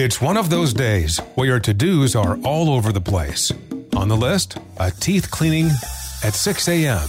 It's 0.00 0.20
one 0.20 0.36
of 0.36 0.48
those 0.48 0.72
days 0.72 1.18
where 1.34 1.48
your 1.48 1.58
to 1.58 1.74
dos 1.74 2.14
are 2.14 2.38
all 2.44 2.70
over 2.70 2.92
the 2.92 3.00
place. 3.00 3.50
On 3.96 4.06
the 4.06 4.16
list, 4.16 4.56
a 4.76 4.92
teeth 4.92 5.28
cleaning 5.28 5.70
at 6.22 6.34
6 6.34 6.68
a.m., 6.68 7.08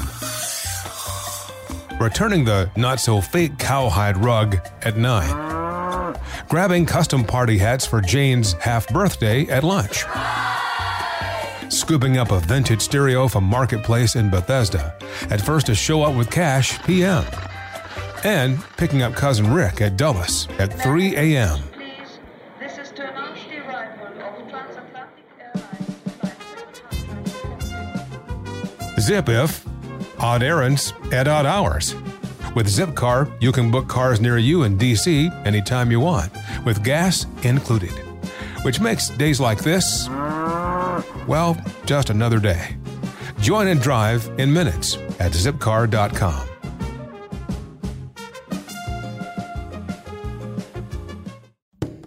returning 2.01 2.45
the 2.45 2.71
not 2.75 2.99
so 2.99 3.21
fake 3.21 3.59
cowhide 3.59 4.17
rug 4.17 4.57
at 4.81 4.97
9, 4.97 6.17
grabbing 6.49 6.87
custom 6.87 7.23
party 7.23 7.59
hats 7.59 7.85
for 7.85 8.01
Jane's 8.01 8.53
half 8.53 8.87
birthday 8.87 9.43
at 9.49 9.63
lunch, 9.63 10.05
scooping 11.71 12.17
up 12.17 12.31
a 12.31 12.39
vintage 12.39 12.81
stereo 12.81 13.27
from 13.27 13.43
Marketplace 13.43 14.15
in 14.15 14.31
Bethesda 14.31 14.95
at 15.29 15.39
first 15.39 15.67
to 15.67 15.75
show 15.75 16.01
up 16.01 16.15
with 16.15 16.31
cash 16.31 16.81
PM, 16.85 17.23
and 18.23 18.59
picking 18.77 19.03
up 19.03 19.13
cousin 19.13 19.53
Rick 19.53 19.79
at 19.79 19.95
Dulles 19.95 20.47
at 20.57 20.73
3 20.73 21.15
a.m. 21.15 21.68
Zip 28.99 29.29
if 29.29 29.65
odd 30.19 30.43
errands 30.43 30.93
at 31.11 31.27
odd 31.27 31.45
hours. 31.45 31.95
With 32.55 32.67
Zipcar, 32.67 33.31
you 33.41 33.51
can 33.51 33.71
book 33.71 33.87
cars 33.87 34.19
near 34.19 34.37
you 34.37 34.63
in 34.63 34.77
DC 34.77 35.45
anytime 35.45 35.91
you 35.91 35.99
want, 35.99 36.31
with 36.65 36.83
gas 36.83 37.25
included. 37.43 37.91
Which 38.63 38.79
makes 38.79 39.09
days 39.09 39.39
like 39.39 39.59
this, 39.59 40.09
well, 41.27 41.57
just 41.85 42.09
another 42.09 42.39
day. 42.39 42.75
Join 43.39 43.67
and 43.67 43.79
drive 43.79 44.29
in 44.37 44.51
minutes 44.51 44.95
at 45.19 45.31
zipcar.com. 45.31 46.47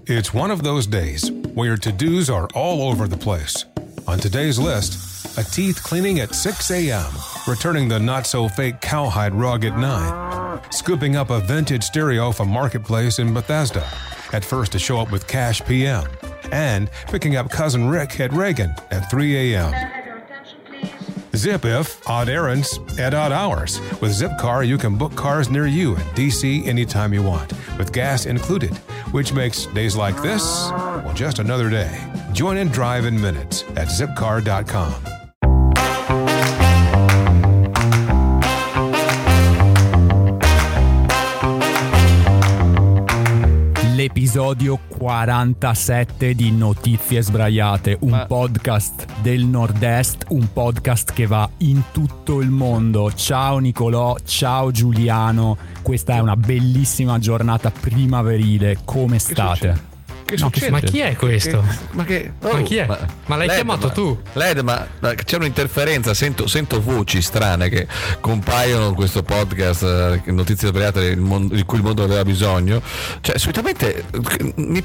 It's 0.06 0.34
one 0.34 0.50
of 0.50 0.62
those 0.62 0.86
days 0.86 1.30
where 1.54 1.68
your 1.68 1.76
to 1.78 1.92
dos 1.92 2.28
are 2.28 2.48
all 2.54 2.82
over 2.90 3.08
the 3.08 3.16
place. 3.16 3.64
On 4.06 4.18
today's 4.18 4.58
list, 4.58 5.11
a 5.36 5.44
teeth 5.44 5.82
cleaning 5.82 6.20
at 6.20 6.34
6 6.34 6.70
a.m., 6.70 7.10
returning 7.46 7.88
the 7.88 7.98
not 7.98 8.26
so 8.26 8.48
fake 8.48 8.80
cowhide 8.80 9.34
rug 9.34 9.64
at 9.64 9.78
9, 9.78 10.60
scooping 10.70 11.16
up 11.16 11.30
a 11.30 11.40
vintage 11.40 11.84
stereo 11.84 12.32
from 12.32 12.48
Marketplace 12.48 13.18
in 13.18 13.32
Bethesda, 13.32 13.86
at 14.32 14.44
first 14.44 14.72
to 14.72 14.78
show 14.78 14.98
up 14.98 15.10
with 15.10 15.26
cash 15.26 15.64
PM, 15.64 16.06
and 16.50 16.90
picking 17.06 17.36
up 17.36 17.50
cousin 17.50 17.88
Rick 17.88 18.20
at 18.20 18.32
Reagan 18.32 18.74
at 18.90 19.10
3 19.10 19.54
a.m. 19.54 19.92
Zip 21.34 21.64
if 21.64 22.06
odd 22.06 22.28
errands 22.28 22.78
at 22.98 23.14
odd 23.14 23.32
hours. 23.32 23.80
With 24.02 24.12
Zipcar, 24.12 24.66
you 24.66 24.76
can 24.76 24.98
book 24.98 25.14
cars 25.14 25.48
near 25.48 25.66
you 25.66 25.96
in 25.96 26.02
DC 26.14 26.66
anytime 26.66 27.14
you 27.14 27.22
want, 27.22 27.54
with 27.78 27.92
gas 27.92 28.26
included, 28.26 28.76
which 29.12 29.32
makes 29.32 29.64
days 29.66 29.96
like 29.96 30.20
this, 30.20 30.42
well, 30.70 31.14
just 31.14 31.38
another 31.38 31.70
day. 31.70 31.98
Join 32.32 32.58
and 32.58 32.70
drive 32.70 33.06
in 33.06 33.18
minutes 33.18 33.62
at 33.76 33.88
zipcar.com. 33.88 35.21
L'episodio 44.14 44.78
47 44.88 46.34
di 46.34 46.52
Notizie 46.52 47.22
Sbraiate, 47.22 47.96
un 48.00 48.10
Ma- 48.10 48.26
podcast 48.26 49.06
del 49.22 49.46
Nord-Est, 49.46 50.26
un 50.28 50.52
podcast 50.52 51.14
che 51.14 51.24
va 51.24 51.48
in 51.58 51.80
tutto 51.92 52.42
il 52.42 52.50
mondo. 52.50 53.10
Ciao 53.14 53.56
Nicolò, 53.56 54.14
ciao 54.22 54.70
Giuliano, 54.70 55.56
questa 55.80 56.16
è 56.16 56.18
una 56.18 56.36
bellissima 56.36 57.18
giornata 57.18 57.70
primaverile, 57.70 58.80
come 58.84 59.18
state? 59.18 59.91
Che 60.24 60.36
No, 60.36 60.44
succede? 60.46 60.70
Ma 60.70 60.80
chi 60.80 61.00
è 61.00 61.14
questo? 61.16 61.60
Che- 61.60 61.78
ma 61.92 62.04
che 62.04 62.32
oh, 62.42 62.52
Ma 62.52 62.62
chi 62.62 62.76
è? 62.76 62.86
Ma 63.26 63.36
l'hai 63.36 63.48
chiamato 63.48 63.88
ma- 63.88 63.92
tu? 63.92 64.20
Led, 64.34 64.58
ma, 64.60 64.86
ma 65.00 65.14
c'è 65.14 65.36
un'interferenza, 65.36 66.14
sento, 66.14 66.46
sento 66.46 66.80
voci 66.80 67.20
strane 67.20 67.68
che 67.68 67.86
compaiono 68.20 68.88
in 68.88 68.94
questo 68.94 69.22
podcast, 69.22 69.82
eh, 69.82 70.30
notizie 70.32 70.68
sbagliate 70.68 71.14
di 71.16 71.62
cui 71.64 71.78
il 71.78 71.84
mondo 71.84 72.02
aveva 72.04 72.24
bisogno. 72.24 72.80
Cioè, 73.20 73.36
solitamente, 73.38 74.04
mi 74.56 74.82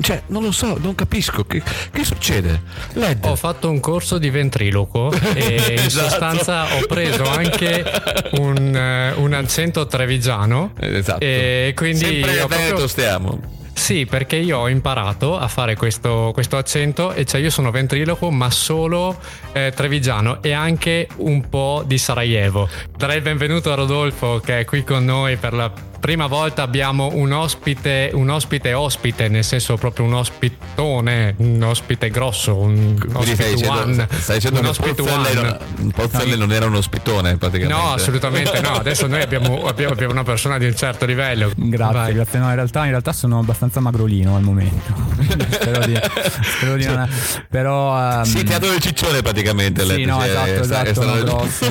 cioè, 0.00 0.22
non 0.26 0.42
lo 0.42 0.52
so, 0.52 0.76
non 0.80 0.94
capisco. 0.94 1.44
Che, 1.44 1.62
che 1.90 2.04
succede? 2.04 2.62
Led, 2.94 3.24
Ho 3.24 3.36
fatto 3.36 3.70
un 3.70 3.80
corso 3.80 4.18
di 4.18 4.28
ventriloquo 4.30 5.12
e 5.34 5.54
in 5.78 5.84
Esatto. 5.86 6.08
sostanza 6.08 6.74
ho 6.76 6.86
preso 6.86 7.24
anche 7.28 7.84
un, 8.32 8.74
eh, 8.76 9.12
un 9.12 9.32
accento 9.32 9.86
trevigiano. 9.86 10.72
Esatto. 10.78 11.20
E 11.24 11.72
quindi 11.74 12.04
Sempre 12.04 12.40
ho 12.40 12.46
proprio- 12.46 12.86
stiamo. 12.86 13.58
Sì, 13.80 14.04
perché 14.04 14.36
io 14.36 14.58
ho 14.58 14.68
imparato 14.68 15.36
a 15.36 15.48
fare 15.48 15.74
questo, 15.74 16.30
questo 16.34 16.58
accento 16.58 17.12
e 17.12 17.24
cioè 17.24 17.40
io 17.40 17.50
sono 17.50 17.70
ventriloquo 17.72 18.30
ma 18.30 18.48
solo 18.50 19.18
eh, 19.52 19.72
trevigiano 19.74 20.42
e 20.42 20.52
anche 20.52 21.08
un 21.16 21.48
po' 21.48 21.82
di 21.84 21.96
Sarajevo. 21.98 22.68
Darei 22.96 23.16
il 23.16 23.22
benvenuto 23.22 23.72
a 23.72 23.74
Rodolfo 23.74 24.38
che 24.44 24.60
è 24.60 24.64
qui 24.64 24.84
con 24.84 25.04
noi 25.04 25.36
per 25.38 25.54
la 25.54 25.72
prima 26.00 26.26
volta 26.26 26.62
abbiamo 26.62 27.10
un 27.12 27.30
ospite, 27.32 28.10
un 28.14 28.30
ospite 28.30 28.72
ospite, 28.72 29.28
nel 29.28 29.44
senso 29.44 29.76
proprio 29.76 30.06
un 30.06 30.14
ospitone, 30.14 31.34
un 31.38 31.62
ospite 31.62 32.08
grosso, 32.10 32.56
un 32.56 32.96
ospite 33.12 33.50
dicendo, 33.54 33.80
one. 33.80 34.08
stai 34.18 34.36
dicendo 34.36 34.60
un 34.60 34.66
ospite 34.66 35.02
Pozzelli 35.02 35.38
one. 35.38 35.58
non, 35.76 35.90
Pozzelli 35.90 36.36
non 36.38 36.52
era 36.52 36.66
un 36.66 36.74
ospitone 36.74 37.36
praticamente. 37.36 37.82
No, 37.82 37.92
assolutamente 37.92 38.60
no. 38.60 38.70
Adesso 38.72 39.06
noi 39.06 39.20
abbiamo, 39.22 39.66
abbiamo- 39.66 39.92
abbiamo 39.92 40.12
una 40.12 40.24
persona 40.24 40.56
di 40.58 40.64
un 40.66 40.74
certo 40.74 41.04
livello. 41.04 41.50
Grazie, 41.54 41.94
Vai. 41.94 42.14
grazie. 42.14 42.38
No, 42.38 42.48
in 42.48 42.54
realtà, 42.54 42.84
in 42.84 42.90
realtà 42.90 43.12
sono 43.12 43.38
abbastanza 43.38 43.80
magrolino 43.80 44.36
al 44.36 44.42
momento. 44.42 44.92
spero 45.50 45.84
di, 45.84 45.98
spero 46.42 46.76
di 46.76 46.84
non. 46.86 47.08
Però. 47.48 47.98
ehm, 48.18 48.22
Sì, 48.22 48.42
teatro 48.44 48.70
del 48.70 48.80
ciccione 48.80 49.20
praticamente. 49.22 49.84
Sì, 49.84 50.04
no, 50.04 50.18
cioè, 50.20 50.28
esatto, 50.28 50.50
è 50.50 50.62
sta- 50.64 50.82
è 50.82 50.88
esatto, 50.88 51.02
stato- 51.02 51.24
no, 51.24 51.24
grossi. 51.36 51.66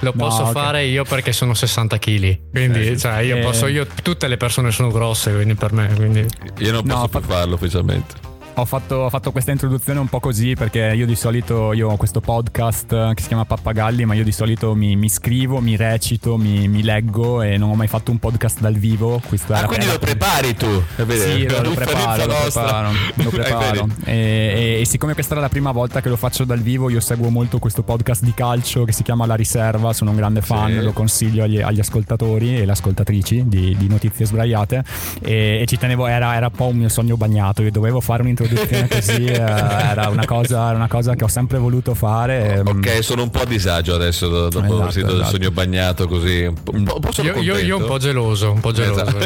Lo 0.00 0.12
No, 0.14 0.24
posso 0.26 0.42
ok. 0.42 0.52
fare 0.52 0.84
io 0.84 1.04
perché 1.04 1.32
sono 1.32 1.54
60 1.54 1.98
kg. 2.00 2.38
Quindi, 2.50 2.98
cioè, 2.98 3.18
io 3.20 3.36
Eh. 3.36 3.40
posso, 3.40 3.68
io, 3.68 3.86
tutte 4.02 4.26
le 4.26 4.36
persone 4.36 4.72
sono 4.72 4.90
grosse, 4.90 5.32
quindi 5.32 5.54
per 5.54 5.72
me. 5.72 5.92
Quindi. 5.94 6.26
Io 6.58 6.72
non 6.72 6.82
No, 6.84 6.94
posso 6.94 7.08
fa- 7.08 7.18
più 7.20 7.28
farlo 7.28 7.54
ufficialmente. 7.54 8.14
Ho 8.60 8.66
fatto, 8.66 8.94
ho 8.96 9.08
fatto 9.08 9.32
questa 9.32 9.52
introduzione 9.52 9.98
un 10.00 10.08
po' 10.08 10.20
così 10.20 10.52
perché 10.54 10.92
io 10.94 11.06
di 11.06 11.16
solito 11.16 11.72
io 11.72 11.88
ho 11.88 11.96
questo 11.96 12.20
podcast 12.20 12.92
eh, 12.92 13.12
che 13.14 13.22
si 13.22 13.28
chiama 13.28 13.46
Pappagalli, 13.46 14.04
ma 14.04 14.12
io 14.12 14.22
di 14.22 14.32
solito 14.32 14.74
mi, 14.74 14.96
mi 14.96 15.08
scrivo, 15.08 15.60
mi 15.60 15.76
recito, 15.76 16.36
mi, 16.36 16.68
mi 16.68 16.82
leggo 16.82 17.40
e 17.40 17.56
non 17.56 17.70
ho 17.70 17.74
mai 17.74 17.86
fatto 17.88 18.10
un 18.10 18.18
podcast 18.18 18.60
dal 18.60 18.74
vivo. 18.74 19.18
Questo 19.26 19.54
Ah, 19.54 19.64
quindi 19.64 19.86
lo 19.86 19.98
prepari 19.98 20.54
tu? 20.54 20.66
è 20.96 21.04
vero? 21.04 21.22
Sì, 21.32 21.48
lo, 21.48 21.62
lo 21.62 21.70
preparo, 21.70 22.26
lo 22.26 22.34
preparo, 22.42 22.90
lo 23.14 23.30
preparo. 23.30 23.88
E, 24.04 24.12
e- 24.14 24.80
e 24.80 24.84
siccome 24.84 25.14
questa 25.14 25.32
era 25.32 25.40
la 25.40 25.48
prima 25.48 25.72
volta 25.72 26.02
che 26.02 26.10
lo 26.10 26.16
faccio 26.16 26.44
dal 26.44 26.60
vivo, 26.60 26.90
io 26.90 27.00
seguo 27.00 27.30
molto 27.30 27.58
questo 27.58 27.82
podcast 27.82 28.22
di 28.24 28.34
calcio 28.34 28.84
che 28.84 28.92
si 28.92 29.02
chiama 29.02 29.24
La 29.24 29.36
Riserva, 29.36 29.94
sono 29.94 30.10
un 30.10 30.16
grande 30.16 30.42
fan, 30.42 30.70
Sì. 30.72 30.82
lo 30.82 30.92
consiglio 30.92 31.44
agli, 31.44 31.60
agli 31.62 31.80
ascoltatori 31.80 32.58
e 32.60 32.66
le 32.66 32.72
ascoltatrici 32.72 33.48
di, 33.48 33.74
di 33.78 33.88
Notizie 33.88 34.26
Sbraiate 34.26 34.84
e, 35.22 35.60
e 35.62 35.64
ci 35.66 35.78
tenevo, 35.78 36.06
era, 36.06 36.34
era 36.36 36.46
un 36.46 36.52
po' 36.52 36.66
un 36.66 36.76
mio 36.76 36.90
sogno 36.90 37.16
bagnato, 37.16 37.62
io 37.62 37.70
dovevo 37.70 38.00
fare 38.00 38.20
un'introduzione 38.20 38.48
così, 38.88 39.24
eh, 39.24 39.32
era, 39.40 40.08
una 40.08 40.24
cosa, 40.24 40.66
era 40.68 40.76
una 40.76 40.88
cosa 40.88 41.14
che 41.14 41.24
ho 41.24 41.28
sempre 41.28 41.58
voluto 41.58 41.94
fare. 41.94 42.56
ehm, 42.58 42.66
Ok, 42.66 43.02
sono 43.04 43.22
un 43.22 43.30
po' 43.30 43.40
a 43.40 43.44
disagio 43.44 43.94
adesso 43.94 44.28
do- 44.28 44.48
dopo 44.48 44.64
Esatto, 44.64 44.80
aver 44.80 44.92
sentito 44.92 45.14
il 45.14 45.20
esatto. 45.20 45.36
sogno 45.36 45.50
bagnato 45.50 46.06
così. 46.08 46.44
Un 46.44 46.54
po', 46.62 46.74
un 46.76 46.84
po', 46.84 47.22
Io, 47.22 47.36
io, 47.36 47.56
io 47.58 47.76
un 47.78 47.84
po' 47.86 47.98
geloso, 47.98 48.52
un 48.52 48.60
po' 48.60 48.72
geloso 48.72 49.04
Esatto. 49.16 49.18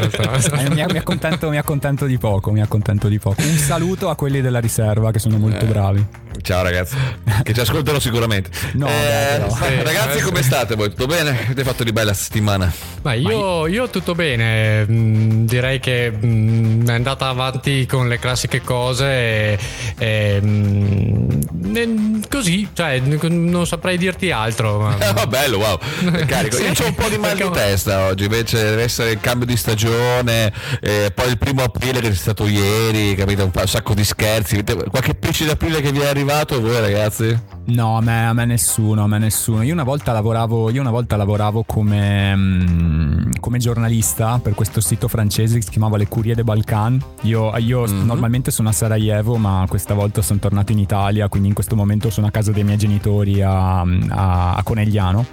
Eh, 0.65 0.69
mi, 0.71 0.85
mi 0.91 0.99
accontento, 0.99 1.49
mi 1.51 1.59
accontento 1.59 2.07
di 2.07 2.19
poco, 2.19 2.51
mi 2.51 2.61
accontento 2.61 3.09
di 3.09 3.19
poco. 3.19 3.41
Un 3.43 3.57
saluto 3.57 4.09
a 4.09 4.15
quelli 4.17 4.41
della 4.41 4.61
riserva 4.61 5.11
che 5.11 5.19
sono 5.19 5.37
Eh. 5.37 5.39
molto 5.39 5.65
bravi. 5.67 6.07
Ciao 6.43 6.63
ragazzi, 6.63 6.95
che 7.43 7.55
ci 7.55 7.61
ascoltano 7.61 7.99
sicuramente. 7.99 8.51
No, 8.75 8.87
Eh, 8.87 9.43
sì, 9.49 9.83
ragazzi, 9.83 10.21
come 10.21 10.43
state 10.43 10.75
voi? 10.75 10.91
Tutto 10.91 11.07
bene? 11.07 11.31
Avete 11.45 11.65
fatto 11.65 11.85
di 11.85 11.93
bella 11.93 12.13
settimana? 12.13 12.71
Ma 13.03 13.15
io, 13.15 13.67
io 13.67 13.89
tutto 13.89 14.15
bene, 14.15 14.85
mm, 14.87 15.47
direi 15.47 15.81
che 15.81 16.11
mm, 16.13 16.87
è 16.87 16.93
andata 16.93 17.29
avanti 17.29 17.87
con 17.87 18.09
le 18.09 18.19
classiche 18.19 18.61
cose 18.61 19.07
e, 19.07 19.59
e, 19.99 20.41
mm, 20.43 22.23
così, 22.29 22.69
cioè 22.75 22.99
non 23.01 23.67
saprei 23.67 23.97
dirti 23.97 24.31
altro. 24.31 24.81
ma- 24.81 24.97
Oh, 25.25 25.27
bello, 25.27 25.59
wow. 25.59 25.79
Carico. 26.27 26.59
Io 26.59 26.75
Sì. 26.75 26.83
ho 26.83 26.87
un 26.87 26.95
po' 26.95 27.09
di 27.09 27.17
mal 27.17 27.37
di 27.37 27.43
Perché- 27.43 27.59
testa 27.59 28.01
oggi, 28.07 28.25
invece 28.25 28.63
deve 28.63 28.83
essere 28.83 29.13
il 29.13 29.21
cambio 29.21 29.47
di 29.47 29.57
stagione, 29.57 30.53
eh, 30.81 31.11
poi 31.15 31.29
il 31.31 31.39
primo 31.39 31.63
aprile 31.63 32.01
che 32.01 32.09
è 32.09 32.15
stato 32.15 32.47
ieri, 32.47 33.15
capito? 33.15 33.45
Un, 33.45 33.53
sacco 33.67 33.95
di 33.95 34.05
scherzi. 34.05 34.63
Qualche 34.91 35.15
pesce 35.15 35.47
d'aprile 35.47 35.81
che 35.81 35.91
vi 35.93 36.01
è 36.01 36.07
arrivato 36.25 36.61
voi 36.61 36.81
ragazzi? 36.81 37.39
No, 37.67 37.97
a 37.97 38.01
me, 38.01 38.27
a 38.27 38.33
me 38.33 38.45
nessuno, 38.45 39.05
a 39.05 39.07
me 39.07 39.19
nessuno. 39.19 39.63
Io 39.63 39.73
una 39.73 39.85
volta 39.85 40.13
lavoravo, 40.13 40.71
io 40.71 40.81
una 40.81 40.91
volta 40.91 41.17
lavoravo 41.17 41.65
come, 41.67 42.35
mm, 42.37 43.31
come 43.41 43.59
giornalista 43.59 44.39
per 44.43 44.55
questo 44.55 44.81
sito 44.81 45.09
francese 45.09 45.57
che 45.57 45.63
si 45.63 45.71
chiamava 45.71 45.97
Le 45.97 46.09
Courrier 46.09 46.37
de 46.37 46.45
Balkan. 46.45 47.03
Io, 47.23 47.57
io 47.59 47.87
Mhm. 47.87 48.05
normalmente 48.07 48.51
sono 48.51 48.69
a 48.69 48.73
Sarajevo, 48.73 49.37
ma 49.37 49.65
questa 49.69 49.95
volta 49.95 50.21
sono 50.23 50.39
tornato 50.39 50.73
in 50.73 50.79
Italia, 50.79 51.29
quindi 51.29 51.49
in 51.49 51.55
questo 51.55 51.75
momento 51.77 52.11
sono 52.11 52.27
a 52.27 52.31
casa 52.31 52.53
dei 52.53 52.65
miei 52.65 52.77
genitori 52.79 53.41
a, 53.43 53.81
a- 53.81 54.55
a 54.55 54.63
Conegliano. 54.63 55.25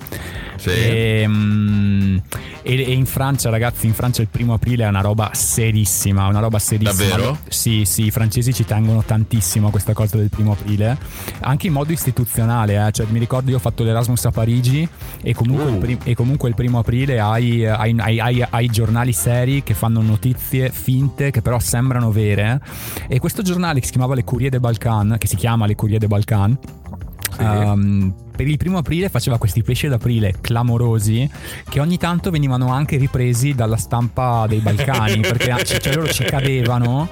Sì. 0.56 0.70
E, 0.70 1.24
mm, 1.28 2.18
e- 2.62 2.84
e 2.84 2.92
in 2.94 3.06
Francia, 3.08 3.50
ragazzi, 3.50 3.88
in 3.88 3.94
Francia 3.94 4.22
il 4.22 4.28
primo 4.30 4.54
aprile 4.54 4.86
è 4.86 4.88
una 4.88 5.02
roba 5.02 5.32
serissima, 5.34 6.28
una 6.28 6.40
roba 6.40 6.60
serissima. 6.60 7.10
Davvero? 7.10 7.38
Sì, 7.50 7.84
sì, 7.86 8.06
i 8.06 8.12
francesi 8.12 8.54
ci 8.54 8.64
tengono 8.64 9.04
tantissimo 9.04 9.68
a 9.68 9.72
questa 9.72 9.94
cosa 9.94 10.18
del 10.18 10.30
primo 10.30 10.52
aprile, 10.52 10.81
anche 11.40 11.68
in 11.68 11.74
modo 11.74 11.92
istituzionale, 11.92 12.88
eh. 12.88 12.92
cioè, 12.92 13.06
mi 13.10 13.20
ricordo 13.20 13.50
io 13.52 13.58
ho 13.58 13.60
fatto 13.60 13.84
l'Erasmus 13.84 14.26
a 14.26 14.32
Parigi 14.32 14.88
e 15.22 15.34
comunque, 15.34 15.66
Uh. 15.66 15.74
il, 15.74 15.78
prim- 15.78 16.02
e 16.04 16.16
comunque 16.16 16.50
il 16.50 16.56
primo 16.56 16.80
aprile 16.80 17.20
hai, 17.20 17.66
hai- 17.66 17.96
hai- 18.00 18.46
hai- 18.50 18.68
giornali 18.68 19.12
seri 19.14 19.64
che 19.64 19.74
fanno 19.74 20.02
notizie 20.02 20.70
finte 20.70 21.30
che 21.32 21.42
però 21.42 21.60
sembrano 21.60 22.12
vere 22.12 22.62
e 23.08 23.20
questo 23.20 23.42
giornale 23.42 23.80
che 23.80 23.86
si 23.86 23.92
chiamava 23.92 24.16
Le 24.16 24.24
Courrier 24.24 24.50
de 24.52 24.60
Balkan, 24.60 25.16
che 25.18 25.28
si 25.28 25.36
chiama 25.36 25.66
Le 25.66 25.76
Courrier 25.76 26.00
de 26.00 26.08
Balkan, 26.08 26.58
ehm, 27.40 28.14
per 28.42 28.50
il 28.50 28.58
primo 28.58 28.80
aprile 28.80 29.08
faceva 29.10 29.38
questi 29.38 29.62
pesci 29.62 29.88
d'aprile 29.88 30.34
clamorosi 30.42 31.30
che 31.70 31.80
ogni 31.80 31.98
tanto 31.98 32.32
venivano 32.32 32.72
anche 32.72 32.98
ripresi 32.98 33.54
dalla 33.54 33.78
stampa 33.78 34.48
dei 34.48 34.58
Balcani 34.58 35.20
perché 35.22 35.64
ci- 35.64 35.80
cioè 35.80 35.94
loro 35.94 36.08
ci 36.08 36.24
cadevano 36.24 37.08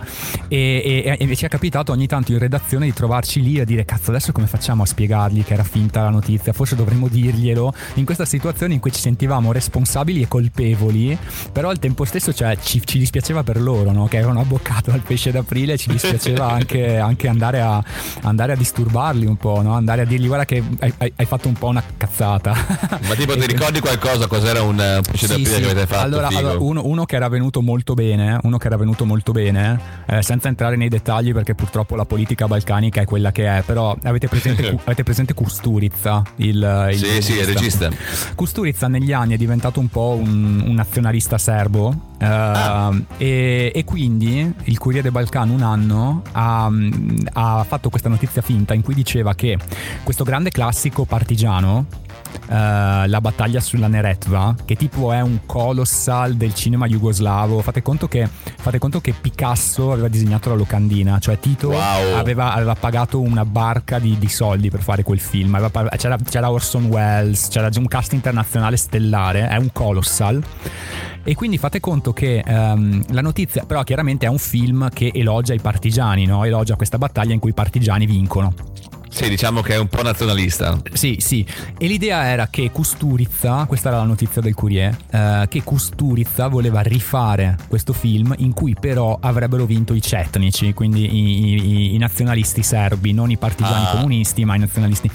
e, 0.47 1.05
e- 1.19 1.29
e 1.29 1.35
ci 1.35 1.45
è 1.45 1.47
capitato 1.47 1.91
ogni 1.91 2.07
tanto 2.07 2.31
in 2.31 2.39
redazione 2.39 2.85
di 2.85 2.93
trovarci 2.93 3.43
lì 3.43 3.59
a 3.59 3.63
dire 3.63 3.85
cazzo 3.85 4.09
adesso 4.09 4.31
come 4.31 4.47
facciamo 4.47 4.81
a 4.81 4.85
spiegargli 4.87 5.43
che 5.43 5.53
era 5.53 5.63
finta 5.63 6.01
la 6.01 6.09
notizia 6.09 6.51
forse 6.51 6.75
dovremmo 6.75 7.07
dirglielo 7.07 7.73
in 7.95 8.05
questa 8.05 8.25
situazione 8.25 8.73
in 8.73 8.79
cui 8.79 8.91
ci 8.91 8.99
sentivamo 8.99 9.51
responsabili 9.51 10.23
e 10.23 10.27
colpevoli 10.27 11.15
però 11.51 11.69
al 11.69 11.77
tempo 11.77 12.05
stesso 12.05 12.33
cioè, 12.33 12.57
ci, 12.59 12.81
ci 12.83 12.97
dispiaceva 12.97 13.43
per 13.43 13.61
loro 13.61 13.91
no? 13.91 14.07
che 14.07 14.17
avevano 14.17 14.39
abboccato 14.39 14.89
al 14.89 15.01
pesce 15.01 15.29
d'aprile 15.29 15.77
ci 15.77 15.89
dispiaceva 15.91 16.49
anche, 16.49 16.97
anche 16.97 17.27
andare, 17.27 17.61
a, 17.61 17.83
andare 18.23 18.53
a 18.53 18.55
disturbarli 18.55 19.27
un 19.27 19.37
po' 19.37 19.61
no? 19.61 19.73
andare 19.75 20.01
a 20.01 20.05
dirgli 20.05 20.25
guarda 20.25 20.45
che 20.45 20.63
hai, 20.79 20.93
hai- 20.97 21.13
hai 21.19 21.25
fatto 21.25 21.49
un 21.49 21.53
po' 21.53 21.67
una 21.67 21.83
cazzata 21.97 22.53
Ma 23.05 23.13
tipo 23.15 23.37
ti 23.37 23.45
ricordi 23.45 23.81
qualcosa? 23.81 24.27
Cos'era 24.27 24.61
un 24.61 24.79
eh, 24.79 25.01
pesce 25.01 25.27
sì, 25.27 25.45
sì. 25.45 25.59
che 25.59 25.69
avete 25.69 25.85
fatto? 25.85 26.03
Allora, 26.03 26.27
allora, 26.27 26.57
uno, 26.59 26.81
uno 26.85 27.05
che 27.05 27.17
era 27.17 27.27
venuto 27.27 27.61
molto 27.61 27.93
bene, 27.93 28.39
uno 28.43 28.57
che 28.57 28.67
era 28.67 28.77
venuto 28.77 29.05
molto 29.05 29.33
bene, 29.33 29.79
eh, 30.05 30.21
senza 30.21 30.47
entrare 30.47 30.77
nei 30.77 30.87
dettagli 30.87 31.33
perché 31.33 31.55
purtroppo 31.55 31.95
la 31.95 32.05
politica 32.05 32.47
balcanica 32.47 33.01
è 33.01 33.05
quella 33.05 33.31
che 33.33 33.57
è, 33.57 33.63
però 33.63 33.95
avete 34.03 34.29
presente, 34.29 34.69
avete 34.83 35.03
presente 35.03 35.33
Kusturica? 35.33 36.23
Il, 36.37 36.89
il 36.91 36.97
Sì, 36.97 37.21
sì, 37.21 37.33
il 37.33 37.45
regista. 37.45 37.89
Kusturica 38.35 38.87
negli 38.87 39.11
anni 39.11 39.33
è 39.33 39.37
diventato 39.37 39.79
un 39.81 39.89
po' 39.89 40.17
un, 40.17 40.63
un 40.65 40.73
nazionalista 40.73 41.37
serbo 41.37 42.08
eh, 42.19 42.25
Ah. 42.25 42.91
e, 43.17 43.71
e 43.73 43.83
quindi 43.85 44.53
il 44.63 44.77
Corriere 44.77 45.11
Balcano 45.11 45.53
un 45.53 45.61
anno 45.61 46.21
ha, 46.31 46.69
ha 47.33 47.63
fatto 47.63 47.89
questa 47.89 48.09
notizia 48.09 48.41
finta 48.41 48.73
in 48.73 48.81
cui 48.81 48.93
diceva 48.93 49.33
che 49.35 49.57
questo 50.03 50.23
grande 50.23 50.49
classico 50.51 51.05
partigiano 51.05 51.85
eh, 52.49 53.07
la 53.07 53.21
battaglia 53.21 53.59
sulla 53.59 53.87
Neretva, 53.87 54.55
che 54.65 54.75
tipo 54.75 55.11
è 55.11 55.21
un 55.21 55.39
colossal 55.45 56.35
del 56.35 56.53
cinema 56.53 56.87
jugoslavo. 56.87 57.61
Fate 57.61 57.81
conto 57.81 58.07
che, 58.07 58.27
fate 58.27 58.79
conto 58.79 59.01
che 59.01 59.13
Picasso 59.13 59.91
aveva 59.91 60.07
disegnato 60.07 60.49
la 60.49 60.55
locandina, 60.55 61.19
cioè 61.19 61.39
Tito 61.39 61.69
Wow. 61.69 62.15
aveva, 62.15 62.53
aveva 62.53 62.75
pagato 62.75 63.19
una 63.19 63.45
barca 63.45 63.99
di, 63.99 64.17
di 64.17 64.29
soldi 64.29 64.69
per 64.69 64.81
fare 64.81 65.03
quel 65.03 65.19
film. 65.19 65.55
Aveva 65.55 65.89
c'era, 65.95 66.17
c'era 66.17 66.51
Orson 66.51 66.85
Welles, 66.85 67.47
c'era 67.49 67.69
un 67.75 67.87
cast 67.87 68.13
internazionale 68.13 68.77
stellare, 68.77 69.47
è 69.47 69.57
un 69.57 69.69
colossal. 69.71 70.43
E 71.23 71.35
quindi 71.35 71.57
fate 71.57 71.79
conto 71.79 72.13
che 72.13 72.43
ehm, 72.45 73.03
la 73.09 73.21
notizia, 73.21 73.65
però 73.65 73.83
chiaramente 73.83 74.25
è 74.25 74.29
un 74.29 74.39
film 74.39 74.89
che 74.89 75.11
elogia 75.13 75.53
i 75.53 75.59
partigiani, 75.59 76.25
no? 76.25 76.43
elogia 76.43 76.75
questa 76.75 76.97
battaglia 76.97 77.33
in 77.33 77.39
cui 77.39 77.51
i 77.51 77.53
partigiani 77.53 78.05
vincono. 78.05 78.53
Sì, 79.11 79.27
diciamo 79.27 79.61
che 79.61 79.73
è 79.73 79.77
un 79.77 79.87
po' 79.87 80.01
nazionalista. 80.03 80.79
Sì, 80.93 81.17
sì. 81.19 81.45
E 81.77 81.87
l'idea 81.87 82.25
era 82.27 82.47
che 82.47 82.69
Kusturica, 82.71 83.65
questa 83.65 83.89
era 83.89 83.97
la 83.97 84.03
notizia 84.03 84.39
del 84.41 84.53
Corriere, 84.53 84.97
eh, 85.09 85.45
che 85.49 85.63
Kusturica 85.63 86.47
voleva 86.47 86.81
rifare 86.81 87.57
questo 87.67 87.91
film 87.91 88.33
in 88.37 88.53
cui 88.53 88.75
però 88.79 89.17
avrebbero 89.19 89.65
vinto 89.65 89.93
i 89.93 90.01
cetnici, 90.01 90.73
quindi 90.73 91.03
i, 91.03 91.91
i- 91.91 91.95
i 91.95 91.97
nazionalisti 91.97 92.61
serbi, 92.63 93.11
non 93.11 93.29
i 93.31 93.37
partigiani 93.37 93.85
Ah. 93.87 93.91
comunisti, 93.95 94.45
ma 94.45 94.55
i 94.55 94.59
nazionalisti. 94.59 95.09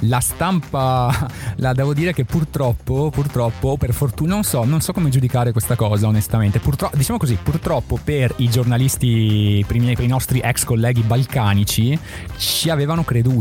La 0.00 0.20
stampa, 0.20 1.30
la 1.56 1.72
devo 1.72 1.94
dire 1.94 2.12
che 2.12 2.24
purtroppo, 2.24 3.10
purtroppo, 3.10 3.76
per 3.76 3.92
fortuna, 3.94 4.34
non 4.34 4.42
so, 4.42 4.64
non 4.64 4.80
so 4.80 4.92
come 4.92 5.08
giudicare 5.08 5.52
questa 5.52 5.76
cosa 5.76 6.08
onestamente. 6.08 6.58
Purtroppo, 6.58 6.96
diciamo 6.96 7.18
così, 7.18 7.38
purtroppo 7.42 7.98
per 8.02 8.34
i 8.38 8.50
giornalisti, 8.50 9.64
per 9.66 9.76
i 9.76 10.06
nostri 10.08 10.40
ex 10.42 10.64
colleghi 10.64 11.02
balcanici, 11.02 11.98
ci 12.36 12.68
avevano 12.70 13.04
creduto 13.04 13.34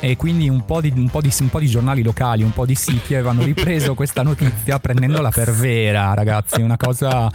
e 0.00 0.16
quindi 0.16 0.48
un 0.48 0.64
po, 0.64 0.80
di, 0.80 0.92
un, 0.94 1.08
po 1.08 1.20
di, 1.20 1.32
un 1.40 1.48
po' 1.48 1.58
di 1.60 1.66
giornali 1.66 2.02
locali, 2.02 2.42
un 2.42 2.52
po' 2.52 2.66
di 2.66 2.74
siti 2.74 3.14
avevano 3.14 3.42
ripreso 3.42 3.94
questa 3.94 4.22
notizia 4.22 4.78
prendendola 4.78 5.30
per 5.30 5.52
vera, 5.52 6.14
ragazzi. 6.14 6.60
Una 6.60 6.76
cosa. 6.76 7.30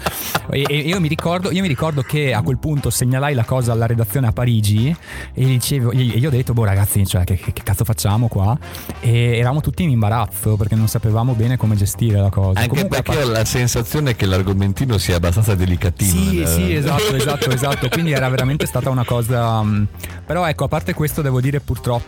E, 0.51 0.65
e 0.67 0.77
io, 0.77 0.99
mi 0.99 1.07
ricordo, 1.07 1.51
io 1.51 1.61
mi 1.61 1.67
ricordo 1.67 2.01
che 2.01 2.33
a 2.33 2.41
quel 2.41 2.57
punto 2.57 2.89
segnalai 2.89 3.33
la 3.33 3.45
cosa 3.45 3.71
alla 3.71 3.85
redazione 3.85 4.27
a 4.27 4.31
Parigi 4.31 4.95
e, 5.33 5.45
dicevo, 5.45 5.91
e 5.91 6.01
io 6.01 6.27
ho 6.27 6.31
detto, 6.31 6.53
boh, 6.53 6.65
ragazzi, 6.65 7.05
cioè, 7.05 7.23
che, 7.23 7.35
che- 7.37 7.53
cazzo 7.63 7.83
facciamo 7.85 8.27
qua? 8.27 8.57
E 8.99 9.37
eravamo 9.37 9.61
tutti 9.61 9.83
in 9.83 9.89
imbarazzo 9.89 10.55
perché 10.57 10.75
non 10.75 10.87
sapevamo 10.87 11.33
bene 11.33 11.57
come 11.57 11.75
gestire 11.75 12.19
la 12.19 12.29
cosa. 12.29 12.59
Anche 12.59 12.69
Comunque, 12.69 13.01
perché 13.01 13.23
ho 13.23 13.29
la 13.29 13.45
sensazione 13.45 14.15
che 14.15 14.25
l'argomentino 14.25 14.97
sia 14.97 15.15
abbastanza 15.15 15.55
delicatino. 15.55 16.11
sì, 16.11 16.37
nel- 16.37 16.47
sì, 16.47 16.73
esatto, 16.75 17.15
esatto, 17.15 17.49
esatto. 17.49 17.89
Quindi 17.89 18.11
era 18.11 18.27
veramente 18.29 18.65
stata 18.65 18.89
una 18.89 19.05
cosa. 19.05 19.61
mh, 19.63 19.87
Però 20.25 20.45
ecco, 20.47 20.65
a 20.65 20.67
parte 20.67 20.93
questo, 20.93 21.21
devo 21.21 21.39
dire 21.41 21.59
purtroppo 21.59 22.02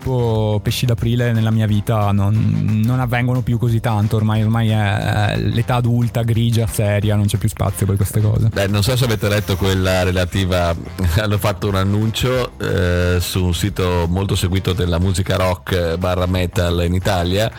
pesci 0.62 0.86
d'aprile 0.86 1.32
nella 1.32 1.52
mia 1.52 1.66
vita 1.66 2.12
non, 2.12 2.82
non 2.84 3.00
avvengono 3.00 3.42
più 3.42 3.58
così 3.58 3.80
tanto. 3.80 4.16
Ormai, 4.16 4.44
ormai 4.44 4.70
è 4.70 5.38
l'età 5.38 5.76
adulta, 5.76 6.24
grigia, 6.24 6.68
seria, 6.68 7.16
non 7.16 7.26
c'è 7.26 7.38
più 7.38 7.50
spazio 7.50 7.86
per 7.86 7.96
queste 7.96 8.22
cose. 8.22 8.50
Beh, 8.50 8.68
non 8.68 8.84
so 8.84 8.96
se 8.96 9.06
avete 9.06 9.28
letto 9.30 9.56
quella 9.56 10.04
relativa, 10.04 10.76
hanno 11.18 11.38
fatto 11.38 11.68
un 11.68 11.76
annuncio 11.76 12.58
eh, 12.60 13.18
su 13.20 13.44
un 13.44 13.54
sito 13.54 14.06
molto 14.10 14.36
seguito 14.36 14.74
della 14.74 15.00
musica 15.00 15.36
rock 15.36 15.72
eh, 15.72 15.98
barra 15.98 16.26
metal 16.26 16.84
in 16.86 16.94
Italia 16.94 17.52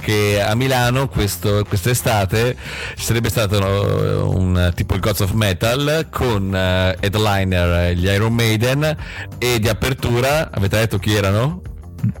che 0.00 0.42
a 0.42 0.54
Milano 0.54 1.08
questo, 1.08 1.64
quest'estate 1.66 2.56
ci 2.94 3.04
sarebbe 3.04 3.28
stato 3.28 3.58
no, 3.58 4.30
un 4.30 4.72
tipo 4.74 4.94
il 4.94 5.00
Gods 5.00 5.20
of 5.20 5.32
Metal 5.32 6.06
con 6.10 6.54
eh, 6.54 6.96
headliner 7.00 7.90
eh, 7.90 7.94
gli 7.96 8.06
Iron 8.06 8.34
Maiden 8.34 8.96
e 9.38 9.58
di 9.58 9.68
apertura, 9.68 10.50
avete 10.52 10.78
detto 10.78 10.98
chi 10.98 11.14
erano? 11.14 11.62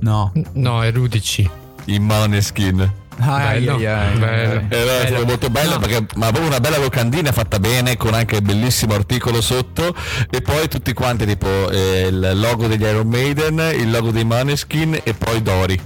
No. 0.00 0.32
No, 0.54 0.82
è 0.82 0.92
Rudici. 0.92 1.48
I 1.86 1.98
Maneskin. 1.98 3.00
Ai, 3.18 3.60
Bello, 3.60 3.76
ai, 3.76 3.86
ai, 3.86 4.18
bello. 4.18 4.62
Era 4.70 5.06
stato 5.06 5.24
molto 5.26 5.50
bello 5.50 5.72
No. 5.74 5.78
perché 5.80 6.06
ma 6.16 6.26
proprio 6.30 6.46
una 6.46 6.60
bella 6.60 6.78
locandina 6.78 7.30
fatta 7.30 7.58
bene 7.58 7.96
con 7.98 8.14
anche 8.14 8.36
il 8.36 8.42
bellissimo 8.42 8.94
articolo 8.94 9.40
sotto 9.42 9.94
e 10.30 10.40
poi 10.40 10.66
tutti 10.68 10.92
quanti 10.94 11.26
tipo 11.26 11.70
eh, 11.70 12.06
il 12.08 12.30
logo 12.34 12.66
degli 12.68 12.82
Iron 12.82 13.08
Maiden, 13.08 13.58
il 13.78 13.90
logo 13.90 14.10
dei 14.12 14.24
Maneskin 14.24 14.98
e 15.02 15.12
poi 15.14 15.42
Dori. 15.42 15.78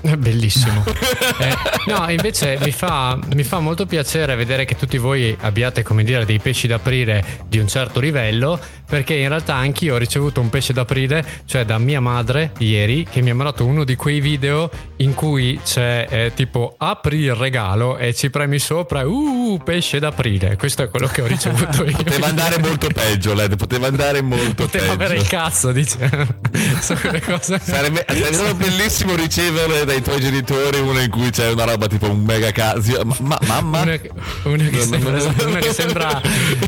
È 0.00 0.14
Bellissimo. 0.16 0.82
Eh, 1.38 1.54
no, 1.90 2.08
invece 2.08 2.58
mi 2.62 2.70
fa, 2.70 3.18
mi 3.34 3.42
fa 3.42 3.58
molto 3.60 3.84
piacere 3.84 4.34
vedere 4.36 4.64
che 4.64 4.74
tutti 4.76 4.96
voi 4.96 5.36
abbiate, 5.38 5.82
come 5.82 6.02
dire, 6.02 6.24
dei 6.24 6.38
pesci 6.38 6.66
d'aprile 6.66 7.22
di 7.46 7.58
un 7.58 7.68
certo 7.68 8.00
livello, 8.00 8.58
perché 8.88 9.14
in 9.14 9.28
realtà 9.28 9.54
anch'io 9.54 9.94
ho 9.94 9.98
ricevuto 9.98 10.40
un 10.40 10.48
pesce 10.50 10.72
d'aprile, 10.72 11.24
cioè 11.46 11.64
da 11.64 11.78
mia 11.78 12.00
madre 12.00 12.52
ieri, 12.58 13.06
che 13.10 13.20
mi 13.20 13.30
ha 13.30 13.34
mandato 13.34 13.64
uno 13.64 13.84
di 13.84 13.96
quei 13.96 14.20
video 14.20 14.70
in 14.96 15.14
cui 15.14 15.58
c'è 15.64 16.06
eh, 16.08 16.32
tipo 16.34 16.74
apri 16.78 17.18
il 17.18 17.34
regalo 17.34 17.96
e 17.96 18.14
ci 18.14 18.30
premi 18.30 18.58
sopra, 18.58 19.06
uh, 19.06 19.60
pesce 19.64 19.98
d'aprile. 19.98 20.56
Questo 20.56 20.82
è 20.84 20.88
quello 20.88 21.06
che 21.08 21.22
ho 21.22 21.26
ricevuto 21.26 21.84
io. 21.84 21.96
Poteva 21.96 22.26
andare 22.26 22.58
molto 22.58 22.88
peggio, 22.88 23.34
Led, 23.34 23.56
poteva 23.56 23.86
andare 23.88 24.22
molto 24.22 24.64
Poteva 24.64 24.84
peggio. 24.84 24.92
avere 24.94 25.16
il 25.16 25.26
cazzo, 25.26 25.72
dice. 25.72 26.10
Sono 26.80 27.00
quelle 27.00 27.20
cose. 27.20 27.60
Sarebbe, 27.62 28.04
sarebbe 28.08 28.54
bellissimo 28.54 29.14
ricevere 29.14 29.84
dai 29.84 30.02
tuoi 30.02 30.20
genitori 30.20 30.78
uno 30.80 31.00
in 31.00 31.10
cui 31.10 31.30
c'è 31.30 31.50
una 31.50 31.64
roba 31.64 31.86
tipo 31.86 32.08
un 32.10 32.22
mega 32.22 32.52
caso. 32.52 33.00
Ma, 33.04 33.16
ma- 33.20 33.38
mamma? 33.42 33.82
Una, 33.82 33.98
una 34.44 34.64
che 34.68 34.80
sembra, 34.80 35.22
una 35.46 35.58
che 35.58 35.72
sembra, 35.72 36.20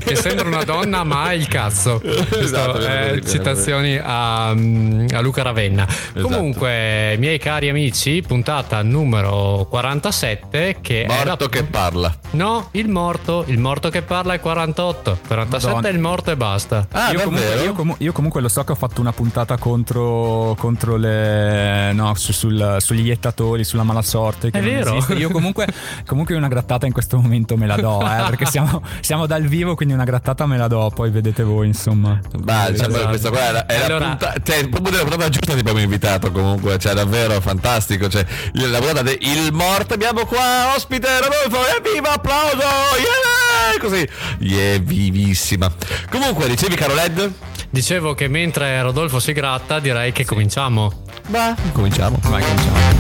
che 0.04 0.16
sembra 0.16 0.48
una 0.48 0.64
donna, 0.64 1.04
ma 1.04 1.22
ha 1.25 1.34
il 1.34 1.46
cazzo. 1.48 2.00
Questo, 2.09 2.38
Esatto, 2.38 2.79
eh, 2.87 3.23
citazioni 3.27 3.97
a, 4.03 4.49
a 4.50 5.21
Luca 5.21 5.43
Ravenna. 5.43 5.87
Esatto. 5.88 6.21
Comunque, 6.23 7.17
miei 7.19 7.38
cari 7.38 7.69
amici, 7.69 8.23
puntata 8.27 8.83
numero 8.83 9.67
47. 9.69 10.79
Che 10.81 11.03
è 11.05 11.07
la- 11.07 11.25
Morto 11.29 11.49
che 11.49 11.65
parla. 11.65 12.15
No, 12.31 12.69
il 12.73 12.88
morto. 12.88 13.45
Il 13.47 13.59
morto 13.59 13.91
che 13.91 14.03
parla 14.03 14.35
è 14.35 14.41
48. 14.41 15.19
47 15.27 15.67
Madonna. 15.67 15.88
è 15.88 15.93
il 15.93 15.99
morto 15.99 16.31
e 16.31 16.37
basta. 16.37 16.87
Ah, 16.93 17.11
io, 17.12 17.21
comunque, 17.23 17.62
io 17.62 17.73
comu- 17.73 17.97
io 18.00 18.12
comunque 18.12 18.41
lo 18.41 18.49
so 18.49 18.65
che 18.65 18.73
ho 18.73 18.77
fatto 18.77 19.00
una 19.00 19.12
puntata 19.12 19.57
contro, 19.59 20.55
contro 20.59 20.97
le. 20.97 21.93
No, 21.93 22.15
su- 22.15 22.33
sul- 22.33 22.77
sugli 22.79 23.07
iettatori, 23.07 23.65
sulla 23.65 23.83
mala 23.83 24.03
sorte. 24.03 24.50
Che 24.50 24.59
È 24.59 24.62
vero? 24.62 24.95
esiste. 24.97 25.15
Io 25.15 25.31
comunque, 25.31 25.67
comunque 26.07 26.35
una 26.37 26.49
grattata 26.49 26.87
in 26.87 26.93
questo 26.93 27.19
momento 27.19 27.57
me 27.57 27.67
la 27.67 27.77
do, 27.77 28.00
eh, 28.03 28.23
perché 28.29 28.47
siamo, 28.47 28.83
siamo 29.00 29.27
dal 29.27 29.43
vivo, 29.43 29.75
quindi 29.75 29.95
una 29.95 30.05
grattata 30.05 30.47
me 30.47 30.57
la 30.57 30.69
do, 30.69 30.91
poi 30.95 31.11
vedete 31.11 31.43
voi, 31.43 31.67
insomma. 31.67 31.98
Insomma. 31.99 32.21
Bah, 32.38 32.71
diciamo 32.71 32.90
Esatto. 32.95 33.09
questa 33.09 33.28
qua 33.31 33.40
era, 33.40 33.69
era 33.69 33.85
Allora- 33.87 34.07
punta- 34.09 34.35
cioè, 34.45 34.69
proprio 34.69 34.90
della 34.93 35.02
puntata 35.05 35.28
giusta 35.28 35.52
ti 35.55 35.59
abbiamo 35.61 35.81
invitato 35.81 36.31
comunque, 36.33 36.78
cioè 36.78 36.95
davvero 36.95 37.40
fantastico, 37.40 38.09
cioè 38.09 38.25
il- 38.52 38.71
la 38.71 38.78
puntata 38.78 39.02
de- 39.02 39.19
il 39.21 39.52
morto 39.52 39.95
abbiamo 39.95 40.25
qua 40.26 40.73
ospite 40.75 41.09
Rodolfo, 41.21 41.59
evviva 41.76 42.12
applauso, 42.12 42.57
yeah! 42.57 43.78
così, 43.81 44.09
yeah, 44.40 44.78
vivissima. 44.78 45.71
Comunque, 46.11 46.49
dicevi 46.49 46.75
caro 46.75 46.95
Led? 46.95 47.33
Dicevo 47.71 48.14
che 48.14 48.28
mentre 48.28 48.81
Rodolfo 48.81 49.21
si 49.21 49.33
gratta, 49.33 49.78
direi 49.78 50.11
che 50.12 50.25
cominciamo. 50.25 51.02
Bah, 51.28 51.55
cominciamo. 51.73 52.19
Vai, 52.23 52.43
cominciamo. 52.43 52.98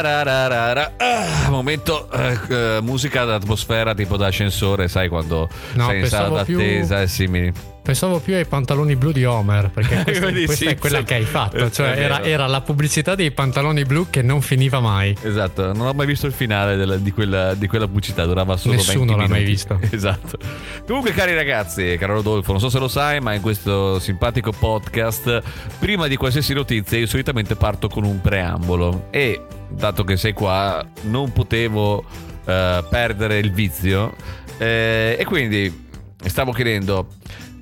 Ah, 0.00 1.48
momento 1.50 2.08
eh, 2.12 2.38
eh, 2.48 2.78
musica 2.82 3.24
d'atmosfera 3.24 3.94
tipo 3.94 4.16
da 4.16 4.26
ascensore, 4.26 4.88
sai 4.88 5.08
quando 5.08 5.48
No, 5.74 5.86
sei 5.88 6.00
in 6.00 6.06
sala 6.06 6.24
pensavo 6.28 6.44
più- 6.44 6.56
d'attesa 6.58 7.02
e 7.02 7.06
simili. 7.08 7.52
Pensavo 7.86 8.18
più 8.18 8.34
ai 8.34 8.44
pantaloni 8.46 8.96
blu 8.96 9.12
di 9.12 9.24
Homer, 9.24 9.70
perché 9.70 10.02
questa, 10.02 10.28
questa 10.44 10.70
è 10.70 10.76
quella 10.76 11.02
che 11.04 11.14
hai 11.14 11.22
fatto. 11.24 11.70
Cioè, 11.70 11.94
era, 11.96 12.20
era 12.24 12.48
la 12.48 12.60
pubblicità 12.60 13.14
dei 13.14 13.30
pantaloni 13.30 13.84
blu 13.84 14.08
che 14.10 14.22
non 14.22 14.42
finiva 14.42 14.80
mai. 14.80 15.16
Esatto, 15.22 15.72
non 15.72 15.86
ho 15.86 15.92
mai 15.92 16.04
visto 16.06 16.26
il 16.26 16.32
finale 16.32 16.74
della- 16.74 16.96
di, 16.96 17.12
quella, 17.12 17.54
di 17.54 17.68
quella 17.68 17.86
pubblicità, 17.86 18.24
durava 18.26 18.56
solo 18.56 18.74
Nessuno 18.74 19.04
20 19.04 19.10
l'ha 19.12 19.16
mai 19.28 19.28
minuti. 19.28 19.44
visto. 19.50 19.78
Esatto. 19.96 20.36
Comunque, 20.84 21.12
cari 21.12 21.32
ragazzi, 21.34 21.96
caro 21.96 22.14
Rodolfo, 22.14 22.50
non 22.50 22.60
so 22.60 22.70
se 22.70 22.80
lo 22.80 22.88
sai, 22.88 23.20
ma 23.20 23.34
in 23.34 23.40
questo 23.40 24.00
simpatico 24.00 24.50
podcast, 24.50 25.40
prima 25.78 26.08
di 26.08 26.16
qualsiasi 26.16 26.54
notizia, 26.54 26.98
io 26.98 27.06
solitamente 27.06 27.54
parto 27.54 27.86
con 27.86 28.02
un 28.02 28.20
preambolo. 28.20 29.06
E 29.10 29.42
dato 29.76 30.04
che 30.04 30.16
sei 30.16 30.32
qua, 30.32 30.84
non 31.02 31.32
potevo 31.32 32.04
eh, 32.44 32.84
perdere 32.88 33.38
il 33.38 33.52
vizio. 33.52 34.14
eh, 34.58 35.16
e 35.18 35.24
quindi 35.24 35.88
stavo 36.24 36.52
chiedendo. 36.52 37.08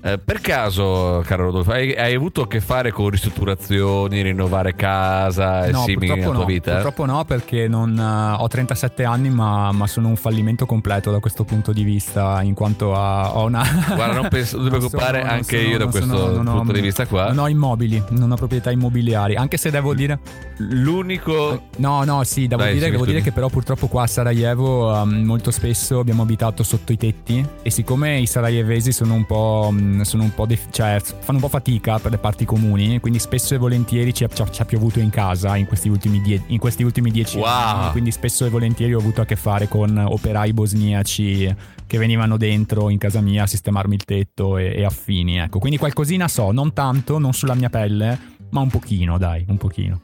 Eh, 0.04 0.18
per 0.18 0.40
caso, 0.40 1.22
caro 1.26 1.44
Rodolfo, 1.44 1.70
hai, 1.72 1.94
hai 1.94 2.14
avuto 2.14 2.42
a 2.42 2.46
che 2.46 2.60
fare 2.60 2.92
con 2.92 3.08
ristrutturazioni, 3.08 4.20
rinnovare 4.22 4.74
casa 4.74 5.64
e 5.66 5.70
No, 5.72 5.82
simili 5.84 6.08
nella 6.14 6.24
tua 6.24 6.32
no, 6.34 6.44
vita? 6.44 6.72
purtroppo 6.72 7.04
no 7.06 7.24
perché 7.24 7.68
non, 7.68 7.98
eh, 7.98 8.36
ho 8.42 8.46
37 8.46 9.04
anni 9.04 9.30
ma, 9.30 9.72
ma 9.72 9.86
sono 9.86 10.08
un 10.08 10.16
fallimento 10.16 10.66
completo 10.66 11.10
da 11.10 11.20
questo 11.20 11.44
punto 11.44 11.72
di 11.72 11.82
vista 11.84 12.42
in 12.42 12.52
quanto 12.54 12.94
a, 12.94 13.34
ho 13.36 13.44
una... 13.46 13.62
Guarda, 13.94 14.14
non 14.20 14.28
penso- 14.28 14.58
Non 14.58 14.68
preoccupare, 14.68 15.20
sono- 15.20 15.32
anche 15.32 15.56
sono- 15.58 15.68
io 15.70 15.78
da 15.78 15.86
questo 15.86 16.16
sono- 16.16 16.32
non 16.36 16.46
ho- 16.48 16.56
punto 16.58 16.72
di 16.72 16.80
vista 16.80 17.06
qua. 17.06 17.28
Non 17.28 17.38
ho 17.38 17.48
immobili, 17.48 18.02
non 18.10 18.30
ho 18.30 18.34
proprietà 18.36 18.70
immobiliari, 18.70 19.36
anche 19.36 19.56
se 19.56 19.70
devo 19.70 19.94
dire... 19.94 20.18
L'unico... 20.58 21.62
No, 21.78 22.04
no, 22.04 22.22
sì, 22.24 22.46
devo, 22.46 22.62
Dai, 22.62 22.74
dire, 22.74 22.90
devo 22.90 23.04
dire 23.06 23.20
che 23.20 23.32
però 23.32 23.48
purtroppo 23.48 23.86
qua 23.88 24.02
a 24.02 24.06
Sarajevo 24.06 24.92
um, 24.92 25.22
molto 25.24 25.50
spesso 25.50 25.98
abbiamo 25.98 26.22
abitato 26.22 26.62
sotto 26.62 26.92
i 26.92 26.96
tetti 26.96 27.44
e 27.62 27.70
siccome 27.70 28.18
i 28.18 28.26
sarajevesi 28.26 28.92
sono 28.92 29.14
un 29.14 29.24
po', 29.26 29.70
sono 30.02 30.24
un 30.24 30.34
po' 30.34 30.46
def- 30.46 30.70
cioè, 30.70 30.98
fanno 31.00 31.38
un 31.38 31.40
po' 31.44 31.48
fatica 31.48 31.98
per 31.98 32.10
le 32.10 32.18
parti 32.18 32.44
comuni, 32.44 32.98
quindi 33.00 33.18
spesso 33.20 33.54
e 33.54 33.58
volentieri 33.58 34.12
ci 34.12 34.24
ha, 34.24 34.28
ci 34.28 34.42
ci 34.50 34.62
ha 34.62 34.64
piovuto 34.64 34.98
in 34.98 35.10
casa 35.10 35.56
in 35.56 35.66
questi 35.66 35.88
ultimi, 35.88 36.20
die- 36.20 36.42
in 36.48 36.58
questi 36.58 36.82
ultimi 36.82 37.10
dieci 37.10 37.36
Wow. 37.38 37.46
anni, 37.46 37.90
quindi 37.92 38.10
spesso 38.10 38.44
e 38.44 38.48
volentieri 38.50 38.94
ho 38.94 38.98
avuto 38.98 39.20
a 39.20 39.24
che 39.24 39.36
fare 39.36 39.68
con 39.68 39.96
operai 39.96 40.52
bosniaci 40.52 41.54
che 41.86 41.98
venivano 41.98 42.36
dentro 42.36 42.88
in 42.88 42.98
casa 42.98 43.20
mia 43.20 43.44
a 43.44 43.46
sistemarmi 43.46 43.94
il 43.94 44.04
tetto 44.04 44.56
e, 44.58 44.72
e 44.76 44.84
affini, 44.84 45.38
ecco. 45.38 45.58
Quindi 45.58 45.78
qualcosina 45.78 46.26
so, 46.28 46.50
non 46.50 46.72
tanto, 46.72 47.18
non 47.18 47.32
sulla 47.32 47.54
mia 47.54 47.68
pelle, 47.70 48.18
ma 48.50 48.60
un 48.60 48.68
pochino, 48.68 49.18
dai, 49.18 49.44
un 49.48 49.56
pochino. 49.58 50.00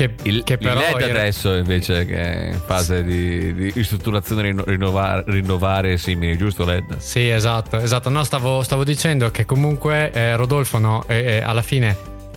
Che, 0.00 0.14
Il, 0.22 0.44
che 0.44 0.54
il 0.54 0.58
però 0.60 0.80
LED 0.80 1.00
era- 1.02 1.18
adesso 1.20 1.52
invece 1.56 2.06
che 2.06 2.14
è 2.16 2.46
in 2.52 2.60
fase 2.64 3.04
di, 3.04 3.52
di 3.52 3.70
ristrutturazione, 3.70 4.40
rinno- 4.40 4.64
rinnovare, 4.64 5.24
rinnovare 5.26 5.92
e 5.92 5.98
simili, 5.98 6.38
giusto 6.38 6.64
LED? 6.64 6.96
Sì, 6.96 7.28
esatto, 7.28 7.76
esatto. 7.78 8.08
No, 8.08 8.24
stavo, 8.24 8.62
stavo 8.62 8.82
dicendo 8.82 9.30
che 9.30 9.44
comunque 9.44 10.10
eh, 10.10 10.36
Rodolfo, 10.36 10.78
no, 10.78 11.04
eh, 11.06 11.18
eh, 11.36 11.42
alla 11.42 11.60
fine 11.60 11.94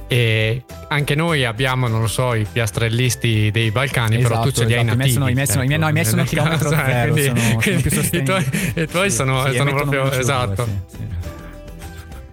eh, 0.07 0.61
anche 0.89 1.15
noi 1.15 1.45
abbiamo, 1.45 1.87
non 1.87 2.01
lo 2.01 2.07
so, 2.07 2.33
i 2.33 2.45
piastrellisti 2.51 3.49
dei 3.49 3.71
Balcani, 3.71 4.17
però 4.17 4.41
tu 4.41 4.49
Esatto, 4.49 4.51
ce 4.59 4.65
li 4.65 4.73
hai 4.73 4.79
esatto. 4.81 4.93
I 4.93 4.97
miei 4.97 4.97
nativi. 4.97 5.13
sono- 5.13 5.29
i 5.29 5.33
miei 5.33 5.47
sono- 5.47 5.63
no, 5.77 5.87
i 5.87 5.91
miei 5.93 6.05
sono 6.05 6.23
chilometro 6.25 6.67
zero, 6.75 7.11
quindi- 7.13 7.23
sono- 7.29 7.39
sono 7.39 7.55
quindi 7.61 7.81
più 7.81 7.91
i 7.91 7.95
sostenibili. 7.95 8.43
tuoi, 8.43 8.83
i 8.83 8.87
tuoi 8.87 9.09
Sì, 9.09 9.15
sono, 9.15 9.45
sì, 9.49 9.55
sono 9.55 9.73
proprio... 9.73 10.03
meno 10.03 10.15
CO2, 10.15 10.19
esatto. 10.19 10.65
sì, 10.65 10.97
sì. 10.97 11.01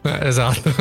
Eh, 0.03 0.27
Esatto. 0.27 0.75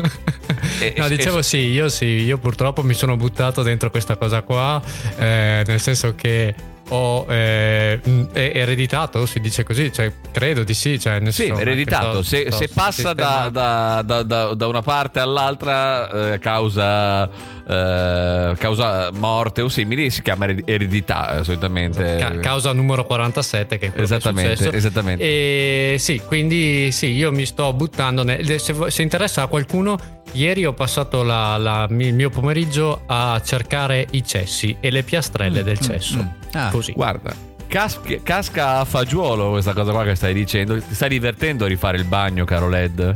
E- 0.79 0.93
no, 0.97 1.05
e- 1.05 1.09
dicevo 1.09 1.41
sì, 1.41 1.57
io 1.57 1.89
sì, 1.89 2.05
io 2.05 2.37
purtroppo 2.37 2.83
mi 2.83 2.93
sono 2.93 3.15
buttato 3.17 3.61
dentro 3.63 3.89
questa 3.89 4.15
cosa 4.17 4.41
qua, 4.41 4.81
eh, 5.17 5.63
nel 5.65 5.79
senso 5.79 6.15
che 6.15 6.53
ho 6.91 7.25
eh, 7.29 7.99
ereditato, 8.33 9.27
si 9.27 9.39
dice 9.39 9.63
così, 9.63 9.93
cioè 9.93 10.11
credo 10.31 10.63
di 10.63 10.73
sì, 10.73 10.99
cioè 10.99 11.19
nel 11.19 11.31
Sì, 11.33 11.45
senso, 11.45 11.61
ereditato. 11.61 12.23
Se, 12.23 12.45
sto- 12.47 12.55
se 12.57 12.67
passa 12.69 13.13
da, 13.13 13.49
da- 13.51 14.01
da- 14.23 14.53
da- 14.55 14.65
una 14.67 14.81
parte 14.81 15.19
all'altra 15.19 16.33
eh, 16.33 16.39
causa, 16.39 17.29
eh, 17.67 18.55
causa 18.57 19.11
morte 19.13 19.61
o 19.61 19.69
simili, 19.69 20.09
si 20.09 20.23
chiama 20.23 20.45
ered- 20.45 20.67
eredità 20.67 21.37
eh, 21.39 21.43
solitamente. 21.43 22.15
Ca- 22.17 22.37
causa 22.39 22.73
numero 22.73 23.05
47 23.05 23.77
che 23.77 23.91
è 23.93 24.01
Esattamente, 24.01 24.55
che 24.55 24.69
è 24.71 24.75
esattamente. 24.75 25.23
E 25.23 25.95
sì, 25.99 26.19
quindi 26.25 26.91
sì, 26.91 27.11
io 27.11 27.31
mi 27.31 27.45
sto 27.45 27.71
buttando. 27.73 28.23
ne- 28.23 28.57
se, 28.57 28.73
se 28.87 29.01
interessa 29.03 29.43
a 29.43 29.47
qualcuno, 29.47 30.18
ieri 30.33 30.65
ho 30.65 30.73
passato 30.73 31.23
la- 31.23 31.57
la- 31.57 31.87
il 31.89 32.13
mio 32.13 32.29
pomeriggio 32.29 33.01
a 33.05 33.41
cercare 33.43 34.07
i 34.11 34.23
cessi 34.25 34.75
e 34.79 34.89
le 34.91 35.03
piastrelle 35.03 35.63
del 35.63 35.79
cesso. 35.79 36.17
mm. 36.17 36.27
Ah, 36.53 36.69
Così. 36.71 36.91
Guarda, 36.93 37.33
cas- 37.67 37.99
casca 38.23 38.79
a 38.79 38.85
fagiolo 38.85 39.49
questa 39.51 39.73
cosa 39.73 39.91
qua 39.91 40.03
che 40.03 40.15
stai 40.15 40.33
dicendo. 40.33 40.77
Ti 40.79 40.93
stai 40.95 41.09
divertendo 41.09 41.65
a 41.65 41.67
rifare 41.67 41.97
il 41.97 42.05
bagno, 42.05 42.45
caro 42.45 42.67
LED? 42.69 43.13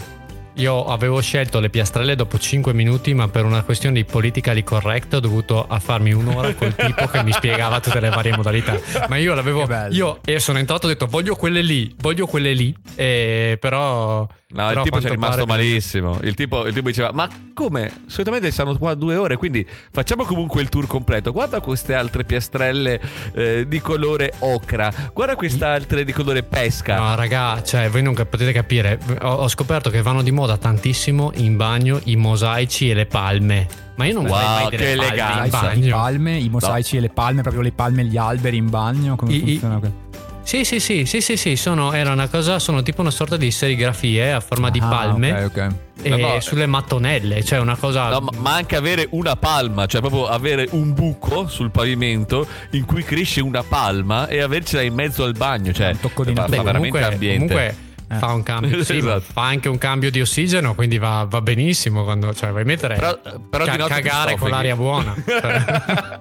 Io 0.57 0.85
avevo 0.85 1.19
scelto 1.19 1.59
le 1.59 1.71
piastrelle 1.71 2.15
dopo 2.15 2.37
5 2.37 2.73
minuti, 2.73 3.13
ma 3.15 3.27
per 3.27 3.43
una 3.43 3.63
questione 3.63 3.95
di 3.95 4.05
politically 4.05 4.63
correct 4.63 5.15
ho 5.15 5.19
dovuto 5.19 5.65
a 5.67 5.79
farmi 5.79 6.13
un'ora 6.13 6.53
col 6.53 6.75
tipo 6.75 7.07
che 7.07 7.23
mi 7.23 7.31
spiegava 7.31 7.79
tutte 7.79 7.99
le 7.99 8.09
varie 8.09 8.35
modalità. 8.35 8.79
Ma 9.09 9.17
io 9.17 9.33
l'avevo. 9.33 9.67
Io 9.89 10.19
e 10.23 10.39
sono 10.39 10.59
entrato 10.59 10.83
e 10.87 10.91
ho 10.91 10.93
detto 10.93 11.07
voglio 11.07 11.35
quelle 11.35 11.63
lì, 11.63 11.93
voglio 11.99 12.27
quelle 12.27 12.53
lì. 12.53 12.75
E 12.95 13.57
però. 13.59 14.27
No, 14.53 14.67
però 14.67 14.81
il 14.81 14.85
tipo 14.85 15.01
ci 15.01 15.07
è 15.07 15.09
rimasto 15.09 15.45
pare- 15.45 15.63
malissimo. 15.63 16.19
Il 16.21 16.35
tipo, 16.35 16.67
il 16.67 16.73
tipo 16.75 16.87
diceva: 16.87 17.11
Ma 17.11 17.27
come? 17.55 18.03
Solitamente 18.05 18.51
stanno 18.51 18.77
qua 18.77 18.93
due 18.93 19.15
ore, 19.15 19.35
quindi 19.37 19.67
facciamo 19.91 20.25
comunque 20.25 20.61
il 20.61 20.69
tour 20.69 20.85
completo. 20.85 21.31
Guarda 21.31 21.59
queste 21.61 21.95
altre 21.95 22.23
piastrelle 22.23 23.01
eh, 23.33 23.65
di 23.67 23.81
colore 23.81 24.33
ocra. 24.39 24.93
Guarda 25.11 25.35
queste 25.35 25.65
altre 25.65 26.03
di 26.03 26.11
colore 26.11 26.43
pesca. 26.43 26.99
No, 26.99 27.15
raga, 27.15 27.63
cioè, 27.63 27.89
voi 27.89 28.03
non 28.03 28.13
potete 28.13 28.51
capire. 28.51 28.99
Ho, 29.21 29.29
ho 29.29 29.47
scoperto 29.47 29.89
che 29.89 30.03
vanno 30.03 30.21
di 30.21 30.29
moda 30.29 30.42
tantissimo 30.57 31.31
in 31.35 31.55
bagno 31.57 31.99
i 32.05 32.15
mosaici 32.15 32.89
e 32.89 32.93
le 32.93 33.05
palme. 33.05 33.67
Ma 33.95 34.05
io 34.05 34.13
non 34.13 34.25
Wow, 34.25 34.31
mai 34.39 34.69
che 34.69 34.77
delle 34.77 34.95
palme 34.95 35.05
in 35.05 35.11
eleganza. 35.13 35.57
Sai, 35.59 35.77
i 35.77 35.79
bagno. 35.81 35.95
palme, 35.95 36.37
i 36.37 36.49
mosaici 36.49 36.97
e 36.97 36.99
le 36.99 37.09
palme, 37.09 37.41
proprio 37.41 37.61
le 37.63 37.71
palme 37.71 38.01
e 38.01 38.05
gli 38.05 38.17
alberi 38.17 38.57
in 38.57 38.69
bagno, 38.69 39.15
come 39.15 39.33
I- 39.33 39.39
funziona? 39.39 39.77
que- 39.79 40.01
Sì, 40.45 40.65
sì, 40.65 40.81
sì, 40.81 41.05
sì, 41.05 41.21
sì, 41.21 41.37
sì, 41.37 41.55
sono, 41.55 41.93
era 41.93 42.11
una 42.11 42.27
cosa, 42.27 42.59
sono 42.59 42.83
tipo 42.83 42.99
una 42.99 43.11
sorta 43.11 43.37
di 43.37 43.49
serigrafie 43.49 44.33
a 44.33 44.41
forma 44.41 44.69
di 44.69 44.79
Ah, 44.79 44.87
palme 44.87 45.31
ok, 45.31 45.45
ok. 45.55 45.73
e 46.01 46.09
No, 46.09 46.17
no, 46.17 46.39
sulle 46.41 46.65
mattonelle, 46.65 47.41
cioè 47.45 47.59
una 47.59 47.77
cosa... 47.77 48.09
No, 48.09 48.27
ma, 48.39 48.55
anche 48.55 48.75
avere 48.75 49.07
una 49.11 49.37
palma, 49.37 49.85
cioè 49.85 50.01
proprio 50.01 50.27
avere 50.27 50.67
un 50.71 50.93
buco 50.93 51.47
sul 51.47 51.71
pavimento 51.71 52.45
in 52.71 52.83
cui 52.83 53.03
cresce 53.03 53.39
una 53.39 53.63
palma 53.63 54.27
e 54.27 54.41
avercela 54.41 54.81
in 54.81 54.93
mezzo 54.93 55.23
al 55.23 55.31
bagno, 55.31 55.71
cioè 55.71 55.91
Un 55.91 55.99
tocco 56.01 56.25
di 56.25 56.33
fa, 56.33 56.41
natura. 56.41 56.57
fa 56.57 56.63
veramente 56.63 56.97
comunque, 56.99 57.13
ambiente. 57.13 57.53
comunque 57.53 57.75
Eh. 58.15 58.19
fa 58.19 58.33
un 58.33 58.43
cambio, 58.43 58.83
sì, 58.83 58.97
Esatto. 58.97 59.23
fa 59.31 59.43
anche 59.43 59.69
un 59.69 59.77
cambio 59.77 60.09
di 60.11 60.21
ossigeno, 60.21 60.73
quindi 60.75 60.97
va, 60.97 61.25
va 61.29 61.41
benissimo 61.41 62.03
quando 62.03 62.33
cioè, 62.33 62.51
vuoi 62.51 62.63
mettere 62.65 62.95
Però- 62.95 63.17
però 63.49 63.65
ca- 63.65 63.87
cagare 63.87 64.35
con 64.37 64.49
l'aria 64.49 64.75
buona. 64.75 65.13
Cioè, 65.25 66.19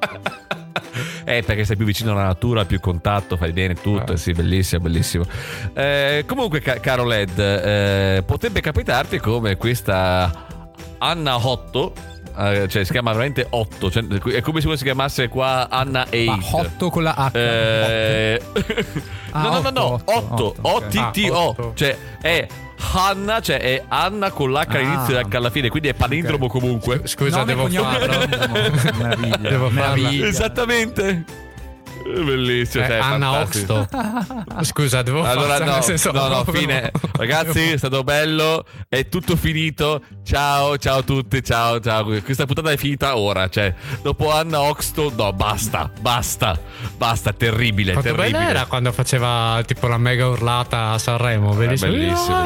Eh, 1.24 1.42
perché 1.42 1.64
sei 1.64 1.76
più 1.76 1.86
vicino 1.86 2.12
alla 2.12 2.24
natura, 2.24 2.64
più 2.64 2.80
contatto, 2.80 3.36
fai 3.36 3.52
bene 3.52 3.74
tutto. 3.74 4.12
Eh. 4.14 4.16
Sì, 4.16 4.32
bellissimo, 4.32 4.82
bellissimo. 4.82 5.24
Eh, 5.72 6.24
comunque, 6.26 6.60
ca- 6.60 6.80
caro 6.80 7.04
Led, 7.06 7.38
eh, 7.38 8.22
potrebbe 8.26 8.60
capitarti 8.60 9.18
come 9.18 9.56
questa 9.56 10.46
Anna 10.98 11.46
Otto. 11.46 11.92
Eh, 12.36 12.68
cioè, 12.68 12.84
si 12.84 12.92
chiama 12.92 13.10
veramente 13.12 13.46
Otto. 13.50 13.90
Cioè, 13.90 14.04
è 14.06 14.40
come 14.40 14.60
se 14.60 14.76
si 14.76 14.84
chiamasse 14.84 15.28
qua 15.28 15.68
Anna 15.70 16.02
8. 16.08 16.24
Ma 16.24 16.38
hotto 16.52 16.90
con 16.90 17.02
la 17.02 17.14
H. 17.16 17.36
Eh, 17.36 18.40
Ah, 19.34 19.42
no, 19.42 19.48
no, 19.48 19.60
no, 19.60 19.70
no, 19.70 19.84
otto, 20.04 20.12
8, 20.12 20.34
otto, 20.34 20.54
ok. 20.60 20.84
O-T-T-O, 20.84 21.34
Ah, 21.34 21.46
otto. 21.48 21.72
cioè 21.74 21.96
è 22.20 22.46
Hanna, 22.92 23.40
cioè 23.40 23.58
è 23.60 23.82
Anna 23.88 24.30
con 24.30 24.50
l'H 24.52 24.56
Ah. 24.56 24.66
all'inizio 24.68 25.18
e 25.18 25.22
H 25.22 25.36
alla 25.36 25.50
fine, 25.50 25.68
quindi 25.70 25.88
è 25.88 25.94
palindromo 25.94 26.48
comunque. 26.48 27.02
Scusa, 27.04 27.38
Nome, 27.44 27.68
devo 27.68 27.82
farlo. 27.84 28.18
Meraviglia. 28.98 29.36
Devo 29.48 29.70
farla. 29.70 30.10
Esattamente. 30.10 31.24
Bellissimo, 32.02 32.84
Eh, 32.84 32.88
cioè, 32.88 32.98
Anna. 32.98 33.40
Oxto. 33.40 33.88
Scusa, 34.62 35.02
devo 35.02 35.22
Allora 35.24 35.54
fare 35.54 35.64
no, 35.64 35.72
nel 35.74 35.82
senso 35.82 36.10
no, 36.12 36.28
no, 36.28 36.44
fine. 36.44 36.90
Ragazzi, 37.12 37.70
è 37.72 37.76
stato 37.76 38.02
bello, 38.04 38.64
è 38.88 39.08
tutto 39.08 39.36
finito. 39.36 40.02
Ciao, 40.24 40.76
ciao 40.78 40.98
a 40.98 41.02
tutti, 41.02 41.42
ciao, 41.42 41.80
ciao. 41.80 42.04
Questa 42.22 42.44
puntata 42.46 42.70
è 42.70 42.76
finita 42.76 43.16
ora, 43.16 43.48
cioè, 43.48 43.74
dopo 44.02 44.30
Anna 44.32 44.60
Oxto, 44.62 45.12
no, 45.16 45.32
basta, 45.32 45.90
basta, 46.00 46.58
basta, 46.96 47.32
terribile, 47.32 47.92
Quanto 47.92 48.14
terribile. 48.14 48.48
era 48.48 48.66
quando 48.66 48.92
faceva 48.92 49.60
tipo 49.66 49.86
la 49.88 49.98
mega 49.98 50.28
urlata 50.28 50.90
a 50.90 50.98
Sanremo, 50.98 51.52
Eh, 51.52 51.56
bellissimo. 51.56 51.90
bellissimo. 51.92 52.36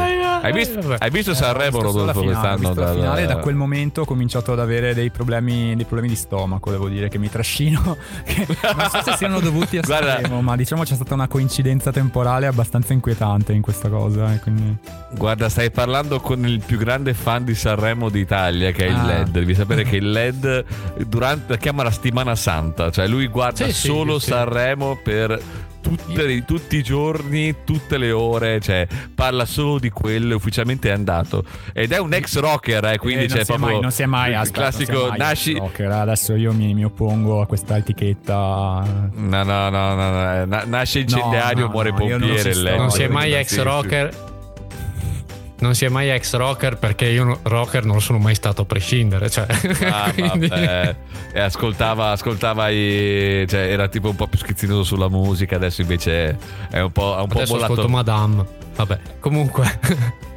Hai 0.43 0.53
visto, 0.53 0.97
hai 0.99 1.11
visto 1.11 1.31
Eh, 1.33 1.35
Sanremo 1.35 1.79
visto 1.79 1.91
solo 1.91 2.05
la 2.05 2.13
Rodolfo 2.13 2.23
quest'anno? 2.33 2.75
dal- 2.75 2.95
finale 2.95 3.23
e 3.23 3.27
da 3.27 3.37
quel 3.37 3.55
momento 3.55 4.03
ho 4.03 4.05
cominciato 4.05 4.53
ad 4.53 4.61
avere 4.61 4.95
dei 4.95 5.11
problemi, 5.11 5.75
dei 5.75 5.85
problemi 5.85 6.09
di 6.09 6.17
stomaco, 6.17 6.71
devo 6.71 6.89
dire, 6.89 7.09
che 7.09 7.19
mi 7.19 7.29
trascino. 7.31 7.97
che 8.25 8.47
non 8.77 8.89
so 8.91 9.03
se 9.03 9.17
siano 9.17 9.41
dovuti 9.51 9.79
a 9.79 9.83
Sanremo, 9.85 10.43
ma 10.43 10.57
diciamo 10.57 10.83
c'è 10.83 10.95
stata 10.95 11.15
una 11.15 11.29
coincidenza 11.29 11.91
temporale 11.93 12.47
abbastanza 12.47 12.93
inquietante 12.93 13.53
in 13.53 13.63
questa 13.63 13.89
cosa. 13.89 14.33
e 14.35 14.41
quindi... 14.41 14.77
Guarda, 15.13 15.49
stai 15.49 15.71
parlando 15.71 16.21
con 16.21 16.47
il 16.47 16.61
più 16.65 16.79
grande 16.79 17.15
fan 17.15 17.45
di 17.45 17.55
Sanremo 17.55 18.09
d'Italia, 18.11 18.71
che 18.73 18.87
è 18.87 18.89
il 18.89 18.95
Ah. 18.97 19.05
LED. 19.07 19.29
Devi 19.31 19.55
sapere 19.55 19.85
che 19.85 19.97
il 19.97 20.11
LED 20.11 20.65
durante, 21.07 21.45
la 21.53 21.57
chiama 21.59 21.83
la 21.83 21.91
settimana 21.91 22.35
santa, 22.35 22.91
cioè 22.91 23.07
lui 23.07 23.27
guarda 23.29 23.67
sì, 23.67 23.73
solo 23.73 24.19
sì. 24.19 24.29
Sanremo 24.31 24.99
per 25.03 25.41
tutte 25.87 26.45
tutti 26.45 26.77
i 26.77 26.83
giorni, 26.83 27.55
tutte 27.65 27.97
le 27.97 28.11
ore, 28.11 28.61
cioè 28.61 28.87
parla 29.15 29.45
solo 29.45 29.79
di 29.79 29.91
quello, 29.91 30.35
ufficialmente 30.35 30.89
è 30.89 30.93
andato. 30.93 31.45
Ed 31.73 31.93
è 31.93 31.99
un 31.99 32.13
ex 32.13 32.39
rocker, 32.39 32.85
eh, 32.85 32.99
quindi 32.99 33.25
Eh, 33.25 33.29
non 33.29 33.37
c'è 33.37 33.45
si 33.45 33.53
è 33.53 33.55
proprio 33.55 33.73
mai, 33.75 33.81
non 33.81 33.91
si 33.93 34.03
è 34.03 34.07
mai 34.07 34.35
aspetta, 34.35 34.63
non 34.63 34.73
si 34.73 34.83
è 34.83 34.87
classico 34.87 35.09
mai 35.09 35.19
nasci 35.19 35.55
rocker. 35.59 35.91
Adesso 35.91 36.35
io 36.35 36.53
mi, 36.53 36.75
mi 36.75 36.85
oppongo 36.85 37.41
a 37.41 37.47
questa 37.47 37.77
etichetta. 37.77 38.83
No, 39.15 39.43
no, 39.43 39.43
no, 39.43 39.71
no, 39.71 39.95
no, 39.95 40.45
na- 40.45 40.65
nasce 40.67 41.01
incendiario, 41.01 41.67
no, 41.67 41.71
muore 41.71 41.91
no, 41.91 41.99
non 41.99 42.09
pompiere. 42.09 42.55
LED. 42.55 42.77
non 42.77 42.91
si 42.91 43.03
è 43.03 43.09
mai 43.09 43.33
ex 43.33 43.47
sì. 43.47 43.61
rocker. 43.63 44.35
Non 45.59 45.75
si 45.75 45.87
è 45.87 45.89
mai 45.89 46.11
ex 46.11 46.35
rocker 46.35 46.77
perché 46.77 47.07
io 47.07 47.25
no- 47.25 47.39
rocker 47.43 47.85
non 47.85 47.95
lo 47.95 48.01
sono 48.01 48.19
mai 48.19 48.35
stato 48.35 48.63
a 48.63 48.65
prescindere. 48.67 49.31
Cioè, 49.31 49.47
Ah, 49.91 50.11
quindi-. 50.15 50.51
E 50.53 51.41
ascoltava, 51.41 52.11
ascoltava 52.11 52.69
i. 52.69 53.47
cioè 53.49 53.61
era 53.71 53.89
tipo 53.89 54.11
un 54.11 54.17
po' 54.17 54.27
più 54.27 54.39
schizzinoso 54.39 54.83
sulla 54.83 55.09
musica, 55.09 55.57
adesso 55.57 55.81
invece 55.81 56.37
è 56.71 56.81
un 56.81 56.93
po', 56.93 57.15
ha 57.17 57.23
un 57.23 57.29
po' 57.29 57.39
Adesso 57.39 57.53
mollato. 57.55 57.73
ascolto 57.73 57.91
Madame. 57.91 58.45
Vabbè, 58.77 58.99
comunque. 59.19 59.79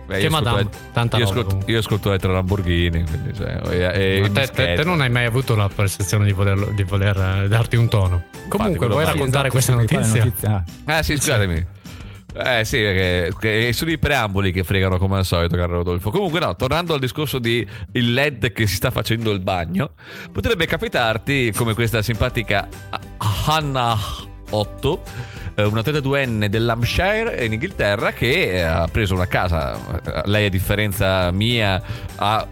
Beh, 0.05 0.15
che 0.19 0.21
io 0.21 0.27
ascolto 0.27 0.43
Madame? 0.49 0.63
le- 0.63 0.69
Tanta 0.93 1.17
io, 1.17 1.23
roba, 1.23 1.31
ascolto, 1.33 1.49
comunque. 1.49 1.73
io 1.73 1.79
ascolto 1.79 2.09
le 2.11 2.17
tre 2.19 2.31
Lamborghini. 2.31 3.03
Quindi, 3.03 3.33
cioè, 3.35 3.59
e, 3.71 4.21
e 4.23 4.31
te, 4.31 4.47
te- 4.47 4.73
te 4.75 4.83
non 4.85 5.01
hai 5.01 5.09
mai 5.09 5.25
avuto 5.25 5.53
la 5.55 5.67
percezione 5.67 6.23
di 6.25 6.31
voler, 6.31 6.71
di 6.73 6.83
voler, 6.83 7.41
eh, 7.43 7.47
darti 7.49 7.75
un 7.75 7.89
tono. 7.89 8.23
Comunque, 8.47 8.77
quello 8.77 8.93
vuoi 8.93 9.05
raccontare 9.05 9.49
Esatto, 9.49 9.75
questa 9.75 9.75
notizia? 9.75 10.33
Ah. 10.85 10.97
Ah, 10.97 11.03
sì, 11.03 11.17
scusatemi. 11.17 11.65
Eh 12.41 12.63
sì, 12.63 12.77
perché, 12.77 13.73
sono 13.73 13.91
i 13.91 13.97
preamboli 13.97 14.51
che 14.51 14.63
fregano 14.63 14.97
come 14.97 15.17
al 15.17 15.25
solito, 15.25 15.57
caro 15.57 15.73
Rodolfo. 15.73 16.09
Comunque, 16.09 16.39
no, 16.39 16.55
tornando 16.55 16.93
al 16.93 16.99
discorso 16.99 17.37
di 17.37 17.65
il 17.93 18.13
LED 18.13 18.53
che 18.53 18.65
si 18.65 18.75
sta 18.75 18.91
facendo 18.91 19.31
il 19.31 19.41
bagno, 19.41 19.91
potrebbe 20.31 20.65
capitarti 20.65 21.51
come 21.53 21.73
questa 21.73 22.01
simpatica 22.01 22.67
Hannah 23.45 23.97
8, 24.51 25.03
eh, 25.03 25.38
una 25.65 25.81
32enne 25.81 26.47
dell'Hampshire 26.47 27.43
in 27.45 27.53
Inghilterra 27.53 28.11
che 28.11 28.51
eh, 28.51 28.61
ha 28.61 28.87
preso 28.87 29.13
una 29.13 29.27
casa. 29.27 29.75
eh, 30.03 30.21
Lei, 30.25 30.45
a 30.45 30.49
differenza 30.49 31.31
mia, 31.31 31.81
ha, 32.15 32.47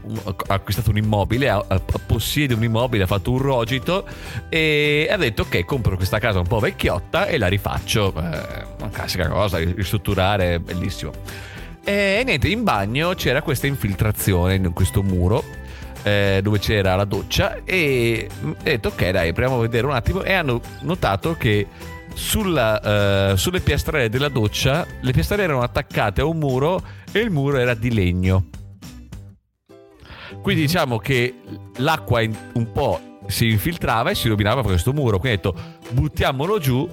acquistato 0.47 0.89
un 0.89 0.97
immobile, 0.97 1.49
ha, 1.49 1.63
possiede 2.05 2.53
un 2.53 2.63
immobile, 2.63 3.03
ha 3.03 3.07
fatto 3.07 3.31
un 3.31 3.39
rogito 3.39 4.05
e 4.49 5.07
ha 5.09 5.17
detto: 5.17 5.43
Ok, 5.43 5.63
compro 5.65 5.95
questa 5.95 6.19
casa 6.19 6.39
un 6.39 6.47
po' 6.47 6.59
vecchiotta 6.59 7.27
e 7.27 7.37
la 7.37 7.47
rifaccio. 7.47 8.09
Eh, 8.09 8.65
una 8.79 8.89
classica 8.91 9.27
cosa, 9.27 9.57
ristrutturare, 9.57 10.59
bellissimo. 10.59 11.11
E 11.83 12.23
niente, 12.25 12.47
in 12.47 12.63
bagno 12.63 13.13
c'era 13.13 13.41
questa 13.41 13.67
infiltrazione 13.67 14.55
in 14.55 14.73
questo 14.73 15.03
muro 15.03 15.43
eh, 16.03 16.39
dove 16.41 16.59
c'era 16.59 16.95
la 16.95 17.05
doccia 17.05 17.59
e 17.65 18.29
mm, 18.41 18.51
ha 18.51 18.63
detto 18.63 18.89
ok 18.89 19.09
dai 19.09 19.33
proviamo 19.33 19.57
a 19.57 19.61
vedere 19.61 19.87
un 19.87 19.93
attimo 19.93 20.23
e 20.23 20.33
hanno 20.33 20.61
notato 20.81 21.35
che 21.35 21.67
sulla, 22.17 23.31
eh, 23.31 23.37
sulle 23.37 23.59
piastrelle 23.59 24.09
della 24.09 24.29
doccia 24.29 24.85
le 25.01 25.11
piastrelle 25.11 25.43
erano 25.43 25.61
attaccate 25.61 26.21
a 26.21 26.25
un 26.25 26.37
muro 26.37 26.81
e 27.11 27.19
il 27.19 27.29
muro 27.29 27.57
era 27.57 27.75
di 27.75 27.93
legno. 27.93 28.47
Quindi 30.41 30.63
diciamo 30.63 30.97
che 30.97 31.35
l'acqua 31.77 32.21
un 32.21 32.71
po' 32.73 33.19
si 33.27 33.49
infiltrava 33.49 34.09
e 34.09 34.15
si 34.15 34.27
rovinava 34.29 34.61
per 34.61 34.71
questo 34.71 34.93
muro. 34.93 35.19
Quindi 35.19 35.37
ha 35.37 35.41
detto 35.41 35.61
buttiamolo 35.91 36.57
giù 36.57 36.89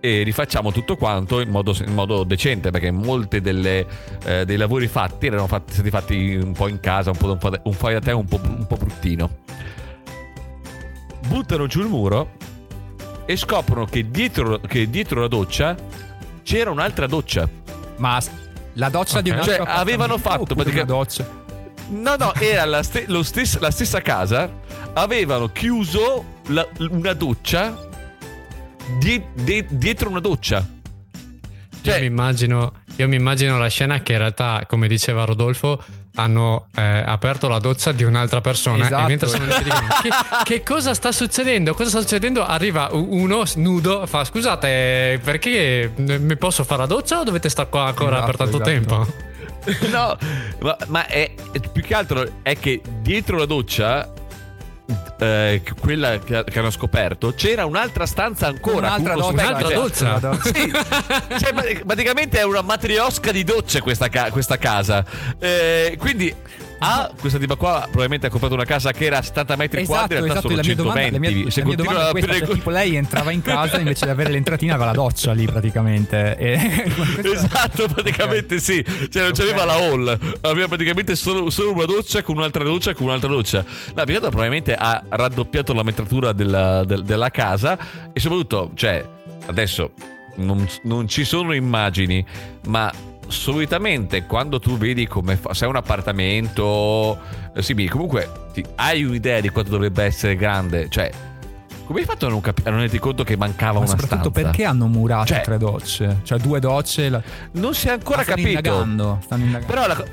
e 0.00 0.22
rifacciamo 0.22 0.70
tutto 0.70 0.96
quanto 0.96 1.40
in 1.40 1.48
modo, 1.48 1.74
in 1.84 1.94
modo 1.94 2.22
decente 2.24 2.70
perché 2.70 2.92
delle, 3.40 3.86
eh, 4.24 4.44
dei 4.44 4.56
lavori 4.56 4.86
fatti 4.86 5.26
erano 5.26 5.46
fatti, 5.46 5.72
stati 5.72 5.90
fatti 5.90 6.34
un 6.34 6.52
po' 6.52 6.68
in 6.68 6.78
casa 6.78 7.10
un 7.10 7.16
po', 7.16 7.32
un 7.32 7.38
po', 7.38 7.48
da- 7.48 7.60
un 7.64 7.74
da 7.80 8.00
te 8.00 8.12
un 8.12 8.26
po', 8.26 8.38
un 8.42 8.66
po' 8.66 8.76
bruttino. 8.76 9.30
Buttano 11.26 11.66
giù 11.66 11.80
il 11.80 11.88
muro 11.88 12.36
e 13.30 13.36
scoprono 13.36 13.84
che 13.84 14.10
dietro, 14.10 14.58
che 14.60 14.88
dietro 14.88 15.20
la 15.20 15.28
doccia 15.28 15.76
c'era 16.42 16.70
un'altra 16.70 17.06
doccia 17.06 17.46
Ma 17.98 18.18
la 18.72 18.88
doccia 18.88 19.20
di 19.20 19.28
un 19.28 19.36
altro 19.36 19.54
Cioè, 19.54 19.66
avevano 19.66 20.16
fatto 20.16 20.42
oppure 20.42 20.62
pratica- 20.62 20.84
una 20.84 20.92
doccia. 20.92 21.28
No, 21.90 22.16
no, 22.16 22.32
era 22.34 22.64
la, 22.64 22.82
lo 23.06 23.22
stes- 23.22 23.58
la 23.58 23.70
stessa 23.70 24.00
casa. 24.00 24.50
Avevano 24.94 25.48
chiuso 25.52 26.24
la- 26.46 26.66
una 26.90 27.12
doccia 27.12 27.76
die- 28.98 29.26
de- 29.34 29.66
dietro 29.68 30.08
una 30.08 30.20
doccia. 30.20 30.58
Io, 30.58 31.80
Cioè, 31.82 32.00
mi 32.00 32.06
immagino, 32.06 32.72
io 32.96 33.08
mi 33.08 33.16
immagino 33.16 33.58
la 33.58 33.68
scena 33.68 34.00
che 34.00 34.12
in 34.12 34.18
realtà, 34.18 34.64
come 34.66 34.88
diceva 34.88 35.24
Rodolfo, 35.24 35.82
hanno 36.18 36.66
eh, 36.74 36.82
aperto 36.82 37.48
la 37.48 37.58
doccia 37.60 37.92
di 37.92 38.02
un'altra 38.02 38.40
persona 38.40 38.84
Esatto. 38.86 39.04
e 39.04 39.06
mentre 39.06 39.28
sono 39.28 39.44
lì 39.44 39.52
che 39.52 39.62
dicono 39.62 39.86
che, 40.02 40.10
che 40.44 40.62
cosa 40.62 40.92
sta 40.94 41.12
succedendo? 41.12 41.74
Cosa 41.74 41.88
sta 41.90 42.00
succedendo? 42.00 42.44
Arriva 42.44 42.88
uno 42.92 43.44
nudo, 43.56 44.04
fa 44.06 44.24
scusate 44.24 45.20
perché 45.22 45.92
mi 45.96 46.36
posso 46.36 46.64
fare 46.64 46.80
la 46.82 46.86
doccia 46.86 47.20
o 47.20 47.24
dovete 47.24 47.48
stare 47.48 47.68
qua 47.68 47.84
ancora 47.86 48.22
per 48.24 48.34
Esatto, 48.34 48.58
tanto 48.58 48.70
esatto. 48.70 48.70
tempo? 48.70 49.26
no, 49.90 50.16
ma, 50.60 50.76
ma 50.86 51.06
è, 51.06 51.32
è- 51.52 51.60
più 51.72 51.82
che 51.82 51.94
altro 51.94 52.26
è 52.42 52.58
che 52.58 52.80
dietro 53.00 53.36
la 53.36 53.46
doccia, 53.46 54.10
eh, 55.18 55.62
quella 55.80 56.18
che, 56.18 56.44
che 56.44 56.58
hanno 56.58 56.70
scoperto, 56.70 57.32
c'era 57.34 57.64
un'altra 57.66 58.06
stanza 58.06 58.46
ancora. 58.46 58.94
Un'altra 58.94 59.14
comunque 59.14 59.42
doccia. 59.42 59.48
Un'altra 59.48 59.74
doccia? 59.74 60.18
doccia. 60.18 60.52
Sì, 60.52 60.70
cioè, 61.38 61.52
pratic- 61.52 61.84
praticamente 61.84 62.38
è 62.38 62.44
una 62.44 62.62
matriosca 62.62 63.32
di 63.32 63.44
docce 63.44 63.80
questa, 63.80 64.08
ca- 64.08 64.30
questa 64.30 64.56
casa. 64.56 65.04
Eh, 65.38 65.96
quindi 65.98 66.34
A, 66.80 67.10
questa 67.18 67.38
tipa 67.38 67.56
qua 67.56 67.80
probabilmente 67.82 68.26
ha 68.28 68.30
comprato 68.30 68.54
una 68.54 68.64
casa 68.64 68.92
che 68.92 69.06
era 69.06 69.20
70 69.20 69.56
metri 69.56 69.80
Esatto, 69.80 69.96
quadri, 69.98 70.16
in 70.18 70.22
realtà 70.24 70.38
esatto, 70.40 70.54
la 70.54 70.62
mia 70.62 70.76
sono 70.76 70.88
domanda, 70.88 71.02
120. 71.10 71.34
la 71.34 71.40
mia, 71.42 71.50
Se 71.50 71.60
la 71.60 71.66
mia 71.66 71.76
domanda 71.76 72.00
è 72.00 72.04
a 72.06 72.10
questa, 72.10 72.30
aprire- 72.30 72.46
cioè, 72.46 72.54
tipo 72.56 72.70
lei 72.70 72.94
entrava 72.96 73.30
in 73.32 73.42
casa 73.42 73.78
invece 73.80 74.04
di 74.04 74.10
avere 74.10 74.30
l'entratina 74.30 74.74
aveva 74.74 74.86
la 74.90 74.92
doccia 74.96 75.32
lì 75.32 75.44
praticamente. 75.46 76.36
E- 76.36 76.92
Esatto, 77.34 77.88
praticamente 77.88 78.58
sì. 78.60 78.84
Cioè, 79.10 79.22
non 79.22 79.32
c'aveva 79.32 79.64
la 79.64 79.74
hall, 79.74 80.18
aveva 80.42 80.68
praticamente 80.68 81.16
solo, 81.16 81.50
solo 81.50 81.72
una 81.72 81.84
doccia 81.84 82.22
con 82.22 82.36
un'altra 82.36 82.62
doccia 82.64 82.94
con 82.94 83.06
un'altra 83.06 83.28
doccia. 83.28 83.64
La 83.94 84.04
Picata 84.04 84.28
probabilmente 84.28 84.74
ha 84.74 85.02
raddoppiato 85.08 85.72
la 85.72 85.82
metratura 85.82 86.32
della, 86.32 86.84
del- 86.84 87.02
della 87.02 87.30
casa 87.30 87.76
e 88.12 88.20
soprattutto, 88.20 88.70
cioè, 88.74 89.04
adesso 89.46 89.92
non, 90.36 90.66
non 90.84 91.08
ci 91.08 91.24
sono 91.24 91.52
immagini, 91.54 92.24
ma 92.66 92.92
solitamente 93.28 94.24
quando 94.24 94.58
tu 94.58 94.76
vedi 94.76 95.06
come 95.06 95.36
fa, 95.36 95.54
se 95.54 95.64
è 95.64 95.68
un 95.68 95.76
appartamento, 95.76 97.18
eh, 97.54 97.62
sì, 97.62 97.74
mi- 97.74 97.88
comunque 97.88 98.30
ti- 98.52 98.64
hai 98.76 99.04
un'idea 99.04 99.40
di 99.40 99.48
quanto 99.50 99.70
dovrebbe 99.70 100.04
essere 100.04 100.34
grande, 100.36 100.88
cioè. 100.88 101.10
Come 101.86 102.00
hai 102.00 102.04
fatto 102.06 102.26
a 102.26 102.28
non, 102.28 102.40
a 102.44 102.52
non 102.64 102.72
renderti 102.72 102.98
conto 102.98 103.24
che 103.24 103.36
mancava 103.36 103.74
Ma 103.74 103.78
una 103.78 103.86
soprattutto 103.88 104.28
stanza? 104.30 104.40
perché 104.50 104.64
hanno 104.64 104.86
murato 104.88 105.26
Cioè- 105.26 105.40
tre 105.40 105.56
docce? 105.56 106.18
Cioè 106.22 106.38
due 106.38 106.60
docce. 106.60 107.08
La... 107.08 107.22
Non 107.52 107.72
si 107.74 107.88
è 107.88 107.92
ancora 107.92 108.22
stanno 108.22 108.36
capito. 108.42 108.58
Indagando, 108.58 109.18
stanno 109.22 109.44
indagando. 109.44 109.72
Però 109.72 109.86
la 109.86 110.04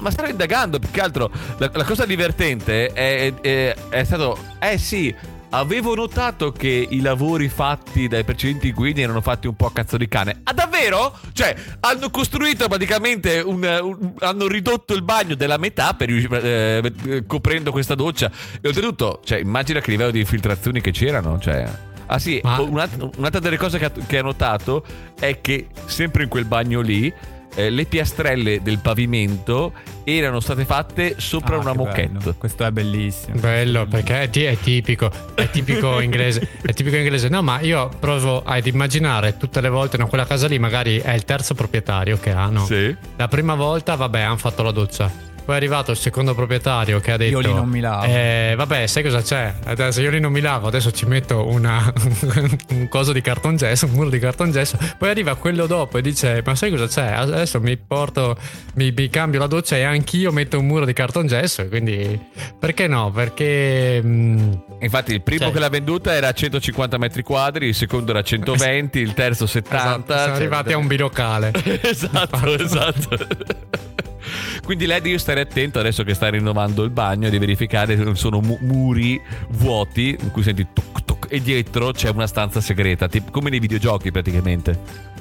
ma 0.00 0.10
stanno 0.10 0.28
indagando 0.28 0.78
più 0.80 0.90
che 0.90 1.00
altro. 1.00 1.30
La, 1.58 1.70
la 1.72 1.84
cosa 1.84 2.04
divertente 2.06 2.88
è, 2.88 3.32
è- 3.40 3.74
è 3.88 4.04
stato. 4.04 4.36
Eh 4.58 4.78
sì. 4.78 5.14
Avevo 5.50 5.94
notato 5.94 6.52
che 6.52 6.86
i 6.90 7.00
lavori 7.00 7.48
fatti 7.48 8.08
dai 8.08 8.24
precedenti 8.24 8.68
inquilini 8.68 9.02
erano 9.02 9.20
fatti 9.20 9.46
un 9.46 9.54
po' 9.54 9.66
a 9.66 9.72
cazzo 9.72 9.96
di 9.96 10.08
cane. 10.08 10.40
Ah, 10.44 10.52
davvero? 10.52 11.16
Cioè, 11.32 11.54
hanno 11.80 12.10
costruito 12.10 12.68
praticamente 12.68 13.40
un, 13.40 13.62
un- 13.62 14.12
hanno 14.18 14.48
ridotto 14.48 14.92
il 14.94 15.02
bagno 15.02 15.34
della 15.34 15.56
metà 15.56 15.94
per 15.94 16.10
eh, 16.10 16.92
eh, 17.06 17.26
coprendo 17.26 17.70
questa 17.70 17.94
doccia. 17.94 18.30
E 18.60 18.68
oltretutto, 18.68 19.20
cioè, 19.24 19.38
immagina 19.38 19.80
che 19.80 19.90
livello 19.90 20.10
di 20.10 20.20
infiltrazioni 20.20 20.80
che 20.80 20.90
c'erano. 20.90 21.38
Cioè. 21.38 21.68
Ah 22.06 22.18
sì, 22.18 22.40
Ma- 22.42 22.60
un'altra, 22.60 23.08
un'altra 23.16 23.40
delle 23.40 23.56
cose 23.56 23.78
che 23.78 23.90
che 24.06 24.18
ha 24.18 24.22
notato 24.22 24.84
è 25.18 25.40
che 25.40 25.68
sempre 25.86 26.22
in 26.24 26.28
quel 26.28 26.44
bagno 26.44 26.80
lì 26.80 27.12
eh, 27.56 27.70
le 27.70 27.84
piastrelle 27.86 28.62
del 28.62 28.78
pavimento 28.78 29.72
erano 30.04 30.38
state 30.38 30.64
fatte 30.64 31.14
sopra 31.18 31.56
Ah, 31.56 31.58
una 31.58 31.72
moquette. 31.74 32.08
bello. 32.18 32.34
Questo 32.38 32.64
è 32.64 32.70
bellissimo. 32.70 33.38
Bello, 33.40 33.86
perché 33.86 34.22
è, 34.22 34.30
ti- 34.30 34.44
è 34.44 34.56
tipico, 34.56 35.10
è 35.34 35.50
tipico 35.50 35.98
inglese, 36.00 36.48
è 36.62 36.72
tipico 36.72 36.94
inglese. 36.96 37.28
No, 37.28 37.42
ma 37.42 37.58
io 37.60 37.88
provo 37.98 38.42
ad 38.44 38.64
immaginare 38.66 39.36
tutte 39.36 39.60
le 39.60 39.68
volte, 39.68 39.96
no, 39.96 40.06
quella 40.06 40.26
casa 40.26 40.46
lì 40.46 40.58
magari 40.60 40.98
è 40.98 41.12
il 41.12 41.24
terzo 41.24 41.54
proprietario 41.54 42.18
che 42.20 42.30
ha, 42.30 42.46
no? 42.48 42.64
Sì. 42.64 42.94
La 43.16 43.26
prima 43.26 43.54
volta, 43.56 43.96
vabbè, 43.96 44.20
hanno 44.20 44.36
fatto 44.36 44.62
la 44.62 44.70
doccia. 44.70 45.10
Poi 45.46 45.54
è 45.54 45.58
arrivato 45.58 45.92
il 45.92 45.96
secondo 45.96 46.34
proprietario 46.34 46.98
che 46.98 47.12
ha 47.12 47.16
detto: 47.16 47.30
Io 47.30 47.38
lì 47.38 47.54
non 47.54 47.68
mi 47.68 47.78
lavo. 47.78 48.04
Eh, 48.04 48.54
vabbè, 48.56 48.86
sai 48.88 49.04
cosa 49.04 49.22
c'è? 49.22 49.54
Adesso 49.64 50.00
io 50.02 50.10
lì 50.10 50.18
non 50.18 50.32
mi 50.32 50.40
lavo, 50.40 50.66
adesso 50.66 50.90
ci 50.90 51.06
metto 51.06 51.46
una, 51.46 51.92
un 52.70 52.88
coso 52.88 53.12
di 53.12 53.20
cartongesso, 53.20 53.86
un 53.86 53.92
muro 53.92 54.10
di 54.10 54.18
cartongesso. 54.18 54.76
Poi 54.98 55.08
arriva 55.08 55.36
quello 55.36 55.66
dopo 55.66 55.98
e 55.98 56.02
dice: 56.02 56.42
Ma 56.44 56.56
sai 56.56 56.70
cosa 56.70 56.88
c'è? 56.88 57.12
Adesso 57.12 57.60
mi 57.60 57.76
porto, 57.76 58.36
mi, 58.74 58.92
mi 58.94 59.08
cambio 59.08 59.38
la 59.38 59.46
doccia 59.46 59.76
e 59.76 59.84
anch'io 59.84 60.32
metto 60.32 60.58
un 60.58 60.66
muro 60.66 60.84
di 60.84 60.92
cartongesso. 60.92 61.62
e 61.62 61.68
Quindi, 61.68 62.20
perché 62.58 62.88
no? 62.88 63.12
Perché. 63.12 64.00
mm, 64.04 64.52
Infatti 64.80 65.12
il 65.12 65.22
primo 65.22 65.44
Cioè- 65.44 65.52
che 65.52 65.58
l'ha 65.60 65.68
venduta 65.68 66.12
era 66.12 66.26
a 66.26 66.32
150 66.32 66.98
metri 66.98 67.22
quadri, 67.22 67.68
il 67.68 67.74
secondo 67.76 68.10
era 68.10 68.22
120, 68.22 68.98
il 68.98 69.14
terzo 69.14 69.46
70. 69.46 69.78
esatto, 69.78 70.12
siamo 70.12 70.24
cioè- 70.26 70.34
arrivati 70.34 70.72
a 70.72 70.76
un 70.76 70.86
bilocale. 70.88 71.52
esatto, 71.82 72.58
esatto. 72.58 73.16
Quindi 74.64 74.86
lei 74.86 75.00
devi 75.00 75.18
stare 75.18 75.40
attento 75.40 75.78
adesso 75.78 76.02
che 76.04 76.14
sta 76.14 76.28
rinnovando 76.28 76.82
il 76.84 76.90
bagno 76.90 77.28
di 77.28 77.38
verificare 77.38 77.96
se 77.96 78.02
non 78.02 78.16
sono 78.16 78.40
mu- 78.40 78.58
muri 78.60 79.20
vuoti 79.50 80.16
in 80.20 80.30
cui 80.30 80.42
senti 80.42 80.66
toc 80.72 81.04
toc 81.04 81.26
e 81.28 81.40
dietro 81.40 81.92
c'è 81.92 82.10
una 82.10 82.26
stanza 82.26 82.60
segreta, 82.60 83.08
tipo 83.08 83.30
come 83.30 83.50
nei 83.50 83.58
videogiochi 83.60 84.10
praticamente. 84.10 84.78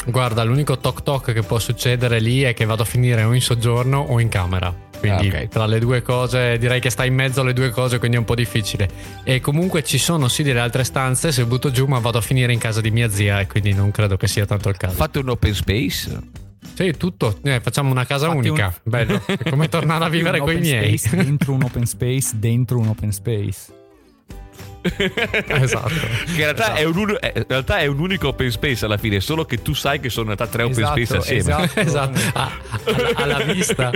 Guarda, 0.07 0.43
l'unico 0.43 0.77
toc 0.77 1.01
toc 1.03 1.33
che 1.33 1.41
può 1.41 1.57
succedere 1.59 2.19
lì 2.19 2.41
è 2.41 2.53
che 2.53 2.65
vado 2.65 2.83
a 2.83 2.85
finire 2.85 3.23
o 3.23 3.33
in 3.33 3.41
soggiorno 3.41 3.99
o 3.99 4.19
in 4.19 4.29
camera. 4.29 4.73
Quindi 4.99 5.29
Ah, 5.29 5.39
ok. 5.41 5.47
tra 5.49 5.65
le 5.65 5.79
due 5.79 6.01
cose 6.01 6.57
direi 6.57 6.79
che 6.79 6.89
sta 6.89 7.05
in 7.05 7.13
mezzo 7.13 7.41
alle 7.41 7.53
due 7.53 7.69
cose, 7.69 7.97
quindi 7.99 8.15
è 8.17 8.19
un 8.19 8.25
po' 8.25 8.33
difficile. 8.35 8.87
E 9.23 9.39
comunque 9.41 9.83
ci 9.83 9.97
sono 9.97 10.27
sì 10.27 10.41
delle 10.43 10.59
altre 10.59 10.83
stanze, 10.83 11.31
se 11.31 11.45
butto 11.45 11.69
giù 11.71 11.85
ma 11.85 11.99
vado 11.99 12.17
a 12.19 12.21
finire 12.21 12.53
in 12.53 12.59
casa 12.59 12.81
di 12.81 12.91
mia 12.91 13.09
zia 13.09 13.39
e 13.39 13.47
quindi 13.47 13.73
non 13.73 13.91
credo 13.91 14.15
che 14.15 14.27
sia 14.27 14.45
tanto 14.45 14.69
il 14.69 14.77
caso. 14.77 14.95
Fate 14.95 15.19
un 15.19 15.29
open 15.29 15.53
space. 15.53 16.19
Sì, 16.73 16.93
tutto. 16.97 17.39
Eh, 17.43 17.59
facciamo 17.61 17.91
una 17.91 18.05
casa 18.05 18.27
Fatti 18.27 18.47
unica. 18.49 18.65
un- 18.65 18.73
Bello. 18.83 19.21
È 19.25 19.49
come 19.49 19.69
tornare 19.69 20.05
a 20.05 20.09
vivere 20.09 20.39
con 20.39 20.51
i 20.55 20.59
miei. 20.59 20.97
space 20.97 21.15
dentro 21.23 21.53
un 21.53 21.63
open 21.63 21.85
space, 21.87 22.31
dentro 22.33 22.77
un 22.79 22.87
open 22.87 23.11
space. 23.11 23.73
esatto. 25.47 25.89
Che 25.89 26.31
in 26.31 26.35
realtà, 26.37 26.73
è 26.75 26.83
un, 26.83 27.17
eh, 27.19 27.33
in 27.35 27.45
realtà 27.47 27.77
è 27.79 27.87
un 27.87 27.99
unico 27.99 28.27
open 28.29 28.51
space 28.51 28.85
alla 28.85 28.97
fine, 28.97 29.19
solo 29.19 29.45
che 29.45 29.61
tu 29.61 29.73
sai 29.73 29.99
che 29.99 30.09
sono 30.09 30.31
in 30.31 30.35
realtà 30.37 30.53
tre 30.55 30.63
open 30.63 30.83
Esatto, 30.83 31.03
space 31.05 31.17
assieme. 31.17 31.63
esatto. 31.73 31.79
Esatto. 31.85 32.19
Ah, 32.33 32.51
alla, 32.83 33.09
alla 33.37 33.43
vista, 33.53 33.87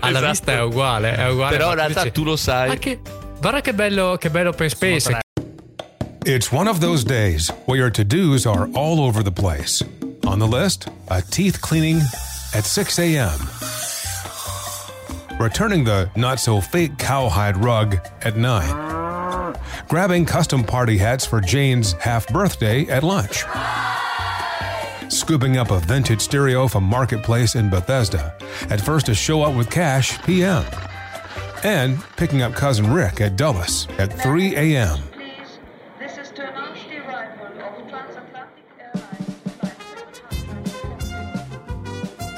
alla 0.00 0.18
Esatto. 0.18 0.26
vista 0.30 0.52
è 0.52 0.62
uguale, 0.62 1.14
è 1.16 1.30
uguale. 1.30 1.56
Però 1.56 1.70
in 1.70 1.76
realtà 1.76 2.00
dici, 2.02 2.12
tu 2.12 2.24
lo 2.24 2.36
sai. 2.36 2.70
"Ah, 2.70 2.76
che- 2.76 3.00
guarda 3.40 3.60
che 3.60 3.72
bello, 3.74 4.16
che 4.18 4.28
bello 4.30 4.50
open 4.50 4.68
space. 4.68 5.18
It's 6.26 6.50
one 6.50 6.68
of 6.68 6.78
those 6.78 7.04
days 7.04 7.52
where 7.66 7.78
your 7.80 7.90
to 7.90 8.02
dos 8.04 8.44
are 8.46 8.68
all 8.74 8.98
over 8.98 9.22
the 9.22 9.32
place. 9.32 9.86
On 10.26 10.38
the 10.38 10.46
list, 10.46 10.88
a 11.08 11.20
teeth 11.20 11.60
cleaning 11.60 12.00
at 12.54 12.64
6 12.64 12.98
a.m., 12.98 13.38
returning 15.38 15.84
the 15.84 16.10
not 16.16 16.40
so 16.40 16.60
fake 16.60 16.96
cowhide 16.98 17.56
rug 17.58 17.98
at 18.22 18.36
9, 18.36 19.54
grabbing 19.88 20.24
custom 20.24 20.64
party 20.64 20.96
hats 20.96 21.26
for 21.26 21.40
Jane's 21.40 21.92
half 21.92 22.26
birthday 22.28 22.86
at 22.86 23.02
lunch, 23.02 23.44
scooping 25.12 25.58
up 25.58 25.70
a 25.70 25.78
vintage 25.80 26.20
stereo 26.20 26.68
from 26.68 26.84
Marketplace 26.84 27.54
in 27.54 27.68
Bethesda 27.68 28.34
at 28.70 28.80
first 28.80 29.06
to 29.06 29.14
show 29.14 29.42
up 29.42 29.54
with 29.54 29.70
cash 29.70 30.20
PM, 30.24 30.64
and 31.64 32.02
picking 32.16 32.40
up 32.42 32.54
cousin 32.54 32.92
Rick 32.92 33.20
at 33.20 33.36
Dulles 33.36 33.88
at 33.98 34.12
3 34.12 34.56
a.m. 34.56 34.98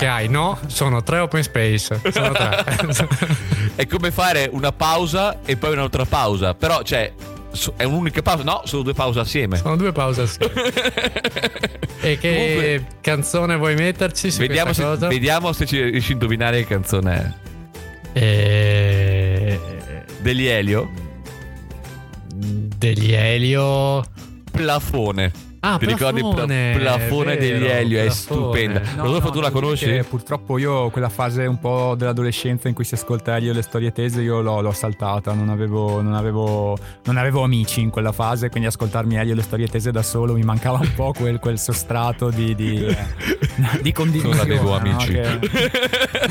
Che 0.00 0.06
hai? 0.06 0.28
No, 0.28 0.56
sono 0.68 1.02
tre 1.02 1.18
open 1.18 1.42
space. 1.42 2.00
Sono 2.12 2.30
tre. 2.30 2.64
È 3.74 3.84
come 3.88 4.12
fare 4.12 4.48
una 4.52 4.70
pausa 4.70 5.40
e 5.44 5.56
poi 5.56 5.72
un'altra 5.72 6.04
pausa. 6.04 6.54
Però, 6.54 6.84
cioè, 6.84 7.12
è 7.74 7.82
un'unica 7.82 8.22
pausa. 8.22 8.44
No, 8.44 8.60
sono 8.64 8.82
due 8.84 8.94
pause 8.94 9.18
assieme. 9.18 9.56
sono 9.56 9.74
due 9.74 9.90
pause 9.90 10.22
assieme. 10.22 10.52
E 12.00 12.16
che 12.16 12.32
Comunque- 12.32 12.86
canzone 13.00 13.56
vuoi 13.56 13.74
metterci 13.74 14.30
Vediamo 14.30 14.72
se, 14.72 14.84
vediamo 14.98 15.52
se 15.52 15.66
ci 15.66 15.82
riesci 15.82 16.10
a 16.10 16.12
indovinare 16.12 16.60
che 16.60 16.66
canzone 16.68 17.36
è. 18.12 18.18
E... 18.20 19.60
Degli 20.20 20.46
Elio. 20.46 20.88
Degli 22.32 23.12
Elio. 23.12 24.04
Plafone. 24.52 25.47
Ah, 25.60 25.76
Ti 25.76 25.86
ricordi 25.86 26.20
Plafone, 26.20 26.72
Pla- 26.76 26.96
Plafone 26.96 27.36
vero, 27.36 27.58
degli 27.58 27.66
Elio? 27.66 28.02
È 28.04 28.08
stupenda. 28.10 28.80
No, 28.96 29.02
Rodolfo, 29.04 29.30
tu 29.30 29.40
la 29.40 29.50
conosci? 29.50 30.04
Purtroppo 30.08 30.56
io 30.56 30.88
quella 30.90 31.08
fase 31.08 31.46
un 31.46 31.58
po' 31.58 31.94
dell'adolescenza 31.96 32.68
in 32.68 32.74
cui 32.74 32.84
si 32.84 32.94
ascolta 32.94 33.36
Elio 33.36 33.52
le 33.52 33.62
storie 33.62 33.90
tese 33.90 34.22
io 34.22 34.40
l'ho, 34.40 34.60
l'ho 34.60 34.70
saltata, 34.72 35.32
non 35.32 35.48
avevo, 35.48 36.00
non, 36.00 36.14
avevo, 36.14 36.78
non 37.04 37.16
avevo 37.16 37.42
amici 37.42 37.80
in 37.80 37.90
quella 37.90 38.12
fase, 38.12 38.50
quindi 38.50 38.68
ascoltarmi 38.68 39.16
Elio 39.16 39.34
le 39.34 39.42
storie 39.42 39.66
tese 39.66 39.90
da 39.90 40.02
solo 40.02 40.34
mi 40.34 40.42
mancava 40.42 40.78
un 40.78 40.92
po' 40.94 41.12
quel, 41.12 41.40
quel 41.40 41.58
sostrato 41.58 42.30
di, 42.30 42.54
di, 42.54 42.84
eh, 42.86 42.96
di 43.82 43.90
condivisione. 43.92 44.36
Non 44.36 44.44
avevo 44.44 44.68
no? 44.70 44.74
amici. 44.76 45.12
Che- 45.12 45.38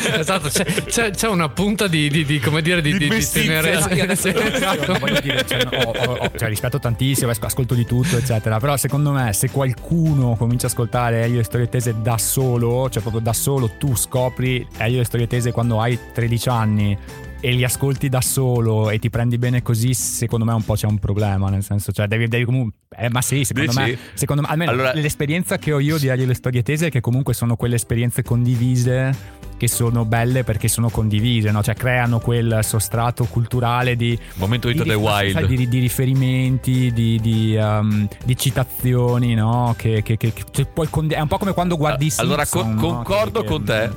Esatto, 0.20 0.48
c'è, 0.50 0.64
c'è- 0.64 1.12
c'è 1.12 1.28
una 1.28 1.50
punta 1.50 1.88
di, 1.88 2.10
di- 2.10 2.24
di- 2.24 2.40
come 2.40 2.62
dire, 2.62 2.82
di, 2.82 2.98
Di 2.98 3.10
di, 3.10 3.28
tenerezza. 3.30 3.90
Esatto. 3.92 4.94
voglio 5.00 5.20
dire, 5.20 5.46
cioè, 5.46 5.66
ho- 5.86 5.92
ho- 5.92 6.14
ho- 6.22 6.32
cioè, 6.38 6.48
rispetto 6.48 6.80
tantissimo, 6.80 7.30
asco- 7.32 7.46
ascolto 7.48 7.74
di 7.74 7.86
tutto, 7.86 8.18
eccetera. 8.18 8.58
Però 8.60 8.78
secondo 8.78 9.12
me, 9.12 9.17
se 9.32 9.50
qualcuno 9.50 10.36
comincia 10.36 10.68
a 10.68 10.70
ascoltare 10.70 11.24
Elio 11.24 11.40
e 11.40 11.44
storie 11.44 11.70
tese 11.70 12.02
da 12.02 12.18
solo, 12.18 12.90
cioè 12.90 13.02
proprio 13.02 13.22
da 13.22 13.34
solo, 13.34 13.72
tu 13.78 13.96
scopri 13.96 14.66
Elio 14.78 15.02
e 15.02 15.06
storie 15.06 15.28
tese 15.28 15.52
quando 15.52 15.80
hai 15.82 15.98
13 16.14 16.50
anni 16.50 16.98
e 17.40 17.52
li 17.52 17.64
ascolti 17.64 18.10
da 18.10 18.22
solo 18.22 18.90
e 18.90 18.98
ti 19.00 19.10
prendi 19.10 19.38
bene 19.38 19.62
così, 19.62 19.94
secondo 19.94 20.44
me 20.46 20.54
un 20.54 20.64
po' 20.64 20.74
c'è 20.74 20.88
un 20.88 20.98
problema. 21.00 21.50
Nel 21.50 21.64
senso, 21.64 21.92
cioè, 21.92 22.08
devi, 22.08 22.28
devi 22.28 22.46
comunque. 22.46 22.78
Eh, 22.98 23.10
ma 23.10 23.22
sì, 23.22 23.44
secondo 23.44 23.72
Dici? 23.72 23.84
me, 23.84 23.98
secondo 24.14 24.42
me, 24.42 24.48
almeno 24.50 24.72
Allora- 24.72 24.94
l'esperienza 24.94 25.58
che 25.58 25.72
ho 25.72 25.80
io 25.80 25.98
di 25.98 26.08
e 26.08 26.16
le 26.26 26.34
storie 26.34 26.64
tese 26.64 26.88
è 26.88 26.90
che 26.90 27.00
comunque 27.02 27.34
sono 27.34 27.56
quelle 27.56 27.76
esperienze 27.76 28.24
condivise 28.24 29.46
che 29.58 29.68
sono 29.68 30.06
belle 30.06 30.44
perché 30.44 30.68
sono 30.68 30.90
condivise, 30.90 31.50
no? 31.52 31.64
cioè 31.64 31.74
creano 31.74 32.20
quel 32.20 32.60
sostrato 32.62 33.26
culturale 33.26 33.96
di, 33.96 34.18
Momento 34.36 34.72
di, 34.72 34.80
the 34.84 34.94
Wild. 34.94 35.46
di, 35.48 35.68
di 35.68 35.80
riferimenti, 35.80 36.92
di, 36.94 37.20
di, 37.20 37.56
um, 37.60 38.08
di 38.24 38.38
citazioni, 38.38 39.34
no? 39.34 39.74
Che, 39.76 40.02
che, 40.04 40.16
che- 40.18 40.32
che 40.52 40.66
puoi 40.66 40.88
conde- 40.90 41.16
è 41.16 41.20
un 41.22 41.28
po' 41.28 41.38
come 41.40 41.54
quando 41.54 41.76
guardi 41.76 42.12
allora, 42.18 42.46
Simpson, 42.46 42.76
co- 42.76 42.82
no? 42.88 42.94
concordo 42.94 43.42
Che- 43.42 43.48
con 43.48 43.64
te. 43.64 43.90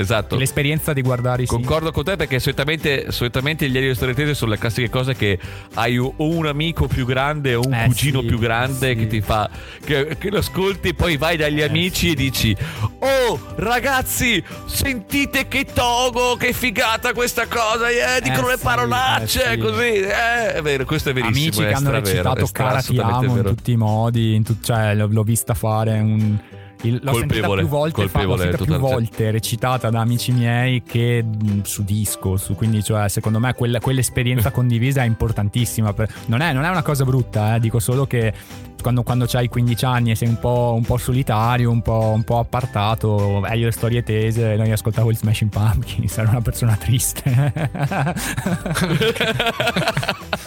Esatto. 0.00 0.36
L'esperienza 0.36 0.92
di 0.92 1.02
guardare 1.02 1.42
i. 1.42 1.46
Concordo 1.46 1.92
con 1.92 2.04
te 2.04 2.16
perché 2.16 2.38
solitamente, 2.38 3.12
solitamente 3.12 3.68
gli 3.68 3.76
tese 4.14 4.34
sono 4.34 4.52
le 4.52 4.58
classiche 4.58 4.88
cose 4.88 5.14
che 5.14 5.38
hai 5.74 5.98
o 5.98 6.14
un 6.16 6.46
amico 6.46 6.86
più 6.86 7.04
grande 7.04 7.54
o 7.54 7.60
un 7.64 7.74
Eh, 7.74 7.84
cugino 7.84 8.20
sì, 8.20 8.26
più 8.26 8.38
grande 8.38 8.90
sì. 8.90 8.96
che 8.96 9.06
ti 9.06 9.20
fa 9.20 9.48
che, 9.84 10.16
che 10.18 10.30
lo 10.30 10.38
ascolti 10.38 10.94
poi 10.94 11.16
vai 11.16 11.36
dagli 11.36 11.60
amici 11.60 12.10
e 12.10 12.14
dici 12.14 12.56
oh 13.00 13.40
ragazzi 13.56 14.42
sentite 14.66 15.48
che 15.48 15.64
togo 15.64 16.36
che 16.36 16.52
figata 16.52 17.12
questa 17.12 17.46
cosa 17.46 17.88
eh, 17.88 18.20
dicono 18.22 18.48
Eh, 18.48 18.52
le 18.52 18.56
sì, 18.56 18.62
parolacce 18.64 19.44
eh, 19.44 19.52
sì. 19.52 19.58
così 19.58 19.82
eh, 19.82 20.54
è 20.54 20.62
vero 20.62 20.84
questo 20.84 21.10
è 21.10 21.12
verissimo 21.12 21.44
Amici 21.44 21.62
che 21.62 21.72
hanno 21.72 21.90
recitato 21.90 22.46
Cara 22.52 22.80
ti 22.80 22.98
amo 22.98 23.36
in 23.36 23.42
tutti 23.44 23.72
i 23.72 23.76
modi, 23.76 24.34
in 24.34 24.42
tut- 24.42 24.64
cioè, 24.64 24.94
l'ho, 24.94 25.08
l'ho 25.10 25.22
vista 25.22 25.54
fare 25.54 25.98
un... 25.98 26.38
il- 26.82 27.00
l'ho 27.02 27.14
sentita 27.14 27.48
più 27.48 27.66
volte, 27.66 28.08
fa- 28.08 28.22
l'ho 28.22 28.36
sentita 28.36 28.64
più 28.64 28.76
volte 28.78 29.30
recitata 29.30 29.90
da 29.90 30.00
amici 30.00 30.32
miei 30.32 30.82
che 30.82 31.22
mh, 31.22 31.62
su 31.62 31.84
disco, 31.84 32.36
su- 32.36 32.54
quindi 32.54 32.82
cioè, 32.82 33.08
secondo 33.08 33.38
me 33.38 33.54
quella- 33.54 33.80
quell'esperienza 33.80 34.50
condivisa 34.52 35.02
è 35.02 35.06
importantissima. 35.06 35.92
per- 35.92 36.08
non, 36.26 36.40
è, 36.40 36.52
non 36.52 36.64
è 36.64 36.68
una 36.68 36.82
cosa 36.82 37.04
brutta, 37.04 37.54
eh, 37.56 37.60
dico 37.60 37.78
solo 37.78 38.06
che 38.06 38.32
quando, 38.80 39.02
quando 39.02 39.26
hai 39.32 39.46
15 39.48 39.84
anni 39.84 40.10
e 40.12 40.14
sei 40.14 40.28
un 40.28 40.38
po', 40.38 40.72
un 40.74 40.82
po' 40.84 40.96
solitario, 40.96 41.70
un 41.70 41.82
po', 41.82 42.12
un 42.14 42.22
po' 42.22 42.38
appartato, 42.38 43.42
hai 43.44 43.60
le 43.60 43.72
storie 43.72 44.02
tese, 44.02 44.56
noi 44.56 44.72
ascoltavo 44.72 45.10
il 45.10 45.18
Smashing 45.18 45.50
Pumpkins, 45.50 46.16
ero 46.18 46.30
una 46.30 46.40
persona 46.40 46.76
triste. 46.76 47.52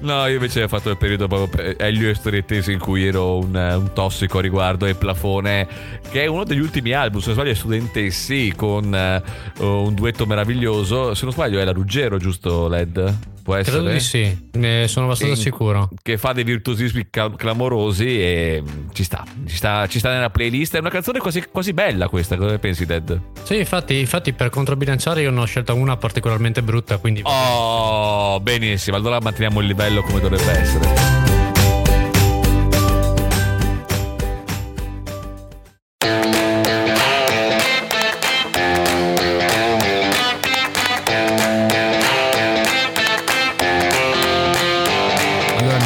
No, 0.04 0.28
io 0.28 0.34
invece 0.34 0.64
ho 0.64 0.68
fatto 0.68 0.90
il 0.90 0.98
periodo 0.98 1.30
proprio 1.30 1.78
Elio 1.78 2.10
e 2.10 2.14
Storiettesi 2.14 2.74
in 2.74 2.80
cui 2.80 3.08
ero 3.08 3.38
un, 3.38 3.56
un 3.56 3.94
tossico 3.94 4.42
riguardo 4.42 4.86
e 4.86 4.96
Plafone, 4.96 5.66
che 6.12 6.24
è 6.24 6.26
uno 6.26 6.44
degli 6.44 6.60
ultimi 6.60 6.92
album, 6.92 7.22
se 7.22 7.28
non 7.28 7.36
sbaglio 7.36 7.52
è 7.52 7.56
Studentessi 7.56 8.54
con 8.54 8.94
eh, 8.94 9.24
un 9.60 9.94
duetto 9.94 10.26
meraviglioso. 10.26 11.14
Se 11.14 11.24
non 11.24 11.32
sbaglio 11.32 11.58
è 11.60 11.64
la 11.64 11.72
Ruggero, 11.72 12.18
giusto 12.18 12.68
Led? 12.68 13.33
Può 13.44 13.56
essere? 13.56 13.78
Credo 13.78 13.92
di 13.92 14.00
sì, 14.00 14.50
ne 14.54 14.88
sono 14.88 15.08
abbastanza 15.08 15.36
Che- 15.36 15.42
sicuro. 15.42 15.90
Che 16.02 16.18
fa 16.18 16.32
dei 16.32 16.46
virtuosismi 16.46 17.10
clamorosi 17.10 18.06
e 18.06 18.64
ci 18.94 19.04
sta, 19.04 19.26
ci 19.46 19.56
sta, 19.58 19.86
ci 19.88 20.00
sta 20.00 20.12
nella 20.12 20.30
playlist. 20.30 20.76
È 20.76 20.80
una 20.80 20.90
canzone 20.90 21.20
quasi, 21.20 21.44
quasi 21.52 21.74
bella 21.74 22.08
questa, 22.08 22.38
cosa 22.38 22.52
ne 22.52 22.60
pensi 22.60 22.86
Dead? 22.86 23.20
Sì, 23.44 23.58
infatti, 23.58 24.00
infatti 24.00 24.32
per 24.32 24.50
controbilanciare 24.50 25.22
io 25.22 25.32
ne 25.32 25.42
ho 25.42 25.46
scelta 25.46 25.74
una 25.74 25.98
particolarmente 25.98 26.64
brutta, 26.64 26.98
quindi... 26.98 27.22
Oh, 27.26 28.40
benissimo, 28.40 28.96
allora 28.96 29.20
manteniamo 29.20 29.60
il 29.60 29.68
livello 29.68 30.02
come 30.04 30.22
dovrebbe 30.22 30.52
essere. 30.52 31.13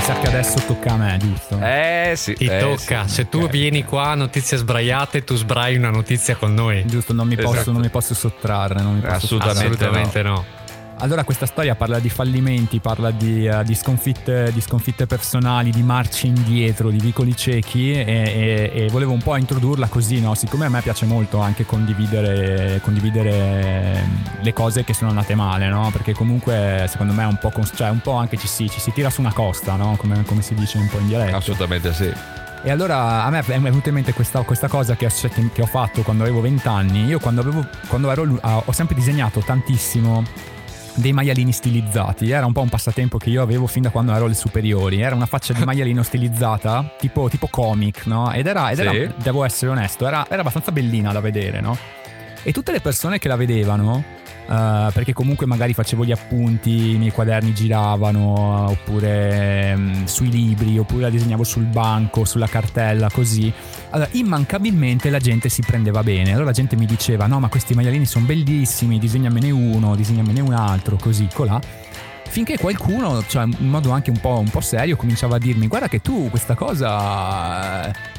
Sa 0.07 0.13
che 0.19 0.27
adesso 0.27 0.61
tocca 0.65 0.93
a 0.93 0.95
me, 0.95 1.17
giusto? 1.17 1.59
Eh 1.59 2.13
sì. 2.15 2.33
Ti 2.33 2.45
eh, 2.45 2.59
tocca, 2.59 3.07
sì. 3.07 3.15
se 3.15 3.27
tu 3.27 3.49
vieni 3.49 3.83
qua 3.83 4.11
a 4.11 4.15
notizie 4.15 4.55
sbraiate, 4.55 5.25
tu 5.25 5.35
sbrai 5.35 5.75
una 5.75 5.89
notizia 5.89 6.37
con 6.37 6.53
noi. 6.53 6.85
Giusto, 6.85 7.11
non 7.11 7.27
mi, 7.27 7.35
posso, 7.35 7.55
Esatto. 7.55 7.71
non 7.73 7.81
mi 7.81 7.89
posso 7.89 8.13
sottrarre. 8.13 8.81
Non 8.81 8.93
mi 8.93 9.01
posso 9.01 9.15
Assolutamente. 9.15 9.67
sottrarre. 9.67 10.01
Assolutamente 10.03 10.21
no. 10.23 10.56
Allora, 10.99 11.23
questa 11.23 11.45
storia 11.45 11.75
parla 11.75 11.99
di 11.99 12.09
fallimenti, 12.09 12.79
parla 12.79 13.11
di, 13.11 13.45
eh, 13.45 13.63
di 13.63 13.75
sconfitte, 13.75 14.51
di 14.51 14.59
sconfitte 14.61 15.05
personali, 15.05 15.69
di 15.69 15.83
marci 15.83 16.25
indietro, 16.25 16.89
di 16.89 16.97
vicoli 16.97 17.35
ciechi 17.35 17.91
e, 17.91 18.01
e- 18.03 18.71
e 18.73 18.87
volevo 18.89 19.11
un 19.11 19.21
po' 19.21 19.35
introdurla 19.35 19.89
così, 19.89 20.19
no? 20.19 20.33
Siccome 20.33 20.65
a 20.65 20.69
me 20.69 20.81
piace 20.81 21.05
molto 21.05 21.39
anche 21.39 21.65
condividere, 21.65 22.81
condividere 22.81 24.09
le 24.41 24.53
cose 24.53 24.83
che 24.83 24.95
sono 24.95 25.11
andate 25.11 25.35
male, 25.35 25.69
no? 25.69 25.87
Perché 25.91 26.13
comunque 26.13 26.87
secondo 26.89 27.13
me 27.13 27.23
è 27.23 27.27
un 27.27 27.37
po', 27.37 27.51
cons- 27.51 27.73
cioè 27.75 27.89
un 27.89 27.99
po' 27.99 28.13
anche 28.13 28.35
ci 28.37 28.47
si, 28.47 28.67
ci 28.67 28.79
si 28.79 28.91
tira 28.91 29.11
su 29.11 29.21
una 29.21 29.33
costa, 29.33 29.75
no? 29.75 29.97
Come, 29.97 30.23
come 30.25 30.41
si 30.41 30.55
dice 30.55 30.79
un 30.79 30.87
po' 30.87 30.97
in 30.97 31.07
dialetto. 31.09 31.35
Assolutamente 31.35 31.93
sì. 31.93 32.11
E 32.63 32.71
allora 32.71 33.23
a 33.23 33.29
me 33.29 33.39
è 33.39 33.59
venuta 33.59 33.89
in 33.89 33.95
mente 33.95 34.13
questa, 34.13 34.41
questa 34.41 34.67
cosa 34.67 34.95
che 34.95 35.05
ho, 35.05 35.09
che 35.53 35.61
ho 35.61 35.67
fatto 35.67 36.01
quando 36.01 36.23
avevo 36.23 36.41
20 36.41 36.67
anni. 36.67 37.05
Io 37.05 37.19
quando, 37.19 37.41
avevo, 37.41 37.63
quando 37.87 38.09
ero 38.09 38.39
ah, 38.41 38.63
ho 38.65 38.71
sempre 38.71 38.95
disegnato 38.95 39.41
tantissimo 39.41 40.55
dei 40.97 41.13
maialini 41.13 41.51
stilizzati. 41.51 42.29
Era 42.29 42.45
un 42.45 42.53
po' 42.53 42.61
un 42.61 42.69
passatempo 42.69 43.17
che 43.17 43.29
io 43.29 43.41
avevo 43.41 43.67
fin 43.67 43.83
da 43.83 43.89
quando 43.89 44.13
ero 44.13 44.25
alle 44.25 44.33
superiori. 44.33 44.99
Era 45.01 45.15
una 45.15 45.25
faccia 45.25 45.53
di 45.53 45.63
maialino 45.65 46.03
stilizzata, 46.03 46.89
tipo, 46.99 47.29
tipo 47.29 47.47
comic, 47.47 48.05
no? 48.05 48.31
Ed 48.33 48.47
era, 48.47 48.69
ed 48.71 48.79
era 48.79 48.91
Sì. 48.91 49.09
devo 49.15 49.43
essere 49.43 49.71
onesto, 49.71 50.05
era, 50.07 50.25
era 50.29 50.41
abbastanza 50.41 50.71
bellina 50.71 51.11
da 51.11 51.19
vedere, 51.19 51.61
no? 51.61 51.77
E 52.43 52.51
tutte 52.51 52.71
le 52.71 52.79
persone 52.81 53.19
che 53.19 53.27
la 53.27 53.35
vedevano, 53.35 54.03
eh, 54.49 54.89
perché 54.93 55.11
comunque 55.11 55.45
magari 55.45 55.73
facevo 55.73 56.05
gli 56.05 56.11
appunti, 56.11 56.93
i 56.93 56.97
miei 56.97 57.11
quaderni 57.11 57.53
giravano, 57.53 58.69
oppure 58.69 59.75
mm, 59.75 60.05
sui 60.05 60.29
libri, 60.29 60.77
oppure 60.77 61.03
la 61.03 61.09
disegnavo 61.09 61.43
sul 61.43 61.65
banco, 61.65 62.23
sulla 62.23 62.47
cartella, 62.47 63.09
così. 63.11 63.51
Allora, 63.89 64.09
immancabilmente 64.13 65.09
la 65.09 65.19
gente 65.19 65.49
si 65.49 65.61
prendeva 65.61 66.01
bene. 66.01 66.31
Allora 66.31 66.45
la 66.45 66.51
gente 66.51 66.77
mi 66.77 66.85
diceva: 66.85 67.27
No, 67.27 67.39
ma 67.39 67.49
questi 67.49 67.73
maialini 67.73 68.05
sono 68.05 68.25
bellissimi, 68.25 68.99
disegnamene 68.99 69.51
uno, 69.51 69.95
disegnamene 69.95 70.39
un 70.39 70.53
altro, 70.53 70.95
così, 70.95 71.27
colà. 71.33 71.59
Finché 72.29 72.57
qualcuno, 72.57 73.23
cioè 73.27 73.43
in 73.43 73.67
modo 73.67 73.91
anche 73.91 74.09
un 74.09 74.19
po', 74.19 74.39
un 74.39 74.49
po' 74.49 74.61
serio, 74.61 74.95
cominciava 74.95 75.35
a 75.35 75.39
dirmi: 75.39 75.67
Guarda 75.67 75.89
che 75.89 75.99
tu 75.99 76.29
questa 76.29 76.55
cosa. 76.55 78.15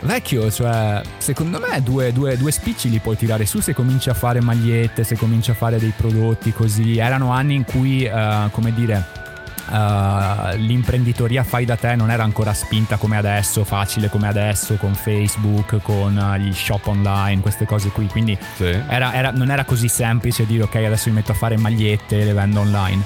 Vecchio, 0.00 0.50
cioè, 0.50 1.02
secondo 1.18 1.58
me 1.58 1.82
due, 1.82 2.12
due, 2.12 2.36
due 2.36 2.52
spicci 2.52 2.88
li 2.88 3.00
puoi 3.00 3.16
tirare 3.16 3.44
su 3.46 3.60
se 3.60 3.74
cominci 3.74 4.08
a 4.08 4.14
fare 4.14 4.40
magliette, 4.40 5.02
se 5.02 5.16
cominci 5.16 5.50
a 5.50 5.54
fare 5.54 5.78
dei 5.78 5.92
prodotti 5.96 6.52
così. 6.52 6.98
Erano 6.98 7.32
anni 7.32 7.54
in 7.56 7.64
cui, 7.64 8.04
eh, 8.04 8.48
come 8.52 8.72
dire, 8.72 9.04
eh, 9.70 10.56
l'imprenditoria 10.56 11.42
fai 11.42 11.64
da 11.64 11.74
te 11.76 11.96
non 11.96 12.10
era 12.12 12.22
ancora 12.22 12.54
spinta 12.54 12.96
come 12.96 13.16
adesso, 13.16 13.64
facile 13.64 14.08
come 14.08 14.28
adesso, 14.28 14.76
con 14.76 14.94
Facebook, 14.94 15.80
con 15.82 16.16
eh, 16.16 16.38
gli 16.40 16.52
shop 16.54 16.86
online, 16.86 17.42
queste 17.42 17.66
cose 17.66 17.88
qui. 17.88 18.06
Quindi 18.06 18.38
Sì. 18.56 18.64
era- 18.88 19.12
era- 19.12 19.30
non 19.32 19.50
era 19.50 19.64
così 19.64 19.88
semplice 19.88 20.46
dire 20.46 20.62
ok 20.62 20.76
adesso 20.76 21.08
mi 21.08 21.16
metto 21.16 21.32
a 21.32 21.34
fare 21.34 21.56
magliette 21.56 22.20
e 22.20 22.24
le 22.24 22.32
vendo 22.32 22.60
online. 22.60 23.02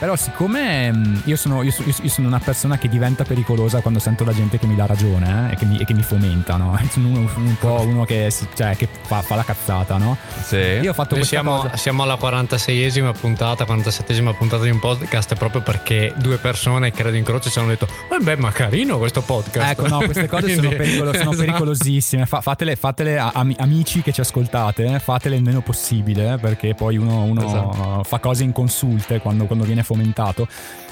Però 0.00 0.16
siccome 0.16 0.90
mh, 0.90 1.22
io 1.26 1.36
sono, 1.36 1.62
io 1.62 1.72
io 1.84 1.92
so- 1.92 2.02
io 2.02 2.08
sono 2.08 2.26
una 2.26 2.38
persona 2.40 2.78
che 2.78 2.88
diventa 2.88 3.22
pericolosa 3.24 3.80
quando 3.82 4.00
sento 4.00 4.24
la 4.24 4.32
gente 4.32 4.58
che 4.58 4.66
mi 4.66 4.74
dà 4.74 4.86
ragione 4.86 5.50
eh, 5.50 5.52
e, 5.52 5.56
che 5.56 5.66
mi, 5.66 5.78
e 5.78 5.84
che 5.84 5.92
mi 5.92 6.02
fomenta, 6.02 6.56
no? 6.56 6.76
Sono 6.90 7.08
uno, 7.08 7.30
un 7.36 7.56
po' 7.60 7.82
uno 7.82 8.04
che, 8.04 8.32
cioè, 8.54 8.74
che 8.76 8.88
fa, 9.02 9.20
fa 9.20 9.36
la 9.36 9.44
cazzata, 9.44 9.98
no? 9.98 10.16
Sì. 10.42 10.56
Io 10.56 10.90
ho 10.90 10.94
fatto 10.94 11.14
Noi 11.16 11.24
siamo, 11.24 11.58
cosa... 11.60 11.76
siamo 11.76 12.02
alla 12.02 12.14
46esima 12.14 13.12
puntata, 13.18 13.64
47esima 13.64 14.34
puntata 14.34 14.62
di 14.64 14.70
un 14.70 14.78
podcast 14.78 15.34
proprio 15.36 15.60
perché 15.60 16.12
due 16.16 16.38
persone 16.38 16.90
credo 16.92 17.16
in 17.16 17.24
croce 17.24 17.50
ci 17.50 17.58
hanno 17.58 17.68
detto 17.68 17.86
"Eh 18.10 18.22
beh, 18.22 18.36
ma 18.36 18.50
carino 18.52 18.96
questo 18.98 19.20
podcast". 19.20 19.70
Ecco, 19.78 19.86
no, 19.86 19.98
queste 19.98 20.26
cose 20.26 20.48
sono, 20.54 20.68
Quindi- 20.68 20.76
pericolo- 20.76 21.12
sono 21.12 21.30
Esatto. 21.32 21.36
pericolosissime. 21.36 22.24
Fa- 22.26 22.40
fatele, 22.40 22.74
fatele 22.76 23.18
a- 23.18 23.32
ami- 23.34 23.56
amici 23.58 24.00
che 24.02 24.12
ci 24.12 24.22
ascoltate, 24.22 24.84
eh, 24.94 24.98
fatele 24.98 25.36
il 25.36 25.42
meno 25.42 25.60
possibile, 25.60 26.32
eh, 26.32 26.38
perché 26.38 26.74
poi 26.74 26.96
uno, 26.96 27.22
uno 27.24 27.44
Esatto. 27.46 28.02
fa 28.04 28.18
cose 28.18 28.44
inconsulte 28.44 29.20
quando, 29.20 29.44
quando 29.44 29.64
viene 29.64 29.82
fomentato. 29.94 30.46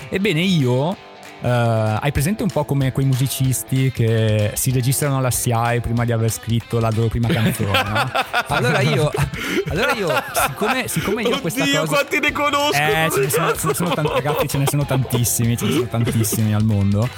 Ebbene, 0.09 0.41
io. 0.41 0.97
eh, 1.41 1.49
hai 2.01 2.11
presente 2.11 2.43
un 2.43 2.49
po' 2.51 2.65
come 2.65 2.91
quei 2.91 3.07
musicisti 3.07 3.93
che 3.93 4.51
si 4.55 4.73
registrano 4.73 5.19
alla 5.19 5.31
SIAE 5.31 5.81
prima 5.81 6.05
di 6.05 6.11
aver 6.13 6.31
scritto 6.33 6.81
la 6.81 6.91
loro 6.93 7.07
prima 7.09 7.29
canzone? 7.29 7.71
no? 7.71 8.11
Allora 8.49 8.81
io, 8.81 9.11
allora 9.69 9.93
io 9.93 10.09
siccome, 10.35 10.89
siccome 10.89 11.23
io 11.23 11.39
questa 11.41 11.63
Oddio, 11.63 11.81
cosa. 11.81 11.93
quanti 11.93 12.19
ne 12.19 12.33
conosco! 12.33 12.77
Eh, 12.77 13.09
ce 13.13 13.21
ne 13.21 13.29
sono, 13.31 13.55
ce 13.55 13.67
ne 13.69 13.75
sono 13.75 13.91
tanti, 13.91 14.13
ragazzi, 14.15 14.49
ce 14.49 14.59
ne 14.59 14.67
sono 14.67 14.85
tantissimi, 14.87 15.57
ce 15.57 15.65
ne 15.67 15.73
sono 15.73 15.87
tantissimi 15.87 16.55
al 16.55 16.65
mondo. 16.65 17.09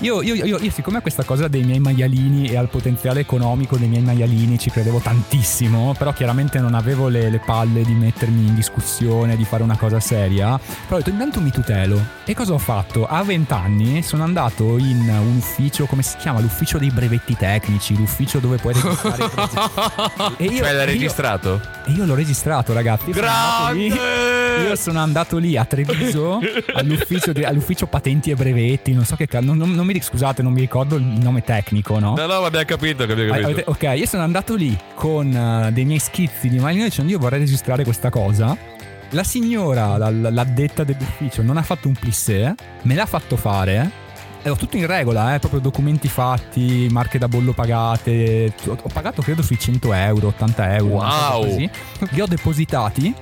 Io, 0.00 0.22
io- 0.22 0.34
io- 0.34 0.58
io, 0.58 0.70
siccome 0.70 0.98
a 0.98 1.00
questa 1.00 1.24
cosa 1.24 1.48
dei 1.48 1.64
miei 1.64 1.80
maialini 1.80 2.46
e 2.48 2.56
al 2.56 2.68
potenziale 2.68 3.18
economico 3.20 3.76
dei 3.76 3.88
miei 3.88 4.02
maialini 4.02 4.56
ci 4.56 4.70
credevo 4.70 4.98
tantissimo, 5.00 5.92
però 5.98 6.12
chiaramente 6.12 6.60
non 6.60 6.74
avevo 6.74 7.08
le, 7.08 7.28
le 7.30 7.40
palle 7.44 7.82
di 7.82 7.94
mettermi 7.94 8.46
in 8.46 8.54
discussione, 8.54 9.36
di 9.36 9.44
fare 9.44 9.64
una 9.64 9.76
cosa 9.76 9.98
seria, 9.98 10.56
però 10.84 10.94
ho 10.94 10.98
detto 10.98 11.10
intanto 11.10 11.40
mi 11.40 11.50
tutelo. 11.50 12.00
E 12.24 12.32
cosa 12.34 12.52
ho 12.52 12.58
fatto? 12.58 13.06
A 13.08 13.24
20 13.24 13.52
anni 13.52 14.02
sono 14.04 14.22
andato 14.22 14.78
in 14.78 15.00
un 15.08 15.36
ufficio, 15.38 15.86
come 15.86 16.02
si 16.02 16.16
chiama? 16.18 16.38
L'ufficio 16.38 16.78
dei 16.78 16.90
brevetti 16.92 17.34
tecnici, 17.36 17.96
l'ufficio 17.96 18.38
dove 18.38 18.56
puoi 18.58 18.74
registrare. 18.74 19.16
E 20.36 20.44
io- 20.44 20.62
Cioè, 20.62 20.72
l'hai 20.74 20.86
registrato? 20.86 21.60
e 21.86 21.90
io 21.92 22.04
l'ho 22.04 22.14
registrato, 22.14 22.72
ragazzi. 22.72 23.10
Grande! 23.10 24.26
Io 24.62 24.76
sono 24.76 25.00
andato 25.00 25.38
lì 25.38 25.56
a 25.56 25.64
Treviso 25.64 26.40
all'ufficio, 26.74 27.32
di- 27.32 27.44
all'ufficio 27.44 27.86
patenti 27.86 28.30
e 28.30 28.34
brevetti. 28.34 28.92
Non 28.92 29.04
so 29.04 29.16
che 29.16 29.26
cazzo. 29.26 29.44
Non, 29.46 29.56
non- 29.58 29.86
mi 29.86 30.00
scusate, 30.00 30.42
non 30.42 30.52
mi 30.52 30.60
ricordo 30.60 30.96
il 30.96 31.02
nome 31.02 31.42
tecnico, 31.42 31.98
no? 31.98 32.14
No, 32.16 32.26
no, 32.26 32.40
ma 32.40 32.46
abbiamo 32.46 32.64
capito, 32.66 33.02
abbiamo 33.04 33.22
Ah, 33.32 33.38
capito. 33.40 33.46
avete- 33.48 33.64
ok, 33.66 33.98
io 33.98 34.06
sono 34.06 34.22
andato 34.22 34.54
lì 34.54 34.76
con 34.94 35.32
eh, 35.34 35.72
dei 35.72 35.84
miei 35.84 35.98
schizzi 35.98 36.48
di 36.48 36.58
maglino 36.58 36.84
dicendo 36.84 37.10
io 37.12 37.18
vorrei 37.18 37.38
registrare 37.40 37.84
questa 37.84 38.10
cosa. 38.10 38.56
La 39.12 39.24
signora, 39.24 39.96
la- 39.96 40.10
la- 40.10 40.30
l'addetta 40.30 40.84
dell'ufficio, 40.84 41.42
non 41.42 41.56
ha 41.56 41.62
fatto 41.62 41.88
un 41.88 41.94
plissé, 41.94 42.54
me 42.82 42.94
l'ha 42.94 43.06
fatto 43.06 43.36
fare. 43.36 44.06
E 44.40 44.50
ho 44.50 44.54
tutto 44.56 44.76
in 44.76 44.86
regola, 44.86 45.34
eh, 45.34 45.38
proprio 45.40 45.60
documenti 45.60 46.06
fatti, 46.06 46.86
marche 46.90 47.18
da 47.18 47.26
bollo 47.26 47.52
pagate. 47.52 48.52
Ho 48.66 48.88
pagato 48.92 49.20
credo 49.20 49.42
sui 49.42 49.58
100 49.58 49.92
euro, 49.92 50.28
80 50.28 50.76
euro. 50.76 50.94
Wow. 51.04 51.68
Li 52.10 52.20
ho 52.20 52.26
depositati. 52.26 53.12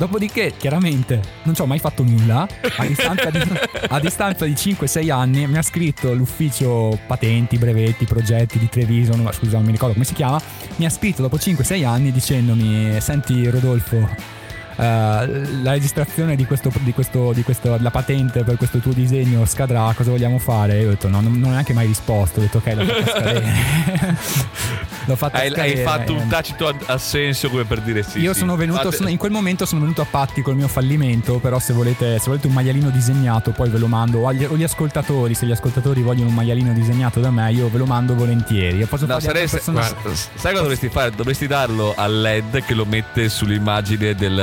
Dopodiché, 0.00 0.54
chiaramente, 0.56 1.20
non 1.42 1.54
ci 1.54 1.60
ho 1.60 1.66
mai 1.66 1.78
fatto 1.78 2.02
nulla. 2.02 2.48
A 2.78 2.86
distanza 2.86 3.28
di, 3.28 3.38
a 3.86 4.00
distanza 4.00 4.46
di 4.46 4.52
5-6 4.52 5.10
anni 5.10 5.46
mi 5.46 5.58
ha 5.58 5.62
scritto 5.62 6.14
l'ufficio 6.14 6.98
patenti, 7.06 7.58
brevetti, 7.58 8.06
progetti 8.06 8.58
di 8.58 8.70
Treviso, 8.70 9.12
scusa, 9.30 9.58
non 9.58 9.66
mi 9.66 9.72
ricordo 9.72 9.92
come 9.92 10.06
si 10.06 10.14
chiama. 10.14 10.40
Mi 10.76 10.86
ha 10.86 10.88
scritto 10.88 11.20
dopo 11.20 11.36
5-6 11.36 11.84
anni 11.84 12.12
dicendomi: 12.12 12.98
Senti, 12.98 13.46
Rodolfo. 13.50 14.39
Eh, 14.80 15.62
la 15.62 15.72
registrazione 15.72 16.36
di 16.36 16.44
questo, 16.46 16.70
di 16.80 16.92
questo, 16.92 17.32
di 17.32 17.42
questo, 17.42 17.76
la 17.80 17.90
patente 17.90 18.42
per 18.44 18.56
questo 18.56 18.78
tuo 18.78 18.92
disegno 18.92 19.44
scadrà, 19.44 19.92
cosa 19.96 20.10
vogliamo 20.10 20.38
fare? 20.38 20.80
Io 20.80 20.86
ho 20.88 20.90
detto 20.90 21.08
no, 21.08 21.20
non, 21.20 21.32
non 21.38 21.50
ho 21.50 21.52
neanche 21.52 21.72
mai 21.72 21.86
risposto, 21.86 22.38
ho 22.40 22.42
detto 22.42 22.58
ok, 22.58 22.66
la 22.74 22.84
faccio 22.84 23.06
scadere. 23.10 24.16
l'ho 25.06 25.16
fatta 25.16 25.38
Hai, 25.38 25.46
hai 25.48 25.52
scadere, 25.52 25.82
fatto 25.82 26.12
eh. 26.14 26.20
un 26.20 26.28
tacito 26.28 26.74
assenzio 26.86 27.50
come 27.50 27.64
per 27.64 27.80
dire 27.80 28.02
sì. 28.02 28.20
Io 28.20 28.32
sì. 28.32 28.40
sono 28.40 28.56
venuto, 28.56 28.82
Fate- 28.82 28.96
sono- 28.96 29.08
in 29.08 29.16
quel 29.16 29.32
momento 29.32 29.64
sono 29.66 29.80
venuto 29.80 30.02
a 30.02 30.06
patti 30.08 30.42
col 30.42 30.56
mio 30.56 30.68
fallimento, 30.68 31.38
però 31.38 31.58
se 31.58 31.72
volete, 31.72 32.18
se 32.18 32.24
volete 32.26 32.46
un 32.46 32.52
maialino 32.52 32.90
disegnato 32.90 33.50
poi 33.50 33.68
ve 33.70 33.78
lo 33.78 33.86
mando, 33.86 34.20
o 34.20 34.28
agli, 34.28 34.44
o 34.44 34.56
gli 34.56 34.62
ascoltatori, 34.62 35.34
se 35.34 35.46
gli 35.46 35.50
ascoltatori 35.52 36.02
vogliono 36.02 36.28
un 36.28 36.34
maialino 36.34 36.72
disegnato 36.72 37.20
da 37.20 37.30
me, 37.30 37.50
io 37.52 37.68
ve 37.68 37.78
lo 37.78 37.86
mando 37.86 38.14
volentieri. 38.14 38.86
No, 39.00 39.18
saresti, 39.20 39.56
personaggio- 39.56 39.94
guarda, 40.02 40.14
sai 40.14 40.50
cosa 40.52 40.62
dovresti 40.62 40.88
fare? 40.88 41.10
Dovresti 41.10 41.46
darlo 41.46 41.94
al 41.96 42.20
LED 42.20 42.64
che 42.64 42.74
lo 42.74 42.84
mette 42.84 43.28
sull'immagine 43.28 44.14
del- 44.14 44.34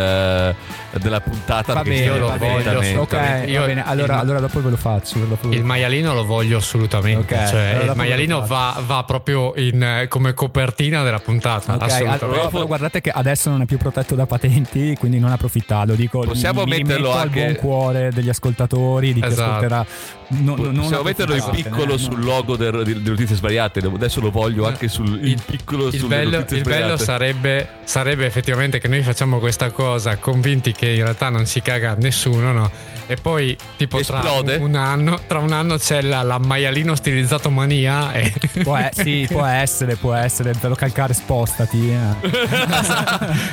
della 0.99 1.21
puntata. 1.21 1.73
Va 1.73 1.81
perché 1.81 1.99
bene, 1.99 2.13
sennò 2.13 2.25
va 2.27 2.31
va 2.33 2.37
bene. 2.37 2.63
veramente- 2.63 2.97
Ok, 2.99 3.47
Io- 3.47 3.59
va 3.59 3.65
bene. 3.65 3.83
Allora, 3.85 4.13
il- 4.15 4.19
allora 4.19 4.39
dopo 4.39 4.61
ve 4.61 4.69
lo 4.69 4.77
faccio. 4.77 5.19
dopo 5.19 5.47
ve 5.49 5.55
lo 5.55 5.59
Il 5.61 5.63
maialino 5.65 6.13
lo 6.13 6.25
voglio 6.25 6.57
assolutamente. 6.57 7.35
Ok, 7.35 7.49
cioè, 7.49 7.69
allora 7.75 7.91
il 7.91 7.97
maialino 7.97 8.39
lo 8.39 8.45
va, 8.45 8.81
va 8.85 9.03
proprio 9.03 9.53
in, 9.57 9.81
eh, 9.83 10.07
come 10.07 10.33
copertina 10.33 11.03
della 11.03 11.19
puntata. 11.19 11.73
Ok, 11.75 11.81
assolutamente. 11.83 12.25
allora, 12.25 12.47
però 12.47 12.65
guardate 12.65 13.01
che 13.01 13.09
adesso 13.09 13.49
non 13.49 13.61
è 13.61 13.65
più 13.65 13.77
protetto 13.77 14.15
da 14.15 14.25
patenti, 14.25 14.95
quindi 14.97 15.19
non 15.19 15.31
approfittate. 15.31 15.87
Lo 15.87 15.95
dico 15.95 16.19
Possiamo 16.19 16.63
mi, 16.63 16.71
mi 16.71 16.77
metterlo 16.83 17.07
rimetto 17.11 17.17
anche- 17.21 17.45
al 17.45 17.51
buon 17.53 17.61
cuore 17.61 18.09
degli 18.11 18.29
ascoltatori, 18.29 19.13
di 19.13 19.21
chi 19.21 19.27
Esatto. 19.27 19.49
ascolterà. 19.49 19.85
No, 20.29 20.55
no, 20.57 20.81
Possiamo 20.81 21.03
metterlo 21.03 21.35
in 21.35 21.43
piccolo 21.51 21.93
eh, 21.93 21.97
sul 21.97 22.19
no. 22.19 22.25
logo 22.25 22.57
del- 22.57 22.83
di- 22.83 22.93
delle 22.93 23.09
notizie 23.11 23.35
sbagliate. 23.35 23.79
Adesso 23.79 24.19
lo 24.19 24.29
voglio 24.29 24.65
anche 24.67 24.89
sul 24.89 25.25
in 25.25 25.37
piccolo 25.45 25.87
il 25.87 25.93
sulle 25.93 26.15
bello, 26.17 26.31
notizie 26.31 26.57
il 26.57 26.63
bello 26.63 26.97
sbagliate. 26.97 27.03
sarebbe, 27.03 27.67
sarebbe 27.85 28.25
effettivamente 28.25 28.79
che 28.79 28.87
noi 28.89 29.01
facciamo 29.03 29.39
questa 29.39 29.71
cosa 29.71 30.16
convinti 30.19 30.71
che 30.73 30.89
in 30.89 31.03
realtà 31.03 31.29
non 31.29 31.45
si 31.45 31.61
caga 31.61 31.95
nessuno, 31.97 32.51
no? 32.51 32.71
E 33.09 33.15
poi, 33.15 33.55
tipo, 33.77 34.01
tra 34.01 34.17
Esplode? 34.19 34.55
un, 34.57 34.63
un 34.63 34.75
anno, 34.75 35.17
tra 35.27 35.39
un 35.39 35.53
anno 35.53 35.77
c'è 35.77 36.01
la, 36.01 36.23
la 36.23 36.39
maialino 36.39 36.93
stilizzato 36.93 37.49
mania. 37.49 38.11
E... 38.11 38.33
Può, 38.63 38.77
e- 38.77 38.89
sì, 38.93 39.25
può 39.31 39.45
essere, 39.45 39.95
può 39.95 40.13
essere. 40.13 40.51
Te 40.51 40.67
lo 40.67 40.75
calcare, 40.75 41.13
spostati. 41.13 41.89
eh. 41.89 42.35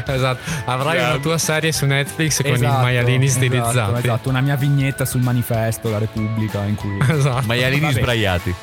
esatto. 0.07 0.51
Avrai 0.65 0.99
una 0.99 1.19
tua 1.19 1.39
serie 1.39 1.71
su 1.71 1.87
Netflix 1.87 2.43
con 2.43 2.53
Esatto, 2.53 2.79
i 2.79 2.83
maialini 2.83 3.27
esatto, 3.27 3.45
stilizzati. 3.47 3.99
Esatto, 3.99 4.29
una 4.29 4.41
mia 4.41 4.57
vignetta 4.57 5.05
sul 5.05 5.21
manifesto, 5.21 5.89
la 5.89 5.99
Repubblica, 5.99 6.65
in 6.65 6.75
cui... 6.75 6.99
Esatto. 7.09 7.47
Maialini 7.47 7.81
Vabbè. 7.83 7.93
sbraiati. 7.95 8.55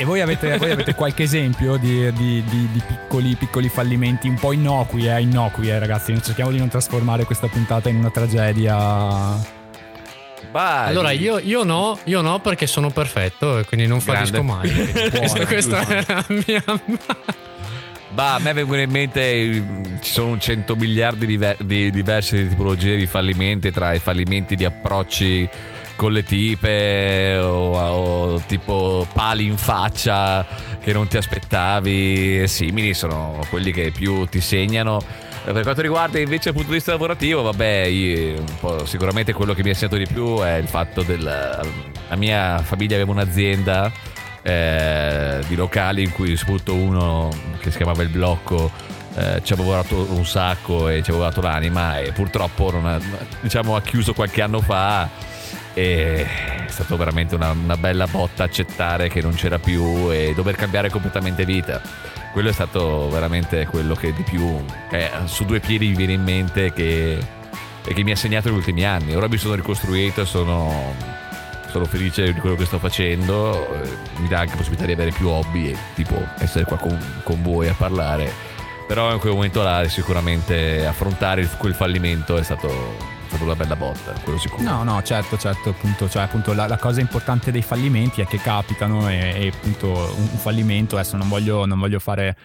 E 0.00 0.04
voi 0.04 0.20
avete, 0.20 0.56
voi 0.58 0.70
avete 0.70 0.94
qualche 0.94 1.24
esempio 1.24 1.76
di, 1.76 2.12
di- 2.12 2.44
di- 2.48 2.68
di 2.70 2.82
piccoli, 2.86 3.34
piccoli 3.34 3.68
fallimenti 3.68 4.28
un 4.28 4.36
po' 4.36 4.52
innocui, 4.52 5.08
eh, 5.08 5.20
innocui, 5.20 5.70
eh, 5.70 5.78
ragazzi. 5.80 6.16
Cerchiamo 6.22 6.52
di 6.52 6.58
non 6.58 6.68
trasformare 6.68 7.24
questa 7.24 7.48
puntata 7.48 7.88
in 7.88 7.96
una 7.96 8.10
tragedia. 8.10 8.76
Vai. 10.52 10.88
Allora, 10.88 11.10
io, 11.10 11.40
io 11.40 11.64
no, 11.64 11.98
io 12.04 12.20
no 12.20 12.38
perché 12.38 12.68
sono 12.68 12.90
perfetto 12.90 13.58
e 13.58 13.64
quindi 13.64 13.88
non 13.88 14.00
fallisco 14.00 14.40
mai. 14.44 14.70
questa, 15.10 15.46
questa 15.46 15.86
è 15.88 16.04
la 16.06 16.24
mia. 16.28 16.62
Bah, 18.10 18.34
a 18.34 18.38
me 18.38 18.52
vengono 18.52 18.80
in 18.80 18.90
mente 18.90 19.64
ci 20.00 20.12
sono 20.12 20.38
100 20.38 20.76
miliardi 20.76 21.26
di, 21.26 21.38
di 21.58 21.90
diverse 21.90 22.48
tipologie 22.48 22.96
di 22.96 23.06
fallimenti 23.06 23.72
tra 23.72 23.92
i 23.92 23.98
fallimenti 23.98 24.54
di 24.54 24.64
approcci 24.64 25.48
con 25.98 26.12
le 26.12 26.22
tipe 26.22 27.36
o, 27.42 27.76
o 27.76 28.40
tipo 28.46 29.04
pali 29.12 29.46
in 29.46 29.56
faccia 29.56 30.46
che 30.80 30.92
non 30.92 31.08
ti 31.08 31.16
aspettavi 31.16 32.42
e 32.42 32.46
simili 32.46 32.94
sono 32.94 33.44
quelli 33.50 33.72
che 33.72 33.90
più 33.90 34.24
ti 34.26 34.40
segnano. 34.40 35.02
Per 35.44 35.62
quanto 35.62 35.80
riguarda 35.80 36.20
invece 36.20 36.50
il 36.50 36.54
punto 36.54 36.68
di 36.68 36.76
vista 36.76 36.92
lavorativo 36.92 37.42
vabbè 37.42 37.90
sicuramente 38.84 39.32
quello 39.32 39.54
che 39.54 39.64
mi 39.64 39.70
ha 39.70 39.74
segnato 39.74 39.96
di 39.96 40.06
più 40.06 40.38
è 40.40 40.54
il 40.56 40.68
fatto 40.68 41.02
del 41.02 41.22
la 41.22 42.16
mia 42.16 42.58
famiglia 42.58 42.94
aveva 42.94 43.10
un'azienda 43.10 43.90
eh, 44.42 45.40
di 45.48 45.56
locali 45.56 46.04
in 46.04 46.12
cui 46.12 46.36
soprattutto 46.36 46.74
uno 46.74 47.28
che 47.58 47.70
si 47.70 47.76
chiamava 47.76 48.02
Il 48.02 48.10
Blocco 48.10 48.70
eh, 49.16 49.40
ci 49.42 49.52
avevo 49.52 49.70
lavorato 49.70 50.06
un 50.10 50.24
sacco 50.24 50.88
e 50.88 51.02
ci 51.02 51.10
avevo 51.10 51.24
dato 51.24 51.40
l'anima 51.40 51.98
e 51.98 52.12
purtroppo 52.12 52.68
ha, 52.68 53.00
diciamo, 53.40 53.74
ha 53.74 53.80
chiuso 53.80 54.12
qualche 54.12 54.42
anno 54.42 54.60
fa 54.60 55.27
e 55.78 56.26
è 56.66 56.70
stato 56.70 56.96
veramente 56.96 57.36
una, 57.36 57.52
una 57.52 57.76
bella 57.76 58.06
botta 58.08 58.42
accettare 58.42 59.08
che 59.08 59.22
non 59.22 59.34
c'era 59.34 59.60
più 59.60 60.10
e 60.10 60.32
dover 60.34 60.56
cambiare 60.56 60.90
completamente 60.90 61.44
vita. 61.44 61.80
Quello 62.32 62.48
è 62.48 62.52
stato 62.52 63.08
veramente 63.08 63.64
quello 63.66 63.94
che 63.94 64.12
di 64.12 64.22
più 64.24 64.64
eh, 64.90 65.10
su 65.26 65.44
due 65.44 65.60
piedi 65.60 65.88
mi 65.88 65.94
viene 65.94 66.14
in 66.14 66.22
mente 66.22 66.72
che, 66.72 67.18
e 67.84 67.94
che 67.94 68.02
mi 68.02 68.10
ha 68.10 68.16
segnato 68.16 68.48
negli 68.48 68.58
ultimi 68.58 68.84
anni. 68.84 69.14
Ora 69.14 69.28
mi 69.28 69.36
sono 69.36 69.54
ricostruito 69.54 70.22
e 70.22 70.24
sono 70.24 70.94
sono 71.70 71.84
felice 71.84 72.32
di 72.32 72.40
quello 72.40 72.56
che 72.56 72.64
sto 72.64 72.78
facendo, 72.78 73.82
eh, 73.82 73.88
mi 74.16 74.28
dà 74.28 74.40
anche 74.40 74.56
possibilità 74.56 74.86
di 74.86 74.92
avere 74.92 75.10
più 75.10 75.28
hobby 75.28 75.68
e 75.68 75.76
tipo 75.94 76.18
essere 76.38 76.64
qua 76.64 76.78
con, 76.78 76.98
con 77.22 77.42
voi 77.42 77.68
a 77.68 77.74
parlare. 77.74 78.32
Però 78.88 79.12
in 79.12 79.18
quel 79.20 79.34
momento 79.34 79.62
là 79.62 79.86
sicuramente 79.86 80.86
affrontare 80.86 81.46
quel 81.58 81.74
fallimento 81.74 82.38
è 82.38 82.42
stato, 82.42 82.96
stata 83.28 83.44
una 83.44 83.54
bella 83.54 83.76
botta, 83.76 84.12
quello 84.24 84.38
sicuro. 84.38 84.62
No, 84.62 84.82
no, 84.82 85.02
certo, 85.02 85.36
certo, 85.36 85.70
appunto, 85.70 86.08
cioè, 86.08 86.22
appunto 86.22 86.52
la, 86.52 86.66
la 86.66 86.78
cosa 86.78 87.00
importante 87.00 87.50
dei 87.52 87.62
fallimenti 87.62 88.20
è 88.20 88.26
che 88.26 88.38
capitano 88.38 89.08
e, 89.08 89.34
e 89.36 89.52
appunto 89.54 89.88
un, 89.88 90.28
un 90.32 90.38
fallimento, 90.38 90.96
adesso 90.96 91.16
non 91.16 91.28
voglio, 91.28 91.64
non 91.66 91.78
voglio 91.78 91.98
fare 91.98 92.36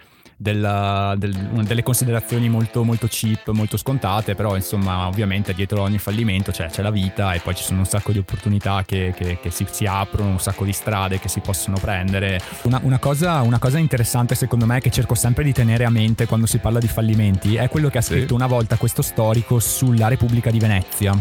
della- 0.44 1.16
del- 1.18 1.36
una- 1.54 1.64
delle 1.64 1.82
considerazioni 1.82 2.50
molto, 2.50 2.84
molto 2.84 3.08
cheap, 3.10 3.50
molto 3.52 3.78
scontate, 3.78 4.36
però 4.36 4.56
insomma 4.56 5.08
ovviamente 5.08 5.54
dietro 5.54 5.82
ogni 5.82 5.98
fallimento 5.98 6.52
c'è, 6.52 6.68
c'è 6.68 6.82
la 6.84 6.92
vita 6.92 7.34
e 7.34 7.40
poi 7.40 7.56
ci 7.56 7.64
sono 7.64 7.80
un 7.80 7.86
sacco 7.86 8.12
di 8.12 8.20
opportunità 8.20 8.84
che, 8.86 9.14
che- 9.16 9.40
che 9.42 9.50
si, 9.50 9.66
si 9.72 9.86
aprono, 9.86 10.30
un 10.32 10.40
sacco 10.40 10.66
di 10.66 10.74
strade 10.74 11.18
che 11.20 11.30
si 11.30 11.40
possono 11.40 11.78
prendere. 11.80 12.40
Una, 12.64 12.80
una 12.84 13.00
cosa, 13.00 13.42
una 13.42 13.58
cosa 13.58 13.80
interessante 13.80 14.36
secondo 14.36 14.66
me 14.66 14.80
che 14.82 14.92
cerco 14.92 15.16
sempre 15.16 15.44
di 15.46 15.54
tenere 15.54 15.86
a 15.86 15.90
mente 15.90 16.28
quando 16.28 16.46
si 16.46 16.58
parla 16.60 16.80
di 16.80 16.88
fallimenti 16.88 17.56
è 17.56 17.70
quello 17.70 17.90
che 17.90 17.98
ha 18.00 18.02
Sì. 18.02 18.14
scritto 18.14 18.36
una 18.36 18.48
volta 18.48 18.76
questo 18.76 19.02
storico 19.02 19.60
sulla 19.60 20.10
Repubblica 20.10 20.52
di 20.52 20.60
Venezia. 20.60 21.18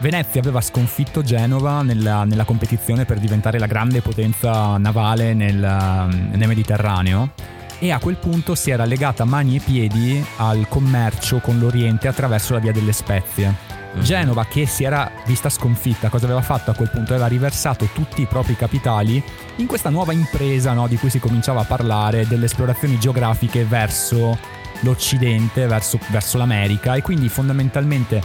Venezia 0.00 0.40
aveva 0.40 0.60
sconfitto 0.60 1.22
Genova 1.22 1.82
nella, 1.82 2.22
nella 2.24 2.44
competizione 2.44 3.04
per 3.04 3.18
diventare 3.18 3.58
la 3.58 3.66
grande 3.66 4.00
potenza 4.02 4.76
navale 4.76 5.34
nel, 5.34 5.56
nel 5.56 6.46
Mediterraneo 6.46 7.30
e 7.78 7.92
a 7.92 7.98
quel 7.98 8.16
punto 8.16 8.54
si 8.54 8.70
era 8.70 8.84
legata 8.84 9.24
mani 9.24 9.56
e 9.56 9.60
piedi 9.60 10.24
al 10.36 10.66
commercio 10.68 11.38
con 11.38 11.58
l'Oriente 11.58 12.08
attraverso 12.08 12.52
la 12.54 12.58
via 12.58 12.72
delle 12.72 12.92
spezie. 12.92 13.66
Genova, 14.00 14.44
che 14.46 14.66
si 14.66 14.84
era 14.84 15.10
vista 15.26 15.48
sconfitta, 15.48 16.08
cosa 16.08 16.26
aveva 16.26 16.42
fatto 16.42 16.70
a 16.70 16.74
quel 16.74 16.90
punto? 16.90 17.12
Aveva 17.12 17.26
riversato 17.26 17.88
tutti 17.92 18.22
i 18.22 18.26
propri 18.26 18.54
capitali 18.54 19.22
in 19.56 19.66
questa 19.66 19.90
nuova 19.90 20.12
impresa 20.12 20.72
no, 20.72 20.86
di 20.86 20.96
cui 20.96 21.10
si 21.10 21.18
cominciava 21.18 21.60
a 21.60 21.64
parlare, 21.64 22.26
delle 22.26 22.44
esplorazioni 22.44 22.98
geografiche 22.98 23.64
verso 23.64 24.36
l'Occidente, 24.80 25.66
verso, 25.66 25.98
verso 26.08 26.38
l'America 26.38 26.94
e 26.94 27.02
quindi 27.02 27.28
fondamentalmente 27.28 28.22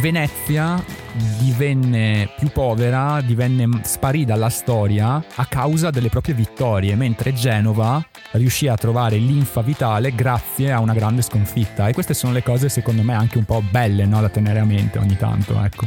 Venezia 0.00 0.82
divenne 1.38 2.28
più 2.38 2.48
povera, 2.50 3.20
divenne, 3.20 3.68
sparì 3.82 4.24
dalla 4.24 4.48
storia 4.48 5.22
a 5.34 5.46
causa 5.46 5.90
delle 5.90 6.08
proprie 6.08 6.34
vittorie, 6.34 6.94
mentre 6.94 7.32
Genova 7.34 8.04
riuscì 8.32 8.68
a 8.68 8.74
trovare 8.76 9.16
linfa 9.16 9.60
vitale 9.62 10.14
grazie 10.14 10.72
a 10.72 10.80
una 10.80 10.94
grande 10.94 11.22
sconfitta. 11.22 11.88
E 11.88 11.92
queste 11.92 12.14
sono 12.14 12.32
le 12.32 12.42
cose 12.42 12.68
secondo 12.68 13.02
me 13.02 13.14
anche 13.14 13.38
un 13.38 13.44
po' 13.44 13.62
belle 13.70 14.04
no, 14.06 14.20
da 14.20 14.28
tenere 14.28 14.60
a 14.60 14.64
mente 14.64 14.98
ogni 14.98 15.16
tanto. 15.16 15.62
Ecco. 15.62 15.86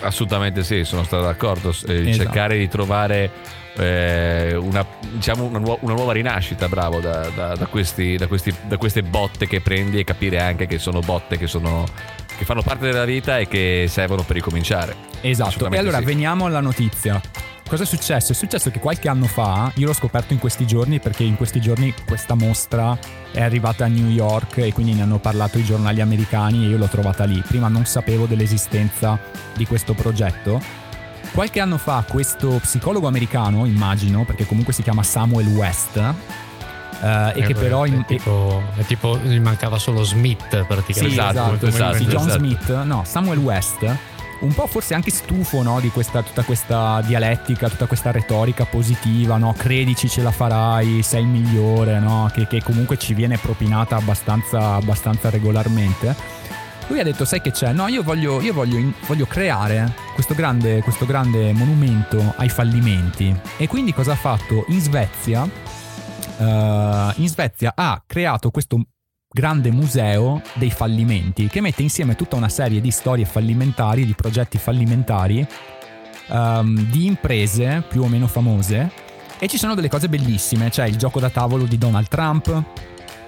Assolutamente 0.00 0.62
sì, 0.64 0.84
sono 0.84 1.02
stato 1.04 1.22
d'accordo. 1.24 1.70
Eh, 1.86 2.08
Esatto. 2.08 2.16
Cercare 2.16 2.58
di 2.58 2.68
trovare 2.68 3.30
eh, 3.76 4.54
una, 4.56 4.84
diciamo 5.12 5.44
una, 5.44 5.58
nuova, 5.58 5.78
una 5.82 5.94
nuova 5.94 6.12
rinascita, 6.12 6.68
bravo, 6.68 6.98
da, 7.00 7.28
da- 7.34 7.54
da 7.54 7.66
questi- 7.66 8.16
da 8.16 8.26
questi- 8.26 8.52
da 8.66 8.76
queste 8.76 9.02
botte 9.02 9.46
che 9.46 9.60
prendi 9.60 9.98
e 9.98 10.04
capire 10.04 10.40
anche 10.40 10.66
che 10.66 10.78
sono 10.78 10.98
botte 11.00 11.36
che, 11.38 11.46
sono, 11.46 11.84
che 12.38 12.44
fanno 12.44 12.62
parte 12.62 12.86
della 12.86 13.04
vita 13.04 13.38
e 13.38 13.48
che 13.48 13.86
servono 13.88 14.22
per 14.22 14.36
ricominciare. 14.36 14.94
Esatto, 15.20 15.68
e 15.70 15.76
allora 15.76 15.98
sì. 15.98 16.04
veniamo 16.04 16.46
alla 16.46 16.60
notizia. 16.60 17.20
Cosa 17.68 17.82
è 17.82 17.86
successo? 17.86 18.32
È 18.32 18.34
successo 18.34 18.70
che 18.70 18.78
qualche 18.78 19.08
anno 19.08 19.26
fa, 19.26 19.70
io 19.74 19.88
l'ho 19.88 19.92
scoperto 19.92 20.32
in 20.32 20.38
questi 20.38 20.66
giorni 20.66 21.00
perché 21.00 21.24
in 21.24 21.36
questi 21.36 21.60
giorni 21.60 21.92
questa 22.06 22.34
mostra 22.34 22.96
è 23.30 23.42
arrivata 23.42 23.84
a 23.84 23.88
New 23.88 24.08
York 24.08 24.56
e 24.58 24.72
quindi 24.72 24.94
ne 24.94 25.02
hanno 25.02 25.18
parlato 25.18 25.58
i 25.58 25.64
giornali 25.64 26.00
americani 26.00 26.64
e 26.64 26.68
io 26.68 26.78
l'ho 26.78 26.86
trovata 26.86 27.24
lì. 27.24 27.42
Prima 27.46 27.68
non 27.68 27.84
sapevo 27.84 28.24
dell'esistenza 28.24 29.20
di 29.54 29.66
questo 29.66 29.92
progetto. 29.92 30.62
Qualche 31.32 31.60
anno 31.60 31.76
fa 31.76 32.06
questo 32.08 32.58
psicologo 32.62 33.06
americano, 33.06 33.66
immagino, 33.66 34.24
perché 34.24 34.46
comunque 34.46 34.72
si 34.72 34.82
chiama 34.82 35.02
Samuel 35.02 35.48
West, 35.48 36.14
eh, 37.00 37.32
e 37.34 37.42
che 37.42 37.54
però... 37.54 37.84
è, 37.84 37.88
in- 37.88 38.04
tipo, 38.04 38.62
è 38.76 38.84
tipo 38.84 39.18
gli 39.18 39.38
mancava 39.40 39.78
solo 39.78 40.02
Smith 40.02 40.64
praticamente. 40.64 40.92
sì, 40.92 41.06
Esatto, 41.06 41.54
esatto, 41.54 41.66
esatto, 41.66 41.96
sì, 41.96 42.04
John 42.04 42.26
esatto. 42.26 42.38
Smith, 42.38 42.82
no, 42.84 43.02
Samuel 43.04 43.38
West, 43.38 43.96
un 44.40 44.54
po' 44.54 44.66
forse 44.66 44.94
anche 44.94 45.10
stufo 45.10 45.62
no, 45.62 45.80
di 45.80 45.88
questa, 45.90 46.22
tutta 46.22 46.42
questa 46.42 47.00
dialettica, 47.04 47.68
tutta 47.68 47.86
questa 47.86 48.10
retorica 48.10 48.64
positiva, 48.64 49.36
no? 49.36 49.54
credici 49.56 50.08
ce 50.08 50.22
la 50.22 50.30
farai, 50.30 51.02
sei 51.02 51.22
il 51.22 51.28
migliore, 51.28 51.98
no? 51.98 52.30
che, 52.32 52.46
che 52.46 52.62
comunque 52.62 52.98
ci 52.98 53.14
viene 53.14 53.36
propinata 53.38 53.96
abbastanza, 53.96 54.74
abbastanza 54.74 55.30
regolarmente. 55.30 56.14
Lui 56.88 57.00
ha 57.00 57.04
detto, 57.04 57.26
sai 57.26 57.42
che 57.42 57.50
c'è? 57.50 57.72
No, 57.72 57.86
io 57.88 58.02
voglio, 58.02 58.40
io 58.40 58.54
voglio, 58.54 58.80
voglio 59.06 59.26
creare 59.26 59.92
questo 60.14 60.34
grande, 60.34 60.80
questo 60.82 61.04
grande 61.04 61.52
monumento 61.52 62.32
ai 62.36 62.48
fallimenti. 62.48 63.34
E 63.58 63.66
quindi 63.66 63.92
cosa 63.92 64.12
ha 64.12 64.16
fatto? 64.16 64.64
In 64.68 64.80
Svezia 64.80 65.46
eh, 66.38 67.12
in 67.16 67.28
Svezia 67.28 67.72
ha 67.74 68.02
creato 68.06 68.50
questo 68.50 68.80
grande 69.30 69.70
museo 69.70 70.40
dei 70.54 70.70
fallimenti 70.70 71.48
che 71.48 71.60
mette 71.60 71.82
insieme 71.82 72.16
tutta 72.16 72.36
una 72.36 72.48
serie 72.48 72.80
di 72.80 72.90
storie 72.90 73.26
fallimentari, 73.26 74.06
di 74.06 74.14
progetti 74.14 74.56
fallimentari, 74.56 75.46
ehm, 76.28 76.90
di 76.90 77.06
imprese 77.06 77.84
più 77.86 78.02
o 78.02 78.08
meno 78.08 78.26
famose 78.26 79.06
e 79.38 79.46
ci 79.46 79.58
sono 79.58 79.74
delle 79.74 79.88
cose 79.88 80.08
bellissime, 80.08 80.70
c'è 80.70 80.86
il 80.86 80.96
gioco 80.96 81.20
da 81.20 81.30
tavolo 81.30 81.64
di 81.64 81.78
Donald 81.78 82.08
Trump, 82.08 82.62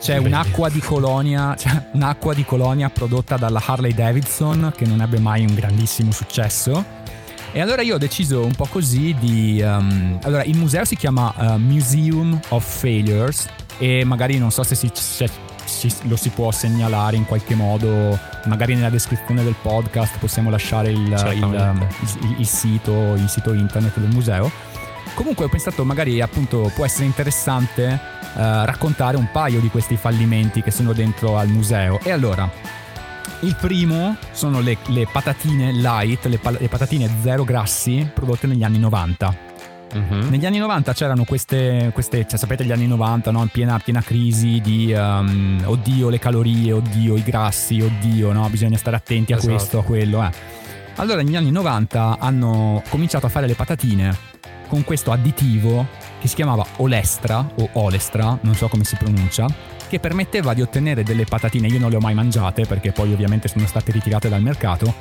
c'è 0.00 0.16
un'acqua 0.16 0.70
di 0.70 0.80
colonia, 0.80 1.54
c'è 1.54 1.90
un'acqua 1.92 2.34
di 2.34 2.44
colonia 2.44 2.88
prodotta 2.88 3.36
dalla 3.36 3.62
Harley 3.64 3.92
Davidson 3.92 4.72
che 4.74 4.86
non 4.86 5.02
ebbe 5.02 5.18
mai 5.18 5.44
un 5.44 5.54
grandissimo 5.54 6.10
successo. 6.10 6.98
E 7.52 7.60
allora 7.60 7.82
io 7.82 7.96
ho 7.96 7.98
deciso 7.98 8.44
un 8.44 8.54
po' 8.54 8.66
così 8.70 9.14
di... 9.18 9.60
um, 9.60 10.18
allora, 10.22 10.44
il 10.44 10.56
museo 10.56 10.84
si 10.84 10.94
chiama 10.96 11.32
uh, 11.36 11.56
Museum 11.56 12.38
of 12.50 12.64
Failures 12.64 13.48
e 13.78 14.04
magari 14.04 14.38
non 14.38 14.52
so 14.52 14.62
se 14.62 14.76
si, 14.76 14.88
se 14.92 15.28
si- 15.64 15.92
lo 16.02 16.14
si 16.14 16.28
può 16.28 16.52
segnalare 16.52 17.16
in 17.16 17.24
qualche 17.24 17.56
modo, 17.56 18.16
magari 18.44 18.74
nella 18.76 18.88
descrizione 18.90 19.42
del 19.42 19.56
podcast 19.60 20.18
possiamo 20.18 20.48
lasciare 20.48 20.90
il, 20.90 20.98
il, 21.34 21.86
il- 22.22 22.34
il 22.38 22.46
sito, 22.46 23.14
il 23.14 23.28
sito 23.28 23.52
internet 23.52 23.98
del 23.98 24.10
museo. 24.10 24.48
Comunque 25.14 25.46
ho 25.46 25.48
pensato 25.48 25.84
magari 25.84 26.20
appunto 26.20 26.70
può 26.72 26.84
essere 26.84 27.04
interessante 27.04 27.84
eh, 27.88 27.98
raccontare 28.64 29.16
un 29.16 29.28
paio 29.32 29.58
di 29.58 29.68
questi 29.68 29.96
fallimenti 29.96 30.62
che 30.62 30.70
sono 30.70 30.92
dentro 30.92 31.36
al 31.36 31.48
museo. 31.48 31.98
E 32.04 32.12
allora, 32.12 32.48
il 33.40 33.56
primo 33.56 34.16
sono 34.32 34.60
le, 34.60 34.76
le 34.88 35.06
patatine 35.10 35.72
light, 35.72 36.26
le, 36.26 36.38
pa- 36.38 36.50
le 36.50 36.68
patatine 36.68 37.08
zero 37.22 37.44
grassi 37.44 38.08
prodotte 38.12 38.46
negli 38.46 38.62
anni 38.62 38.78
90. 38.78 39.48
Mhm. 39.92 40.28
Negli 40.28 40.46
anni 40.46 40.58
90 40.58 40.92
c'erano 40.92 41.24
queste, 41.24 41.90
queste 41.92 42.26
cioè 42.28 42.38
sapete 42.38 42.64
gli 42.64 42.70
anni 42.70 42.86
90, 42.86 43.30
no? 43.32 43.48
piena, 43.50 43.78
piena 43.78 44.02
crisi 44.02 44.60
di 44.60 44.92
um, 44.92 45.60
oddio 45.64 46.08
le 46.10 46.18
calorie, 46.18 46.72
oddio 46.72 47.16
i 47.16 47.22
grassi, 47.22 47.80
oddio 47.80 48.30
no? 48.32 48.48
bisogna 48.48 48.76
stare 48.76 48.96
attenti 48.96 49.32
a 49.32 49.36
Esatto. 49.36 49.52
questo, 49.52 49.78
a 49.78 49.82
quello. 49.82 50.22
Eh. 50.22 50.30
Allora 50.96 51.22
negli 51.22 51.34
anni 51.34 51.50
90 51.50 52.18
hanno 52.20 52.82
cominciato 52.88 53.26
a 53.26 53.28
fare 53.30 53.46
le 53.46 53.54
patatine 53.54 54.16
con 54.68 54.84
questo 54.84 55.10
additivo 55.10 55.84
che 56.20 56.28
si 56.28 56.36
chiamava 56.36 56.64
Olestra 56.76 57.44
o 57.56 57.70
Olestra, 57.72 58.38
non 58.42 58.54
so 58.54 58.68
come 58.68 58.84
si 58.84 58.94
pronuncia, 58.96 59.46
che 59.90 59.98
permetteva 59.98 60.54
di 60.54 60.62
ottenere 60.62 61.02
delle 61.02 61.24
patatine, 61.24 61.66
io 61.66 61.80
non 61.80 61.90
le 61.90 61.96
ho 61.96 62.00
mai 62.00 62.14
mangiate 62.14 62.64
perché 62.64 62.92
poi 62.92 63.12
ovviamente 63.12 63.48
sono 63.48 63.66
state 63.66 63.90
ritirate 63.90 64.28
dal 64.28 64.40
mercato, 64.40 64.94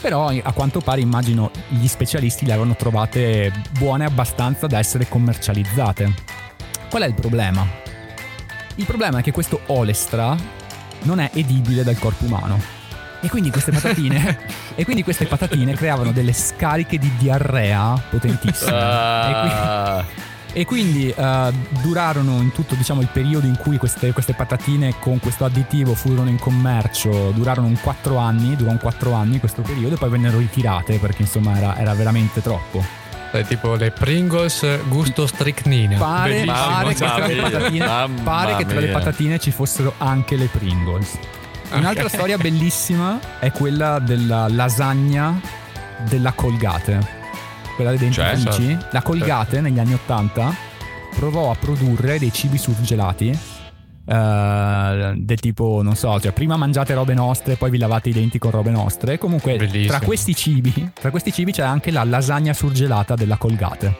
però 0.00 0.28
a 0.28 0.52
quanto 0.52 0.80
pare 0.80 1.00
immagino 1.00 1.50
gli 1.66 1.88
specialisti 1.88 2.46
le 2.46 2.52
avevano 2.52 2.76
trovate 2.76 3.52
buone 3.76 4.04
abbastanza 4.04 4.68
da 4.68 4.78
essere 4.78 5.08
commercializzate. 5.08 6.14
Qual 6.88 7.02
è 7.02 7.06
il 7.06 7.14
problema? 7.14 7.66
Il 8.76 8.84
problema 8.84 9.18
è 9.18 9.22
che 9.22 9.32
questo 9.32 9.60
Olestra 9.66 10.36
non 11.02 11.18
è 11.18 11.30
edibile 11.34 11.82
dal 11.82 11.98
corpo 11.98 12.24
umano. 12.24 12.76
E 13.20 13.28
quindi 13.28 13.50
queste 13.50 13.72
patatine, 13.72 14.38
e 14.76 14.84
quindi 14.84 15.02
queste 15.02 15.26
patatine 15.26 15.74
creavano 15.74 16.12
delle 16.12 16.32
scariche 16.32 16.96
di 16.96 17.10
diarrea 17.18 18.00
potentissime. 18.08 18.70
Ah, 18.72 20.04
e 20.52 20.64
quindi 20.64 21.10
eh, 21.10 21.52
durarono 21.82 22.40
in 22.40 22.52
tutto 22.52 22.74
diciamo, 22.74 23.00
il 23.00 23.08
periodo 23.12 23.46
in 23.46 23.56
cui 23.56 23.76
queste, 23.76 24.12
queste 24.12 24.34
patatine 24.34 24.94
con 24.98 25.18
questo 25.20 25.44
additivo 25.44 25.94
furono 25.94 26.28
in 26.28 26.38
commercio, 26.38 27.30
durarono 27.30 27.66
un 27.66 27.78
4 27.80 28.16
anni, 28.16 28.56
durò 28.56 28.70
un 28.70 28.78
4 28.78 29.12
anni 29.12 29.38
questo 29.38 29.62
periodo 29.62 29.94
e 29.94 29.98
poi 29.98 30.10
vennero 30.10 30.38
ritirate 30.38 30.98
perché 30.98 31.22
insomma 31.22 31.56
era, 31.56 31.76
era 31.76 31.94
veramente 31.94 32.40
troppo. 32.42 32.84
È 33.30 33.44
tipo 33.44 33.74
le 33.74 33.90
Pringles 33.90 34.86
gusto 34.88 35.26
stricnina. 35.26 35.98
Pare, 35.98 36.44
pare 36.46 36.94
che, 36.94 37.78
tra 37.78 38.08
pare 38.22 38.56
che 38.56 38.64
tra 38.64 38.80
le 38.80 38.88
patatine 38.88 39.38
ci 39.38 39.50
fossero 39.50 39.92
anche 39.98 40.36
le 40.36 40.46
Pringles. 40.46 41.18
Un'altra 41.72 42.08
storia 42.08 42.38
bellissima 42.38 43.20
è 43.38 43.52
quella 43.52 43.98
della 43.98 44.48
lasagna 44.48 45.38
della 46.08 46.32
Colgate. 46.32 47.17
Quella 47.78 47.94
dei 47.94 48.10
dentifrici. 48.10 48.76
La 48.90 49.02
Colgate 49.02 49.60
negli 49.60 49.78
anni 49.78 49.92
80 49.94 50.52
provò 51.14 51.52
a 51.52 51.54
produrre 51.54 52.18
dei 52.18 52.32
cibi 52.32 52.58
surgelati. 52.58 53.28
eh, 54.04 55.12
del 55.16 55.38
tipo, 55.38 55.80
non 55.82 55.94
so, 55.94 56.18
cioè 56.18 56.32
prima 56.32 56.56
mangiate 56.56 56.94
robe 56.94 57.14
nostre, 57.14 57.54
poi 57.54 57.70
vi 57.70 57.78
lavate 57.78 58.08
i 58.08 58.12
denti 58.12 58.38
con 58.38 58.50
robe 58.50 58.70
nostre. 58.70 59.16
Comunque, 59.16 59.56
Bellissimo. 59.56 59.96
tra 59.96 60.00
questi 60.00 60.34
cibi, 60.34 60.90
tra 60.92 61.10
questi 61.10 61.32
cibi 61.32 61.52
c'è 61.52 61.62
anche 61.62 61.92
la 61.92 62.02
lasagna 62.02 62.52
surgelata 62.52 63.14
della 63.14 63.36
Colgate. 63.36 63.94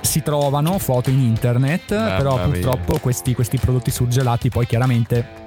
Si 0.00 0.22
trovano 0.22 0.78
foto 0.80 1.10
in 1.10 1.20
internet, 1.20 1.92
Mamma 1.94 2.16
però 2.16 2.42
purtroppo 2.42 2.98
questi, 2.98 3.32
questi 3.32 3.58
prodotti 3.58 3.92
surgelati 3.92 4.48
poi 4.48 4.66
chiaramente 4.66 5.44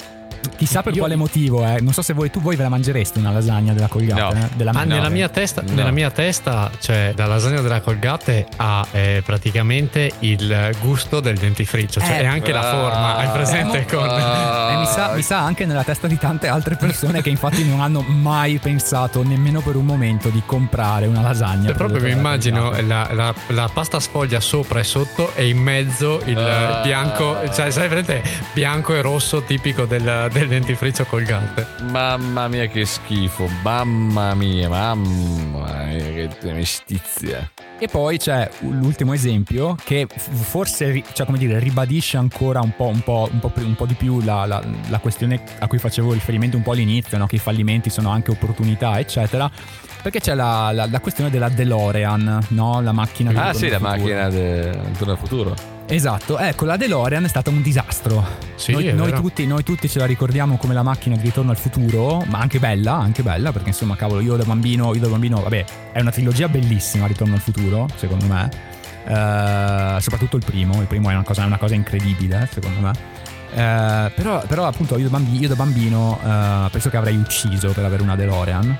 chissà 0.58 0.82
per 0.82 0.94
Io- 0.94 1.00
quale 1.00 1.16
motivo, 1.16 1.66
eh. 1.66 1.80
non 1.82 1.94
so 1.94 2.02
se 2.02 2.14
voi 2.14 2.30
tu 2.30 2.42
voi 2.42 2.56
ve 2.56 2.64
la 2.64 2.70
mangereste 2.70 3.20
una 3.20 3.32
lasagna 3.32 3.74
della 3.74 3.88
Colgate, 3.88 4.22
No. 4.22 4.32
eh? 4.46 4.50
della 4.56 4.72
Ah, 4.74 4.84
nella, 4.84 5.10
mia 5.10 5.30
testa, 5.30 5.62
No. 5.66 5.74
nella 5.74 5.92
mia 5.92 6.12
testa, 6.12 6.70
cioè, 6.80 7.14
la 7.16 7.26
lasagna 7.26 7.62
della 7.62 7.82
Colgate 7.82 8.48
ha 8.58 8.86
eh, 8.92 9.22
praticamente 9.26 10.12
il 10.20 10.76
gusto 10.82 11.20
del 11.20 11.38
dentifricio, 11.38 12.00
cioè 12.00 12.20
Eh, 12.20 12.22
e 12.22 12.26
anche 12.26 12.52
la 12.52 12.62
forma. 12.64 13.16
Hai 13.18 13.30
presente 13.30 13.80
eh, 13.82 13.86
con. 13.86 14.06
Eh, 14.10 14.78
mi, 14.78 14.86
sa, 14.86 15.12
mi 15.16 15.22
sa 15.22 15.40
anche 15.44 15.66
nella 15.66 15.84
testa 15.84 16.08
di 16.08 16.18
tante 16.18 16.48
altre 16.48 16.76
persone 16.76 17.22
che 17.22 17.30
infatti 17.30 17.68
non 17.68 17.82
hanno 17.82 18.02
mai 18.02 18.58
pensato 18.60 19.24
nemmeno 19.24 19.62
per 19.62 19.76
un 19.76 19.86
momento 19.86 20.30
di 20.30 20.42
comprare 20.46 21.06
una 21.08 21.22
lasagna. 21.22 21.68
Cioè, 21.68 21.76
proprio 21.76 22.02
mi 22.02 22.12
immagino 22.12 22.72
la, 22.82 23.10
la- 23.12 23.34
la 23.48 23.70
pasta 23.74 24.00
sfoglia 24.00 24.40
sopra 24.40 24.80
e 24.80 24.84
sotto 24.84 25.34
e 25.36 25.48
in 25.48 25.58
mezzo 25.58 26.22
il 26.26 26.38
Ah. 26.38 26.82
bianco, 26.82 27.38
cioè 27.54 27.70
sai 27.70 27.88
presente 27.88 28.22
bianco 28.54 28.96
e 28.96 29.02
rosso 29.02 29.42
tipico 29.44 29.86
del, 29.86 30.29
del 30.32 30.48
dentifricio 30.48 31.06
colgate. 31.06 31.66
Mamma 31.92 32.48
mia 32.48 32.66
che 32.68 32.86
schifo, 32.86 33.48
mamma 33.64 34.34
mia, 34.36 34.70
mamma 34.70 35.84
mia 35.86 36.28
che 36.28 36.30
mestizia. 36.54 37.50
E 37.82 37.88
poi 37.88 38.18
c'è 38.18 38.50
l'ultimo 38.62 39.14
esempio 39.14 39.76
che 39.84 40.06
forse 40.16 41.02
cioè, 41.14 41.26
come 41.26 41.38
dire, 41.38 41.60
ribadisce 41.60 42.18
ancora 42.18 42.60
un 42.60 42.76
po', 42.76 42.88
un 42.88 43.00
po', 43.02 43.30
un 43.32 43.40
po', 43.40 43.52
un 43.56 43.76
po' 43.76 43.86
di 43.86 43.94
più 43.94 44.20
la, 44.22 44.46
la- 44.46 44.62
la 44.90 45.00
questione 45.00 45.42
a 45.60 45.68
cui 45.68 45.78
facevo 45.78 46.12
riferimento 46.12 46.58
un 46.58 46.64
po' 46.64 46.72
all'inizio, 46.74 47.18
no? 47.18 47.26
che 47.26 47.36
i 47.36 47.40
fallimenti 47.40 47.90
sono 47.90 48.10
anche 48.10 48.32
opportunità, 48.32 49.00
eccetera. 49.00 49.50
Perché 50.02 50.20
c'è 50.20 50.34
la, 50.34 50.72
la- 50.74 50.88
la 50.90 51.00
questione 51.00 51.30
della 51.30 51.48
DeLorean, 51.50 52.40
no? 52.50 52.82
la 52.82 52.92
macchina 52.92 53.30
del 53.32 53.40
Ah 53.40 53.52
ritorno 53.52 53.60
sì, 53.68 53.70
la 53.70 53.78
futuro. 53.80 53.98
macchina 53.98 54.30
del 54.30 55.18
futuro. 55.18 55.56
Esatto, 55.92 56.38
ecco, 56.38 56.66
la 56.66 56.78
DeLorean 56.78 57.26
è 57.26 57.28
stata 57.28 57.50
un 57.50 57.64
disastro. 57.64 58.24
Sì, 58.54 58.74
noi, 58.74 58.94
noi 58.94 59.12
tutti, 59.12 59.48
noi 59.48 59.64
tutti 59.64 59.90
ce 59.90 59.98
la 59.98 60.06
ricordiamo 60.06 60.58
come 60.58 60.76
la 60.76 60.84
macchina 60.84 61.16
di 61.16 61.24
ritorno 61.24 61.50
al 61.50 61.58
futuro, 61.58 62.24
ma 62.28 62.38
anche 62.38 62.60
bella, 62.60 62.94
anche 62.94 63.24
bella, 63.24 63.52
perché 63.52 63.70
insomma, 63.70 63.96
cavolo, 63.96 64.22
io 64.22 64.36
da 64.36 64.44
bambino, 64.44 64.94
io 64.94 65.00
da 65.00 65.08
bambino, 65.08 65.42
vabbè, 65.42 65.66
è 65.92 66.00
una 66.00 66.12
trilogia 66.12 66.48
bellissima, 66.48 67.08
Ritorno 67.08 67.34
al 67.34 67.40
futuro, 67.40 67.88
secondo 67.96 68.26
me. 68.28 68.50
Eh, 69.04 70.00
soprattutto 70.00 70.38
il 70.38 70.46
primo, 70.46 70.80
il 70.80 70.86
primo 70.86 71.10
è 71.10 71.14
una 71.14 71.24
cosa, 71.24 71.42
è 71.42 71.46
una 71.46 71.58
cosa 71.58 71.74
incredibile, 71.74 72.48
secondo 72.52 72.80
me. 72.82 72.92
Eh, 73.52 74.12
però, 74.14 74.44
però, 74.46 74.68
appunto, 74.68 74.96
io 74.96 75.10
da 75.10 75.18
bambino, 75.18 75.42
io 75.42 75.48
da 75.48 75.56
bambino 75.56 76.20
eh, 76.24 76.70
penso 76.70 76.92
che 76.92 76.98
avrei 76.98 77.16
ucciso 77.16 77.72
per 77.72 77.84
avere 77.84 78.04
una 78.04 78.16
DeLorean. 78.16 78.78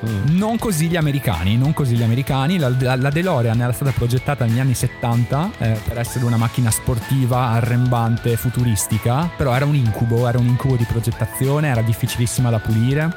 Non 0.00 0.58
così 0.58 0.86
gli 0.86 0.96
americani, 0.96 1.56
non 1.56 1.72
così 1.74 1.96
gli 1.96 2.02
americani. 2.02 2.58
La, 2.58 2.72
la- 2.78 2.96
la 2.96 3.10
DeLorean 3.10 3.60
era 3.60 3.72
stata 3.72 3.90
progettata 3.90 4.44
negli 4.44 4.60
anni 4.60 4.74
70 4.74 5.50
eh, 5.58 5.80
per 5.86 5.98
essere 5.98 6.24
una 6.24 6.36
macchina 6.36 6.70
sportiva, 6.70 7.48
arrembante, 7.48 8.36
futuristica, 8.36 9.28
però 9.36 9.54
era 9.54 9.64
un 9.64 9.74
incubo, 9.74 10.28
era 10.28 10.38
un 10.38 10.46
incubo 10.46 10.76
di 10.76 10.84
progettazione, 10.84 11.68
era 11.68 11.82
difficilissima 11.82 12.48
da 12.50 12.58
pulire 12.60 13.16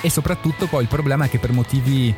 e 0.00 0.10
soprattutto 0.10 0.66
poi 0.66 0.82
il 0.82 0.88
problema 0.88 1.24
è 1.24 1.28
che 1.28 1.40
per 1.40 1.50
motivi 1.52 2.14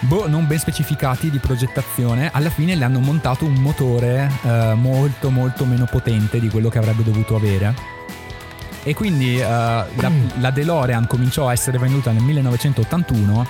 boh, 0.00 0.26
non 0.28 0.46
ben 0.46 0.58
specificati 0.58 1.30
di 1.30 1.38
progettazione, 1.38 2.30
alla 2.32 2.50
fine 2.50 2.74
le 2.74 2.84
hanno 2.84 2.98
montato 2.98 3.44
un 3.44 3.54
motore 3.54 4.28
eh, 4.42 4.74
molto 4.74 5.30
molto 5.30 5.64
meno 5.64 5.86
potente 5.88 6.40
di 6.40 6.48
quello 6.48 6.68
che 6.68 6.78
avrebbe 6.78 7.04
dovuto 7.04 7.36
avere. 7.36 7.93
E 8.84 8.94
quindi 8.94 9.38
eh, 9.38 9.44
la, 9.44 10.10
la 10.38 10.50
DeLorean 10.50 11.06
cominciò 11.06 11.48
a 11.48 11.52
essere 11.52 11.78
venduta 11.78 12.12
nel 12.12 12.22
1981, 12.22 13.46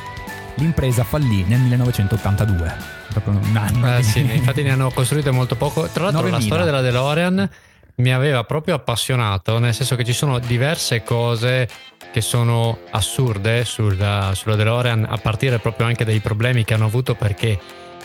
l'impresa 0.55 1.03
fallì 1.03 1.45
nel 1.45 1.59
1982. 1.59 2.77
Proprio 3.11 3.41
un 3.43 3.57
anno. 3.57 3.97
Eh, 3.97 4.03
sì, 4.03 4.21
infatti 4.33 4.63
ne 4.63 4.71
hanno 4.71 4.91
costruite 4.91 5.33
molto 5.33 5.57
poco. 5.57 5.89
Tra 5.89 6.05
l'altro, 6.05 6.29
la 6.29 6.39
9.000. 6.39 6.41
storia 6.41 6.65
della 6.65 6.81
DeLorean 6.81 7.51
mi 7.97 8.13
aveva 8.13 8.45
proprio 8.45 8.77
appassionato, 8.77 9.59
nel 9.59 9.75
senso 9.75 9.97
che 9.97 10.05
ci 10.05 10.13
sono 10.13 10.39
diverse 10.39 11.03
cose 11.03 11.69
che 12.13 12.21
sono 12.21 12.79
assurde 12.91 13.65
sulla, 13.65 14.33
sulla 14.35 14.55
DeLorean, 14.55 15.05
a 15.09 15.17
partire 15.17 15.59
proprio 15.59 15.87
anche 15.87 16.05
dai 16.05 16.21
problemi 16.21 16.65
che 16.65 16.75
hanno 16.75 16.87
avuto 16.87 17.17
perché 17.17 17.59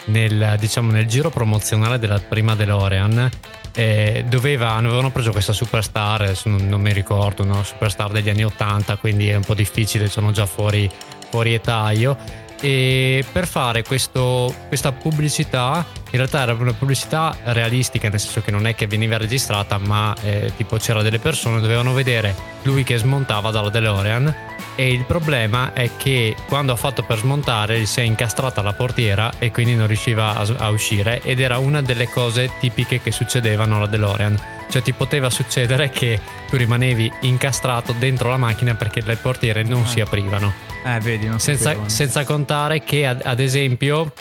nel, 0.05 0.55
diciamo, 0.59 0.91
nel 0.91 1.05
giro 1.05 1.29
promozionale 1.29 1.99
della 1.99 2.19
prima 2.19 2.55
DeLorean 2.55 3.29
eh, 3.73 4.25
doveva, 4.27 4.75
avevano 4.75 5.11
preso 5.11 5.31
questa 5.31 5.53
superstar, 5.53 6.33
non, 6.45 6.67
non 6.67 6.81
mi 6.81 6.93
ricordo, 6.93 7.43
una 7.43 7.63
superstar 7.63 8.11
degli 8.11 8.29
anni 8.29 8.43
80, 8.43 8.97
quindi 8.97 9.29
è 9.29 9.35
un 9.35 9.43
po' 9.43 9.53
difficile, 9.53 10.07
sono 10.07 10.31
già 10.31 10.45
fuori, 10.45 10.89
fuori 11.29 11.53
età 11.53 11.91
io. 11.91 12.47
E 12.61 13.23
per 13.31 13.47
fare 13.47 13.83
questo- 13.83 14.53
questa 14.67 14.91
pubblicità 14.91 15.85
in 16.11 16.17
realtà 16.17 16.41
era 16.41 16.53
una 16.53 16.73
pubblicità 16.73 17.37
realistica, 17.43 18.09
nel 18.09 18.19
senso 18.19 18.41
che 18.41 18.51
non 18.51 18.65
è 18.65 18.75
che 18.75 18.87
veniva 18.87 19.17
registrata, 19.17 19.77
ma 19.77 20.15
eh, 20.23 20.51
tipo 20.57 20.77
c'era 20.77 21.01
delle 21.01 21.19
persone, 21.19 21.61
dovevano 21.61 21.93
vedere 21.93 22.35
lui 22.63 22.83
che 22.83 22.97
smontava 22.97 23.51
dalla 23.51 23.69
DeLorean 23.69 24.35
e 24.75 24.91
il 24.91 25.03
problema 25.03 25.73
è 25.73 25.89
che 25.97 26.35
quando 26.47 26.71
ha 26.71 26.75
fatto 26.75 27.03
per 27.03 27.17
smontare 27.17 27.85
si 27.85 27.99
è 27.99 28.03
incastrata 28.03 28.61
la 28.61 28.73
portiera 28.73 29.31
e 29.37 29.51
quindi 29.51 29.75
non 29.75 29.87
riusciva 29.87 30.35
a, 30.35 30.47
a 30.57 30.69
uscire 30.69 31.21
ed 31.21 31.39
era 31.39 31.57
una 31.57 31.81
delle 31.81 32.07
cose 32.07 32.51
tipiche 32.59 33.01
che 33.01 33.11
succedevano 33.11 33.75
alla 33.75 33.87
DeLorean. 33.87 34.39
Cioè 34.69 34.81
ti 34.81 34.93
poteva 34.93 35.29
succedere 35.29 35.89
che 35.89 36.19
tu 36.47 36.55
rimanevi 36.55 37.11
incastrato 37.21 37.93
dentro 37.93 38.29
la 38.29 38.37
macchina 38.37 38.75
perché 38.75 39.01
le 39.01 39.15
portiere 39.15 39.63
non 39.63 39.85
si 39.85 39.99
aprivano. 39.99 40.53
Eh, 40.85 40.99
vedi, 40.99 41.27
non 41.27 41.39
Senza, 41.39 41.75
senza 41.87 42.23
contare 42.23 42.83
che 42.83 43.05
ad, 43.05 43.21
ad 43.23 43.39
esempio 43.39 44.13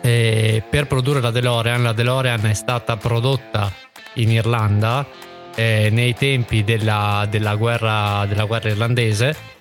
eh, 0.00 0.62
per 0.68 0.86
produrre 0.86 1.20
la 1.20 1.30
DeLorean, 1.30 1.82
la 1.82 1.92
DeLorean 1.92 2.46
è 2.46 2.54
stata 2.54 2.96
prodotta 2.96 3.72
in 4.14 4.30
Irlanda 4.30 5.04
eh, 5.54 5.88
nei 5.90 6.14
tempi 6.14 6.62
della, 6.62 7.26
della 7.28 7.54
guerra, 7.56 8.24
della 8.26 8.44
guerra 8.44 8.70
irlandese 8.70 9.53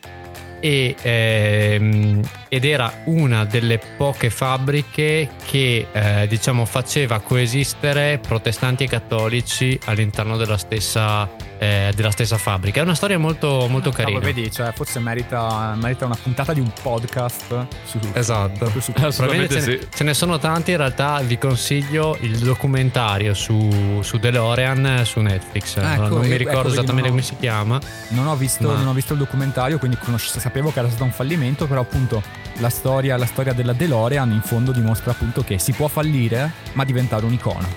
e, 0.64 0.96
ehm, 1.02 2.22
ed 2.48 2.64
era 2.64 3.02
una 3.06 3.44
delle 3.44 3.80
poche 3.98 4.30
fabbriche 4.30 5.32
che 5.46 5.88
eh, 5.92 6.26
diciamo 6.30 6.64
faceva 6.66 7.20
coesistere 7.20 8.18
protestanti 8.26 8.86
e 8.86 8.88
cattolici 8.88 9.78
all'interno 9.86 10.38
della 10.38 10.58
stessa, 10.58 11.28
eh, 11.58 11.92
della 11.94 12.12
stessa 12.12 12.38
fabbrica. 12.38 12.80
È 12.80 12.84
una 12.84 12.96
storia 12.96 13.18
molto, 13.20 13.68
molto 13.68 13.90
Cavolo, 13.90 14.20
carina. 14.20 14.34
vedi, 14.34 14.52
cioè, 14.52 14.72
forse 14.72 15.00
merita, 15.00 15.76
merita 15.78 16.06
una 16.06 16.16
puntata 16.22 16.54
di 16.54 16.60
un 16.62 16.72
podcast 16.82 17.66
su, 17.86 18.00
Esatto. 18.14 18.58
proprio 18.60 18.82
su 18.82 18.92
Probabilmente 18.94 19.60
ce, 19.62 19.68
ne, 19.68 19.78
sì. 19.82 19.88
ce 19.94 20.04
ne 20.06 20.14
sono 20.14 20.38
tanti, 20.40 20.72
in 20.72 20.78
realtà 20.78 21.20
vi 21.20 21.38
consiglio 21.38 22.18
il 22.22 22.38
documentario 22.38 23.34
su, 23.34 24.00
su 24.02 24.18
DeLorean 24.18 25.02
su 25.04 25.20
Netflix. 25.20 25.76
Ah, 25.78 25.96
non 25.96 26.06
ecco, 26.06 26.18
mi 26.20 26.28
ecco, 26.28 26.38
ricordo 26.38 26.62
vedi, 26.70 26.74
esattamente 26.74 27.10
non 27.10 27.18
ho- 27.18 27.22
come 27.22 27.22
si 27.24 27.36
chiama. 27.38 27.80
Non 28.10 28.28
ho, 28.28 28.36
visto, 28.38 28.68
Ma- 28.68 28.78
non 28.78 28.88
ho 28.88 28.94
visto 28.94 29.14
il 29.14 29.20
documentario, 29.20 29.78
quindi 29.80 29.98
conosce- 29.98 30.40
sapevo 30.54 30.72
che 30.72 30.78
era 30.80 30.88
stato 30.88 31.04
un 31.04 31.12
fallimento, 31.12 31.66
però 31.66 31.82
appunto 31.82 32.22
la 32.58 32.70
storia, 32.70 33.18
la 33.18 33.26
storia 33.26 33.54
della 33.54 33.74
DeLorean 33.74 34.32
in 34.32 34.42
fondo 34.42 34.72
dimostra 34.72 35.10
appunto 35.10 35.44
che 35.44 35.58
si 35.58 35.72
può 35.72 35.88
fallire 35.88 36.52
ma 36.74 36.86
diventare 36.86 37.26
un'icona. 37.26 37.68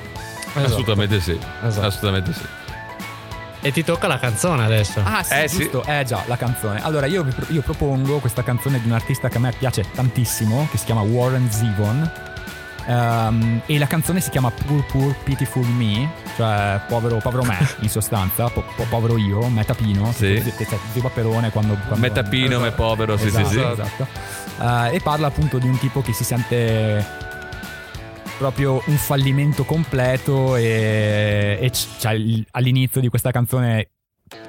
Assolutamente 0.53 1.19
sì. 1.21 1.39
Esatto. 1.65 1.87
Assolutamente 1.87 2.35
sì. 2.35 2.45
E 3.63 3.73
ti 3.73 3.83
tocca 3.83 4.07
la 4.07 4.19
canzone 4.19 4.63
adesso. 4.63 5.01
Ah 5.03 5.23
sì, 5.23 5.33
Eh, 5.33 5.49
sì. 5.49 5.57
giusto, 5.61 5.85
eh 5.87 6.05
già, 6.05 6.23
la 6.27 6.37
canzone. 6.37 6.83
Allora 6.85 7.07
io, 7.07 7.27
io 7.49 7.63
propongo 7.63 8.19
questa 8.19 8.43
canzone 8.43 8.79
di 8.79 8.87
un 8.87 8.93
artista 8.93 9.31
che 9.31 9.39
a 9.39 9.41
me 9.41 9.53
piace 9.59 9.83
tantissimo, 9.95 10.69
che 10.71 10.77
si 10.77 10.85
chiama 10.85 11.01
Warren 11.01 11.51
Zevon. 11.51 12.11
Ehm, 12.89 13.63
e 13.67 13.79
la 13.79 13.87
canzone 13.87 14.21
si 14.21 14.31
chiama 14.31 14.51
Poor 14.51 14.85
Poor 14.87 15.15
Pitiful 15.25 15.67
Me, 15.67 16.09
cioè 16.37 16.81
povero, 16.89 17.17
povero 17.19 17.43
me 17.43 17.59
in 17.81 17.89
sostanza, 17.91 18.49
po- 18.49 18.65
po- 18.77 18.87
povero 18.89 19.17
io, 19.17 19.49
me 19.49 19.65
tapino, 19.65 20.13
Sì. 20.13 20.41
tipo 20.93 21.09
Paperone 21.09 21.51
quando, 21.51 21.75
quando 21.75 21.97
Me 22.07 22.13
tapino, 22.13 22.61
me 22.61 22.71
povero, 22.71 23.17
sì, 23.17 23.31
sì, 23.31 23.41
esatto, 23.41 23.49
sì. 23.49 23.59
esatto. 23.81 24.07
Eh, 24.61 24.95
e 24.97 25.01
parla 25.01 25.27
appunto 25.27 25.59
di 25.59 25.67
un 25.69 25.79
tipo 25.79 26.01
che 26.01 26.13
si 26.13 26.23
sente 26.25 27.05
proprio 28.39 28.83
un 28.87 28.97
fallimento 28.97 29.65
completo 29.65 30.57
e, 30.57 31.59
e 31.61 31.71
cioè, 31.73 32.17
all'inizio 32.53 33.01
di 33.01 33.09
questa 33.09 33.31
canzone 33.31 33.89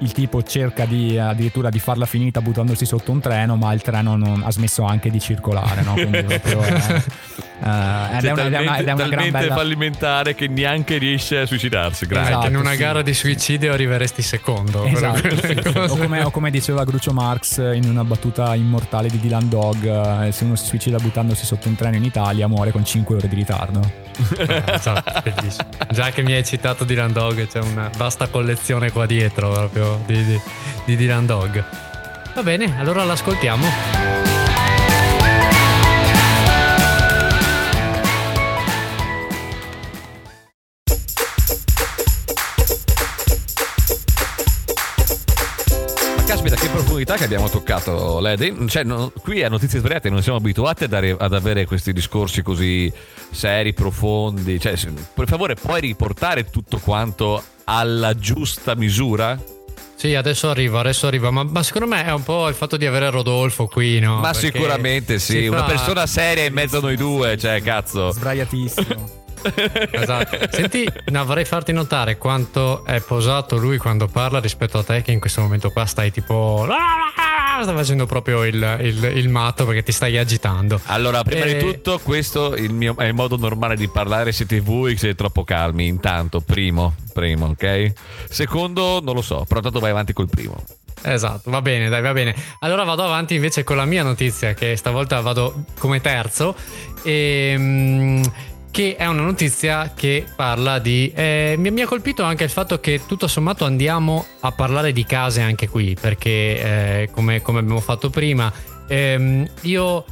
il 0.00 0.12
tipo 0.12 0.42
cerca 0.42 0.84
di 0.84 1.16
addirittura 1.18 1.70
di 1.70 1.78
farla 1.78 2.04
finita 2.04 2.40
buttandosi 2.40 2.84
sotto 2.84 3.12
un 3.12 3.20
treno 3.20 3.56
ma 3.56 3.72
il 3.72 3.80
treno 3.80 4.16
non- 4.16 4.42
ha 4.44 4.50
smesso 4.50 4.84
anche 4.84 5.08
di 5.10 5.20
circolare 5.20 5.82
no? 5.82 5.92
Quindi 5.94 6.22
proprio, 6.22 6.62
eh, 6.66 7.02
eh, 7.60 8.16
ed, 8.18 8.24
è 8.24 8.32
una, 8.32 8.46
ed 8.46 8.52
è 8.52 8.60
una- 8.60 8.76
ed 8.76 8.88
è 8.88 8.92
una 8.92 9.08
gran 9.08 9.10
talmente 9.10 9.38
bella 9.38 9.54
fallimentare 9.54 10.34
che 10.34 10.48
neanche 10.48 10.98
riesce 10.98 11.40
a 11.40 11.46
suicidarsi. 11.46 12.06
Grazie. 12.06 12.30
Esatto. 12.30 12.46
in 12.46 12.56
una 12.56 12.72
sì. 12.72 12.76
gara 12.76 13.02
di 13.02 13.14
suicidio 13.14 13.72
arriveresti 13.72 14.22
secondo. 14.22 14.84
Esatto, 14.84 15.28
sì, 15.30 15.58
sì. 15.62 15.78
O, 15.78 15.86
come, 15.88 16.22
o 16.22 16.30
come 16.30 16.50
diceva 16.50 16.84
Grucio 16.84 17.12
Marx 17.12 17.58
in 17.58 17.84
una 17.88 18.04
battuta 18.04 18.54
immortale 18.54 19.08
di 19.08 19.18
Dylan 19.18 19.48
Dog, 19.48 20.26
eh, 20.26 20.32
se 20.32 20.44
uno 20.44 20.56
si 20.56 20.66
suicida 20.66 20.98
buttandosi 20.98 21.44
sotto 21.44 21.68
un 21.68 21.74
treno 21.74 21.96
in 21.96 22.04
Italia 22.04 22.46
muore 22.48 22.70
con 22.70 22.84
5 22.84 23.16
ore 23.16 23.28
di 23.28 23.34
ritardo. 23.34 24.06
Esatto, 24.38 25.22
bellissimo. 25.22 25.68
Già 25.90 26.10
che 26.10 26.22
mi 26.22 26.32
hai 26.32 26.44
citato 26.44 26.84
Dylan 26.84 27.12
Dog, 27.12 27.46
c'è 27.46 27.60
una 27.60 27.90
vasta 27.96 28.26
collezione 28.28 28.90
qua 28.90 29.06
dietro 29.06 29.50
proprio 29.50 30.02
di, 30.06 30.24
di, 30.24 30.40
di 30.84 30.96
Dylan 30.96 31.26
Dog. 31.26 31.64
Va 32.34 32.42
bene, 32.42 32.78
allora 32.78 33.04
l'ascoltiamo. 33.04 34.37
Profondità 46.82 47.16
che 47.16 47.24
abbiamo 47.24 47.48
toccato, 47.48 48.20
Lady. 48.20 48.66
Cioè, 48.68 48.84
no- 48.84 49.12
qui 49.22 49.42
a 49.42 49.48
Notizie 49.48 49.78
Sbagliate 49.80 50.10
non 50.10 50.22
siamo 50.22 50.38
abituati 50.38 50.84
ad, 50.84 50.92
are- 50.92 51.16
ad 51.18 51.32
avere 51.34 51.66
questi 51.66 51.92
discorsi 51.92 52.42
così 52.42 52.92
seri, 53.30 53.72
profondi. 53.74 54.58
Cioè, 54.60 54.76
se- 54.76 54.92
per 55.14 55.26
favore, 55.28 55.54
puoi 55.54 55.80
riportare 55.80 56.48
tutto 56.50 56.78
quanto 56.78 57.42
alla 57.64 58.14
giusta 58.14 58.74
misura? 58.74 59.38
Sì, 59.94 60.14
adesso 60.14 60.48
arrivo, 60.48 60.78
adesso 60.78 61.08
arrivo. 61.08 61.30
Ma, 61.32 61.42
ma 61.42 61.62
secondo 61.64 61.88
me 61.88 62.04
è 62.04 62.12
un 62.12 62.22
po' 62.22 62.46
il 62.48 62.54
fatto 62.54 62.76
di 62.76 62.86
avere 62.86 63.10
Rodolfo 63.10 63.66
qui, 63.66 63.98
no? 63.98 64.20
Ma 64.20 64.30
Perché 64.30 64.46
sicuramente 64.52 65.18
sì, 65.18 65.48
una 65.48 65.58
fa- 65.60 65.64
persona 65.66 66.06
seria 66.06 66.44
in 66.44 66.52
mezzo 66.52 66.78
a 66.78 66.80
noi 66.80 66.96
due, 66.96 67.36
cioè, 67.36 67.60
cazzo. 67.62 68.12
Sbraiatissimo. 68.12 69.26
Esatto. 69.90 70.38
Senti, 70.50 70.86
no, 71.06 71.24
vorrei 71.24 71.44
farti 71.44 71.72
notare 71.72 72.16
quanto 72.18 72.84
è 72.84 73.00
posato 73.00 73.56
lui 73.56 73.78
quando 73.78 74.06
parla 74.06 74.40
rispetto 74.40 74.78
a 74.78 74.82
te, 74.84 75.02
che 75.02 75.12
in 75.12 75.20
questo 75.20 75.40
momento 75.40 75.70
qua 75.70 75.84
stai 75.86 76.10
tipo. 76.10 76.66
Stai 77.60 77.74
facendo 77.74 78.06
proprio 78.06 78.44
il, 78.44 78.78
il- 78.82 79.12
il 79.16 79.28
matto 79.28 79.64
perché 79.66 79.82
ti 79.82 79.90
stai 79.92 80.16
agitando. 80.16 80.80
Allora, 80.86 81.22
prima 81.24 81.44
Eh, 81.44 81.54
di 81.54 81.60
tutto, 81.60 81.98
questo 81.98 82.54
il 82.54 82.72
mio- 82.72 82.96
è 82.96 83.04
il 83.06 83.14
modo 83.14 83.36
normale 83.36 83.74
di 83.74 83.88
parlare. 83.88 84.30
Siete 84.32 84.60
voi 84.60 84.92
che 84.92 84.98
siete 84.98 85.14
troppo 85.16 85.42
calmi. 85.42 85.86
Intanto, 85.86 86.40
primo, 86.40 86.94
primo, 87.12 87.46
ok? 87.46 87.92
Secondo, 88.28 89.00
non 89.02 89.14
lo 89.14 89.22
so, 89.22 89.44
però 89.48 89.60
tanto 89.60 89.80
vai 89.80 89.90
avanti 89.90 90.12
col 90.12 90.28
primo. 90.28 90.62
Esatto, 91.02 91.50
va 91.50 91.60
bene, 91.62 91.88
dai, 91.88 92.00
va 92.02 92.12
bene. 92.12 92.34
Allora 92.60 92.82
vado 92.84 93.04
avanti 93.04 93.34
invece 93.34 93.64
con 93.64 93.76
la 93.76 93.84
mia 93.84 94.02
notizia, 94.04 94.54
che 94.54 94.76
stavolta 94.76 95.20
vado 95.20 95.64
come 95.78 96.00
terzo. 96.00 96.54
ehm, 97.02 98.22
che 98.70 98.96
è 98.96 99.06
una 99.06 99.22
notizia 99.22 99.92
che 99.94 100.24
parla 100.36 100.78
di. 100.78 101.10
eh, 101.14 101.54
mi, 101.58 101.70
mi 101.70 101.80
ha 101.80 101.86
colpito 101.86 102.22
anche 102.22 102.44
il 102.44 102.50
fatto 102.50 102.78
che 102.80 103.00
tutto 103.06 103.26
sommato 103.26 103.64
andiamo 103.64 104.26
a 104.40 104.52
parlare 104.52 104.92
di 104.92 105.04
case 105.04 105.40
anche 105.40 105.68
qui, 105.68 105.96
perché 106.00 106.30
eh, 107.00 107.08
come, 107.10 107.42
come 107.42 107.60
abbiamo 107.60 107.80
fatto 107.80 108.10
prima, 108.10 108.52
ehm, 108.86 109.48
io. 109.62 110.04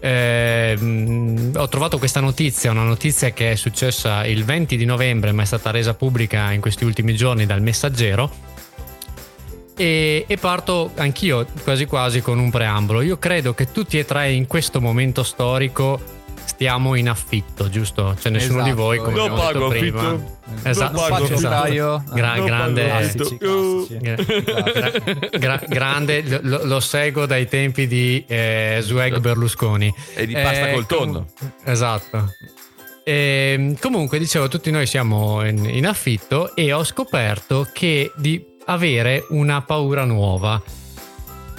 ehm, 0.00 1.52
ho 1.56 1.68
trovato 1.68 1.98
questa 1.98 2.20
notizia, 2.20 2.70
una 2.70 2.84
notizia 2.84 3.30
che 3.30 3.52
è 3.52 3.54
successa 3.54 4.24
il 4.26 4.44
20 4.44 4.76
di 4.76 4.84
novembre, 4.84 5.32
ma 5.32 5.42
è 5.42 5.46
stata 5.46 5.70
resa 5.70 5.94
pubblica 5.94 6.52
in 6.52 6.60
questi 6.60 6.84
ultimi 6.84 7.14
giorni 7.14 7.46
dal 7.46 7.62
Messaggero. 7.62 8.30
E, 9.76 10.24
e 10.26 10.36
parto 10.38 10.90
anch'io 10.96 11.46
quasi 11.62 11.84
quasi 11.84 12.20
con 12.20 12.40
un 12.40 12.50
preambolo. 12.50 13.00
Io 13.00 13.16
credo 13.16 13.54
che 13.54 13.70
tutti 13.70 13.96
e 13.96 14.04
tre 14.04 14.32
in 14.32 14.48
questo 14.48 14.80
momento 14.80 15.22
storico 15.22 16.16
stiamo 16.48 16.94
in 16.94 17.08
affitto, 17.08 17.68
giusto? 17.68 18.16
C'è 18.18 18.30
nessuno 18.30 18.60
Esatto. 18.60 18.74
di 18.74 18.76
voi 18.80 18.98
come 18.98 19.16
Non 19.16 19.34
pago 19.34 19.68
prima. 19.68 20.00
affitto. 20.00 20.36
Esatto, 20.64 20.96
Non 20.98 21.08
pago 21.08 21.24
esatto. 21.28 22.02
Gra- 22.14 22.34
Non 22.36 22.44
grande, 22.44 22.82
pago 22.86 22.98
Classici, 22.98 23.38
classici. 23.38 23.96
gra- 23.98 24.72
gra- 24.72 25.28
gra- 25.38 25.62
grande, 25.68 26.40
lo, 26.40 26.64
lo 26.64 26.80
seguo 26.80 27.26
dai 27.26 27.46
tempi 27.46 27.86
di 27.86 28.24
eh, 28.26 28.78
Swag 28.80 29.18
Berlusconi. 29.20 29.94
E 30.14 30.26
di 30.26 30.32
pasta 30.32 30.68
Eh, 30.70 30.72
col 30.72 30.86
tonno. 30.86 31.26
com- 31.38 31.52
esatto. 31.64 32.32
Ehm, 33.04 33.76
comunque, 33.78 34.18
dicevo, 34.18 34.48
tutti 34.48 34.70
noi 34.70 34.86
siamo 34.86 35.46
in, 35.46 35.64
in 35.64 35.86
affitto 35.86 36.54
e 36.56 36.72
ho 36.72 36.82
scoperto 36.84 37.68
che 37.72 38.10
di 38.16 38.44
avere 38.66 39.24
una 39.30 39.62
paura 39.62 40.04
nuova. 40.04 40.60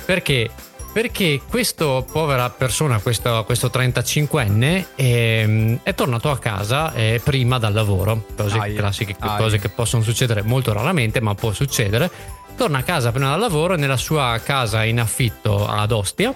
Perché? 0.05 0.49
Perché 0.91 1.39
questa 1.47 2.01
povera 2.01 2.49
persona, 2.49 2.99
questo, 2.99 3.43
questo 3.45 3.67
35enne, 3.67 4.85
ehm, 4.95 5.79
è 5.83 5.93
tornato 5.93 6.31
a 6.31 6.39
casa 6.39 6.93
eh, 6.93 7.21
prima 7.23 7.59
dal 7.59 7.73
lavoro. 7.73 8.25
Cose 8.35 8.57
Ai. 8.57 8.73
classiche, 8.73 9.15
Ai. 9.19 9.37
cose 9.37 9.59
che 9.59 9.69
possono 9.69 10.01
succedere 10.01 10.41
molto 10.41 10.73
raramente, 10.73 11.21
ma 11.21 11.35
può 11.35 11.51
succedere. 11.51 12.09
Torna 12.55 12.79
a 12.79 12.83
casa 12.83 13.11
prima 13.11 13.29
dal 13.29 13.39
lavoro 13.39 13.75
nella 13.75 13.97
sua 13.97 14.39
casa 14.43 14.83
in 14.83 14.99
affitto 14.99 15.67
ad 15.67 15.91
Ostia 15.91 16.35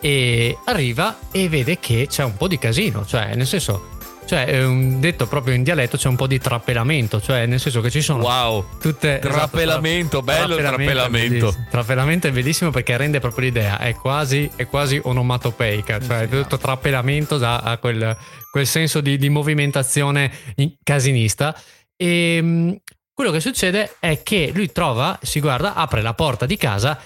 e 0.00 0.58
arriva 0.64 1.16
e 1.30 1.48
vede 1.48 1.78
che 1.78 2.08
c'è 2.08 2.24
un 2.24 2.36
po' 2.36 2.48
di 2.48 2.58
casino, 2.58 3.06
cioè 3.06 3.34
nel 3.34 3.46
senso 3.46 3.91
Cioè, 4.24 4.44
è 4.46 4.64
un- 4.64 5.00
detto 5.00 5.26
proprio 5.26 5.52
in 5.54 5.62
dialetto, 5.62 5.96
c'è 5.96 6.08
un 6.08 6.16
po' 6.16 6.26
di 6.26 6.38
trappelamento, 6.38 7.20
cioè 7.20 7.44
nel 7.46 7.60
senso 7.60 7.80
che 7.80 7.90
ci 7.90 8.00
sono 8.00 8.22
Wow. 8.22 8.64
tutte 8.80 9.18
Trappelamento, 9.20 10.20
esatto, 10.20 10.22
bello 10.22 10.56
è 10.56 10.60
trappelamento. 10.62 11.28
bellissimo. 11.46 11.66
Trappelamento 11.70 12.26
è 12.28 12.32
bellissimo 12.32 12.70
perché 12.70 12.96
rende 12.96 13.18
proprio 13.20 13.44
l'idea, 13.46 13.78
è 13.78 13.94
quasi, 13.94 14.48
è 14.56 14.66
quasi 14.66 14.98
onomatopeica, 15.02 16.00
cioè 16.00 16.28
tutto 16.28 16.56
trappelamento 16.56 17.36
dà 17.36 17.58
a 17.58 17.76
quel, 17.78 18.16
quel 18.50 18.66
senso 18.66 19.00
di, 19.00 19.18
di 19.18 19.28
movimentazione 19.28 20.30
in- 20.56 20.74
casinista. 20.82 21.54
E 21.96 22.40
mh, 22.40 22.76
quello 23.12 23.30
che 23.32 23.40
succede 23.40 23.96
è 23.98 24.22
che 24.22 24.50
lui 24.54 24.70
trova, 24.72 25.18
si 25.20 25.40
guarda, 25.40 25.74
apre 25.74 26.00
la 26.00 26.14
porta 26.14 26.46
di 26.46 26.56
casa 26.56 26.98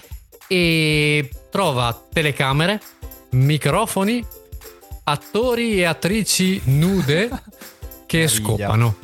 e 0.47 1.29
trova 1.51 1.99
telecamere, 2.13 2.79
microfoni, 3.31 4.25
attori 5.09 5.79
e 5.79 5.85
attrici 5.85 6.61
nude 6.65 7.29
che 8.05 8.27
scopano. 8.27 8.97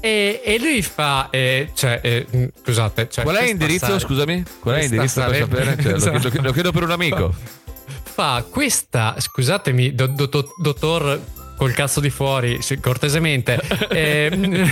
E, 0.00 0.40
e 0.44 0.58
lui 0.58 0.82
fa, 0.82 1.28
eh, 1.30 1.70
cioè, 1.74 2.00
eh, 2.02 2.26
mh, 2.28 2.44
scusate, 2.64 3.08
cioè, 3.10 3.24
Qual 3.24 3.36
è 3.36 3.44
l'indirizzo? 3.44 3.86
sare- 3.86 3.98
Scusami, 4.00 4.44
qual 4.60 4.74
è 4.76 4.80
l'indirizzo 4.80 5.24
per 5.24 5.36
sapere? 5.36 5.76
Cioè, 5.80 5.90
lo, 5.92 5.96
Esatto. 5.96 6.28
chiedo, 6.28 6.46
lo 6.46 6.52
chiedo 6.52 6.72
per 6.72 6.82
un 6.82 6.90
amico. 6.90 7.32
Fa 8.12 8.44
questa, 8.48 9.14
scusatemi, 9.18 9.94
do- 9.94 10.08
do- 10.08 10.52
dottor 10.60 11.20
col 11.56 11.72
cazzo 11.72 12.00
di 12.00 12.10
fuori, 12.10 12.58
cortesemente. 12.80 13.60
ehm, 13.90 14.68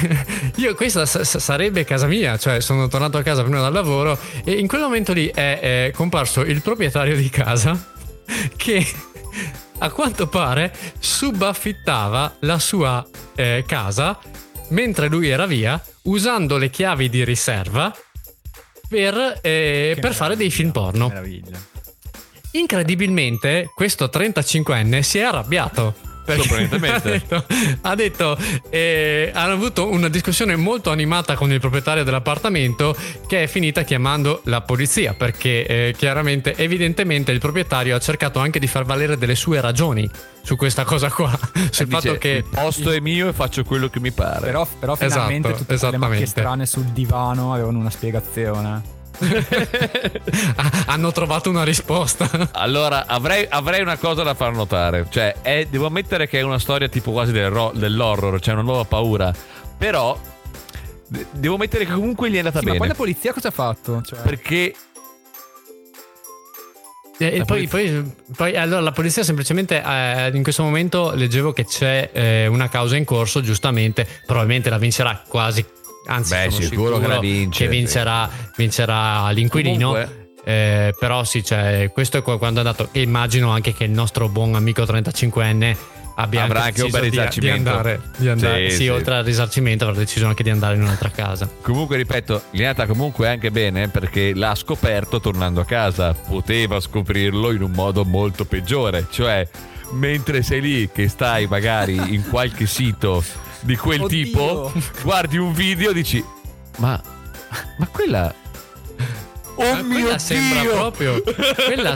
io 0.56 0.74
questa 0.74 1.06
sa- 1.06 1.22
sarebbe 1.24 1.84
casa 1.84 2.06
mia, 2.08 2.36
cioè 2.36 2.60
sono 2.60 2.88
tornato 2.88 3.16
a 3.16 3.22
casa 3.22 3.42
prima 3.42 3.60
dal 3.60 3.72
lavoro 3.72 4.18
e 4.44 4.52
in 4.54 4.66
quel 4.66 4.80
momento 4.80 5.12
lì 5.12 5.28
è, 5.28 5.86
è 5.86 5.90
comparso 5.94 6.40
il 6.40 6.60
proprietario 6.60 7.14
di 7.14 7.30
casa 7.30 7.78
che 8.56 8.84
a 9.82 9.90
quanto 9.90 10.26
pare 10.28 10.72
subaffittava 10.98 12.36
la 12.40 12.58
sua 12.58 13.06
eh, 13.34 13.64
casa 13.66 14.18
mentre 14.68 15.08
lui 15.08 15.28
era 15.28 15.46
via 15.46 15.82
usando 16.02 16.56
le 16.56 16.70
chiavi 16.70 17.08
di 17.08 17.24
riserva 17.24 17.94
per, 18.88 19.38
eh, 19.42 19.96
per 20.00 20.14
fare 20.14 20.36
dei 20.36 20.50
film 20.50 20.70
porno. 20.70 21.08
Meraviglia. 21.08 21.58
Incredibilmente, 22.52 23.70
questo 23.74 24.10
35enne 24.12 25.00
si 25.00 25.18
è 25.18 25.22
arrabbiato. 25.22 25.94
Ha 26.90 26.98
detto, 27.00 27.44
ha 27.82 27.94
detto, 27.94 28.38
eh, 28.68 29.30
hanno 29.32 29.52
avuto 29.52 29.88
una 29.88 30.08
discussione 30.08 30.56
molto 30.56 30.90
animata 30.90 31.34
con 31.34 31.52
il 31.52 31.60
proprietario 31.60 32.04
dell'appartamento 32.04 32.96
che 33.26 33.44
è 33.44 33.46
finita 33.46 33.82
chiamando 33.82 34.40
la 34.44 34.60
polizia 34.60 35.14
perché 35.14 35.66
eh, 35.66 35.94
chiaramente, 35.96 36.54
evidentemente 36.56 37.32
il 37.32 37.38
proprietario 37.38 37.96
ha 37.96 37.98
cercato 37.98 38.38
anche 38.38 38.58
di 38.58 38.66
far 38.66 38.84
valere 38.84 39.16
delle 39.16 39.34
sue 39.34 39.60
ragioni 39.60 40.08
su 40.42 40.56
questa 40.56 40.84
cosa 40.84 41.10
qua, 41.10 41.30
sul 41.70 41.86
Dice, 41.86 42.00
fatto 42.00 42.18
che 42.18 42.28
il 42.28 42.44
posto 42.44 42.90
è 42.90 43.00
mio 43.00 43.28
e 43.28 43.32
faccio 43.32 43.64
quello 43.64 43.88
che 43.88 44.00
mi 44.00 44.10
pare. 44.10 44.46
Però, 44.46 44.66
però 44.78 44.92
Esatto, 44.94 45.08
finalmente 45.08 45.52
tutte 45.54 45.76
quelle 45.76 45.98
macchie 45.98 46.26
strane 46.26 46.66
sul 46.66 46.84
divano 46.84 47.52
avevano 47.52 47.78
una 47.78 47.90
spiegazione. 47.90 48.98
Ah, 50.56 50.70
hanno 50.86 51.12
trovato 51.12 51.50
una 51.50 51.64
risposta. 51.64 52.28
Allora, 52.52 53.06
avrei, 53.06 53.46
avrei 53.48 53.80
una 53.82 53.96
cosa 53.96 54.22
da 54.22 54.34
far 54.34 54.52
notare. 54.52 55.06
Cioè, 55.10 55.36
è- 55.42 55.66
devo 55.70 55.86
ammettere 55.86 56.28
che 56.28 56.38
è 56.38 56.42
una 56.42 56.58
storia 56.58 56.88
tipo 56.88 57.10
quasi 57.12 57.32
del 57.32 57.50
ro- 57.50 57.72
dell'horror, 57.74 58.40
cioè 58.40 58.54
una 58.54 58.62
nuova 58.62 58.84
paura. 58.84 59.32
Però, 59.78 60.18
de- 61.06 61.26
devo 61.32 61.56
mettere 61.56 61.84
che 61.86 61.92
comunque 61.92 62.30
gli 62.30 62.34
è 62.34 62.38
andata 62.38 62.58
Sì, 62.60 62.64
ma 62.64 62.70
bene. 62.72 62.78
poi 62.78 62.88
la 62.88 62.94
polizia 62.94 63.32
cosa 63.32 63.48
ha 63.48 63.52
fatto? 63.52 64.02
Cioè, 64.02 64.20
Perché 64.20 64.74
E 67.22 67.26
e 67.34 67.36
La 67.38 67.44
poi, 67.44 67.66
poi- 67.68 68.14
poi, 68.34 68.56
allora 68.56 68.80
la 68.80 68.92
polizia 68.92 69.22
semplicemente 69.22 69.82
eh, 69.82 70.30
in 70.32 70.42
questo 70.42 70.62
momento 70.62 71.12
leggevo 71.14 71.52
che 71.52 71.66
c'è 71.66 72.08
eh, 72.14 72.46
una 72.46 72.70
causa 72.70 72.96
in 72.96 73.04
corso, 73.04 73.42
giustamente, 73.42 74.06
probabilmente 74.24 74.70
la 74.70 74.78
vincerà 74.78 75.22
quasi, 75.28 75.62
anzi 76.10 76.34
Beh, 76.34 76.50
sono 76.50 76.64
sicuro 76.66 76.98
che 76.98 77.06
la 77.06 77.18
vince, 77.18 77.64
che 77.64 77.70
vincerà, 77.70 78.28
vincerà 78.56 79.30
l'inquilino. 79.30 79.88
Comunque- 79.90 80.18
Eh, 80.42 80.94
però 80.98 81.22
sì, 81.24 81.44
cioè, 81.44 81.90
questo 81.92 82.16
è 82.18 82.22
qua- 82.22 82.38
quando 82.38 82.62
è 82.62 82.64
andato. 82.64 82.88
E 82.92 83.02
immagino 83.02 83.50
anche 83.50 83.74
che 83.74 83.84
il 83.84 83.90
nostro 83.90 84.28
buon 84.30 84.54
amico 84.54 84.82
35enne 84.84 85.76
abbia 86.16 86.44
Avrà 86.44 86.62
anche 86.64 86.80
un 86.80 86.86
deciso 86.86 87.00
bel 87.00 87.10
di- 87.10 87.16
risarcimento. 87.16 87.62
Di 87.62 87.68
andare, 87.76 88.00
di 88.16 88.28
andare- 88.28 88.70
Sì, 88.70 88.76
sì, 88.76 88.82
sì. 88.84 88.88
oltre 88.88 89.14
al 89.16 89.24
risarcimento, 89.24 89.84
avrà 89.84 89.98
deciso 89.98 90.26
anche 90.26 90.42
di 90.42 90.48
andare 90.50 90.76
in 90.76 90.82
un'altra 90.82 91.10
casa. 91.10 91.48
Comunque, 91.60 91.96
ripeto, 91.98 92.42
gli 92.52 92.60
è 92.60 92.64
andata 92.64 92.86
comunque 92.86 93.28
anche 93.28 93.50
bene 93.50 93.88
perché 93.88 94.32
l'ha 94.34 94.54
scoperto 94.54 95.20
tornando 95.20 95.60
a 95.60 95.64
casa. 95.66 96.14
Poteva 96.14 96.80
scoprirlo 96.80 97.52
in 97.52 97.60
un 97.62 97.72
modo 97.72 98.04
molto 98.04 98.44
peggiore, 98.46 99.06
cioè 99.10 99.46
mentre 99.92 100.42
sei 100.42 100.60
lì 100.62 100.90
che 100.92 101.08
stai 101.08 101.46
magari 101.48 102.14
in 102.14 102.26
qualche 102.28 102.64
sito 102.66 103.22
di 103.62 103.76
quel 103.76 104.02
Oddio. 104.02 104.24
tipo, 104.24 104.72
guardi 105.02 105.36
un 105.38 105.52
video 105.52 105.90
e 105.90 105.94
dici 105.94 106.24
"Ma 106.78 107.00
ma 107.78 107.86
quella 107.88 108.34
Oh 109.56 109.74
Ma 109.74 109.82
mio 109.82 110.00
quella 110.00 110.18
sembra 110.18 110.60
Dio! 110.60 110.70
proprio 110.72 111.22
quella, 111.66 111.94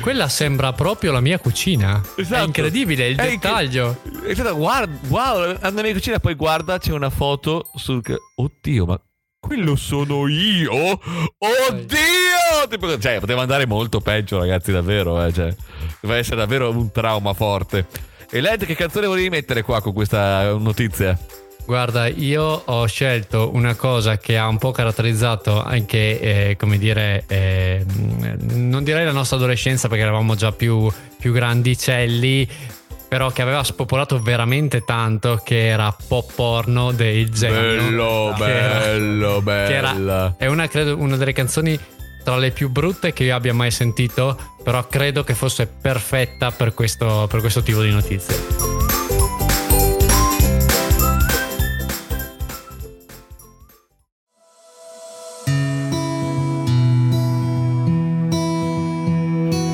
quella 0.00 0.28
sembra 0.28 0.72
proprio 0.72 1.10
la 1.10 1.18
mia 1.20 1.38
cucina. 1.40 2.00
Esatto. 2.16 2.40
È 2.42 2.44
incredibile 2.44 3.08
il 3.08 3.16
È 3.18 3.28
dettaglio. 3.30 3.96
incre- 4.04 4.30
Esatto, 4.30 4.54
guarda, 4.56 4.96
wow, 5.08 5.42
andando 5.42 5.80
nella 5.82 5.94
cucina 5.94 6.20
poi 6.20 6.34
guarda 6.34 6.78
c'è 6.78 6.92
una 6.92 7.10
foto 7.10 7.68
sul 7.74 8.00
Oddio, 8.36 8.84
ma 8.86 9.00
quello 9.40 9.74
sono 9.74 10.28
io? 10.28 10.72
Oddio! 11.38 12.68
Tipo, 12.68 12.96
cioè, 12.98 13.18
poteva 13.18 13.40
andare 13.42 13.66
molto 13.66 14.00
peggio, 14.00 14.38
ragazzi, 14.38 14.70
davvero, 14.70 15.24
eh, 15.24 15.32
cioè, 15.32 15.52
deve 16.00 16.16
essere 16.16 16.36
davvero 16.36 16.70
un 16.70 16.92
trauma 16.92 17.32
forte. 17.32 17.86
E 18.32 18.40
Led, 18.40 18.64
che 18.64 18.76
canzone 18.76 19.08
volevi 19.08 19.28
mettere 19.28 19.62
qua 19.62 19.80
con 19.80 19.92
questa 19.92 20.52
notizia? 20.52 21.18
Guarda, 21.66 22.06
io 22.06 22.62
ho 22.64 22.86
scelto 22.86 23.50
una 23.54 23.74
cosa 23.74 24.18
che 24.18 24.38
ha 24.38 24.46
un 24.46 24.58
po' 24.58 24.70
caratterizzato 24.70 25.62
anche, 25.62 26.20
eh, 26.20 26.56
come 26.56 26.78
dire, 26.78 27.24
eh, 27.26 27.84
non 28.52 28.84
direi 28.84 29.04
la 29.04 29.12
nostra 29.12 29.36
adolescenza 29.36 29.88
perché 29.88 30.02
eravamo 30.02 30.36
già 30.36 30.52
più, 30.52 30.88
più 31.18 31.32
grandicelli, 31.32 32.48
però 33.08 33.30
che 33.30 33.42
aveva 33.42 33.64
spopolato 33.64 34.20
veramente 34.20 34.84
tanto, 34.84 35.40
che 35.44 35.66
era 35.66 35.94
pop 36.08 36.32
porno 36.32 36.92
dei 36.92 37.28
Genio. 37.30 37.82
Bello, 37.82 38.34
bello, 38.38 39.42
bella. 39.42 40.34
è 40.36 40.46
una, 40.46 40.68
credo, 40.68 40.96
una 40.96 41.16
delle 41.16 41.32
canzoni 41.32 41.78
tra 42.22 42.36
le 42.36 42.50
più 42.50 42.68
brutte 42.68 43.12
che 43.12 43.24
io 43.24 43.34
abbia 43.34 43.54
mai 43.54 43.70
sentito, 43.70 44.36
però 44.62 44.86
credo 44.86 45.24
che 45.24 45.34
fosse 45.34 45.66
perfetta 45.66 46.50
per 46.50 46.74
questo, 46.74 47.26
per 47.28 47.40
questo 47.40 47.62
tipo 47.62 47.82
di 47.82 47.90
notizie. 47.90 48.36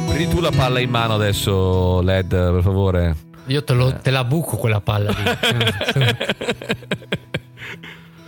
Prendi 0.09 0.29
tu 0.29 0.41
la 0.41 0.51
palla 0.51 0.79
in 0.81 0.91
mano 0.91 1.15
adesso, 1.15 2.01
Led, 2.01 2.29
per 2.29 2.63
favore. 2.63 3.17
Io 3.47 3.63
te, 3.63 3.75
lo- 3.75 3.95
te 3.95 4.11
la 4.11 4.25
buco 4.25 4.57
quella 4.57 4.81
palla 4.81 5.11
lì. 5.11 5.23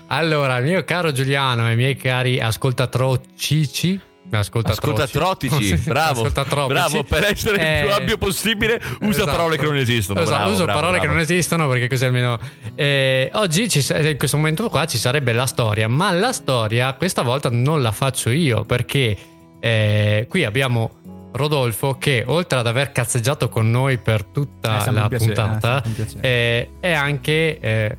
allora, 0.08 0.58
mio 0.60 0.84
caro 0.84 1.12
Giuliano 1.12 1.68
e 1.70 1.74
miei 1.74 1.96
cari 1.96 2.40
ascoltatrocici. 2.40 4.00
Ascoltatroci. 4.30 5.02
Ascoltatrotici, 5.02 5.64
Sì, 5.78 5.88
bravo, 5.88 6.20
ascoltatropici. 6.20 6.72
bravo, 6.72 7.02
per 7.04 7.24
essere 7.24 7.54
il 7.56 7.80
più 7.84 7.88
Eh, 7.88 7.92
ampio 8.00 8.18
possibile 8.18 8.80
usa 9.00 9.08
esatto. 9.22 9.30
parole 9.30 9.56
che 9.56 9.64
non 9.64 9.76
esistono. 9.76 10.20
Esatto, 10.20 10.36
bravo, 10.36 10.52
uso 10.52 10.64
bravo, 10.64 10.78
parole 10.80 10.98
bravo. 10.98 11.06
che 11.12 11.12
non 11.14 11.22
esistono 11.22 11.68
perché 11.68 11.88
così 11.88 12.04
almeno. 12.04 12.38
Eh, 12.74 13.30
oggi 13.34 13.68
ci 13.68 13.84
in 13.92 14.16
questo 14.18 14.36
momento 14.36 14.68
qua 14.68 14.84
ci 14.86 14.98
sarebbe 14.98 15.32
la 15.32 15.46
storia, 15.46 15.88
ma 15.88 16.10
la 16.12 16.32
storia 16.32 16.92
questa 16.94 17.22
volta 17.22 17.48
non 17.50 17.80
la 17.82 17.92
faccio 17.92 18.30
io 18.30 18.64
perché 18.64 19.16
eh, 19.60 20.26
qui 20.28 20.44
abbiamo 20.44 20.90
Rodolfo 21.32 21.96
che 21.98 22.24
oltre 22.26 22.58
ad 22.58 22.66
aver 22.66 22.90
cazzeggiato 22.92 23.48
con 23.48 23.70
noi 23.70 23.98
per 23.98 24.24
tutta 24.24 24.84
Eh, 24.86 24.90
la 24.92 25.08
piacere, 25.08 25.32
puntata 25.34 25.82
eh, 25.82 25.88
piacere. 25.90 26.20
eh, 26.22 26.70
è 26.80 26.92
anche, 26.92 27.58
eh, 27.60 27.96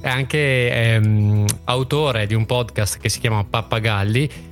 è 0.00 0.08
anche 0.08 0.70
ehm, 0.70 1.44
autore 1.64 2.26
di 2.26 2.34
un 2.34 2.46
podcast 2.46 2.98
che 2.98 3.08
si 3.08 3.20
chiama 3.20 3.44
Pappagalli 3.44 4.46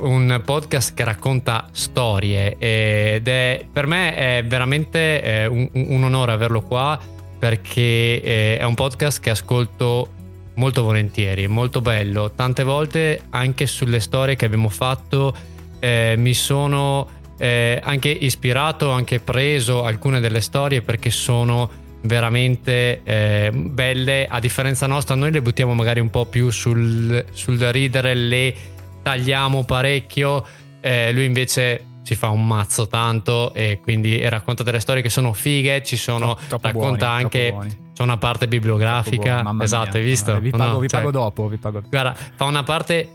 un 0.00 0.42
podcast 0.44 0.94
che 0.94 1.04
racconta 1.04 1.68
storie 1.72 2.56
ed 2.58 3.28
è 3.28 3.64
per 3.70 3.86
me 3.86 4.14
è 4.14 4.44
veramente 4.44 5.22
eh, 5.22 5.46
un, 5.46 5.68
un 5.72 6.04
onore 6.04 6.32
averlo 6.32 6.62
qua 6.62 6.98
perché 7.38 8.22
eh, 8.22 8.58
è 8.58 8.64
un 8.64 8.74
podcast 8.74 9.20
che 9.20 9.30
ascolto 9.30 10.08
molto 10.54 10.82
volentieri, 10.82 11.46
molto 11.46 11.80
bello. 11.80 12.30
Tante 12.30 12.62
volte 12.62 13.22
anche 13.30 13.66
sulle 13.66 14.00
storie 14.00 14.36
che 14.36 14.44
abbiamo 14.44 14.68
fatto 14.68 15.34
eh, 15.80 16.14
mi 16.16 16.34
sono 16.34 17.08
eh, 17.38 17.80
anche 17.82 18.08
ispirato, 18.08 18.90
anche 18.90 19.18
preso 19.18 19.84
alcune 19.84 20.20
delle 20.20 20.40
storie 20.40 20.82
perché 20.82 21.10
sono 21.10 21.68
veramente 22.02 23.00
eh, 23.02 23.50
belle. 23.52 24.26
A 24.28 24.38
differenza 24.38 24.86
nostra, 24.86 25.14
noi 25.14 25.32
le 25.32 25.42
buttiamo 25.42 25.74
magari 25.74 26.00
un 26.00 26.10
po' 26.10 26.26
più 26.26 26.50
sul, 26.50 27.24
sul 27.32 27.58
ridere, 27.58 28.14
le 28.14 28.54
tagliamo 29.02 29.64
parecchio. 29.64 30.44
eh, 30.80 31.12
lui 31.12 31.24
invece 31.24 31.84
si 32.02 32.14
fa 32.16 32.28
un 32.30 32.44
mazzo 32.46 32.88
tanto 32.88 33.54
e 33.54 33.78
quindi 33.80 34.28
racconta 34.28 34.62
delle 34.64 34.80
storie 34.80 35.02
che 35.02 35.08
sono 35.10 35.32
fighe. 35.32 35.82
Ci 35.84 35.96
sono, 35.96 36.36
Troppo 36.48 36.66
racconta 36.66 37.06
buoni, 37.06 37.22
anche 37.22 37.50
buoni. 37.52 37.76
fa 37.94 38.02
una 38.02 38.16
parte 38.16 38.48
bibliografica. 38.48 39.42
Mamma 39.42 39.62
esatto, 39.64 39.90
mia. 39.92 40.00
hai 40.00 40.04
visto? 40.04 40.38
Vi 40.40 40.50
pago, 40.50 40.64
No, 40.64 40.78
vi 40.80 40.88
cioè, 40.88 41.00
pago 41.00 41.12
dopo, 41.12 41.46
vi 41.48 41.56
pago 41.58 41.80
Guarda, 41.88 42.16
fa 42.34 42.44
una 42.44 42.62
parte 42.64 43.08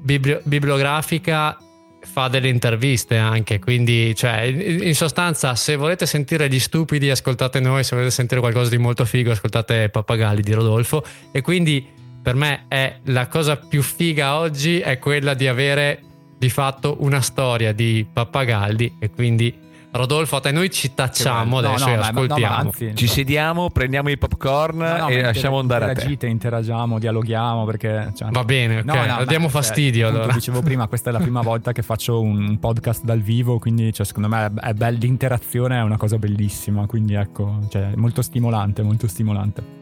biblio- 0.00 0.40
bibliografica, 0.42 1.56
fa 2.00 2.28
delle 2.28 2.48
interviste 2.48 3.16
anche, 3.16 3.58
quindi 3.58 4.14
cioè, 4.16 4.40
in 4.42 4.94
sostanza 4.94 5.54
se 5.54 5.76
volete 5.76 6.06
sentire 6.06 6.48
gli 6.48 6.58
stupidi 6.60 7.10
ascoltate 7.10 7.60
noi, 7.60 7.82
se 7.84 7.94
volete 7.96 8.12
sentire 8.14 8.40
qualcosa 8.40 8.70
di 8.70 8.78
molto 8.78 9.04
figo 9.04 9.30
ascoltate 9.32 9.88
Pappagalli 9.90 10.40
di 10.42 10.52
Rodolfo 10.52 11.04
e 11.32 11.40
quindi 11.40 11.86
per 12.22 12.34
me 12.34 12.64
è 12.68 12.98
la 13.04 13.26
cosa 13.28 13.56
più 13.56 13.82
figa 13.82 14.36
oggi 14.38 14.80
è 14.80 14.98
quella 14.98 15.34
di 15.34 15.46
avere 15.46 16.02
di 16.38 16.50
fatto 16.50 16.96
una 17.00 17.20
storia 17.20 17.72
di 17.72 18.06
Pappagalli 18.10 18.96
e 18.98 19.10
quindi 19.10 19.66
Rodolfo 19.90 20.36
a 20.36 20.40
te 20.40 20.52
noi 20.52 20.70
ci 20.70 20.92
tacciamo 20.92 21.60
No, 21.60 21.66
adesso 21.68 21.86
no, 21.86 21.92
e 21.92 21.96
ma- 21.96 22.10
no, 22.10 22.20
ascoltiamo. 22.20 22.54
anzi, 22.54 22.92
Ci 22.94 23.06
sediamo, 23.06 23.70
prendiamo 23.70 24.10
i 24.10 24.18
popcorn 24.18 24.76
no, 24.76 24.96
no, 24.98 25.08
e 25.08 25.22
lasciamo 25.22 25.58
andare 25.58 25.84
a 25.84 25.86
te. 25.86 25.92
interagite, 25.92 26.26
interagiamo, 26.26 26.98
dialoghiamo 26.98 27.64
perché 27.64 28.12
cioè, 28.14 28.30
Va 28.30 28.44
bene, 28.44 28.80
ok, 28.80 28.84
No, 28.84 29.06
no, 29.06 29.24
diamo 29.24 29.46
ma, 29.46 29.50
fastidio 29.50 30.04
appunto, 30.04 30.22
allora. 30.24 30.36
Dicevo 30.36 30.60
prima, 30.60 30.86
questa 30.88 31.08
è 31.08 31.12
la 31.12 31.20
prima 31.20 31.40
volta 31.42 31.72
che 31.72 31.82
faccio 31.82 32.20
un, 32.20 32.58
podcast 32.58 33.02
dal 33.04 33.20
vivo, 33.20 33.58
quindi 33.58 33.92
cioè, 33.92 34.04
secondo 34.04 34.28
me 34.28 34.52
è, 34.60 34.72
bella, 34.74 34.96
l'interazione 34.98 35.78
è 35.78 35.82
una 35.82 35.96
cosa 35.96 36.18
bellissima, 36.18 36.86
quindi 36.86 37.14
ecco, 37.14 37.60
cioè, 37.70 37.92
molto 37.96 38.20
stimolante, 38.20 38.82
molto 38.82 39.08
stimolante. 39.08 39.77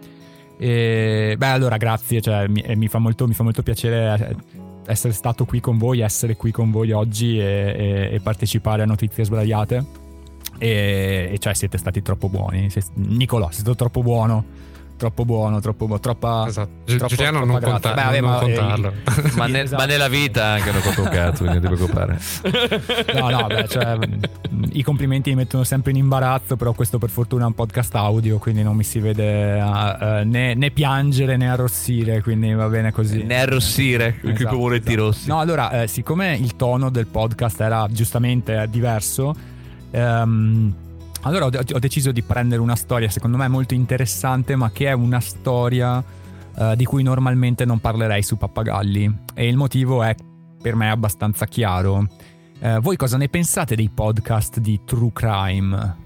E, 0.59 1.35
beh, 1.37 1.47
allora 1.47 1.77
grazie, 1.77 2.21
cioè, 2.21 2.47
mi, 2.49 2.61
e 2.61 2.77
mi 2.77 2.89
fa 2.89 2.99
molto, 2.99 3.27
mi 3.27 3.35
fa 3.35 3.43
molto 3.43 3.63
piacere 3.63 4.29
eh, 4.31 4.37
essere 4.87 5.13
stato 5.13 5.45
qui 5.45 5.61
con 5.61 5.79
voi, 5.79 6.01
essere 6.01 6.37
qui 6.37 6.51
con 6.51 6.71
voi 6.71 6.93
oggi 6.93 7.39
e, 7.39 7.75
e- 7.77 8.15
e 8.15 8.21
partecipare 8.21 8.83
a 8.83 8.87
Notizie 8.87 9.25
Sbagliate. 9.25 9.85
E, 10.59 11.37
cioè 11.39 11.53
siete 11.55 11.77
stati 11.77 12.01
troppo 12.01 12.29
buoni. 12.29 12.69
Nicolò, 12.95 13.47
sei 13.51 13.61
stato 13.61 13.77
troppo 13.77 14.03
buono. 14.03 14.45
Troppo 14.97 15.27
buono, 15.27 15.61
troppo 15.61 15.85
buono, 15.87 16.01
troppa. 16.01 16.45
Esatto. 16.49 16.71
Gi- 16.87 16.97
troppo- 16.97 17.15
Giuliano 17.15 17.45
troppa 17.45 17.61
non, 17.61 17.71
conta- 17.71 17.93
Beh, 17.93 18.03
vabbè, 18.03 18.21
non 18.21 18.31
ma, 18.31 18.37
eh, 18.37 18.41
contarlo. 18.55 18.93
Ma, 19.37 19.45
Sì, 19.47 19.53
ne- 19.53 19.61
esatto. 19.61 19.83
ma 19.83 19.87
nella 19.87 20.09
vita 20.09 20.45
anche 20.47 20.73
non 20.73 20.81
conto 20.81 21.03
un 21.03 21.09
cazzo, 21.09 21.45
quindi 21.45 21.61
non 21.61 21.77
ti 21.77 21.77
preoccupare. 21.77 22.19
No, 23.21 23.29
no, 23.31 23.47
beh, 23.47 23.69
cioè, 23.69 23.99
i 24.73 24.83
complimenti 24.83 25.29
mi 25.31 25.37
mettono 25.37 25.65
sempre 25.65 25.91
in 25.91 25.99
imbarazzo, 25.99 26.57
però 26.57 26.73
questo 26.73 26.97
per 26.99 27.11
fortuna 27.11 27.45
è 27.45 27.47
un 27.47 27.55
podcast 27.55 27.95
audio, 27.95 28.39
quindi 28.39 28.63
non 28.63 28.75
mi 28.75 28.85
si 28.85 28.99
vede 28.99 29.59
eh, 29.59 29.97
eh, 30.21 30.25
né, 30.25 30.55
né 30.55 30.71
piangere 30.71 31.37
né 31.37 31.51
arrossire, 31.51 32.23
quindi 32.23 32.55
va 32.55 32.67
bene 32.69 32.91
così. 32.91 33.23
Ne 33.23 33.41
arrossire, 33.41 34.19
con 34.19 34.31
i 34.31 34.33
Esatto, 34.33 34.55
pomuretti 34.55 34.89
esatto. 34.93 35.05
rossi. 35.05 35.29
No, 35.29 35.41
allora, 35.41 35.83
eh, 35.83 35.87
siccome 35.89 36.35
il 36.37 36.57
tono 36.57 36.89
del 36.89 37.07
podcast 37.07 37.61
era 37.61 37.87
giustamente 37.91 38.63
eh, 38.63 38.71
diverso, 38.71 39.35
ehm, 39.91 40.75
allora 41.27 41.47
ho, 41.47 41.51
de- 41.51 41.75
ho 41.75 41.79
deciso 41.79 42.13
di 42.13 42.23
prendere 42.23 42.61
una 42.61 42.77
storia 42.77 43.09
secondo 43.11 43.37
me 43.37 43.49
molto 43.49 43.75
interessante, 43.75 44.57
ma 44.57 44.71
che 44.71 44.87
è 44.89 44.93
una 44.93 45.21
storia 45.21 46.03
eh, 46.59 46.75
di 46.77 46.85
cui 46.85 47.03
normalmente 47.03 47.65
non 47.65 47.79
parlerei 47.81 48.23
su 48.23 48.37
Pappagalli. 48.37 49.19
E 49.35 49.47
il 49.49 49.57
motivo 49.57 50.03
è 50.03 50.15
per 50.61 50.75
me 50.75 50.91
abbastanza 50.91 51.47
chiaro. 51.47 52.07
Eh, 52.59 52.79
voi 52.81 52.97
cosa 52.97 53.17
ne 53.19 53.29
pensate 53.29 53.75
dei 53.77 53.91
podcast 53.91 54.59
di 54.61 54.81
True 54.85 55.11
Crime? 55.13 55.97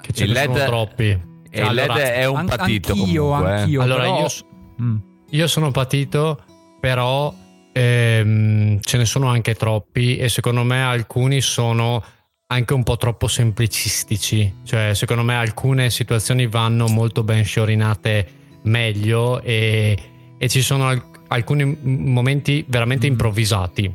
Che 0.00 0.12
ce 0.12 0.24
Il 0.24 0.32
ne 0.32 0.42
sono 0.44 0.64
troppi. 0.64 1.04
E 1.50 1.60
il 1.60 1.66
Allora, 1.66 1.94
LED 1.94 2.02
è 2.04 2.24
un 2.26 2.36
An- 2.36 2.46
patito 2.46 2.92
anch'io, 2.92 3.22
comunque. 3.28 3.50
eh. 3.50 3.60
anch'io. 3.60 3.82
Allora, 3.82 4.02
però- 4.02 4.20
io, 4.20 4.26
Mm. 4.82 4.96
io 5.30 5.46
sono 5.46 5.70
patito, 5.70 6.42
però 6.80 7.32
ehm, 7.72 8.78
ce 8.80 8.96
ne 8.98 9.04
sono 9.04 9.28
anche 9.28 9.54
troppi 9.54 10.16
e 10.16 10.28
secondo 10.28 10.62
me 10.64 10.82
alcuni 10.82 11.40
sono 11.40 12.02
anche 12.54 12.72
un 12.74 12.82
po' 12.82 12.96
troppo 12.96 13.26
semplicistici. 13.28 14.54
Cioè, 14.64 14.94
secondo 14.94 15.22
me 15.22 15.34
alcune 15.34 15.90
situazioni 15.90 16.46
vanno 16.46 16.86
molto 16.88 17.22
ben 17.22 17.44
sciorinate 17.44 18.26
meglio 18.62 19.40
e, 19.42 19.98
e 20.38 20.48
ci 20.48 20.62
sono 20.62 20.88
al- 20.88 21.02
alcuni 21.28 21.76
momenti 21.82 22.64
veramente 22.66 23.06
Mm. 23.06 23.10
improvvisati, 23.10 23.94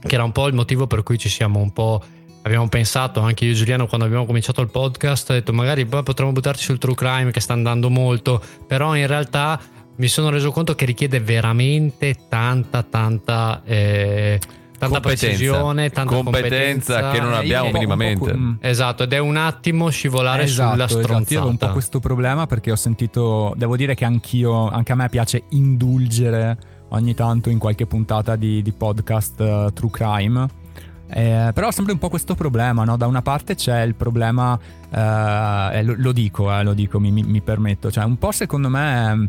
che 0.00 0.14
era 0.14 0.24
un 0.24 0.32
po' 0.32 0.46
il 0.48 0.54
motivo 0.54 0.86
per 0.86 1.02
cui 1.02 1.18
ci 1.18 1.28
siamo 1.28 1.60
un 1.60 1.72
po'... 1.72 2.02
Abbiamo 2.44 2.66
pensato 2.68 3.20
anche 3.20 3.44
io 3.44 3.52
e 3.52 3.54
Giuliano 3.54 3.86
quando 3.86 4.04
abbiamo 4.04 4.26
cominciato 4.26 4.60
il 4.62 4.68
podcast, 4.68 5.30
ho 5.30 5.34
detto 5.34 5.52
magari 5.52 5.86
poi 5.86 6.02
potremmo 6.02 6.32
buttarci 6.32 6.64
sul 6.64 6.78
true 6.78 6.96
crime 6.96 7.30
che 7.30 7.38
sta 7.38 7.52
andando 7.52 7.88
molto, 7.88 8.42
però 8.66 8.96
in 8.96 9.06
realtà 9.06 9.60
mi 9.94 10.08
sono 10.08 10.28
reso 10.28 10.50
conto 10.50 10.74
che 10.74 10.84
richiede 10.84 11.20
veramente 11.20 12.16
tanta, 12.28 12.82
tanta, 12.82 13.62
eh, 13.64 14.40
tanta 14.88 15.00
Competenza. 15.00 15.26
precisione, 15.26 15.90
tanta 15.90 16.14
Competenza 16.14 16.94
competenza. 16.94 17.10
che 17.12 17.20
non 17.20 17.32
Eh, 17.32 17.36
abbiamo 17.36 17.60
po'- 17.62 17.66
un 17.66 17.72
po' 17.72 17.78
minimamente. 17.78 18.34
mm. 18.36 18.52
Esatto, 18.60 19.02
ed 19.04 19.12
è 19.12 19.18
un 19.18 19.36
attimo 19.36 19.88
scivolare 19.90 20.42
Esatto, 20.44 20.70
sulla 20.72 20.84
esatto. 20.86 21.02
stronzata. 21.02 21.32
Io 21.34 21.38
avevo 21.40 21.52
un 21.52 21.58
po' 21.58 21.72
questo 21.72 22.00
problema 22.00 22.46
perché 22.46 22.72
ho 22.72 22.76
sentito, 22.76 23.54
devo 23.56 23.76
dire 23.76 23.94
che 23.94 24.04
anch'io, 24.04 24.68
anche 24.68 24.92
a 24.92 24.94
me 24.96 25.08
piace 25.08 25.44
indulgere 25.50 26.56
ogni 26.88 27.14
tanto 27.14 27.48
in 27.50 27.58
qualche 27.58 27.86
puntata 27.86 28.36
di, 28.36 28.60
di 28.62 28.72
podcast 28.72 29.40
eh, 29.40 29.70
True 29.72 29.90
Crime. 29.90 30.46
Eh, 31.14 31.50
però 31.52 31.66
ho 31.66 31.70
sempre 31.70 31.92
un 31.92 31.98
po' 31.98 32.08
questo 32.08 32.34
problema, 32.34 32.84
no? 32.84 32.96
Da 32.96 33.06
una 33.06 33.20
parte 33.22 33.54
c'è 33.54 33.82
il 33.82 33.94
problema, 33.94 34.58
eh, 34.90 35.78
e 35.78 35.82
lo, 35.82 35.94
lo 35.96 36.12
dico, 36.12 36.50
eh, 36.52 36.62
lo 36.62 36.72
dico, 36.72 36.98
mi, 36.98 37.10
mi- 37.10 37.22
mi 37.22 37.40
permetto, 37.42 37.90
cioè 37.90 38.04
un 38.04 38.16
po' 38.16 38.32
secondo 38.32 38.68
me, 38.70 39.28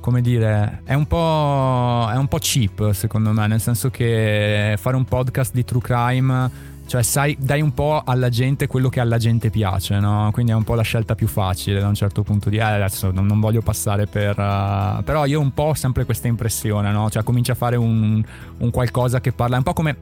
come 0.00 0.20
dire, 0.20 0.82
è 0.84 0.94
un 0.94 1.06
po', 1.06 2.08
è 2.10 2.16
un 2.16 2.26
po' 2.26 2.38
cheap 2.38 2.92
secondo 2.92 3.32
me, 3.32 3.46
nel 3.46 3.60
senso 3.60 3.90
che 3.90 4.76
fare 4.78 4.96
un 4.96 5.04
podcast 5.04 5.52
di 5.52 5.64
True 5.64 5.82
Crime 5.82 6.68
cioè 6.90 7.04
sai, 7.04 7.36
dai 7.38 7.60
un 7.60 7.72
po' 7.72 8.02
alla 8.04 8.30
gente 8.30 8.66
quello 8.66 8.88
che 8.88 8.98
alla 8.98 9.16
gente 9.16 9.48
piace, 9.48 10.00
no? 10.00 10.28
Quindi 10.32 10.50
è 10.50 10.56
un 10.56 10.64
po' 10.64 10.74
la 10.74 10.82
scelta 10.82 11.14
più 11.14 11.28
facile 11.28 11.78
da 11.78 11.86
un 11.86 11.94
certo 11.94 12.24
punto 12.24 12.50
di 12.50 12.56
eh, 12.56 12.62
adesso 12.62 13.12
non, 13.12 13.26
non 13.26 13.38
voglio 13.38 13.62
passare 13.62 14.06
per... 14.06 14.36
uh, 14.36 15.00
però 15.04 15.24
io 15.24 15.38
un 15.38 15.54
po' 15.54 15.62
ho 15.62 15.74
sempre 15.74 16.04
questa 16.04 16.26
impressione, 16.26 16.90
no? 16.90 17.08
Cioè 17.08 17.22
comincia 17.22 17.52
a 17.52 17.54
fare 17.54 17.76
un, 17.76 18.20
un 18.58 18.70
qualcosa 18.72 19.20
che 19.20 19.30
parla 19.30 19.56
un 19.56 19.62
po' 19.62 19.72
come... 19.72 19.96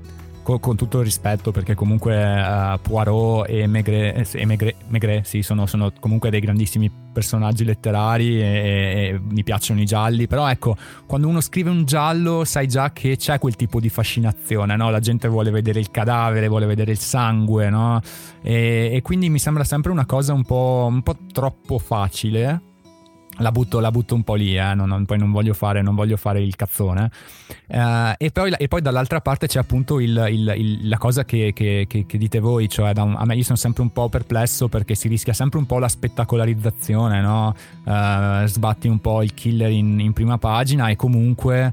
co- 0.49 0.59
Con 0.59 0.77
tutto 0.77 0.99
il 1.01 1.05
rispetto, 1.05 1.51
perché 1.51 1.75
comunque 1.75 2.17
uh, 2.17 2.79
Poirot 2.81 3.49
e 3.51 3.67
Maigret, 3.67 5.23
sì, 5.23 5.43
sono, 5.43 5.67
sono 5.67 5.93
comunque 6.01 6.31
dei 6.31 6.41
grandissimi 6.41 6.91
personaggi 7.13 7.65
letterari 7.65 8.41
e, 8.41 8.45
e 8.47 9.21
mi 9.21 9.43
piacciono 9.43 9.81
i 9.81 9.85
gialli. 9.85 10.27
Però 10.27 10.49
ecco, 10.49 10.75
quando 11.07 11.29
uno 11.29 11.43
scrive 11.43 11.69
un 11.69 11.85
giallo, 11.85 12.45
sai 12.45 12.67
già 12.67 12.93
che 12.93 13.17
c'è 13.17 13.39
quel 13.39 13.57
tipo 13.57 13.79
di 13.79 13.91
fascinazione, 13.91 14.75
no? 14.77 14.89
La 14.89 15.01
gente 15.01 15.29
vuole 15.29 15.51
vedere 15.51 15.81
il 15.81 15.91
cadavere, 15.91 16.49
vuole 16.49 16.65
vedere 16.65 16.93
il 16.93 16.99
sangue, 16.99 17.69
no? 17.69 18.01
E, 18.41 18.91
e 18.95 19.03
quindi 19.03 19.29
mi 19.29 19.39
sembra 19.39 19.65
sempre 19.65 19.93
una 19.93 20.07
cosa 20.07 20.33
un 20.33 20.45
po', 20.45 20.87
un 20.89 21.03
po' 21.03 21.17
troppo 21.31 21.79
facile. 21.79 22.68
La 23.41 23.53
butto, 23.53 23.79
la 23.79 23.91
butto 23.93 24.15
un 24.17 24.25
po' 24.25 24.35
lì, 24.35 24.57
eh? 24.57 24.75
non, 24.75 24.89
non- 24.89 25.05
poi 25.05 25.17
non 25.17 25.31
voglio 25.31 25.55
fare, 25.55 25.81
non 25.81 25.95
voglio 25.95 26.17
fare 26.17 26.43
il 26.43 26.57
cazzone. 26.57 27.09
Eh, 27.69 28.15
e, 28.19 28.31
poi, 28.33 28.53
e 28.59 28.67
poi 28.67 28.81
dall'altra 28.83 29.21
parte 29.21 29.47
c'è 29.47 29.61
appunto 29.61 30.01
il- 30.01 30.27
il- 30.31 30.55
il- 30.57 30.89
la 30.89 30.99
cosa 30.99 31.25
che, 31.25 31.53
che- 31.55 31.85
che- 31.89 32.05
che 32.05 32.19
dite 32.19 32.41
voi, 32.41 32.69
cioè 32.69 32.93
un- 32.97 33.15
a 33.17 33.25
me 33.25 33.37
io 33.37 33.45
sono 33.45 33.57
sempre 33.57 33.83
un 33.83 33.91
po' 33.93 34.09
perplesso 34.09 34.67
perché 34.69 34.97
si 34.97 35.07
rischia 35.07 35.33
sempre 35.33 35.59
un 35.61 35.67
po' 35.67 35.79
la 35.79 35.87
spettacolarizzazione, 35.89 37.21
no? 37.21 37.55
Eh, 37.87 38.43
sbatti 38.47 38.89
un 38.89 38.99
po' 39.01 39.23
il 39.23 39.33
killer 39.35 39.71
in, 39.71 40.01
in 40.01 40.13
prima 40.13 40.37
pagina 40.39 40.89
e 40.89 40.97
comunque 40.97 41.73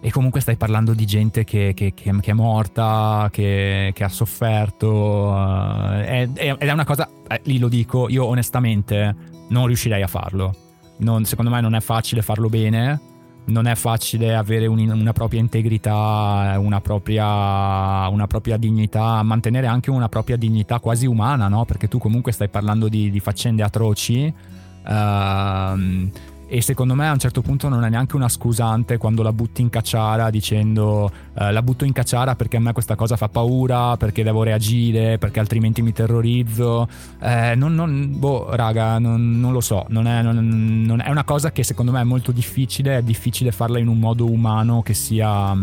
e 0.00 0.10
comunque 0.10 0.40
stai 0.40 0.56
parlando 0.56 0.92
di 0.94 1.06
gente 1.06 1.44
che, 1.44 1.72
che- 1.74 1.92
che- 1.94 2.12
è 2.22 2.32
morta, 2.32 3.28
che, 3.32 3.90
che 3.94 4.04
ha 4.04 4.08
sofferto. 4.08 5.34
eh, 6.02 6.20
ed 6.22 6.36
ed 6.38 6.56
è 6.68 6.70
una 6.72 6.84
cosa, 6.84 7.08
eh, 7.28 7.40
lì 7.44 7.58
lo 7.58 7.68
dico, 7.68 8.08
io 8.08 8.24
onestamente 8.26 9.14
non 9.48 9.66
riuscirei 9.66 10.02
a 10.02 10.06
farlo. 10.06 10.54
Non- 10.98 11.24
secondo 11.24 11.50
me 11.50 11.60
non 11.60 11.74
è 11.74 11.80
facile 11.80 12.22
farlo 12.22 12.48
bene. 12.48 13.00
Non 13.46 13.66
è 13.66 13.74
facile 13.74 14.34
avere 14.34 14.66
un- 14.66 14.88
una 14.88 15.12
propria 15.12 15.38
integrità, 15.38 16.54
una 16.58 16.80
propria, 16.80 18.08
una 18.08 18.26
propria 18.26 18.56
dignità, 18.56 19.22
mantenere 19.22 19.66
anche 19.66 19.90
una 19.90 20.08
propria 20.08 20.36
dignità 20.36 20.78
quasi 20.80 21.04
umana, 21.06 21.48
no? 21.48 21.66
Perché 21.66 21.86
tu 21.86 21.98
comunque 21.98 22.32
stai 22.32 22.48
parlando 22.48 22.88
di, 22.88 23.10
di 23.10 23.20
faccende 23.20 23.62
atroci. 23.62 24.32
ehm, 24.86 26.10
e 26.54 26.62
secondo 26.62 26.94
me 26.94 27.08
a 27.08 27.12
un 27.12 27.18
certo 27.18 27.42
punto 27.42 27.68
non 27.68 27.84
è 27.84 27.88
neanche 27.88 28.14
una 28.14 28.28
scusante 28.28 28.96
quando 28.96 29.24
la 29.24 29.32
butti 29.32 29.60
in 29.60 29.70
cacciara 29.70 30.30
dicendo 30.30 31.10
eh, 31.36 31.50
la 31.50 31.62
butto 31.62 31.84
in 31.84 31.90
cacciara 31.90 32.36
perché 32.36 32.58
a 32.58 32.60
me 32.60 32.72
questa 32.72 32.94
cosa 32.94 33.16
fa 33.16 33.28
paura, 33.28 33.96
perché 33.96 34.22
devo 34.22 34.44
reagire, 34.44 35.18
perché 35.18 35.40
altrimenti 35.40 35.82
mi 35.82 35.92
terrorizzo. 35.92 36.86
Eh, 37.20 37.56
non, 37.56 37.74
non- 37.74 38.16
boh, 38.16 38.54
raga, 38.54 39.00
non, 39.00 39.40
non 39.40 39.50
lo 39.50 39.60
so. 39.60 39.84
Non 39.88 40.06
è, 40.06 40.22
non- 40.22 41.02
è 41.04 41.10
una 41.10 41.24
cosa 41.24 41.50
che 41.50 41.64
secondo 41.64 41.90
me 41.90 42.02
è 42.02 42.04
molto 42.04 42.30
difficile. 42.30 42.98
È 42.98 43.02
difficile 43.02 43.50
farla 43.50 43.80
in 43.80 43.88
un 43.88 43.98
modo 43.98 44.30
umano 44.30 44.80
che 44.82 44.94
sia. 44.94 45.56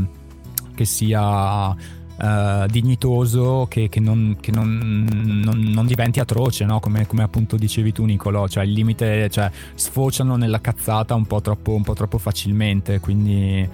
che 0.76 0.84
sia. 0.84 1.74
Eh, 2.22 2.66
dignitoso 2.70 3.66
che, 3.70 3.90
che 3.90 4.00
non, 4.00 4.38
che 4.40 4.52
non- 4.52 5.08
non- 5.44 5.58
non 5.60 5.86
diventi 5.88 6.20
atroce, 6.20 6.66
no? 6.66 6.80
come, 6.80 7.08
come 7.08 7.24
appunto 7.24 7.56
dicevi 7.56 7.92
tu, 7.92 8.06
Nicolò. 8.06 8.48
Cioè, 8.48 8.64
il 8.64 8.72
limite, 8.74 9.30
cioè, 9.30 9.50
sfociano 9.74 10.36
nella 10.36 10.62
cazzata 10.62 11.16
un 11.16 11.26
po' 11.26 11.42
troppo, 11.42 11.74
un 11.74 11.84
po' 11.84 11.94
troppo 11.94 12.18
facilmente. 12.18 13.00
Quindi, 13.00 13.68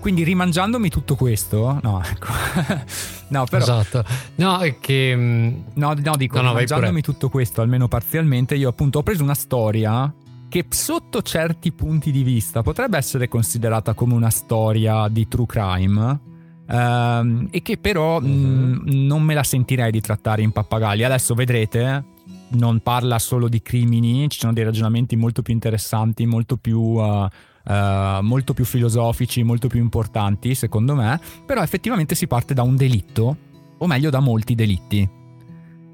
quindi 0.00 0.24
rimangiandomi 0.24 0.88
tutto 0.88 1.14
questo, 1.14 1.78
no, 1.82 2.02
ecco. 2.04 2.26
No, 3.32 3.46
però, 3.48 3.62
Esatto. 3.62 4.04
No, 4.34 4.58
è 4.58 4.78
che... 4.78 5.14
mm, 5.16 5.54
no, 5.74 5.94
no, 5.94 6.16
dico, 6.16 6.36
No, 6.36 6.42
no, 6.42 6.48
vai 6.48 6.66
mangiandomi 6.66 7.00
pure. 7.00 7.02
tutto 7.02 7.28
questo, 7.30 7.62
almeno 7.62 7.88
parzialmente, 7.88 8.56
io 8.56 8.68
appunto 8.68 8.98
ho 8.98 9.02
preso 9.02 9.22
una 9.22 9.32
storia 9.34 10.12
che 10.50 10.66
sotto 10.68 11.22
certi 11.22 11.72
punti 11.72 12.10
di 12.10 12.22
vista 12.22 12.60
potrebbe 12.60 12.98
essere 12.98 13.26
considerata 13.28 13.94
come 13.94 14.12
una 14.12 14.28
storia 14.28 15.08
di 15.08 15.26
true 15.28 15.46
crime. 15.46 16.20
Ehm, 16.68 17.48
e 17.50 17.62
che 17.62 17.78
però 17.78 18.20
mh, 18.20 18.82
non 18.84 19.22
me 19.22 19.34
la 19.34 19.42
sentirei 19.42 19.90
di 19.90 20.00
trattare 20.00 20.42
in 20.42 20.52
pappagalli. 20.52 21.04
Adesso 21.04 21.34
vedrete, 21.34 22.04
non 22.50 22.80
parla 22.80 23.18
solo 23.18 23.48
di 23.48 23.62
crimini, 23.62 24.28
ci 24.28 24.38
sono 24.38 24.52
dei 24.52 24.64
ragionamenti 24.64 25.16
molto 25.16 25.42
più 25.42 25.54
interessanti, 25.54 26.26
molto 26.26 26.56
più, 26.56 26.96
eh, 26.98 27.28
eh, 27.66 28.18
molto 28.22 28.54
più 28.54 28.64
filosofici, 28.64 29.42
molto 29.42 29.68
più 29.68 29.80
importanti, 29.80 30.54
secondo 30.54 30.94
me. 30.94 31.20
Però 31.46 31.62
effettivamente 31.62 32.14
si 32.14 32.26
parte 32.26 32.54
da 32.54 32.62
un 32.62 32.76
delitto, 32.76 33.36
o 33.78 33.86
meglio 33.86 34.10
da 34.10 34.20
molti 34.20 34.54
delitti. 34.54 35.08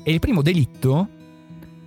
E 0.03 0.13
il 0.13 0.21
primo 0.21 0.43
delitto 0.43 1.09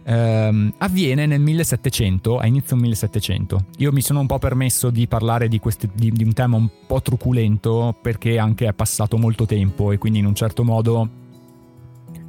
ehm, 0.04 0.74
avviene 0.78 1.26
nel 1.26 1.40
1700, 1.40 2.38
a 2.38 2.46
inizio 2.48 2.76
1700. 2.76 3.66
Io 3.78 3.92
mi 3.92 4.02
sono 4.02 4.20
un 4.20 4.28
po' 4.28 4.40
permesso 4.40 4.90
di 4.90 5.08
parlare 5.08 5.48
di, 5.48 5.60
questi- 5.60 5.90
di- 5.94 6.12
di 6.12 6.24
un 6.24 6.34
tema 6.34 6.58
un 6.58 6.70
po' 6.88 7.02
truculento 7.02 7.96
perché 8.02 8.38
anche 8.38 8.68
è 8.68 8.74
passato 8.74 9.18
molto 9.18 9.46
tempo 9.46 9.92
e 9.92 9.98
quindi 9.98 10.20
in 10.20 10.26
un 10.26 10.36
certo 10.36 10.64
modo 10.64 11.10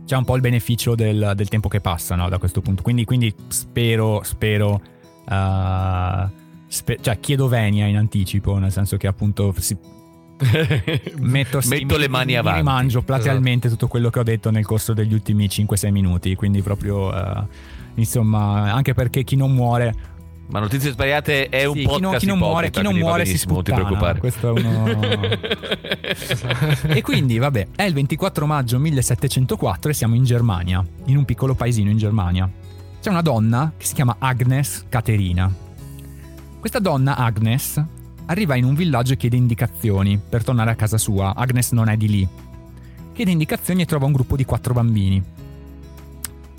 c'è 0.05 0.17
un 0.17 0.25
po' 0.25 0.35
il 0.35 0.41
beneficio 0.41 0.95
del, 0.95 1.33
del 1.35 1.49
tempo 1.49 1.69
che 1.69 1.81
passa 1.81 2.15
no, 2.17 2.29
da 2.29 2.39
questo 2.39 2.61
punto. 2.61 2.83
Quindi, 2.83 3.05
quindi 3.05 3.33
spero, 3.49 4.21
spero, 4.25 4.81
eh, 5.29 6.27
spe- 6.67 6.99
cioè 7.01 7.21
chiedo 7.21 7.49
venia 7.49 7.87
in 7.87 7.97
anticipo, 7.97 8.59
nel 8.59 8.73
senso 8.73 8.97
che 8.97 9.07
appunto 9.07 9.55
si, 9.59 9.77
metto, 11.19 11.61
sì, 11.61 11.69
Metto 11.69 11.97
le 11.97 12.09
mani 12.09 12.37
avanti. 12.37 12.59
rimangio 12.59 13.03
platealmente 13.03 13.69
tutto 13.69 13.87
quello 13.89 14.11
che 14.11 14.19
ho 14.19 14.23
detto 14.23 14.51
nel 14.51 14.65
corso 14.65 14.93
degli 14.93 15.13
ultimi 15.13 15.47
5-6 15.47 15.91
minuti, 15.91 16.35
quindi 16.35 16.63
proprio 16.63 17.15
eh, 17.15 17.45
insomma, 17.95 18.73
anche 18.73 18.95
perché 18.95 19.23
chi 19.25 19.37
non 19.37 19.53
muore 19.53 19.95
Ma 20.49 20.59
notizie 20.61 20.91
sbagliate 20.91 21.49
è 21.49 21.65
un 21.65 21.75
sì, 21.75 21.81
chi 21.81 21.87
non, 21.87 21.95
podcast 22.01 22.19
chi 22.19 22.27
non 22.27 22.39
muore, 22.39 22.71
chi 22.71 22.83
non 22.83 22.95
muore 22.97 23.25
si 23.25 23.33
benissimo, 23.47 23.55
non 23.55 23.63
ti 23.65 23.73
sputtana. 23.73 24.21
preoccupare. 24.21 24.61
Uno 24.61 25.01
E 26.95 27.01
quindi 27.03 27.39
vabbè, 27.39 27.69
è 27.77 27.85
il 27.85 27.95
24 27.95 28.47
maggio 28.47 28.79
1704 28.79 29.91
e 29.91 29.95
siamo 29.95 30.15
in 30.15 30.25
Germania, 30.25 30.85
in 31.07 31.17
un 31.17 31.25
piccolo 31.25 31.55
paesino 31.55 31.91
in 31.91 31.97
Germania. 31.97 32.49
C'è 33.01 33.09
una 33.11 33.23
donna 33.23 33.73
che 33.77 33.87
si 33.87 33.95
chiama 33.95 34.17
Agnes 34.19 34.85
Caterina. 34.89 35.53
Questa 36.61 36.79
donna, 36.79 37.17
Agnes, 37.17 37.83
arriva 38.33 38.57
in 38.57 38.65
un 38.65 38.75
villaggio 38.75 39.13
e 39.13 39.17
chiede 39.17 39.37
indicazioni 39.37 40.19
per 40.19 40.43
tornare 40.43 40.71
a 40.71 40.75
casa 40.75 40.99
sua. 40.99 41.35
Agnes 41.35 41.73
non 41.73 41.89
è 41.89 41.97
di 41.97 42.09
lì. 42.09 42.29
Chiede 43.13 43.31
indicazioni 43.31 43.83
e 43.83 43.85
trova 43.87 44.07
un 44.07 44.13
gruppo 44.13 44.37
di 44.37 44.45
quattro 44.45 44.73
bambini. 44.75 45.23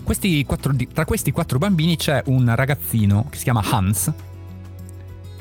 Questi 0.03 0.45
quattro- 0.45 0.75
tra 0.93 1.05
questi 1.05 1.31
quattro 1.31 1.57
bambini 1.57 1.95
c'è 1.95 2.21
un 2.27 2.53
ragazzino 2.53 3.25
che 3.29 3.37
si 3.37 3.43
chiama 3.43 3.63
Hans, 3.63 4.11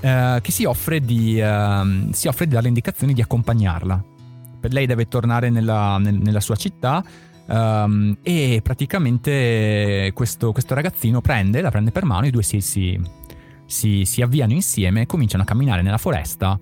eh, 0.01 0.39
che 0.41 0.51
si 0.51 0.65
offre, 0.65 1.01
di, 1.01 1.39
ehm, 1.39 2.13
si 2.13 2.29
offre 2.29 2.47
di 2.47 2.55
dare 2.55 2.69
indicazioni 2.69 3.13
di 3.13 3.21
accompagnarla. 3.21 4.03
Per 4.61 4.73
lei 4.73 4.87
deve 4.87 5.09
tornare 5.09 5.51
nella, 5.51 5.99
nel- 5.99 6.19
nella 6.19 6.41
sua 6.41 6.57
città 6.57 7.05
ehm, 7.47 8.19
e 8.23 8.61
praticamente 8.63 10.13
questo, 10.15 10.53
questo 10.53 10.75
ragazzino 10.75 11.21
prende, 11.21 11.61
la 11.61 11.71
prende 11.71 11.91
per 11.91 12.05
mano, 12.05 12.27
i 12.27 12.31
due 12.31 12.43
si, 12.43 12.61
si- 12.61 13.01
si- 13.67 14.05
si 14.05 14.23
avviano 14.23 14.53
insieme 14.53 15.03
e 15.03 15.07
cominciano 15.07 15.43
a 15.43 15.47
camminare 15.47 15.83
nella 15.83 15.99
foresta 15.99 16.59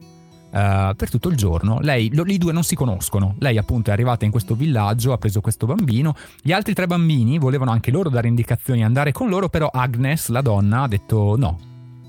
eh, 0.53 0.93
per 0.97 1.11
tutto 1.11 1.29
il 1.29 1.37
giorno. 1.37 1.79
Lei, 1.81 2.13
lo- 2.13 2.25
i 2.27 2.37
due 2.39 2.53
non 2.53 2.65
si 2.65 2.75
conoscono. 2.75 3.37
Lei 3.39 3.57
appunto 3.57 3.91
è 3.91 3.93
arrivata 3.93 4.25
in 4.25 4.33
questo 4.33 4.55
villaggio, 4.57 5.13
ha 5.13 5.19
preso 5.19 5.41
questo 5.41 5.65
bambino. 5.67 6.15
Gli 6.43 6.51
altri 6.53 6.75
tre 6.75 6.87
bambini 6.89 7.39
volevano 7.39 7.71
anche 7.71 7.91
loro 7.93 8.09
dare 8.09 8.27
indicazioni 8.27 8.81
e 8.81 8.85
andare 8.85 9.13
con 9.13 9.29
loro, 9.29 9.49
però 9.49 9.69
Agnes, 9.73 10.29
la 10.29 10.41
donna, 10.41 10.83
ha 10.83 10.89
detto 10.89 11.37
no, 11.37 11.57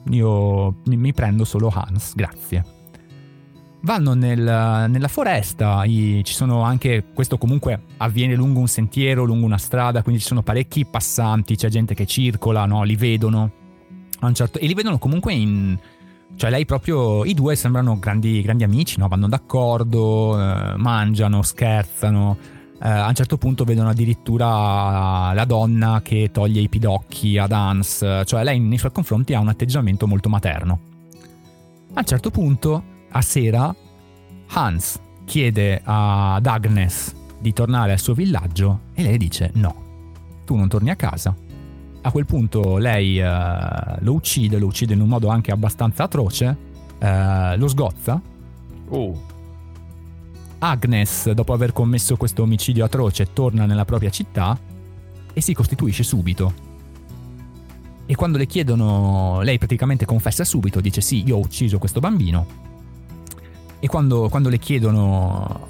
io 0.10 0.78
mi, 0.86 0.98
mi 0.98 1.14
prendo 1.14 1.46
solo 1.46 1.72
Hans, 1.74 2.16
grazie. 2.16 2.66
Vanno 3.84 4.14
nel- 4.14 4.86
nella 4.90 5.08
foresta, 5.08 5.84
i- 5.86 6.22
ci 6.24 6.34
sono 6.34 6.62
anche, 6.62 7.06
questo 7.14 7.38
comunque 7.40 7.82
avviene 7.98 8.36
lungo 8.36 8.60
un 8.60 8.68
sentiero, 8.68 9.24
lungo 9.24 9.46
una 9.46 9.58
strada, 9.58 10.04
quindi 10.04 10.22
ci 10.22 10.28
sono 10.28 10.44
parecchi 10.44 10.86
passanti, 10.86 11.56
c'è 11.56 11.68
gente 11.70 11.94
che 11.96 12.06
circola, 12.06 12.66
no? 12.66 12.84
li 12.84 12.96
vedono. 12.96 13.52
Certo- 14.34 14.60
e 14.60 14.68
li 14.68 14.74
vedono 14.74 14.98
comunque 14.98 15.34
in... 15.34 15.78
Cioè 16.36 16.50
lei 16.50 16.66
proprio, 16.66 17.26
i 17.26 17.34
due 17.34 17.56
sembrano 17.56 18.00
grandi, 18.00 18.42
grandi 18.42 18.64
amici, 18.64 18.98
no? 18.98 19.08
vanno 19.08 19.28
d'accordo, 19.28 20.40
eh, 20.40 20.78
mangiano, 20.78 21.42
scherzano. 21.42 22.38
Eh, 22.82 22.90
a 22.90 23.08
un 23.08 23.14
certo 23.14 23.38
punto 23.38 23.64
vedono 23.64 23.90
addirittura 23.90 25.34
la 25.34 25.46
donna 25.46 26.02
che 26.04 26.30
toglie 26.32 26.62
i 26.62 26.70
pidocchi 26.70 27.38
ad 27.38 27.52
Hans, 27.52 28.24
cioè 28.26 28.44
lei 28.44 28.60
nei 28.60 28.78
suoi 28.78 28.92
confronti 28.92 29.34
ha 29.34 29.40
un 29.40 29.50
atteggiamento 29.50 30.08
molto 30.08 30.30
materno. 30.30 30.80
A 31.94 32.00
un 32.00 32.06
certo 32.06 32.32
punto, 32.32 32.84
a 33.12 33.22
sera, 33.22 33.76
Hans 34.48 35.00
chiede 35.26 35.82
ad 35.84 36.46
Agnes 36.46 37.14
di 37.40 37.54
tornare 37.54 37.92
al 37.92 38.00
suo 38.00 38.14
villaggio 38.14 38.82
e 38.94 39.04
lei 39.04 39.18
dice 39.18 39.52
no, 39.56 39.76
tu 40.46 40.56
non 40.56 40.68
torni 40.68 40.90
a 40.90 40.96
casa. 40.96 41.36
A 42.04 42.12
quel 42.12 42.26
punto 42.26 42.78
lei 42.78 43.20
eh, 43.20 44.00
lo 44.00 44.14
uccide, 44.14 44.58
lo 44.58 44.66
uccide 44.66 44.94
in 44.94 45.02
un 45.02 45.08
modo 45.08 45.28
anche 45.28 45.52
abbastanza 45.52 46.04
atroce, 46.04 46.58
eh, 46.98 47.58
lo 47.58 47.68
sgozza. 47.68 48.20
Uh, 48.88 49.18
Agnes, 50.60 51.32
dopo 51.32 51.54
aver 51.54 51.74
commesso 51.74 52.18
questo 52.18 52.42
omicidio 52.42 52.84
atroce, 52.84 53.34
torna 53.34 53.66
nella 53.66 53.86
propria 53.86 54.10
città 54.10 54.58
e 55.32 55.42
si 55.42 55.54
costituisce 55.54 56.04
subito. 56.04 56.70
E 58.08 58.16
quando 58.16 58.38
le 58.38 58.48
chiedono, 58.48 59.42
lei 59.42 59.58
praticamente 59.60 60.06
confessa 60.06 60.44
subito, 60.44 60.82
dice 60.82 61.02
sì, 61.02 61.24
io 61.26 61.38
ho 61.38 61.40
ucciso 61.40 61.78
questo 61.78 62.00
bambino. 62.00 62.46
E 63.80 63.88
quando, 63.88 64.28
quando 64.30 64.50
le 64.50 64.58
chiedono 64.58 65.70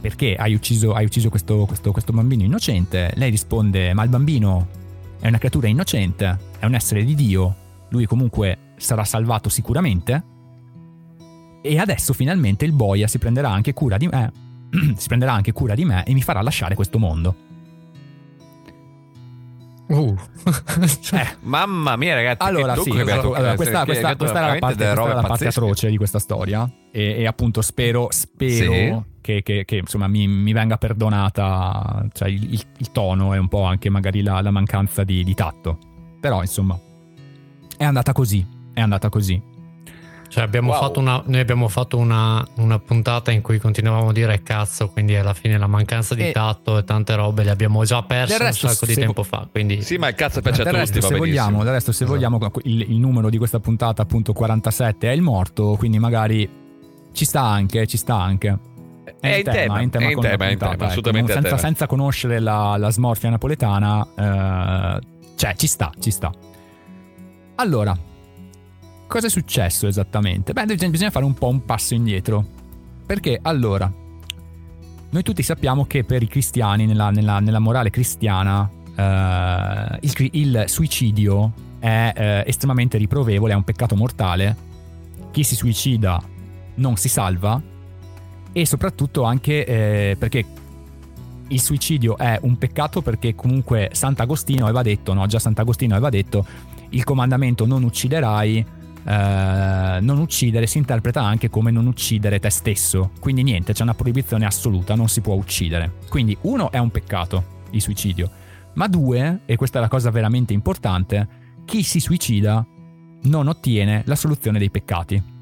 perché 0.00 0.36
hai 0.36 0.54
ucciso, 0.54 0.92
hai 0.94 1.04
ucciso 1.04 1.30
questo, 1.30 1.64
questo- 1.66 1.90
questo 1.90 2.12
bambino 2.12 2.44
innocente, 2.44 3.12
lei 3.16 3.30
risponde 3.30 3.92
ma 3.92 4.04
il 4.04 4.08
bambino 4.08 4.84
è 5.26 5.28
una 5.28 5.38
creatura 5.38 5.66
innocente, 5.66 6.38
è 6.60 6.66
un 6.66 6.74
essere 6.74 7.02
di 7.02 7.16
Dio, 7.16 7.54
lui 7.88 8.06
comunque 8.06 8.74
sarà 8.76 9.02
salvato 9.02 9.48
sicuramente. 9.48 10.22
E 11.62 11.78
adesso 11.80 12.12
finalmente 12.12 12.64
il 12.64 12.70
boia 12.70 13.08
si 13.08 13.18
prenderà 13.18 13.50
anche 13.50 13.74
cura 13.74 13.96
di 13.96 14.06
me. 14.06 14.32
si 14.96 15.08
prenderà 15.08 15.32
anche 15.32 15.50
cura 15.50 15.74
di 15.74 15.84
me 15.84 16.04
e 16.04 16.12
mi 16.12 16.22
farà 16.22 16.42
lasciare 16.42 16.76
questo 16.76 17.00
mondo. 17.00 17.45
Uh. 19.88 20.16
Eh, 21.12 21.36
mamma 21.42 21.96
mia, 21.96 22.14
ragazzi. 22.14 22.42
allora, 22.46 22.74
sì, 22.76 22.90
esatto. 22.90 23.32
Allora, 23.34 23.54
questa, 23.54 23.84
questa- 23.84 24.16
questa 24.16 24.38
era 24.38 24.46
la 24.54 24.58
parte, 24.58 24.76
questa 24.84 25.02
era 25.02 25.14
la 25.14 25.22
parte 25.22 25.46
atroce 25.46 25.90
di 25.90 25.96
questa 25.96 26.18
storia. 26.18 26.68
E, 26.90 27.16
e 27.18 27.26
appunto 27.26 27.62
spero, 27.62 28.08
spero 28.10 28.72
Sì. 28.72 29.02
che, 29.20 29.42
che- 29.42 29.64
che, 29.64 29.76
insomma 29.76 30.08
mi, 30.08 30.26
mi 30.26 30.52
venga 30.52 30.76
perdonata 30.76 32.04
cioè, 32.12 32.28
il, 32.28 32.52
il- 32.54 32.62
il 32.78 32.92
tono 32.92 33.34
e 33.34 33.38
un 33.38 33.48
po' 33.48 33.62
anche 33.64 33.88
magari 33.88 34.22
la, 34.22 34.40
la 34.40 34.50
mancanza 34.50 35.04
di, 35.04 35.22
di 35.24 35.34
tatto. 35.34 35.78
Però 36.20 36.40
insomma 36.42 36.78
è 37.76 37.84
andata 37.84 38.12
così. 38.12 38.44
È 38.74 38.80
andata 38.80 39.08
così. 39.08 39.40
Cioè 40.28 40.42
abbiamo 40.44 40.72
Wow. 40.72 40.80
fatto 40.80 41.00
una, 41.00 41.22
noi 41.26 41.40
abbiamo 41.40 41.68
fatto 41.68 41.96
una, 41.98 42.44
una 42.56 42.78
puntata 42.78 43.30
in 43.30 43.42
cui 43.42 43.58
continuavamo 43.58 44.08
a 44.08 44.12
dire 44.12 44.42
cazzo, 44.42 44.88
quindi 44.88 45.14
alla 45.16 45.34
fine 45.34 45.56
la 45.56 45.66
mancanza 45.66 46.14
di 46.14 46.28
E- 46.28 46.32
tato 46.32 46.78
e 46.78 46.84
tante 46.84 47.14
robe 47.14 47.44
le 47.44 47.50
abbiamo 47.50 47.84
già 47.84 48.02
perse 48.02 48.42
un 48.42 48.52
sacco 48.52 48.86
di 48.86 48.94
tempo 48.94 49.22
fa. 49.22 49.46
Quindi 49.50 49.82
Sì, 49.82 49.96
ma 49.96 50.08
il 50.08 50.14
cazzo 50.14 50.40
piace 50.40 50.62
a 50.62 50.64
del 50.64 50.74
tutti, 50.74 50.86
resto, 50.92 51.00
va 51.00 51.06
se 51.14 51.16
vogliamo, 51.18 51.62
del 51.62 51.72
resto, 51.72 51.92
se 51.92 52.04
Esatto. 52.04 52.18
vogliamo, 52.18 52.50
il, 52.64 52.80
il 52.90 52.96
numero 52.98 53.30
di 53.30 53.38
questa 53.38 53.60
puntata, 53.60 54.02
appunto 54.02 54.32
47, 54.32 55.08
è 55.08 55.12
il 55.12 55.22
morto, 55.22 55.76
quindi 55.78 55.98
magari 55.98 56.48
ci 57.12 57.24
sta 57.24 57.42
anche, 57.42 57.86
ci 57.86 57.96
sta 57.96 58.16
anche. 58.20 58.58
È 59.20 59.28
in 59.36 59.44
tema, 59.44 59.78
è 59.78 59.82
in 59.82 59.90
tema, 59.90 60.06
è 60.08 60.10
in 60.12 60.20
tema, 60.20 60.44
è 60.46 60.50
in 60.50 60.58
puntata, 60.58 60.58
tema, 60.58 60.72
ecco. 60.74 60.84
assolutamente 60.84 61.30
a 61.30 61.34
senza, 61.34 61.48
tema. 61.50 61.60
senza 61.60 61.86
conoscere 61.86 62.40
la, 62.40 62.76
la 62.76 62.90
smorfia 62.90 63.30
napoletana, 63.30 64.06
eh, 64.98 65.00
cioè 65.36 65.54
ci 65.54 65.66
sta, 65.68 65.92
ci 65.98 66.10
sta. 66.10 66.30
Allora, 67.56 67.96
cosa 69.06 69.26
è 69.26 69.30
successo 69.30 69.86
esattamente? 69.86 70.52
Beh, 70.52 70.64
bisogna 70.66 71.10
fare 71.10 71.24
un 71.24 71.34
po' 71.34 71.48
un 71.48 71.64
passo 71.64 71.94
indietro. 71.94 72.44
Perché 73.06 73.38
allora, 73.40 73.90
noi 75.10 75.22
tutti 75.22 75.42
sappiamo 75.42 75.86
che 75.86 76.04
per 76.04 76.22
i 76.22 76.28
cristiani, 76.28 76.86
nella, 76.86 77.10
nella- 77.10 77.38
nella 77.40 77.60
morale 77.60 77.90
cristiana, 77.90 78.68
eh, 78.94 79.98
il, 80.00 80.28
il 80.32 80.64
suicidio 80.66 81.52
è 81.78 82.12
eh, 82.14 82.44
estremamente 82.46 82.98
riprovevole, 82.98 83.52
è 83.52 83.56
un 83.56 83.64
peccato 83.64 83.94
mortale. 83.94 84.56
Chi 85.30 85.44
si 85.44 85.54
suicida 85.54 86.20
non 86.76 86.96
si 86.96 87.08
salva 87.08 87.60
e 88.52 88.66
soprattutto 88.66 89.22
anche 89.22 89.64
eh, 89.64 90.16
perché 90.18 90.44
il 91.48 91.60
suicidio 91.60 92.16
è 92.16 92.38
un 92.42 92.58
peccato 92.58 93.02
perché 93.02 93.34
comunque 93.34 93.90
Sant'Agostino 93.92 94.64
aveva 94.64 94.82
detto, 94.82 95.12
no, 95.12 95.26
già 95.26 95.38
Sant'Agostino 95.38 95.94
aveva 95.94 96.10
detto 96.10 96.44
il 96.90 97.04
comandamento 97.04 97.66
non 97.66 97.82
ucciderai 97.82 98.64
eh, 99.06 99.98
non 100.00 100.18
uccidere 100.18 100.66
si 100.66 100.78
interpreta 100.78 101.22
anche 101.22 101.48
come 101.48 101.70
non 101.70 101.86
uccidere 101.86 102.40
te 102.40 102.50
stesso. 102.50 103.10
Quindi 103.20 103.44
niente, 103.44 103.72
c'è 103.72 103.82
una 103.82 103.94
proibizione 103.94 104.44
assoluta, 104.44 104.94
non 104.96 105.08
si 105.08 105.20
può 105.20 105.34
uccidere. 105.34 105.92
Quindi 106.08 106.36
uno 106.42 106.72
è 106.72 106.78
un 106.78 106.90
peccato, 106.90 107.62
il 107.70 107.80
suicidio. 107.80 108.30
Ma 108.74 108.88
due, 108.88 109.40
e 109.46 109.56
questa 109.56 109.78
è 109.78 109.80
la 109.80 109.88
cosa 109.88 110.10
veramente 110.10 110.52
importante, 110.52 111.28
chi 111.64 111.82
si 111.82 112.00
suicida 112.00 112.66
non 113.22 113.48
ottiene 113.48 114.02
la 114.06 114.16
soluzione 114.16 114.58
dei 114.58 114.70
peccati. 114.70 115.34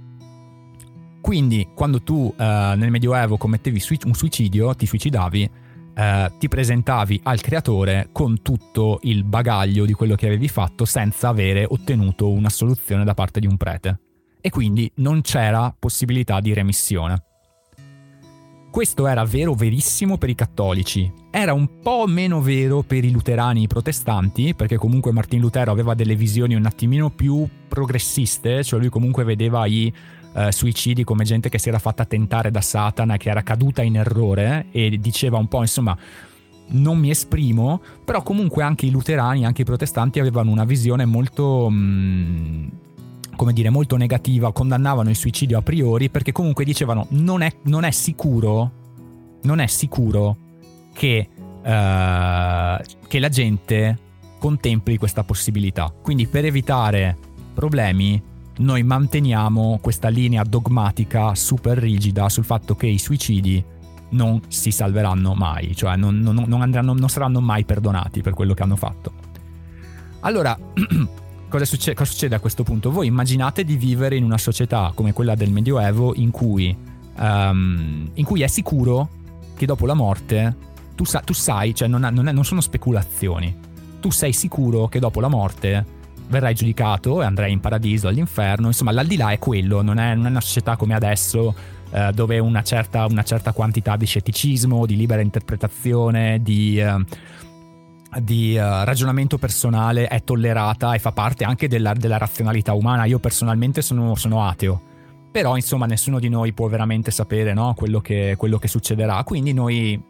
Quindi 1.20 1.68
quando 1.74 2.02
tu 2.02 2.32
eh, 2.36 2.74
nel 2.76 2.90
Medioevo 2.90 3.38
commettevi 3.38 3.82
un 4.04 4.14
suicidio, 4.14 4.74
ti 4.74 4.84
suicidavi, 4.84 5.50
eh, 5.94 6.32
ti 6.38 6.48
presentavi 6.48 7.20
al 7.22 7.40
creatore 7.40 8.08
con 8.12 8.42
tutto 8.42 8.98
il 9.02 9.24
bagaglio 9.24 9.84
di 9.84 9.92
quello 9.92 10.16
che 10.16 10.26
avevi 10.26 10.48
fatto 10.48 10.84
senza 10.84 11.28
avere 11.28 11.64
ottenuto 11.68 12.30
una 12.30 12.50
soluzione 12.50 13.04
da 13.04 13.14
parte 13.14 13.40
di 13.40 13.46
un 13.46 13.56
prete. 13.56 14.00
E 14.40 14.50
quindi 14.50 14.90
non 14.96 15.22
c'era 15.22 15.74
possibilità 15.78 16.40
di 16.40 16.52
remissione. 16.52 17.22
Questo 18.74 19.06
era 19.06 19.24
vero, 19.24 19.54
verissimo 19.54 20.18
per 20.18 20.30
i 20.30 20.34
cattolici. 20.34 21.10
Era 21.30 21.52
un 21.52 21.78
po' 21.78 22.06
meno 22.08 22.40
vero 22.42 22.82
per 22.82 23.04
i 23.04 23.12
luterani 23.12 23.60
e 23.60 23.62
i 23.62 23.68
protestanti, 23.68 24.52
perché 24.52 24.76
comunque 24.76 25.12
Martin 25.12 25.38
Lutero 25.38 25.70
aveva 25.70 25.94
delle 25.94 26.16
visioni 26.16 26.56
un 26.56 26.66
attimino 26.66 27.08
più 27.08 27.48
progressiste, 27.68 28.64
cioè 28.64 28.80
lui 28.80 28.88
comunque 28.88 29.22
vedeva 29.22 29.64
i 29.66 29.92
eh, 30.34 30.52
suicidi 30.52 31.04
come 31.04 31.24
gente 31.24 31.48
che 31.48 31.58
si 31.58 31.68
era 31.68 31.78
fatta 31.78 32.04
tentare 32.04 32.50
da 32.50 32.60
Satana, 32.60 33.16
che 33.16 33.30
era 33.30 33.42
caduta 33.42 33.82
in 33.82 33.96
errore 33.96 34.66
e 34.70 34.98
diceva 34.98 35.38
un 35.38 35.48
po' 35.48 35.60
insomma 35.60 35.96
non 36.66 36.98
mi 36.98 37.10
esprimo, 37.10 37.80
però 38.04 38.22
comunque 38.22 38.62
anche 38.62 38.86
i 38.86 38.90
luterani, 38.90 39.44
anche 39.44 39.62
i 39.62 39.64
protestanti 39.64 40.18
avevano 40.18 40.50
una 40.50 40.64
visione 40.64 41.04
molto... 41.04 41.68
Mh, 41.70 41.76
mm, 41.76 42.66
come 43.36 43.52
dire, 43.52 43.68
molto 43.68 43.96
negativa, 43.96 44.52
condannavano 44.52 45.10
il 45.10 45.16
suicidio 45.16 45.58
a 45.58 45.62
priori 45.62 46.08
perché 46.08 46.30
comunque 46.30 46.64
dicevano 46.64 47.06
non 47.10 47.42
è, 47.42 47.52
non 47.62 47.82
è 47.82 47.90
sicuro, 47.90 48.70
non 49.42 49.58
è 49.58 49.66
sicuro 49.66 50.36
che, 50.92 51.28
uh, 51.36 53.06
che 53.08 53.18
la 53.18 53.28
gente 53.28 53.98
contempli 54.38 54.98
questa 54.98 55.24
possibilità. 55.24 55.92
Quindi 56.00 56.26
per 56.26 56.44
evitare 56.44 57.16
problemi 57.52 58.22
noi 58.58 58.82
manteniamo 58.82 59.78
questa 59.80 60.08
linea 60.08 60.44
dogmatica 60.44 61.34
super 61.34 61.76
rigida 61.78 62.28
sul 62.28 62.44
fatto 62.44 62.76
che 62.76 62.86
i 62.86 62.98
suicidi 62.98 63.62
non 64.10 64.40
si 64.48 64.70
salveranno 64.70 65.34
mai, 65.34 65.74
cioè 65.74 65.96
non, 65.96 66.20
non, 66.20 66.44
non, 66.46 66.62
andranno, 66.62 66.94
non 66.94 67.08
saranno 67.08 67.40
mai 67.40 67.64
perdonati 67.64 68.22
per 68.22 68.32
quello 68.32 68.54
che 68.54 68.62
hanno 68.62 68.76
fatto. 68.76 69.12
Allora, 70.20 70.56
cosa, 71.48 71.64
succede, 71.64 71.96
cosa 71.96 72.10
succede 72.10 72.34
a 72.36 72.40
questo 72.40 72.62
punto? 72.62 72.90
Voi 72.90 73.08
immaginate 73.08 73.64
di 73.64 73.76
vivere 73.76 74.16
in 74.16 74.24
una 74.24 74.38
società 74.38 74.92
come 74.94 75.12
quella 75.12 75.34
del 75.34 75.50
Medioevo 75.50 76.14
in 76.14 76.30
cui, 76.30 76.76
um, 77.16 78.10
in 78.14 78.24
cui 78.24 78.42
è 78.42 78.46
sicuro 78.46 79.08
che 79.56 79.66
dopo 79.66 79.86
la 79.86 79.94
morte 79.94 80.56
tu, 80.94 81.04
sa, 81.04 81.20
tu 81.20 81.32
sai, 81.32 81.74
cioè 81.74 81.88
non, 81.88 82.04
è, 82.04 82.10
non 82.10 82.44
sono 82.44 82.60
speculazioni, 82.60 83.54
tu 84.00 84.10
sei 84.10 84.32
sicuro 84.32 84.86
che 84.86 85.00
dopo 85.00 85.20
la 85.20 85.28
morte 85.28 85.93
verrai 86.28 86.54
giudicato 86.54 87.22
e 87.22 87.24
andrai 87.24 87.52
in 87.52 87.60
paradiso, 87.60 88.08
all'inferno, 88.08 88.68
insomma 88.68 88.92
l'aldilà 88.92 89.30
è 89.30 89.38
quello, 89.38 89.82
non 89.82 89.98
è, 89.98 90.14
non 90.14 90.26
è 90.26 90.30
una 90.30 90.40
società 90.40 90.76
come 90.76 90.94
adesso 90.94 91.54
eh, 91.90 92.10
dove 92.12 92.38
una 92.38 92.62
certa, 92.62 93.06
una 93.06 93.22
certa, 93.22 93.52
quantità 93.52 93.96
di 93.96 94.06
scetticismo, 94.06 94.86
di 94.86 94.96
libera 94.96 95.20
interpretazione, 95.20 96.40
di... 96.42 96.78
Eh, 96.80 97.32
di 98.20 98.56
uh, 98.56 98.84
ragionamento 98.84 99.38
personale 99.38 100.06
è 100.06 100.22
tollerata 100.22 100.94
e 100.94 101.00
fa 101.00 101.10
parte 101.10 101.42
anche 101.42 101.66
della, 101.66 101.94
della 101.94 102.16
razionalità 102.16 102.72
umana. 102.72 103.06
Io 103.06 103.18
personalmente 103.18 103.82
sono, 103.82 104.14
sono, 104.14 104.46
ateo, 104.46 104.80
però 105.32 105.56
insomma 105.56 105.86
nessuno 105.86 106.20
di 106.20 106.28
noi 106.28 106.52
può 106.52 106.68
veramente 106.68 107.10
sapere 107.10 107.52
no, 107.54 107.74
quello, 107.74 108.00
che, 108.00 108.36
quello, 108.38 108.58
che, 108.58 108.68
succederà, 108.68 109.20
quindi 109.24 109.52
noi 109.52 110.00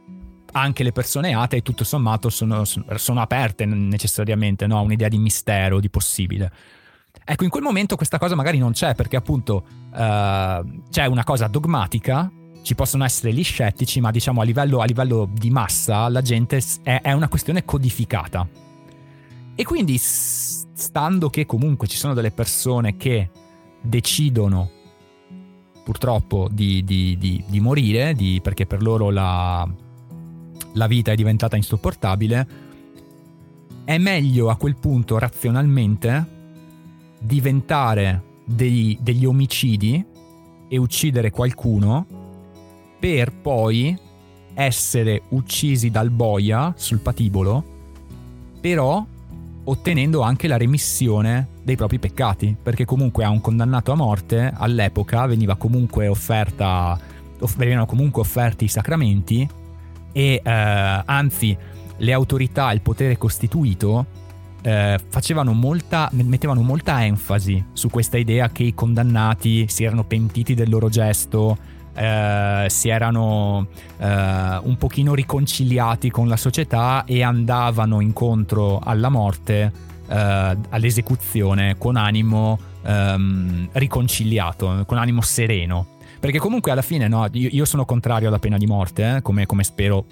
anche 0.57 0.82
le 0.82 0.92
persone 0.92 1.34
atee 1.34 1.62
tutto 1.62 1.84
sommato 1.84 2.30
sono, 2.30 2.64
sono 2.64 3.20
aperte 3.20 3.64
necessariamente 3.64 4.66
no? 4.66 4.78
a 4.78 4.80
un'idea 4.80 5.09
di 5.09 5.18
mistero, 5.18 5.80
di 5.80 5.90
possibile. 5.90 6.50
Ecco, 7.24 7.44
in 7.44 7.50
quel 7.50 7.62
momento 7.62 7.96
questa 7.96 8.18
cosa 8.18 8.34
magari 8.34 8.59
non 8.59 8.72
c'è 8.72 8.94
perché 8.94 9.16
appunto 9.16 9.64
uh, 9.90 10.80
c'è 10.90 11.07
una 11.07 11.24
cosa 11.24 11.48
dogmatica, 11.48 12.30
ci 12.62 12.74
possono 12.74 13.05
essere 13.05 13.32
gli 13.32 13.42
scettici, 13.42 14.00
ma 14.00 14.11
diciamo 14.11 14.40
a 14.40 14.44
livello, 14.44 14.80
a 14.80 14.84
livello 14.84 15.28
di 15.32 15.50
massa 15.50 16.09
la 16.09 16.22
gente 16.22 16.61
è, 16.82 17.00
è 17.02 17.12
una 17.12 17.28
questione 17.28 17.64
codificata. 17.64 18.46
E 19.57 19.64
quindi 19.64 19.98
stando 19.98 21.30
che 21.30 21.46
comunque 21.46 21.88
ci 21.88 21.96
sono 21.96 22.14
delle 22.14 22.30
persone 22.30 22.96
che 22.96 23.30
decidono 23.80 24.70
purtroppo 25.84 26.48
di, 26.50 26.84
di, 26.84 27.16
di, 27.18 27.44
di 27.46 27.61
morire 27.61 28.16
perché 28.40 28.66
per 28.66 28.82
loro 28.82 29.11
la, 29.11 29.68
la 30.75 30.87
vita 30.87 31.12
è 31.12 31.14
diventata 31.14 31.57
insopportabile, 31.57 32.47
è 33.85 33.99
meglio 33.99 34.49
a 34.49 34.57
quel 34.57 34.77
punto 34.77 35.18
razionalmente 35.18 36.33
diventare 37.18 38.22
dei, 38.45 38.97
degli 39.01 39.25
omicidi 39.25 40.05
e 40.68 40.77
uccidere 40.77 41.31
qualcuno 41.31 42.07
per 42.99 43.33
poi 43.33 43.97
essere 44.55 45.22
uccisi 45.31 45.91
dal 45.91 46.11
boia 46.11 46.72
sul 46.77 47.01
patibolo, 47.01 47.64
però 48.61 49.05
ottenendo 49.64 50.20
anche 50.20 50.47
la 50.47 50.57
remissione 50.57 51.49
dei 51.62 51.77
propri 51.77 51.99
peccati, 51.99 52.57
perché 52.61 52.85
comunque 52.85 53.25
a 53.25 53.31
un 53.31 53.41
condannato 53.41 53.93
a 53.93 53.97
morte 53.97 54.53
all'epoca 54.55 55.27
veniva 55.27 55.57
comunque 55.57 56.07
offerta 56.09 56.99
venivano 57.57 57.85
comunque 57.85 58.22
offerti 58.22 58.64
i 58.64 58.68
sacramenti 58.68 59.47
e 60.14 60.40
eh, 60.42 60.50
anzi 61.04 61.56
le 61.96 62.12
autorità, 62.12 62.72
il 62.72 62.80
potere 62.80 63.18
costituito 63.18 64.06
eh, 64.62 64.98
facevano 65.08 65.52
molta, 65.52 66.08
mettevano 66.12 66.62
molta 66.62 67.04
enfasi 67.04 67.62
su 67.72 67.90
questa 67.90 68.16
idea 68.16 68.48
che 68.50 68.62
i 68.62 68.74
condannati 68.74 69.66
si 69.68 69.84
erano 69.84 70.04
pentiti 70.04 70.54
del 70.54 70.70
loro 70.70 70.88
gesto, 70.88 71.58
eh, 71.92 72.66
si 72.68 72.88
erano 72.88 73.66
eh, 73.98 74.06
un 74.06 74.76
pochino 74.78 75.14
riconciliati 75.14 76.10
con 76.10 76.28
la 76.28 76.36
società 76.36 77.04
e 77.04 77.22
andavano 77.22 78.00
incontro 78.00 78.78
alla 78.78 79.08
morte, 79.08 79.72
eh, 80.08 80.56
all'esecuzione 80.70 81.76
con 81.76 81.96
animo 81.96 82.58
ehm, 82.84 83.68
riconciliato, 83.72 84.84
con 84.86 84.98
animo 84.98 85.20
sereno. 85.20 85.93
Perché 86.25 86.39
comunque 86.39 86.70
alla 86.70 86.81
fine 86.81 87.07
no, 87.07 87.29
io, 87.33 87.51
io 87.53 87.66
sono 87.66 87.85
contrario 87.85 88.29
alla 88.29 88.39
pena 88.39 88.57
di 88.57 88.64
morte, 88.64 89.16
eh, 89.16 89.20
come, 89.20 89.45
come, 89.45 89.62
spero 89.62 90.07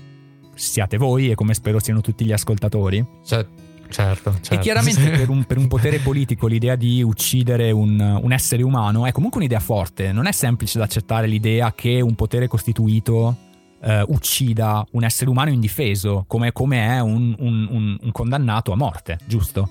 siate 0.55 0.99
voi 0.99 1.31
e 1.31 1.35
come 1.35 1.55
spero 1.55 1.79
siano 1.79 2.03
tutti 2.03 2.27
gli 2.27 2.33
ascoltatori. 2.33 3.03
Cioè, 3.25 3.47
certo, 3.89 4.33
certo. 4.33 4.53
E 4.53 4.59
chiaramente 4.59 5.09
per, 5.09 5.31
un, 5.31 5.45
per, 5.45 5.57
un, 5.57 5.69
potere 5.69 6.01
politico 6.01 6.49
l'idea 6.49 6.77
di 6.77 7.03
uccidere 7.03 7.71
un, 7.71 7.99
un, 7.99 8.31
essere 8.31 8.63
umano 8.63 9.07
è 9.07 9.13
comunque 9.13 9.41
un'idea 9.41 9.59
forte. 9.59 10.13
Non 10.13 10.27
è 10.27 10.33
semplice 10.33 10.77
da 10.77 10.85
accettare 10.85 11.27
l'idea 11.27 11.73
che 11.75 12.03
un 12.03 12.15
potere 12.15 12.47
costituito 12.47 13.35
eh, 13.81 14.05
uccida 14.09 14.85
un 14.91 15.05
essere 15.05 15.31
umano 15.31 15.49
indifeso, 15.49 16.27
come, 16.27 16.53
come 16.53 16.89
è 16.89 17.01
un, 17.01 17.35
un, 17.39 18.13
condannato 18.13 18.71
a 18.71 18.77
morte, 18.77 19.19
giusto? 19.25 19.67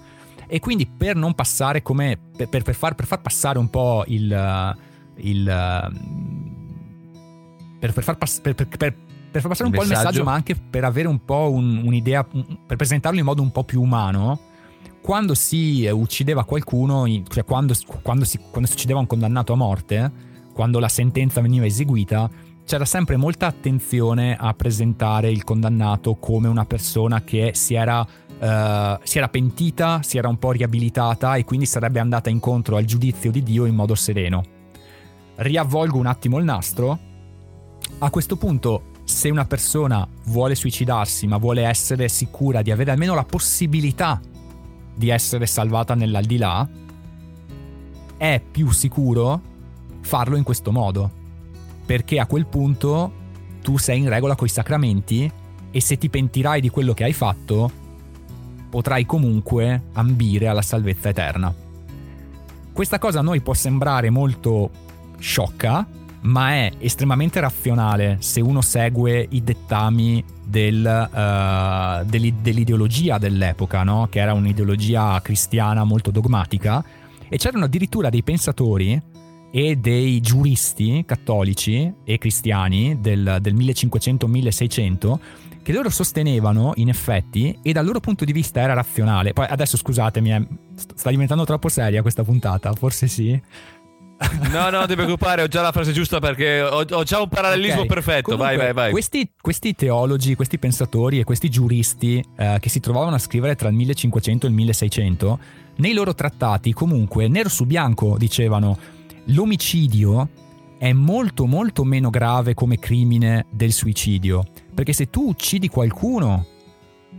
E 0.48 0.60
quindi 0.60 0.88
per 0.88 1.16
non 1.16 1.36
passare 1.36 1.84
come... 1.84 2.18
per, 2.36 2.50
per, 2.50 2.74
far, 2.74 2.96
per 2.96 3.06
far 3.06 3.22
passare 3.22 3.60
un 3.60 3.70
po' 3.70 4.06
il 4.08 4.80
il, 5.24 5.44
per, 7.82 7.94
per, 7.94 8.04
far 8.04 8.18
pass- 8.18 8.40
per, 8.40 8.54
per, 8.54 8.68
per, 8.68 8.94
far 9.32 9.48
passare 9.48 9.70
un 9.70 9.76
po' 9.76 9.82
il 9.82 9.90
messaggio, 9.90 10.24
ma 10.24 10.34
anche 10.34 10.56
per 10.56 10.84
avere 10.84 11.08
un 11.08 11.26
po' 11.26 11.50
un, 11.52 11.82
un'idea, 11.84 12.24
per 12.24 12.78
presentarlo 12.78 13.18
in 13.18 13.26
modo 13.26 13.42
un 13.42 13.52
po' 13.52 13.64
più 13.64 13.82
umano. 13.82 14.40
Quando 15.02 15.34
si 15.34 15.90
uccideva 15.92 16.44
qualcuno, 16.44 17.06
cioè 17.28 17.44
quando, 17.44 17.74
quando, 18.04 18.24
si, 18.24 18.38
quando 18.38 18.68
si 18.68 18.76
uccideva 18.76 19.00
un 19.00 19.08
condannato 19.08 19.52
a 19.52 19.56
morte, 19.56 20.12
quando 20.54 20.78
la 20.78 20.90
sentenza 20.90 21.42
veniva 21.42 21.66
eseguita, 21.66 22.30
c'era 22.64 22.86
sempre 22.86 23.18
molta 23.18 23.48
attenzione 23.48 24.38
a 24.40 24.54
presentare 24.54 25.32
il 25.32 25.44
condannato 25.44 26.16
come 26.18 26.48
una 26.48 26.66
persona 26.66 27.24
che 27.24 27.52
si 27.56 27.74
era, 27.74 28.02
uh, 28.02 29.00
si 29.04 29.18
era, 29.18 29.28
pentita, 29.28 30.04
si 30.04 30.20
era 30.20 30.28
un 30.28 30.38
po' 30.38 30.52
riabilitata 30.52 31.36
e 31.36 31.46
quindi 31.46 31.66
sarebbe 31.66 32.00
andata 32.00 32.30
incontro 32.30 32.78
al 32.78 32.86
giudizio 32.86 33.32
di 33.32 33.42
Dio 33.42 33.66
in 33.66 33.74
modo 33.74 33.96
sereno 33.96 34.60
riavvolgo 35.42 35.98
un 35.98 36.06
attimo 36.06 36.38
il 36.38 36.46
nastro. 36.46 37.00
A 38.00 38.10
questo 38.10 38.36
punto, 38.36 38.92
se 39.04 39.30
una 39.30 39.46
persona 39.46 40.08
vuole 40.26 40.56
suicidarsi, 40.56 41.28
ma 41.28 41.38
vuole 41.38 41.64
essere 41.64 42.08
sicura 42.10 42.62
di 42.62 42.72
avere 42.72 42.92
almeno 42.92 43.16
la 43.16 43.24
possibilità 43.24 44.20
di 44.96 45.10
essere 45.10 45.48
salvata 45.48 45.96
nell'aldilà, 45.96 46.68
è 48.18 48.42
più 48.52 48.72
sicuro 48.72 49.42
farlo 50.02 50.36
in 50.36 50.44
questo 50.44 50.72
modo. 50.72 51.20
Perché 51.86 52.20
a 52.20 52.28
quel 52.28 52.46
punto 52.46 53.20
tu 53.62 53.78
sei 53.78 54.00
in 54.00 54.10
regola 54.10 54.36
coi 54.36 54.50
sacramenti 54.50 55.32
e 55.72 55.82
se 55.82 55.98
ti 55.98 56.10
pentirai 56.10 56.62
di 56.62 56.70
quello 56.70 56.94
che 56.94 57.04
hai 57.04 57.14
fatto, 57.14 57.72
potrai 58.70 59.06
comunque 59.06 59.86
ambire 59.94 60.48
alla 60.48 60.62
salvezza 60.62 61.10
eterna. 61.10 61.54
questa 62.74 63.00
cosa 63.00 63.20
a 63.20 63.24
noi 63.24 63.42
può 63.42 63.54
sembrare 63.54 64.10
molto 64.10 64.70
sciocca, 65.22 65.88
ma 66.22 66.52
è 66.52 66.72
estremamente 66.80 67.40
razionale 67.40 68.18
se 68.20 68.42
uno 68.42 68.62
segue 68.62 69.26
i 69.30 69.44
dettami 69.44 70.24
del, 70.44 71.10
uh, 71.12 72.06
dell'ideologia 72.06 73.18
dell'epoca, 73.18 73.84
no? 73.84 74.08
che 74.10 74.20
era 74.20 74.34
un'ideologia 74.34 75.22
cristiana 75.22 75.84
molto 75.84 76.12
dogmatica, 76.12 76.84
e 77.30 77.38
c'erano 77.38 77.66
addirittura 77.66 78.10
dei 78.10 78.24
pensatori 78.24 79.02
e 79.54 79.76
dei 79.76 80.20
giuristi 80.22 81.04
cattolici 81.06 81.92
e 82.04 82.18
cristiani 82.18 83.00
del, 83.00 83.38
del 83.42 83.56
1500-1600 83.56 85.20
che 85.64 85.74
loro 85.74 85.90
sostenevano 85.90 86.72
in 86.76 86.90
effetti 86.90 87.58
e 87.62 87.72
dal 87.72 87.86
loro 87.86 88.00
punto 88.00 88.26
di 88.26 88.32
vista 88.32 88.62
era 88.62 88.74
razionale. 88.74 89.34
Poi 89.34 89.46
adesso 89.48 89.78
scusatemi, 89.78 90.48
sta 90.76 91.10
diventando 91.10 91.46
troppo 91.46 91.70
seria 91.70 92.02
questa 92.02 92.24
puntata, 92.24 92.74
forse 92.74 93.08
sì. 93.08 93.40
No, 94.52 94.70
no, 94.70 94.80
non 94.80 94.88
ti 94.88 94.96
preoccupare, 94.96 95.44
ho 95.44 95.48
già 95.48 95.62
la 95.62 95.72
frase 95.72 95.94
giusta 95.94 96.20
perché 96.20 96.62
ho, 96.62 96.86
ho 96.90 97.04
già 97.04 97.22
un 97.22 97.30
parallelismo 97.30 97.82
okay. 97.82 97.88
perfetto. 97.88 98.32
Comunque, 98.32 98.56
vai, 98.58 98.66
vai, 98.66 98.74
vai. 98.74 98.92
Questi, 98.92 99.32
questi, 99.40 99.74
teologi, 99.74 100.36
questi 100.36 100.60
pensatori 100.60 101.20
e 101.20 101.24
questi 101.24 101.50
giuristi 101.50 102.24
eh, 102.38 102.58
che 102.60 102.70
si 102.70 102.80
trovavano 102.80 103.16
a 103.16 103.20
scrivere 103.20 103.56
tra 103.56 103.70
il 103.70 103.76
1500 103.76 104.46
e 104.46 104.50
il 104.50 104.56
1600, 104.56 105.40
nei 105.78 105.94
loro 105.94 106.14
trattati 106.14 106.74
comunque 106.74 107.28
nero 107.28 107.50
su 107.50 107.66
bianco 107.66 108.18
dicevano 108.18 108.78
l'omicidio 109.26 110.30
è 110.78 110.94
molto 110.94 111.46
molto 111.46 111.84
meno 111.84 112.10
grave 112.10 112.54
come 112.56 112.80
crimine 112.80 113.46
del 113.52 113.72
suicidio, 113.72 114.44
perché 114.74 114.94
se 114.94 115.12
tu 115.12 115.28
uccidi 115.28 115.70
qualcuno, 115.70 116.46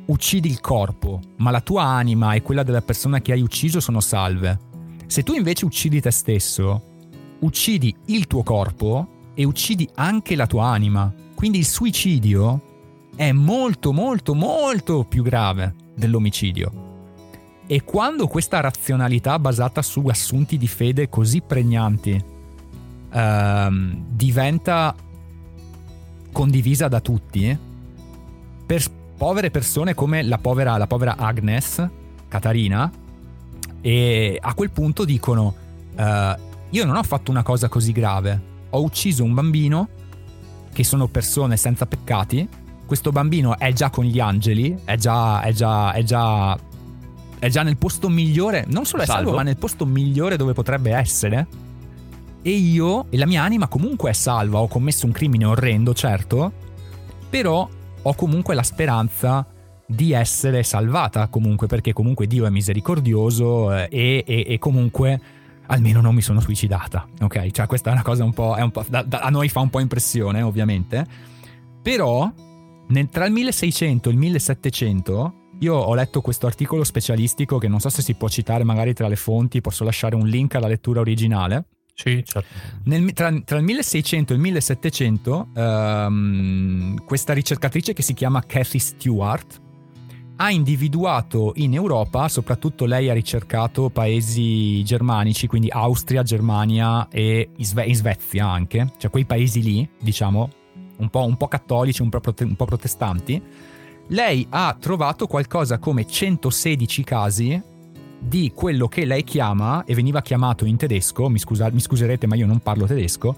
uccidi 0.07 0.49
il 0.51 0.61
corpo, 0.61 1.21
ma 1.37 1.53
la 1.53 1.61
tua 1.61 1.85
anima 1.85 2.35
e 2.35 2.43
quella 2.43 2.65
della 2.65 2.83
persona 2.83 3.21
che 3.21 3.31
hai 3.31 3.41
ucciso 3.41 3.79
sono 3.79 4.01
salve. 4.01 4.59
Se 5.07 5.23
tu 5.23 5.35
invece 5.35 5.65
uccidi 5.65 6.01
te 6.01 6.11
stesso, 6.11 6.92
uccidi 7.43 7.95
il 8.07 8.27
tuo 8.27 8.43
corpo 8.43 9.07
e 9.35 9.45
uccidi 9.45 9.89
anche 9.95 10.35
la 10.35 10.47
tua 10.47 10.67
anima. 10.67 11.13
Quindi 11.35 11.59
il 11.59 11.67
suicidio 11.67 12.61
è 13.15 13.33
molto 13.33 13.93
molto 13.93 14.35
molto 14.35 15.05
più 15.05 15.23
grave 15.23 15.75
dell'omicidio. 15.95 16.91
E 17.67 17.85
quando 17.85 18.27
questa 18.27 18.61
razionalità 18.61 19.39
basata 19.39 19.83
su 19.83 20.07
assunti 20.07 20.59
di 20.59 20.67
fede 20.67 21.09
così 21.09 21.41
pregnanti 21.41 22.23
ehm, 23.13 24.05
diventa 24.09 24.95
condivisa 26.33 26.89
da 26.89 27.01
tutti, 27.01 27.57
per 28.67 28.83
povere 29.17 29.51
persone 29.51 29.95
come 29.95 30.23
la 30.23 30.39
povera, 30.39 30.77
la 30.77 30.87
povera 30.87 31.17
Agnes, 31.17 31.87
Catarina, 32.29 32.91
e 33.81 34.39
a 34.41 34.55
quel 34.55 34.71
punto 34.71 35.05
dicono, 35.05 35.55
uh, 35.97 36.51
io 36.73 36.87
non 36.87 36.97
ho 36.97 37.03
fatto 37.03 37.31
una 37.31 37.43
cosa 37.43 37.69
così 37.69 37.93
grave, 37.93 38.41
ho 38.71 38.83
ucciso 38.83 39.25
un 39.25 39.35
bambino, 39.35 39.89
che 40.73 40.85
sono 40.85 41.07
persone 41.07 41.59
senza 41.59 41.87
peccati, 41.87 42.49
questo 42.87 43.13
bambino 43.13 43.59
è 43.59 43.73
già 43.73 43.91
con 43.91 44.05
gli 44.05 44.19
angeli, 44.19 44.79
è 44.85 44.97
già, 44.97 45.43
è 45.43 45.53
già, 45.53 45.93
è 45.93 46.03
già, 46.03 46.59
è 47.39 47.49
già 47.49 47.63
nel 47.63 47.77
posto 47.77 48.09
migliore, 48.09 48.65
non 48.69 48.87
solo 48.87 49.03
è 49.03 49.07
salvo, 49.07 49.23
salvo. 49.23 49.37
ma 49.37 49.43
nel 49.43 49.59
posto 49.59 49.85
migliore 49.85 50.37
dove 50.37 50.55
potrebbe 50.55 50.93
essere. 50.93 51.47
E 52.41 52.51
io, 52.51 53.07
e 53.11 53.19
la 53.19 53.27
mia 53.27 53.43
anima 53.43 53.69
comunque 53.69 54.11
è 54.11 54.15
salva, 54.15 54.59
ho 54.59 54.67
commesso 54.69 55.05
un 55.05 55.13
crimine 55.13 55.45
orrendo, 55.45 55.93
certo, 55.93 56.53
però 57.29 57.69
ho 58.01 58.15
comunque 58.15 58.55
la 58.55 58.63
speranza 58.63 59.47
di 59.87 60.13
essere 60.13 60.63
salvata 60.63 61.29
comunque, 61.29 61.67
perché 61.67 61.93
comunque 61.93 62.27
Dio 62.27 62.47
è 62.47 62.51
misericordioso 62.51 63.75
eh, 63.75 63.89
e, 63.91 64.25
e, 64.27 64.45
e 64.49 64.59
comunque 64.59 65.21
almeno 65.67 66.01
non 66.01 66.15
mi 66.15 66.23
sono 66.23 66.41
suicidata, 66.41 67.09
ok? 67.21 67.51
Cioè 67.51 67.67
questa 67.67 67.91
è 67.91 67.93
una 67.93 68.03
cosa 68.03 68.25
un 68.25 68.33
po', 68.33 68.55
un 68.59 68.71
po' 68.71 68.85
da, 68.89 69.03
da, 69.03 69.19
a 69.21 69.31
noi 69.31 69.49
fa 69.49 69.61
un 69.61 69.71
po' 69.71 69.81
impressione 69.81 70.43
ovviamente, 70.43 71.07
però 71.83 72.31
nel, 72.89 73.09
tra 73.09 73.27
il 73.27 73.33
1600 73.33 74.09
e 74.09 74.13
il 74.13 74.19
1700 74.19 75.35
io 75.61 75.75
ho 75.75 75.95
letto 75.95 76.21
questo 76.21 76.47
articolo 76.47 76.83
specialistico 76.83 77.59
che 77.59 77.69
non 77.69 77.79
so 77.79 77.89
se 77.89 78.03
si 78.03 78.15
può 78.15 78.29
citare 78.29 78.65
magari 78.65 78.95
tra 78.95 79.07
le 79.07 79.17
fonti, 79.17 79.61
posso 79.61 79.85
lasciare 79.85 80.17
un 80.17 80.27
link 80.27 80.55
alla 80.57 80.67
lettura 80.67 81.01
originale. 81.01 81.67
Sì, 81.95 82.23
certo. 82.25 82.49
Nel, 82.85 83.13
tra, 83.13 83.33
tra, 83.45 83.59
il 83.59 83.65
1600 83.65 84.33
e 84.33 84.37
il 84.37 84.43
1700 84.43 85.49
um, 85.55 85.61
ehm, 85.61 87.05
questa 87.05 87.33
ricercatrice 87.33 87.93
che 87.93 88.03
si 88.03 88.15
chiama 88.15 88.43
Cathy 88.45 88.79
Stewart 88.79 89.61
ha 90.43 90.51
individuato 90.51 91.53
in 91.57 91.73
Europa, 91.73 92.27
soprattutto 92.27 92.85
lei 92.85 93.09
ha 93.09 93.13
ricercato 93.13 93.91
paesi 93.91 94.83
germanici, 94.83 95.47
quindi 95.47 95.69
Austria, 95.71 96.25
Germania 96.25 97.07
e 97.09 97.51
Sve- 97.59 97.85
in 97.85 97.95
Svezia 97.95 98.49
anche, 98.49 98.91
cioè 98.99 99.09
quei 99.09 99.25
paesi 99.25 99.63
lì, 99.63 99.89
diciamo, 100.01 100.51
un 100.97 101.09
po', 101.11 101.25
un 101.25 101.37
po 101.37 101.47
cattolici, 101.47 102.03
un 102.03 102.09
po, 102.09 102.19
prote- 102.19 102.43
un 102.43 102.57
po' 102.57 102.65
protestanti. 102.65 103.41
Lei 104.09 104.45
ha 104.51 104.77
trovato 104.81 105.29
qualcosa 105.29 105.79
come 105.79 106.09
116 106.09 107.05
casi 107.05 107.63
di 108.19 108.51
quello 108.53 108.89
che 108.89 109.05
lei 109.05 109.23
chiama, 109.23 109.85
e 109.85 109.95
veniva 109.95 110.23
chiamato 110.23 110.65
in 110.65 110.77
tedesco, 110.77 111.29
mi, 111.29 111.39
scusa- 111.39 111.71
mi 111.71 111.81
scuserete 111.81 112.27
ma 112.27 112.35
io 112.35 112.47
non 112.47 112.59
parlo 112.59 112.85
tedesco, 112.85 113.37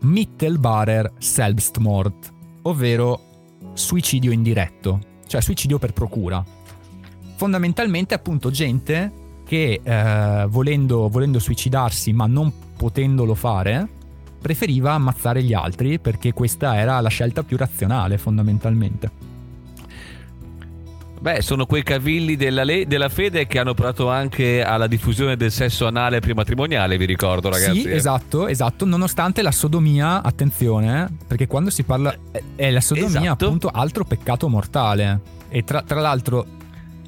Mittelbarer 0.00 1.12
Selbstmord, 1.18 2.32
ovvero 2.62 3.20
suicidio 3.74 4.30
indiretto 4.30 5.16
cioè 5.28 5.40
suicidio 5.40 5.78
per 5.78 5.92
procura. 5.92 6.44
Fondamentalmente 7.36 8.14
appunto 8.14 8.50
gente 8.50 9.12
che 9.46 9.80
eh, 9.80 10.46
volendo, 10.48 11.08
volendo 11.08 11.38
suicidarsi 11.38 12.12
ma 12.12 12.26
non 12.26 12.52
potendolo 12.76 13.34
fare, 13.34 13.88
preferiva 14.40 14.92
ammazzare 14.92 15.42
gli 15.42 15.54
altri 15.54 16.00
perché 16.00 16.32
questa 16.32 16.76
era 16.76 17.00
la 17.00 17.08
scelta 17.08 17.44
più 17.44 17.56
razionale 17.56 18.18
fondamentalmente. 18.18 19.37
Beh, 21.20 21.42
sono 21.42 21.66
quei 21.66 21.82
cavilli 21.82 22.36
della, 22.36 22.62
le- 22.62 22.86
della, 22.86 23.08
fede 23.08 23.46
che 23.46 23.58
hanno 23.58 23.74
portato 23.74 24.08
anche 24.08 24.62
alla 24.62 24.86
diffusione 24.86 25.36
del 25.36 25.50
sesso 25.50 25.86
anale 25.86 26.20
prematrimoniale, 26.20 26.96
vi 26.96 27.06
ricordo 27.06 27.50
ragazzi. 27.50 27.82
Sì, 27.82 27.90
esatto, 27.90 28.46
esatto, 28.46 28.84
nonostante 28.84 29.42
la 29.42 29.50
sodomia, 29.50 30.22
attenzione, 30.22 31.08
perché 31.26 31.46
quando 31.46 31.70
si 31.70 31.82
parla... 31.82 32.14
è 32.54 32.70
la 32.70 32.80
sodomia 32.80 33.20
esatto. 33.20 33.44
appunto 33.44 33.68
altro 33.68 34.04
peccato 34.04 34.48
mortale. 34.48 35.20
E 35.48 35.64
tra, 35.64 35.82
tra 35.82 36.00
l'altro 36.00 36.46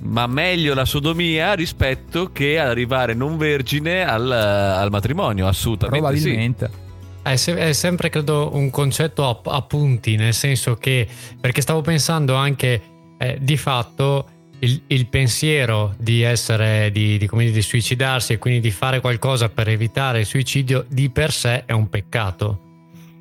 ma 0.03 0.27
meglio 0.27 0.73
la 0.75 0.87
sodomia 0.87 1.53
rispetto 1.53 2.31
che 2.33 2.59
arrivare 2.59 3.13
non 3.13 3.37
vergine 3.37 4.03
al, 4.03 4.31
al 4.31 4.91
matrimonio, 4.91 5.47
assolutamente. 5.47 6.07
Probabilmente. 6.07 6.71
Sì. 6.73 6.89
È, 7.23 7.37
se- 7.37 7.57
è, 7.57 7.73
sempre 7.73 8.09
credo 8.09 8.51
un 8.55 8.71
concetto 8.71 9.29
a-, 9.29 9.57
a, 9.57 9.63
punti, 9.63 10.17
nel 10.17 10.33
senso 10.33 10.77
che, 10.77 11.07
perché 11.39 11.61
stavo 11.61 11.83
pensando 11.83 12.35
anche 12.35 12.81
eh, 13.23 13.37
di 13.39 13.59
fatto 13.59 14.27
il, 14.61 14.81
il, 14.87 15.07
pensiero 15.09 15.95
di 15.99 16.23
essere, 16.23 16.91
di, 16.91 17.19
di, 17.19 17.29
dire, 17.31 17.51
di 17.51 17.63
suicidarsi 17.63 18.33
e 18.33 18.39
quindi 18.39 18.61
di 18.61 18.71
fare 18.71 19.01
qualcosa 19.01 19.51
per 19.51 19.69
evitare 19.69 20.21
il 20.21 20.27
suicidio 20.27 20.87
di 20.89 21.11
per 21.11 21.31
sé 21.31 21.65
è 21.67 21.73
un 21.73 21.89
peccato. 21.89 22.69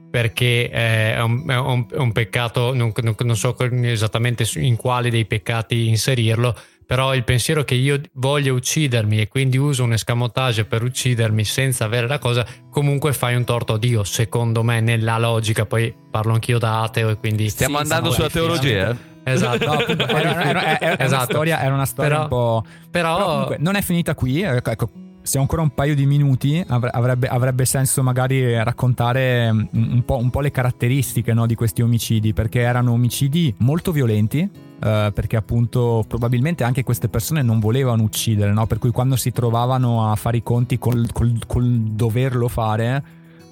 Perché 0.10 0.70
è 0.70 1.22
un, 1.22 1.47
è 1.47 1.58
un, 1.58 1.86
è 1.91 1.97
un 1.97 2.12
peccato, 2.14 2.74
non, 2.74 2.91
non, 3.04 3.16
non, 3.20 3.36
so 3.36 3.56
esattamente 3.60 4.50
in 4.56 4.76
quale 4.76 5.12
dei 5.12 5.26
peccati 5.26 5.88
inserirlo, 5.88 6.56
però 6.88 7.14
il 7.14 7.24
pensiero 7.24 7.64
che 7.64 7.76
io 7.76 8.02
voglio 8.14 8.56
uccidermi 8.56 9.20
e 9.20 9.28
quindi 9.28 9.58
uso 9.58 9.84
un 9.84 9.93
escamotage 9.93 10.66
per 10.66 10.82
uccidermi 10.82 11.43
senza 11.43 11.86
avere 11.86 12.08
la 12.08 12.18
cosa, 12.18 12.43
comunque 12.72 13.14
fai 13.14 13.36
un 13.36 13.43
torto 13.43 13.74
a 13.74 13.78
Dio, 13.78 14.04
secondo 14.04 14.64
me, 14.64 14.82
nella 14.82 15.20
logica, 15.20 15.68
poi 15.68 15.93
parlo 16.10 16.34
anch'io 16.34 16.58
da 16.58 16.82
ateo 16.82 17.10
e 17.10 17.18
quindi... 17.18 17.47
Stiamo 17.50 17.76
sì, 17.76 17.84
andando 17.84 18.10
sulla 18.10 18.30
teologia? 18.32 18.97
Eh? 19.30 19.34
Esatto, 19.34 19.65
no, 19.65 19.71
appunto, 19.73 20.07
era, 20.07 20.43
era, 20.43 20.80
era, 20.80 20.99
esatto. 20.99 21.13
Una 21.13 21.23
storia, 21.23 21.61
era 21.61 21.73
una 21.73 21.86
storia 21.86 22.09
però, 22.09 22.21
un 22.23 22.27
po'... 22.27 22.63
Però, 22.89 23.15
però 23.15 23.32
comunque 23.32 23.57
non 23.59 23.75
è 23.75 23.82
finita 23.82 24.15
qui, 24.15 24.41
ecco, 24.41 24.69
ecco 24.69 24.89
se 25.21 25.38
ho 25.38 25.41
ancora 25.41 25.61
un 25.61 25.69
paio 25.75 25.93
di 25.93 26.07
minuti 26.07 26.63
avrebbe, 26.67 27.27
avrebbe 27.27 27.63
senso 27.65 28.01
magari 28.01 28.51
raccontare 28.63 29.51
mm, 29.51 29.67
un 29.73 30.03
po', 30.03 30.17
un 30.17 30.32
po 30.32 30.39
le 30.39 30.49
caratteristiche 30.49 31.34
no, 31.34 31.45
di 31.45 31.53
questi 31.53 31.84
omicidi, 31.84 32.34
perché 32.34 32.61
erano 32.61 32.93
omicidi 32.93 33.53
molto 33.59 33.91
violenti, 33.91 34.67
Uh, 34.80 35.11
perché 35.11 35.36
appunto 35.36 36.05
probabilmente 36.07 36.63
anche 36.63 36.84
queste 36.84 37.09
persone 37.09 37.41
non 37.41 37.59
volevano 37.59 38.03
uccidere, 38.03 38.53
no? 38.53 38.65
per 38.65 38.80
cui 38.80 38.91
quando 38.91 39.17
si 39.17 39.34
trovavano 39.34 40.09
a 40.09 40.15
fare 40.15 40.38
i 40.38 40.41
conti 40.41 40.77
col, 40.77 41.05
col, 41.11 41.38
col 41.45 41.67
doverlo 41.69 42.47
fare, 42.47 43.03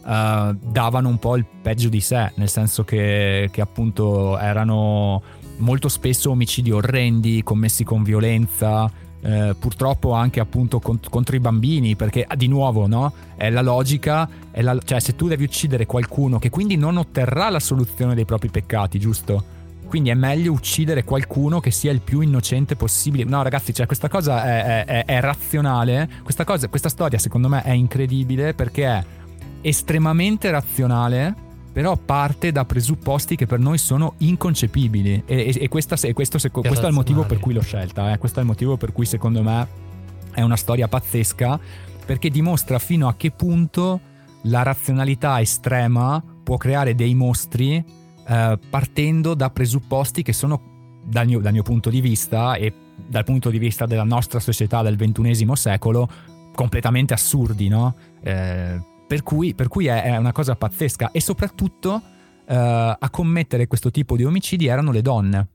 uh, 0.05 0.55
davano 0.57 1.09
un 1.09 1.17
po' 1.19 1.35
il 1.35 1.45
peggio 1.61 1.89
di 1.89 1.99
sé, 1.99 2.31
nel 2.35 2.47
senso 2.47 2.85
che, 2.85 3.49
che 3.51 3.59
appunto 3.59 4.37
erano 4.37 5.21
molto 5.57 5.89
spesso 5.89 6.31
omicidi 6.31 6.71
orrendi, 6.71 7.43
commessi 7.43 7.83
con 7.83 8.03
violenza, 8.03 8.91
eh, 9.21 9.55
purtroppo 9.57 10.13
anche 10.13 10.39
appunto 10.39 10.79
cont- 10.79 11.09
contro 11.09 11.35
i 11.35 11.39
bambini, 11.39 11.95
perché 11.95 12.23
ah, 12.27 12.35
di 12.35 12.47
nuovo 12.47 12.87
no? 12.87 13.13
è 13.35 13.49
la 13.49 13.61
logica, 13.61 14.29
è 14.51 14.61
la, 14.61 14.77
cioè 14.83 14.99
se 14.99 15.15
tu 15.15 15.27
devi 15.27 15.43
uccidere 15.43 15.85
qualcuno 15.85 16.39
che 16.39 16.49
quindi 16.49 16.77
non 16.77 16.97
otterrà 16.97 17.49
la 17.49 17.59
soluzione 17.59 18.15
dei 18.15 18.25
propri 18.25 18.49
peccati, 18.49 18.99
giusto? 18.99 19.55
Quindi 19.87 20.09
è 20.09 20.15
meglio 20.15 20.51
uccidere 20.51 21.05
qualcuno 21.05 21.61
che 21.61 21.71
sia 21.71 21.91
il 21.91 22.01
più 22.01 22.19
innocente 22.19 22.75
possibile. 22.75 23.23
No, 23.23 23.41
ragazzi, 23.41 23.73
cioè, 23.73 23.85
questa 23.85 24.09
cosa 24.09 24.43
è, 24.43 24.83
è- 24.83 25.05
è 25.05 25.21
razionale. 25.21 26.09
Questa, 26.23 26.43
cosa, 26.43 26.67
questa 26.67 26.89
storia, 26.89 27.17
secondo 27.17 27.47
me, 27.47 27.63
è 27.63 27.71
incredibile 27.71 28.53
perché 28.53 28.85
è 28.85 29.03
estremamente 29.61 30.51
razionale. 30.51 31.45
Però 31.77 31.95
parte 31.95 32.51
da 32.51 32.65
presupposti 32.65 33.35
che 33.35 33.45
per 33.45 33.59
noi 33.59 33.77
sono 33.77 34.15
inconcepibili. 34.17 35.21
E, 35.27 35.35
e- 35.35 35.57
e 35.61 35.67
questa- 35.67 35.95
questo, 36.11 36.39
seco- 36.39 36.61
questo 36.61 36.85
è 36.85 36.87
il 36.87 36.95
motivo 36.95 37.23
per 37.23 37.37
cui 37.37 37.53
l'ho 37.53 37.61
scelta. 37.61 38.11
eh. 38.11 38.17
Questo 38.17 38.39
è 38.39 38.41
il 38.41 38.47
motivo 38.47 38.77
per 38.77 38.91
cui, 38.91 39.05
secondo 39.05 39.43
me, 39.43 39.67
è 40.31 40.41
una 40.41 40.55
storia 40.55 40.87
pazzesca. 40.87 41.59
Perché 42.03 42.31
dimostra 42.31 42.79
fino 42.79 43.07
a 43.07 43.13
che 43.13 43.29
punto 43.29 43.99
la 44.45 44.63
razionalità 44.63 45.39
estrema 45.39 46.19
può 46.43 46.57
creare 46.57 46.95
dei 46.95 47.13
mostri 47.13 47.75
eh, 47.75 48.59
partendo 48.71 49.35
da 49.35 49.51
presupposti 49.51 50.23
che 50.23 50.33
sono, 50.33 50.59
dal 51.05 51.27
mio, 51.27 51.41
dal 51.41 51.53
mio 51.53 51.61
punto 51.61 51.91
di 51.91 52.01
vista 52.01 52.55
e 52.55 52.73
dal 53.07 53.23
punto 53.23 53.51
di 53.51 53.59
vista 53.59 53.85
della 53.85 54.03
nostra 54.03 54.39
società 54.39 54.81
del 54.81 54.95
ventunesimo 54.95 55.53
secolo, 55.53 56.09
completamente 56.55 57.13
assurdi, 57.13 57.67
no? 57.67 57.93
Eh, 58.23 58.95
per 59.07 59.23
cui, 59.23 59.55
per 59.55 59.69
cui 59.69 59.87
è, 59.87 60.03
è 60.03 60.17
una 60.17 60.33
cosa 60.33 60.55
pazzesca 60.55 61.11
e 61.11 61.21
soprattutto 61.21 62.01
eh, 62.45 62.55
a 62.55 63.09
commettere 63.09 63.67
questo 63.67 63.89
tipo 63.89 64.15
di 64.15 64.25
omicidi 64.25 64.67
erano 64.67 64.91
le 64.91 65.01
donne. 65.01 65.47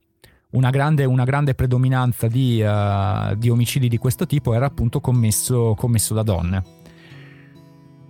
Una 0.53 0.71
grande, 0.71 1.05
una 1.05 1.25
grande 1.25 1.55
predominanza 1.55 2.27
di, 2.29 2.61
eh, 2.61 3.35
di 3.37 3.49
omicidi 3.49 3.89
di 3.89 3.99
questo 3.99 4.27
tipo 4.27 4.55
era 4.55 4.67
appunto 4.67 5.01
commesso, 5.01 5.75
commesso 5.77 6.15
da 6.15 6.23
donne. 6.23 6.81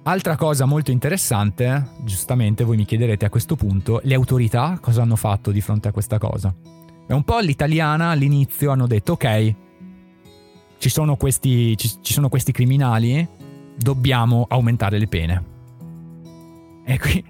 Altra 0.05 0.35
cosa 0.35 0.65
molto 0.65 0.91
interessante, 0.91 1.91
giustamente 2.03 2.65
voi 2.65 2.77
mi 2.77 2.85
chiederete 2.85 3.25
a 3.25 3.31
questo 3.31 3.55
punto, 3.55 4.01
le 4.03 4.15
autorità 4.15 4.79
cosa 4.81 5.03
hanno 5.03 5.15
fatto 5.15 5.53
di 5.53 5.61
fronte 5.61 5.87
a 5.87 5.93
questa 5.93 6.19
cosa? 6.19 6.53
E 7.07 7.15
un 7.15 7.23
po' 7.23 7.37
all'italiana 7.37 8.09
all'inizio 8.09 8.73
hanno 8.73 8.89
detto 8.89 9.13
ok, 9.13 9.55
ci 10.79 10.89
sono 10.89 11.15
questi, 11.15 11.77
ci, 11.77 11.89
ci 12.01 12.13
sono 12.13 12.29
questi 12.29 12.51
criminali, 12.51 13.29
dobbiamo 13.77 14.47
aumentare 14.49 14.99
le 14.99 15.07
pene. 15.07 15.45
E 16.85 16.99
qui... 16.99 17.25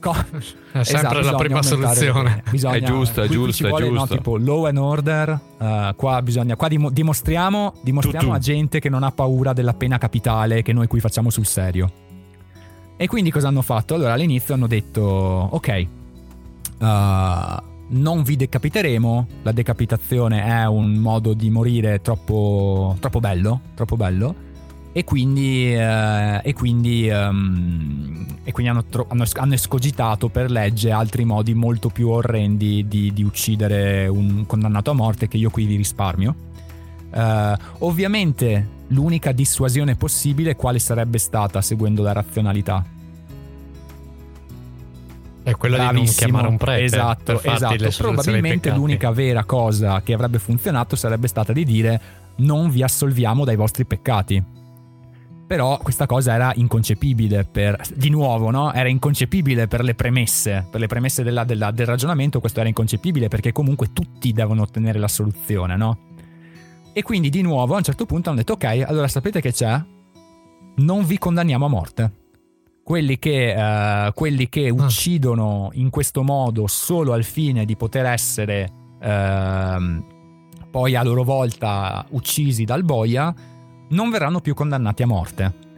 co- 0.00 0.10
È 0.72 0.82
sempre 0.84 1.20
Esatto, 1.20 1.20
la 1.20 1.34
prima 1.36 1.62
soluzione. 1.62 2.42
Bisogna- 2.50 2.76
È 2.76 2.82
giusto, 2.82 3.22
è 3.22 3.28
giusto, 3.28 3.52
ci 3.52 3.64
è 3.64 3.68
vuole, 3.68 3.88
no, 3.90 3.98
giusto. 4.00 4.16
tipo 4.16 4.36
law 4.38 4.64
and 4.64 4.78
order, 4.78 5.38
eh, 5.58 5.92
qua 5.96 6.22
bisogna, 6.22 6.56
qua 6.56 6.68
dim- 6.68 6.90
dimostriamo, 6.90 7.74
dimostriamo 7.82 8.24
Tu, 8.26 8.30
tu. 8.32 8.36
a 8.36 8.38
gente 8.38 8.80
che 8.80 8.88
non 8.88 9.02
ha 9.02 9.10
paura 9.12 9.52
della 9.52 9.74
pena 9.74 9.98
capitale 9.98 10.62
che 10.62 10.72
noi 10.72 10.86
qui 10.86 11.00
facciamo 11.00 11.28
sul 11.30 11.46
serio. 11.46 11.90
E 12.96 13.06
quindi 13.06 13.30
cosa 13.30 13.48
hanno 13.48 13.62
fatto? 13.62 13.94
Allora 13.94 14.12
all'inizio 14.14 14.54
hanno 14.54 14.66
detto, 14.66 15.02
ok, 15.02 15.68
eh, 15.68 15.86
non 17.88 18.22
vi 18.22 18.36
decapiteremo, 18.36 19.26
la 19.42 19.52
decapitazione 19.52 20.42
è 20.44 20.66
un 20.66 20.92
modo 20.94 21.34
di 21.34 21.50
morire 21.50 22.00
troppo, 22.00 22.96
troppo 23.00 23.20
bello, 23.20 23.60
troppo 23.74 23.96
bello. 23.96 24.34
E 24.94 25.04
quindi, 25.04 25.74
eh, 25.74 26.40
e 26.42 26.52
quindi, 26.52 27.08
ehm, 27.08 28.26
e 28.44 28.52
quindi 28.52 28.70
hanno, 28.70 28.84
tro- 28.84 29.06
hanno 29.08 29.24
hanno 29.34 29.54
escogitato 29.54 30.28
per 30.28 30.50
legge 30.50 30.90
altri 30.90 31.24
modi 31.24 31.54
molto 31.54 31.88
più 31.88 32.10
orrendi 32.10 32.86
di, 32.86 33.10
di 33.12 33.22
uccidere 33.22 34.06
un 34.06 34.44
condannato 34.46 34.90
a 34.90 34.94
morte 34.94 35.28
che 35.28 35.38
io 35.38 35.48
qui 35.48 35.64
vi 35.64 35.76
risparmio. 35.76 36.34
Eh, 37.10 37.56
ovviamente 37.78 38.80
l'unica 38.88 39.32
dissuasione 39.32 39.96
possibile 39.96 40.56
quale 40.56 40.78
sarebbe 40.78 41.16
stata 41.16 41.62
seguendo 41.62 42.02
la 42.02 42.12
razionalità? 42.12 42.84
È 45.42 45.56
quella 45.56 45.76
di 45.76 45.82
non 45.84 45.92
Bravissimo, 45.92 46.28
chiamare 46.28 46.48
un 46.48 46.56
prete. 46.58 46.84
Esatto, 46.84 47.42
esatto. 47.42 47.88
Probabilmente 47.96 48.70
l'unica 48.70 49.10
vera 49.10 49.44
cosa 49.44 50.02
che 50.02 50.12
avrebbe 50.12 50.38
funzionato 50.38 50.96
sarebbe 50.96 51.28
stata 51.28 51.52
di 51.52 51.64
dire 51.64 52.00
non 52.36 52.70
vi 52.70 52.82
assolviamo 52.82 53.44
dai 53.44 53.56
vostri 53.56 53.84
peccati. 53.84 54.60
Però 55.46 55.76
questa 55.78 56.06
cosa 56.06 56.32
era 56.32 56.52
inconcepibile 56.54 57.44
per, 57.44 57.78
di 57.94 58.08
nuovo, 58.08 58.50
no? 58.50 58.72
Era 58.72 58.88
inconcepibile 58.88 59.66
per 59.66 59.82
le 59.82 59.94
premesse, 59.94 60.66
per 60.70 60.80
le 60.80 60.86
premesse 60.86 61.22
della- 61.22 61.44
della- 61.44 61.70
del 61.70 61.86
ragionamento 61.86 62.40
questo 62.40 62.60
era 62.60 62.68
inconcepibile 62.68 63.28
perché 63.28 63.52
comunque 63.52 63.92
tutti 63.92 64.32
devono 64.32 64.62
ottenere 64.62 64.98
la 64.98 65.08
soluzione, 65.08 65.76
no? 65.76 65.98
E 66.94 67.02
quindi 67.02 67.28
di 67.28 67.42
nuovo 67.42 67.74
a 67.74 67.78
un 67.78 67.82
certo 67.82 68.06
punto 68.06 68.28
hanno 68.30 68.38
detto 68.38 68.54
ok, 68.54 68.84
allora 68.86 69.08
sapete 69.08 69.40
che 69.40 69.52
c'è? 69.52 69.78
Non 70.76 71.04
vi 71.04 71.18
condanniamo 71.18 71.66
a 71.66 71.68
morte. 71.68 72.12
Quelli 72.82 73.18
che, 73.18 73.52
eh, 74.06 74.12
quelli 74.14 74.48
che 74.48 74.70
uccidono 74.70 75.70
in 75.74 75.90
questo 75.90 76.22
modo 76.22 76.66
solo 76.66 77.12
al 77.12 77.24
fine 77.24 77.64
di 77.64 77.76
poter 77.76 78.06
essere 78.06 78.68
ehm, 79.00 80.04
poi 80.70 80.96
a 80.96 81.02
loro 81.02 81.22
volta 81.24 82.04
uccisi 82.10 82.64
dal 82.64 82.82
boia 82.82 83.32
non 83.92 84.10
verranno 84.10 84.40
più 84.40 84.54
condannati 84.54 85.02
a 85.02 85.06
morte. 85.06 85.70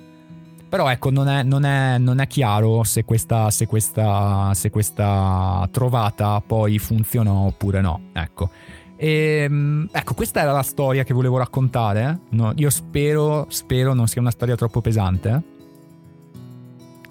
Però 0.68 0.90
ecco, 0.90 1.10
non 1.10 1.28
è, 1.28 1.42
non 1.44 1.64
è- 1.64 1.98
non 1.98 2.18
è 2.18 2.26
chiaro 2.26 2.82
se 2.82 3.04
questa, 3.04 3.50
se, 3.50 3.66
questa, 3.66 4.50
se 4.54 4.70
questa 4.70 5.68
trovata 5.70 6.42
poi 6.44 6.78
funzionò 6.80 7.46
oppure 7.46 7.80
no. 7.80 8.00
Ecco. 8.12 8.50
E, 8.96 9.48
ecco, 9.92 10.14
questa 10.14 10.40
era 10.40 10.50
la 10.50 10.62
storia 10.62 11.04
che 11.04 11.14
volevo 11.14 11.38
raccontare. 11.38 12.18
No, 12.30 12.52
io 12.56 12.70
spero, 12.70 13.46
spero 13.50 13.94
non 13.94 14.08
sia 14.08 14.20
una 14.20 14.32
storia 14.32 14.56
troppo 14.56 14.80
pesante. 14.80 15.42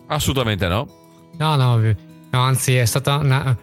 Assolutamente 0.08 0.68
no. 0.68 0.88
No, 1.38 1.56
no, 1.56 1.78
no, 1.78 1.96
anzi 2.42 2.76
è 2.76 2.86
stata 2.86 3.16
una, 3.16 3.58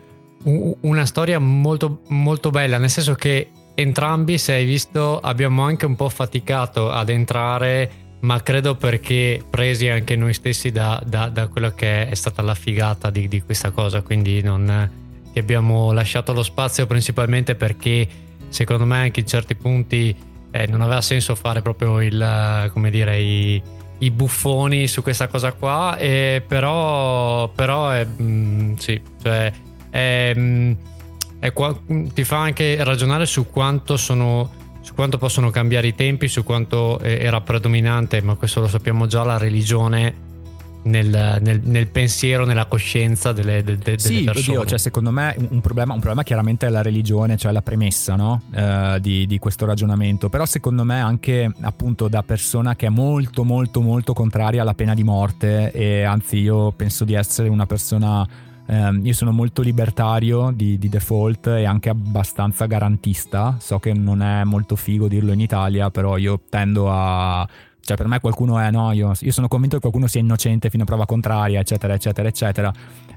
una 0.45 1.05
storia 1.05 1.39
molto, 1.39 2.01
molto 2.09 2.51
bella, 2.51 2.79
nel 2.79 2.91
senso 2.91 3.15
che 3.15 3.51
entrambi, 3.81 4.39
se 4.39 4.53
hai 4.53 4.65
visto, 4.65 5.19
abbiamo 5.19 5.63
anche 5.63 5.87
un 5.87 5.97
po' 5.97 6.09
faticato 6.09 6.91
ad 6.91 7.09
entrare, 7.09 7.91
ma 8.21 8.43
credo 8.43 8.75
perché 8.77 9.43
presi 9.49 9.89
anche 9.89 10.17
noi 10.17 10.35
stessi 10.35 10.71
da, 10.71 11.03
da- 11.05 11.29
da 11.29 11.49
quello 11.49 11.71
che 11.71 12.09
è 12.09 12.15
stata 12.15 12.43
la 12.43 12.55
figata 12.55 13.11
di, 13.11 13.29
di 13.29 13.43
questa 13.43 13.71
cosa, 13.71 14.03
quindi 14.03 14.43
non, 14.43 14.91
ti 15.33 15.39
abbiamo 15.39 15.93
lasciato 15.93 16.33
lo 16.33 16.43
spazio 16.43 16.87
principalmente 16.87 17.55
perché 17.55 18.07
secondo 18.49 18.85
me 18.85 18.99
anche 18.99 19.21
in 19.21 19.27
certi 19.27 19.55
punti 19.55 20.15
eh, 20.51 20.67
non 20.67 20.81
aveva 20.81 21.01
senso 21.01 21.35
fare 21.35 21.63
proprio 21.63 22.01
il, 22.01 22.71
come 22.73 22.91
dire, 22.91 23.21
i 23.21 23.63
i 24.01 24.11
buffoni 24.11 24.87
su 24.87 25.03
questa 25.03 25.29
cosa 25.29 25.53
qua, 25.53 25.97
e 25.97 26.43
però, 26.47 27.49
però 27.49 27.91
è, 27.91 28.07
mm, 28.07 28.75
sì, 28.77 29.01
cioè, 29.23 29.53
è, 29.91 30.33
mm, 30.35 30.73
è 30.73 30.77
qua- 31.53 31.79
ti 32.15 32.25
fa 32.25 32.39
anche 32.39 32.83
ragionare 32.85 33.27
su 33.27 33.47
quanto 33.51 33.97
sono 33.97 34.51
su 34.83 34.95
quanto 34.95 35.19
possono 35.19 35.51
cambiare 35.51 35.89
i 35.89 35.95
tempi, 35.95 36.27
su 36.27 36.43
quanto 36.43 36.99
eh, 37.01 37.19
era 37.21 37.43
predominante, 37.43 38.23
ma 38.23 38.35
questo 38.35 38.61
lo 38.61 38.67
sappiamo 38.67 39.07
già, 39.07 39.23
la 39.23 39.37
religione 39.37 40.29
nel, 40.85 41.39
nel- 41.43 41.61
nel 41.63 41.87
pensiero, 41.89 42.47
nella 42.47 42.65
coscienza 42.65 43.33
delle, 43.33 43.63
de- 43.63 43.77
de- 43.77 43.83
delle 43.83 43.99
Sì, 43.99 44.25
persone. 44.25 44.57
oddio, 44.57 44.69
cioè 44.69 44.79
secondo 44.79 45.11
me 45.11 45.35
un, 45.37 45.49
un 45.51 45.61
problema, 45.61 45.93
un 45.93 45.99
problema 45.99 46.23
chiaramente 46.23 46.67
è 46.67 46.71
la 46.71 46.81
religione, 46.81 47.37
cioè 47.37 47.53
la 47.53 47.61
premessa 47.61 48.17
no? 48.17 48.41
Eh, 48.55 48.99
di, 49.03 49.27
di 49.27 49.39
questo 49.39 49.67
ragionamento, 49.67 50.31
però 50.31 50.47
secondo 50.47 50.83
me 50.83 50.99
anche 50.99 51.53
appunto 51.61 52.09
da 52.09 52.23
persona 52.23 52.75
che 52.75 52.87
è 52.87 52.91
molto 52.91 53.45
molto 53.45 53.83
molto 53.83 54.15
contraria 54.15 54.63
alla 54.63 54.75
pena 54.75 54.95
di 54.95 55.05
morte 55.05 55.71
e 55.73 56.03
anzi 56.05 56.39
io 56.39 56.73
penso 56.73 57.05
di 57.05 57.13
essere 57.13 57.51
una 57.51 57.67
persona, 57.67 58.27
ehm, 58.71 59.05
io 59.05 59.13
sono 59.13 59.33
molto 59.33 59.63
libertario 59.63 60.53
di, 60.55 60.79
di 60.79 60.89
default 60.89 61.49
e 61.49 61.65
anche 61.65 61.89
abbastanza 61.89 62.67
garantista, 62.67 63.57
so 63.59 63.79
che 63.79 63.93
non 63.93 64.23
è 64.23 64.45
molto 64.45 64.77
figo 64.77 65.09
dirlo 65.09 65.33
in 65.33 65.41
Italia, 65.41 65.91
però 65.91 66.17
io 66.17 66.41
tendo 66.49 66.91
a... 66.91 67.47
Cioè, 67.83 67.97
per 67.97 68.07
me 68.07 68.21
qualcuno 68.21 68.59
è 68.59 68.71
no, 68.71 68.93
io, 68.93 69.13
io 69.19 69.33
sono 69.33 69.49
convinto 69.49 69.75
che 69.77 69.81
qualcuno 69.81 70.07
sia 70.07 70.21
innocente 70.21 70.71
fino 70.71 70.85
a 70.85 70.87
prova 70.87 71.07
contraria, 71.07 71.59
eccetera, 71.59 71.95
eccetera, 71.95 72.29
eccetera. 72.29 72.73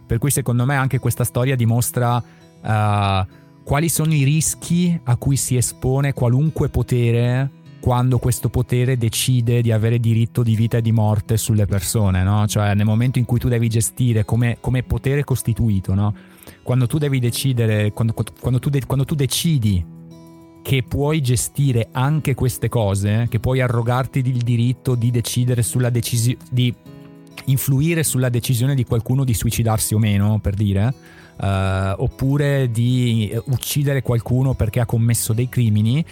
Per 0.06 0.18
cui 0.18 0.32
secondo 0.32 0.66
me 0.66 0.76
anche 0.76 1.00
questa 1.00 1.24
storia 1.24 1.56
dimostra 1.56 2.22
eh, 2.64 3.26
quali 3.64 3.90
sono 3.90 4.14
i 4.14 4.24
rischi 4.24 5.00
a 5.04 5.16
cui 5.18 5.36
si 5.36 5.56
espone 5.56 6.14
qualunque 6.14 6.70
potere 6.70 7.62
quando 7.84 8.18
questo 8.18 8.48
potere 8.48 8.98
decide 8.98 9.62
di 9.62 9.70
avere 9.70 10.00
diritto 10.00 10.42
di 10.42 10.56
vita 10.56 10.78
e 10.78 10.82
di 10.82 10.94
morte 10.94 11.36
sulle 11.36 11.66
persone, 11.66 12.24
no? 12.24 12.48
Cioè 12.48 12.76
nel 12.76 12.86
momento 12.86 13.20
in 13.20 13.26
cui 13.26 13.40
tu 13.40 13.50
devi 13.50 13.68
gestire 13.68 14.24
come, 14.24 14.56
come 14.62 14.84
potere 14.84 15.26
costituito, 15.26 15.94
no? 15.94 16.16
Quando 16.62 16.88
tu 16.88 16.98
devi 16.98 17.20
decidere, 17.20 17.92
quando, 17.92 18.14
quando 18.40 18.60
tu 18.60 18.70
de- 18.70 18.86
quando 18.86 19.04
tu 19.04 19.16
decidi 19.16 19.86
che 20.62 20.84
puoi 20.84 21.20
gestire 21.20 21.90
anche 21.92 22.36
queste 22.36 22.70
cose, 22.70 23.28
che 23.30 23.42
puoi 23.42 23.60
arrogarti 23.60 24.20
il 24.20 24.38
diritto 24.38 24.96
di 24.96 25.12
decidere 25.12 25.62
sulla 25.62 25.90
decisione, 25.90 26.38
di 26.50 26.74
influire 27.48 28.04
sulla 28.04 28.30
decisione 28.30 28.76
di 28.76 28.86
qualcuno 28.86 29.26
di 29.26 29.34
suicidarsi 29.34 29.94
o 29.94 29.98
meno, 29.98 30.40
per 30.40 30.54
dire, 30.54 30.94
eh, 31.42 31.94
oppure 31.98 32.70
di 32.72 33.30
eh, 33.32 33.42
uccidere 33.48 34.02
qualcuno 34.02 34.54
perché 34.54 34.80
ha 34.80 34.86
commesso 34.86 35.34
dei 35.34 35.50
crimini. 35.50 36.04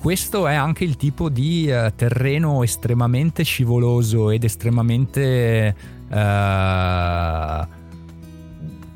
Questo 0.00 0.46
è 0.46 0.54
anche 0.54 0.84
il 0.84 0.96
tipo 0.96 1.28
di 1.28 1.66
eh, 1.66 1.92
terreno 1.94 2.62
estremamente 2.62 3.42
scivoloso 3.42 4.30
ed 4.30 4.44
estremamente 4.44 5.74
eh, 6.10 7.66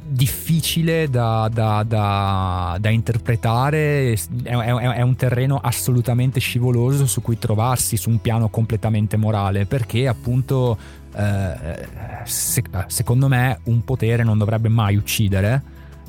difficile 0.06 1.10
da, 1.10 1.50
da- 1.52 1.82
da- 1.86 2.76
da 2.80 2.88
interpretare, 2.88 4.12
è, 4.12 4.16
è- 4.44 4.74
è 4.94 5.02
un 5.02 5.16
terreno 5.16 5.58
assolutamente 5.62 6.40
scivoloso 6.40 7.06
su 7.06 7.20
cui 7.20 7.38
trovarsi 7.38 7.96
su 7.96 8.08
un 8.10 8.20
piano 8.20 8.48
completamente 8.48 9.16
morale, 9.16 9.66
perché 9.66 10.06
appunto 10.06 10.78
eh, 11.16 11.88
se- 12.24 12.62
secondo 12.86 13.28
me 13.28 13.58
un 13.64 13.84
potere 13.84 14.24
non 14.24 14.38
dovrebbe 14.38 14.68
mai 14.68 14.96
uccidere, 14.96 15.62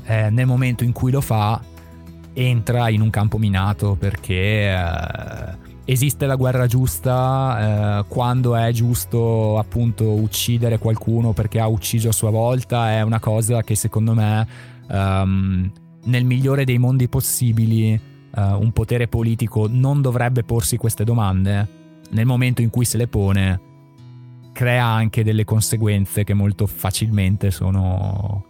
eh, 0.05 0.29
nel 0.29 0.45
momento 0.45 0.83
in 0.83 0.91
cui 0.91 1.11
lo 1.11 1.21
fa 1.21 1.61
entra 2.33 2.89
in 2.89 3.01
un 3.01 3.09
campo 3.09 3.37
minato 3.37 3.95
perché 3.95 4.69
eh, 4.69 5.57
esiste 5.85 6.25
la 6.25 6.35
guerra 6.35 6.67
giusta 6.67 7.99
eh, 7.99 8.05
quando 8.07 8.55
è 8.55 8.71
giusto 8.71 9.57
appunto 9.57 10.11
uccidere 10.11 10.77
qualcuno 10.77 11.31
perché 11.31 11.59
ha 11.59 11.67
ucciso 11.67 12.09
a 12.09 12.11
sua 12.11 12.31
volta 12.31 12.91
è 12.91 13.01
una 13.01 13.19
cosa 13.19 13.61
che 13.61 13.75
secondo 13.75 14.13
me 14.13 14.45
ehm, 14.89 15.71
nel 16.03 16.25
migliore 16.25 16.65
dei 16.65 16.77
mondi 16.77 17.07
possibili 17.07 17.93
eh, 17.93 18.41
un 18.41 18.71
potere 18.73 19.07
politico 19.07 19.67
non 19.69 20.01
dovrebbe 20.01 20.43
porsi 20.43 20.75
queste 20.75 21.05
domande 21.05 21.67
nel 22.11 22.25
momento 22.25 22.61
in 22.61 22.69
cui 22.69 22.83
se 22.83 22.97
le 22.97 23.07
pone 23.07 23.73
crea 24.55 24.85
anche 24.85 25.21
delle 25.21 25.43
conseguenze 25.43 26.23
che 26.23 26.33
molto 26.33 26.65
facilmente 26.65 27.51
sono 27.51 28.45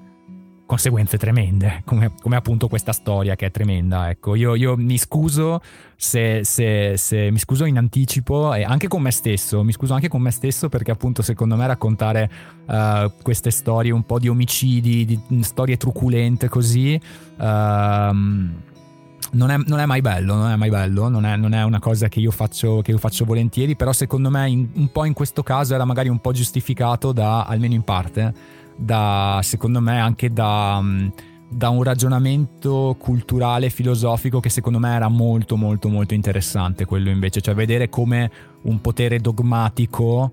conseguenze 0.67 1.17
tremende, 1.17 1.81
come, 1.83 2.13
come 2.21 2.35
appunto 2.35 2.67
questa 2.67 2.91
storia 2.91 3.35
che 3.35 3.47
è 3.47 3.51
tremenda. 3.51 4.09
Ecco, 4.11 4.35
io, 4.35 4.53
io 4.53 4.77
mi 4.77 4.99
scuso 4.99 5.61
se, 5.95 6.43
se- 6.43 6.93
se- 6.95 7.31
mi 7.31 7.39
scuso 7.39 7.65
in 7.65 7.77
anticipo 7.77 8.53
e 8.53 8.63
anche 8.63 8.87
con 8.87 9.01
me 9.01 9.11
stesso, 9.11 9.63
mi 9.63 9.71
scuso 9.71 9.95
anche 9.95 10.07
con 10.07 10.21
me 10.21 10.31
stesso 10.31 10.69
perché 10.69 10.91
appunto 10.91 11.23
secondo 11.23 11.55
me 11.55 11.65
raccontare 11.65 12.29
eh, 12.67 13.11
queste 13.23 13.49
storie 13.49 13.91
un 13.91 14.05
po' 14.05 14.19
di 14.19 14.27
omicidi, 14.27 15.05
di 15.05 15.19
storie 15.41 15.75
truculente 15.77 16.49
così. 16.49 16.99
ehm, 17.39 18.53
non 19.31 19.49
è, 19.51 19.57
non 19.65 19.79
è 19.79 19.85
mai 19.85 20.01
bello, 20.01 20.35
non 20.35 20.51
è 20.51 20.55
mai 20.55 20.69
bello, 20.69 21.09
non 21.09 21.25
è, 21.25 21.35
non 21.35 21.53
è 21.53 21.63
una 21.63 21.79
cosa 21.79 22.07
che 22.07 22.19
io, 22.19 22.31
faccio, 22.31 22.81
che 22.81 22.91
io 22.91 22.97
faccio 22.97 23.25
volentieri, 23.25 23.75
però 23.75 23.91
secondo 23.91 24.29
me 24.29 24.49
in- 24.49 24.67
un 24.73 24.91
po' 24.91 25.05
in 25.05 25.13
questo 25.13 25.43
caso 25.43 25.73
era 25.73 25.85
magari 25.85 26.09
un 26.09 26.19
po' 26.19 26.31
giustificato 26.31 27.11
da, 27.11 27.43
almeno 27.43 27.73
in 27.73 27.83
parte, 27.83 28.33
da, 28.75 29.39
secondo 29.43 29.79
me 29.81 29.99
anche 29.99 30.31
da, 30.31 30.79
mh, 30.79 31.13
da 31.49 31.69
un 31.69 31.83
ragionamento 31.83 32.95
culturale, 32.99 33.69
filosofico 33.69 34.39
che 34.39 34.49
secondo 34.49 34.79
me 34.79 34.93
era 34.93 35.07
molto 35.07 35.55
molto 35.55 35.89
molto 35.89 36.13
interessante 36.13 36.85
quello 36.85 37.09
invece, 37.09 37.41
cioè 37.41 37.53
vedere 37.53 37.89
come 37.89 38.29
un 38.63 38.81
potere 38.81 39.19
dogmatico 39.19 40.31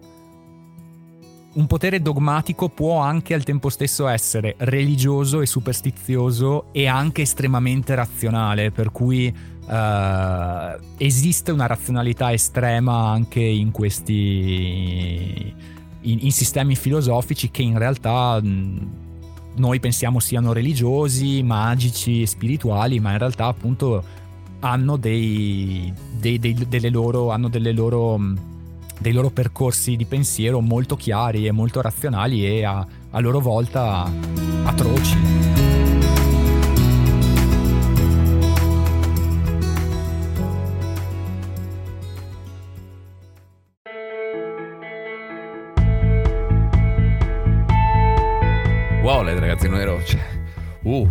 un 1.55 1.67
potere 1.67 2.01
dogmatico 2.01 2.69
può 2.69 2.99
anche 3.01 3.35
al 3.35 3.43
tempo 3.43 3.69
stesso 3.69 4.07
essere 4.07 4.55
religioso 4.59 5.41
e 5.43 5.47
superstizioso 5.47 6.73
e 6.73 6.87
anche 6.87 7.23
estremamente 7.23 7.95
razionale, 7.95 8.71
per 8.71 8.91
cui 8.91 9.27
eh, 9.27 10.79
esiste 10.97 11.51
una 11.51 11.67
razionalità 11.67 12.33
estrema 12.33 13.11
anche 13.11 13.41
in 13.41 13.71
questi 13.71 15.55
in, 16.03 16.19
in 16.21 16.33
sistemi 16.33 16.75
filosofici 16.75 17.51
che 17.51 17.63
in 17.63 17.79
realtà 17.79 18.41
mh, 18.41 18.91
noi 19.57 19.79
pensiamo 19.79 20.21
siano 20.21 20.53
religiosi, 20.53 21.43
magici, 21.43 22.27
spirituali, 22.27 22.99
ma 22.99 23.13
in 23.13 23.19
realtà 23.19 23.47
appunto 23.47 24.03
hanno 24.61 24.97
dei, 24.97 25.93
dei- 26.19 26.39
dei- 26.39 26.67
delle 26.69 26.89
loro 26.89 27.31
hanno 27.31 27.49
delle 27.49 27.73
loro 27.73 28.19
dei 29.03 29.13
loro 29.13 29.29
percorsi 29.29 29.97
di 29.97 30.07
pensiero 30.07 30.61
molto 30.61 30.97
chiari 30.97 31.47
e 31.47 31.53
molto 31.53 31.83
razionali 31.83 32.47
e 32.47 32.65
a, 32.65 32.87
a 33.11 33.21
loro 33.21 33.41
volta 33.41 34.11
atroci. 34.65 35.19
Wow, 49.03 49.25
ragazzi, 49.25 49.69
non 49.69 49.81
ero. 49.81 50.01
cioè, 50.05 50.21
uh, 50.85 51.09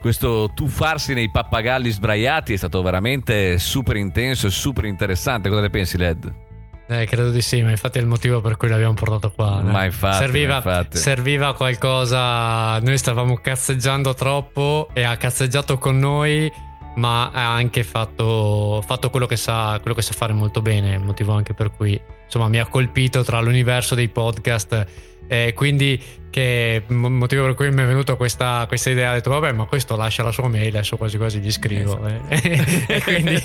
questo 0.00 0.52
tuffarsi 0.54 1.14
nei 1.14 1.30
pappagalli 1.30 1.90
sbraiati 1.90 2.52
è 2.52 2.56
stato 2.56 2.80
veramente 2.80 3.58
super 3.58 3.96
intenso 3.96 4.46
e 4.46 4.50
super 4.50 4.84
interessante. 4.84 5.48
Cosa 5.48 5.62
ne 5.62 5.70
pensi, 5.70 5.98
Led? 5.98 6.50
Eh, 6.88 7.06
credo 7.06 7.30
di 7.30 7.40
sì, 7.40 7.62
ma 7.62 7.70
infatti 7.70 7.98
è 7.98 8.00
il 8.00 8.06
motivo 8.06 8.40
per 8.40 8.56
cui 8.56 8.68
l'abbiamo 8.68 8.94
portato 8.94 9.30
qua. 9.30 9.60
Ma 9.62 9.82
eh. 9.82 9.86
infatti, 9.86 10.18
serviva, 10.18 10.60
ma 10.64 10.78
infatti. 10.78 10.98
serviva 10.98 11.54
qualcosa. 11.54 12.78
Noi 12.80 12.98
stavamo 12.98 13.36
cazzeggiando 13.36 14.14
troppo 14.14 14.88
e 14.92 15.02
ha 15.02 15.16
cazzeggiato 15.16 15.78
con 15.78 15.98
noi, 15.98 16.52
ma 16.96 17.30
ha 17.30 17.54
anche 17.54 17.84
fatto, 17.84 18.82
fatto 18.86 19.10
quello, 19.10 19.26
che 19.26 19.36
sa, 19.36 19.78
quello 19.80 19.96
che 19.96 20.02
sa 20.02 20.12
fare 20.12 20.32
molto 20.32 20.60
bene. 20.60 20.94
Il 20.94 21.02
motivo 21.02 21.32
anche 21.32 21.54
per 21.54 21.70
cui 21.70 21.98
insomma 22.24 22.48
mi 22.48 22.58
ha 22.58 22.66
colpito 22.66 23.22
tra 23.22 23.40
l'universo 23.40 23.94
dei 23.94 24.08
podcast. 24.08 24.86
E 25.28 25.54
quindi 25.54 26.02
che 26.32 26.82
motivo 26.88 27.44
per 27.44 27.54
cui 27.54 27.70
mi 27.70 27.82
è 27.82 27.86
venuta 27.86 28.14
questa, 28.14 28.64
questa 28.66 28.88
idea 28.88 29.10
ho 29.10 29.14
detto 29.14 29.28
vabbè 29.30 29.52
ma 29.52 29.64
questo 29.66 29.96
lascia 29.96 30.22
la 30.22 30.32
sua 30.32 30.48
mail 30.48 30.68
adesso 30.74 30.96
quasi 30.96 31.18
quasi 31.18 31.40
gli 31.40 31.52
scrivo 31.52 32.00
eh. 32.06 32.20
e 32.88 33.02
quindi 33.04 33.42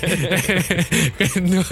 no, 1.56 1.62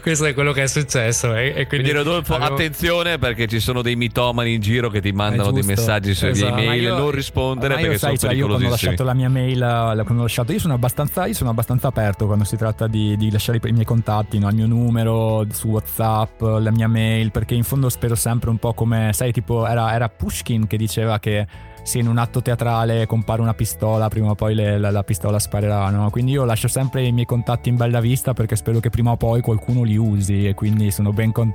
questo 0.00 0.24
è 0.24 0.32
quello 0.34 0.52
che 0.52 0.62
è 0.62 0.66
successo 0.66 1.34
eh. 1.34 1.48
e 1.48 1.52
Quindi, 1.52 1.66
quindi, 1.66 1.90
Rodolfo, 1.92 2.34
avevo- 2.34 2.54
attenzione 2.54 3.18
perché 3.18 3.46
ci 3.46 3.60
sono 3.60 3.82
dei 3.82 3.96
mitomani 3.96 4.54
in 4.54 4.60
giro 4.60 4.88
che 4.88 5.00
ti 5.02 5.12
mandano 5.12 5.50
dei 5.50 5.62
giusto. 5.62 5.80
messaggi 5.80 6.14
su 6.14 6.26
Esatto. 6.26 6.54
via 6.54 6.64
Ma 6.64 6.72
email. 6.74 6.82
io- 6.82 6.96
non 6.96 7.10
rispondere 7.10 7.74
perché 7.74 7.98
sai, 7.98 8.16
sono 8.16 8.32
cioè, 8.32 8.40
io 8.40 8.46
quando 8.46 8.66
ho 8.66 8.70
lasciato 8.70 9.04
la 9.04 9.14
mia 9.14 9.28
mail, 9.28 9.58
quando 10.04 10.20
ho 10.20 10.22
lasciato, 10.22 10.52
io 10.52 10.58
sono 10.58 10.74
abbastanza, 10.74 11.26
io 11.26 11.34
sono 11.34 11.50
abbastanza 11.50 11.88
aperto 11.88 12.24
quando 12.26 12.44
si 12.44 12.56
tratta 12.56 12.86
di, 12.86 13.16
di 13.18 13.30
lasciare 13.30 13.58
i, 13.62 13.68
i 13.68 13.72
miei 13.72 13.84
contatti, 13.84 14.38
no? 14.38 14.48
il 14.48 14.54
mio 14.54 14.66
numero 14.66 15.44
su 15.52 15.68
WhatsApp, 15.68 16.40
la 16.40 16.70
mia 16.70 16.88
mail, 16.88 17.30
perché 17.30 17.54
in 17.54 17.64
fondo 17.64 17.88
spero 17.90 18.14
sempre 18.14 18.48
un 18.50 18.56
po' 18.56 18.72
come, 18.72 19.10
sai, 19.12 19.32
tipo 19.32 19.66
era, 19.66 19.92
era 19.92 20.08
Pushkin 20.08 20.61
che 20.66 20.76
diceva 20.76 21.18
che 21.18 21.46
se 21.82 21.98
in 21.98 22.06
un 22.06 22.16
atto 22.18 22.40
teatrale 22.42 23.06
compare 23.06 23.40
una 23.42 23.54
pistola, 23.54 24.08
prima 24.08 24.30
o 24.30 24.34
poi 24.34 24.54
le- 24.54 24.78
la, 24.78 24.90
la 24.90 25.02
pistola 25.02 25.38
sparerà, 25.38 25.90
no? 25.90 26.10
Quindi 26.10 26.32
io 26.32 26.44
lascio 26.44 26.68
sempre 26.68 27.04
i 27.04 27.12
miei 27.12 27.26
contatti 27.26 27.68
in 27.68 27.76
bella 27.76 28.00
vista 28.00 28.34
perché 28.34 28.54
spero 28.56 28.78
che 28.80 28.88
prima 28.90 29.10
o 29.10 29.16
poi 29.16 29.40
qualcuno 29.40 29.82
li 29.82 29.96
usi 29.96 30.46
e 30.46 30.54
quindi 30.54 30.90
sono 30.90 31.12
ben 31.12 31.32
con... 31.32 31.52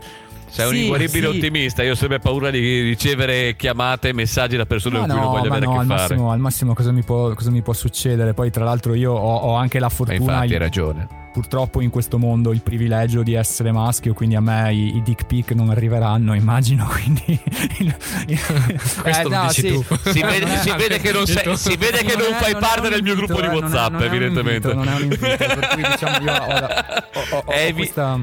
Sei 0.50 0.66
un 0.66 0.74
Sì, 0.76 0.82
inguaribile 0.84 1.30
sì. 1.32 1.38
ottimista. 1.38 1.84
Io 1.84 1.92
ho 1.92 1.96
sempre 1.96 2.20
paura 2.20 2.50
di 2.50 2.60
ricevere 2.82 3.56
chiamate 3.58 4.10
e 4.10 4.14
messaggi 4.14 4.56
da 4.56 4.66
persone 4.66 4.98
Ma 5.00 5.06
con 5.06 5.12
cui 5.12 5.20
non 5.22 5.30
voglio 5.32 5.50
avere 5.50 5.66
no, 5.66 5.72
a 5.72 5.76
al 5.76 5.82
che 5.82 5.88
fare. 5.88 6.02
massimo, 6.02 6.32
al 6.32 6.40
massimo 6.40 6.74
cosa 6.74 6.92
mi, 6.94 7.04
può, 7.04 7.34
cosa 7.34 7.52
mi 7.52 7.62
può 7.62 7.74
succedere? 7.74 8.34
Poi, 8.34 8.50
tra 8.50 8.64
l'altro, 8.64 8.94
io 8.94 9.12
ho, 9.12 9.36
ho 9.36 9.56
anche 9.56 9.78
la 9.80 9.88
Ma 9.88 9.92
fortuna, 9.94 10.18
infatti 10.34 10.54
hai 10.54 10.58
ragione. 10.60 11.08
Purtroppo, 11.38 11.82
in 11.82 11.92
questo 11.92 12.18
mondo, 12.18 12.52
il 12.52 12.62
privilegio 12.62 13.22
di 13.22 13.36
essere 13.36 13.72
maschio. 13.72 14.16
Quindi 14.16 14.36
a 14.36 14.42
me 14.42 14.74
i, 14.74 14.96
i 14.98 15.02
dick 15.04 15.28
pic 15.28 15.52
non 15.52 15.70
arriveranno, 15.70 16.34
immagino. 16.34 16.88
Quindi, 16.90 17.40
il- 17.78 17.96
il- 18.26 18.42
Questo 19.02 19.28
Eh, 19.28 19.30
lo 19.30 19.30
no, 19.30 19.46
dici 19.48 19.62
sì. 19.62 19.68
tu. 19.74 19.84
Si 20.12 20.22
vede, 20.22 20.46
Non 20.46 20.58
si 20.58 20.72
vede 20.76 21.00
che 21.00 21.12
non, 21.12 21.28
sei- 21.28 21.56
si 21.58 21.76
vede 21.78 22.00
che 22.04 22.16
non, 22.16 22.34
è- 22.34 22.38
fai 22.40 22.54
è 22.54 22.58
parte 22.58 22.90
del 22.90 23.04
mio 23.04 23.14
invito, 23.14 23.34
gruppo 23.36 23.42
di 23.42 23.48
eh, 23.48 23.50
non 23.52 23.58
è- 23.60 23.62
WhatsApp, 23.62 23.92
non 23.92 24.02
è 24.02 24.06
evidentemente. 24.06 24.72
invito, 24.72 24.74
non 24.74 24.88
è 24.88 24.96
un 24.96 25.02
invito, 25.04 25.26
per 25.28 25.68
cui 25.74 25.84
diciamo 25.92 26.26
io 26.26 26.34
ho, 26.34 26.56
ho- 26.56 27.38
ho- 27.38 27.44
ho 27.46 27.52
È 27.52 27.62
evi- 27.66 27.74
questa. 27.76 28.20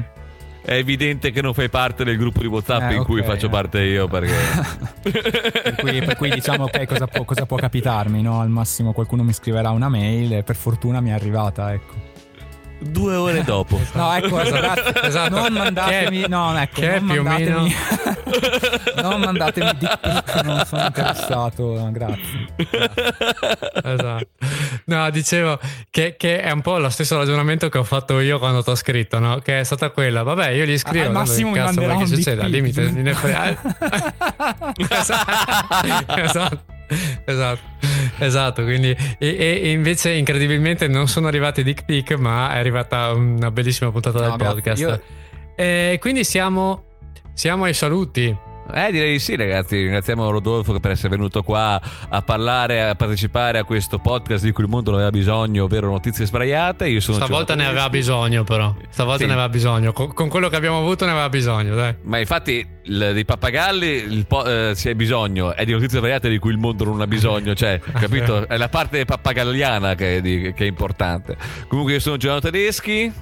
È 0.65 0.73
evidente 0.73 1.29
che 1.31 1.41
non 1.43 1.53
fai 1.53 1.69
parte 1.69 2.03
del 2.03 2.17
gruppo 2.17 2.39
di 2.41 2.47
WhatsApp 2.47 2.89
Eh, 2.91 2.95
in 2.95 3.03
cui 3.03 3.19
ok, 3.19 3.25
faccio 3.27 3.45
eh. 3.45 3.49
parte 3.49 3.81
io 3.81 4.07
perché 4.07 4.33
Per 5.03 5.75
cui, 5.79 5.99
per 6.01 6.15
cui 6.17 6.29
diciamo 6.31 6.63
ok 6.63 6.85
cosa 6.85 7.05
può, 7.05 7.23
cosa 7.23 7.45
può 7.45 7.55
capitarmi 7.55 8.21
no? 8.23 8.39
al 8.41 8.49
massimo 8.49 8.91
qualcuno 8.91 9.21
mi 9.21 9.31
scriverà 9.31 9.69
una 9.69 9.89
mail 9.89 10.33
e 10.33 10.41
per 10.43 10.55
fortuna 10.55 11.01
mi 11.01 11.11
è 11.11 11.13
arrivata 11.13 11.71
ecco 11.71 12.04
due 12.79 13.15
ore 13.15 13.43
dopo. 13.43 13.79
No, 13.93 14.13
ecco, 14.13 14.39
esatto, 14.41 15.01
Esatto. 15.03 15.39
non 15.39 15.53
mandatemi, 15.53 16.21
Che- 16.21 16.27
no, 16.27 16.57
ecco, 16.59 16.81
che 16.81 16.99
non 16.99 17.23
mandatemi, 17.23 17.75
non 19.01 19.19
mandatemi 19.21 19.71
dick 19.77 19.99
pic, 19.99 20.43
non 20.43 20.65
sono 20.65 20.85
interessato, 20.85 21.63
no, 21.75 21.91
grazie. 21.91 22.47
Esatto. 23.83 24.27
No, 24.85 25.09
dicevo 25.09 25.59
che, 25.89 26.15
che 26.17 26.41
è 26.41 26.51
un 26.51 26.61
po' 26.61 26.77
lo 26.77 26.89
stesso 26.89 27.17
ragionamento 27.17 27.69
che 27.69 27.77
ho 27.77 27.83
fatto 27.83 28.19
io 28.19 28.37
quando 28.39 28.61
ti 28.63 28.69
ho 28.71 28.75
scritto, 28.75 29.19
no? 29.19 29.39
Che 29.39 29.59
è 29.59 29.63
stata 29.63 29.89
quella, 29.91 30.23
vabbè, 30.23 30.49
io 30.49 30.65
gli 30.65 30.77
scrivo. 30.77 31.05
Al 31.05 31.11
massimo 31.11 31.51
mi 31.51 31.57
cazzo 31.57 31.81
vuoi 31.81 31.97
che 31.97 32.05
succeda? 32.07 32.43
Al 32.43 32.49
limite, 32.49 32.81
me 32.91 33.01
ne 33.01 33.13
frega- 33.13 33.57
esatto. 36.23 36.63
esatto. 37.25 37.61
Esatto, 38.19 38.63
quindi 38.63 38.95
e, 39.17 39.17
e- 39.37 39.71
invece 39.71 40.11
incredibilmente 40.13 40.87
non 40.87 41.07
sono 41.07 41.27
arrivati 41.27 41.63
dick 41.63 41.85
pic, 41.85 42.11
ma 42.17 42.53
è 42.53 42.57
arrivata 42.57 43.11
una 43.11 43.51
bellissima 43.51 43.91
puntata 43.91 44.19
No, 44.27 44.35
del 44.37 44.47
podcast. 44.47 44.81
Io- 44.81 45.01
E 45.55 45.97
quindi 46.01 46.23
siamo, 46.23 46.83
siamo 47.33 47.63
ai 47.65 47.73
saluti. 47.73 48.35
Eh, 48.73 48.91
direi 48.91 49.13
di 49.13 49.19
sì, 49.19 49.35
ragazzi. 49.35 49.77
Ringraziamo 49.77 50.29
Rodolfo 50.29 50.79
per 50.79 50.91
essere 50.91 51.09
venuto 51.09 51.43
qua 51.43 51.79
a 52.09 52.21
parlare, 52.21 52.81
a 52.89 52.95
partecipare 52.95 53.59
a 53.59 53.63
questo 53.63 53.99
podcast 53.99 54.43
di 54.43 54.51
cui 54.51 54.63
il 54.63 54.69
mondo 54.69 54.89
non 54.91 54.99
aveva 55.01 55.15
bisogno, 55.15 55.65
ovvero 55.65 55.89
notizie 55.89 56.25
sbraiate. 56.25 56.87
Io 56.87 56.99
sono 56.99 57.17
Stavolta 57.17 57.53
ne 57.55 57.65
aveva 57.67 57.89
bisogno, 57.89 58.43
però. 58.43 58.73
Stavolta 58.89 59.19
Sì. 59.21 59.25
ne 59.27 59.33
aveva 59.33 59.49
bisogno. 59.49 59.93
Con, 59.93 60.13
con 60.13 60.29
quello 60.29 60.49
che 60.49 60.55
abbiamo 60.55 60.79
avuto 60.79 61.05
ne 61.05 61.11
aveva 61.11 61.29
bisogno, 61.29 61.75
dai. 61.75 61.95
Ma 62.03 62.17
infatti 62.17 62.67
il- 62.83 63.11
dei 63.13 63.23
pappagalli 63.25 63.87
il 63.87 64.25
po- 64.25 64.45
eh, 64.45 64.71
si 64.75 64.89
ha 64.89 64.95
bisogno, 64.95 65.53
è 65.55 65.63
di 65.63 65.71
notizie 65.71 65.99
sbagliate 65.99 66.27
di 66.29 66.39
cui 66.39 66.51
il 66.51 66.57
mondo 66.57 66.83
non 66.85 66.99
ha 67.01 67.07
bisogno, 67.07 67.53
cioè, 67.53 67.79
capito? 67.93 68.47
È 68.47 68.57
la 68.57 68.69
parte 68.69 69.05
pappagalliana 69.05 69.95
che 69.95 70.17
è, 70.17 70.21
di- 70.21 70.53
che 70.55 70.63
è 70.63 70.67
importante. 70.67 71.37
Comunque 71.67 71.93
io 71.93 71.99
sono 71.99 72.17
Giovanni 72.17 72.41
Tedeschi. 72.41 73.13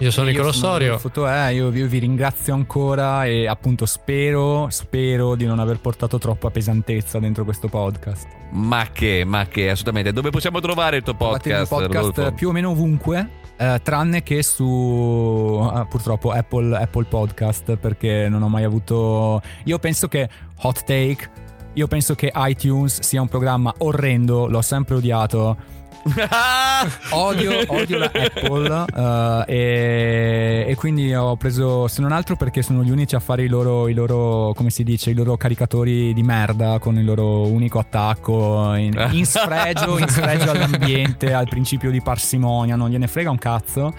Io 0.00 0.10
sono 0.10 0.28
Nicolò 0.28 0.46
Io 0.46 0.52
sono 0.52 0.72
Sorio. 0.72 0.86
Rodolfo 0.86 1.10
Toè, 1.10 1.48
io, 1.48 1.70
io 1.70 1.86
vi 1.86 1.98
ringrazio 1.98 2.54
ancora 2.54 3.26
e 3.26 3.46
appunto 3.46 3.84
spero, 3.84 4.68
spero 4.70 5.34
di 5.34 5.44
non 5.44 5.58
aver 5.58 5.78
portato 5.78 6.16
troppa 6.16 6.50
pesantezza 6.50 7.18
dentro 7.18 7.44
questo 7.44 7.68
podcast. 7.68 8.26
Ma 8.52 8.86
che, 8.90 9.24
ma 9.26 9.46
che, 9.46 9.68
assolutamente. 9.68 10.14
Dove 10.14 10.30
possiamo 10.30 10.58
trovare 10.60 10.96
il 10.96 11.02
tuo 11.02 11.14
Trovate 11.14 11.50
il 11.50 11.54
podcast? 11.54 11.70
podcast 11.70 12.16
Rodolfo? 12.16 12.32
più 12.34 12.48
o 12.48 12.52
meno 12.52 12.70
ovunque, 12.70 13.28
eh, 13.58 13.78
tranne 13.82 14.22
che 14.22 14.42
su 14.42 15.68
ah, 15.70 15.84
purtroppo 15.84 16.30
Apple, 16.30 16.74
Apple 16.78 17.04
Podcast 17.04 17.76
perché 17.76 18.26
non 18.30 18.42
ho 18.42 18.48
mai 18.48 18.64
avuto... 18.64 19.42
Io 19.64 19.78
penso 19.78 20.08
che 20.08 20.26
Hot 20.62 20.82
Take, 20.84 21.30
io 21.74 21.86
penso 21.88 22.14
che 22.14 22.32
iTunes 22.34 23.00
sia 23.02 23.20
un 23.20 23.28
programma 23.28 23.74
orrendo, 23.78 24.46
l'ho 24.46 24.62
sempre 24.62 24.94
odiato. 24.94 25.78
Odio, 27.10 27.62
odio 27.66 27.98
la 27.98 28.10
Apple 28.12 28.84
eh, 28.96 29.44
e, 29.46 30.64
e 30.68 30.74
quindi 30.74 31.14
ho 31.14 31.36
preso, 31.36 31.88
se 31.88 32.00
non 32.00 32.12
altro 32.12 32.36
perché 32.36 32.62
sono 32.62 32.82
gli 32.82 32.90
unici 32.90 33.14
a 33.14 33.20
fare 33.20 33.42
i 33.42 33.48
loro, 33.48 33.86
i 33.88 33.92
loro, 33.94 34.52
come 34.54 34.70
si 34.70 34.82
dice, 34.82 35.10
i 35.10 35.14
loro 35.14 35.36
caricatori 35.36 36.14
di 36.14 36.22
merda 36.22 36.78
con 36.78 36.96
il 36.96 37.04
loro 37.04 37.46
unico 37.46 37.78
attacco 37.78 38.74
in, 38.74 39.08
in 39.12 39.26
sfregio, 39.26 39.98
in 39.98 40.08
sfregio 40.08 40.50
all'ambiente, 40.52 41.34
al 41.34 41.48
principio 41.48 41.90
di 41.90 42.00
parsimonia, 42.00 42.76
non 42.76 42.88
gliene 42.88 43.06
frega 43.06 43.30
un 43.30 43.38
cazzo. 43.38 43.92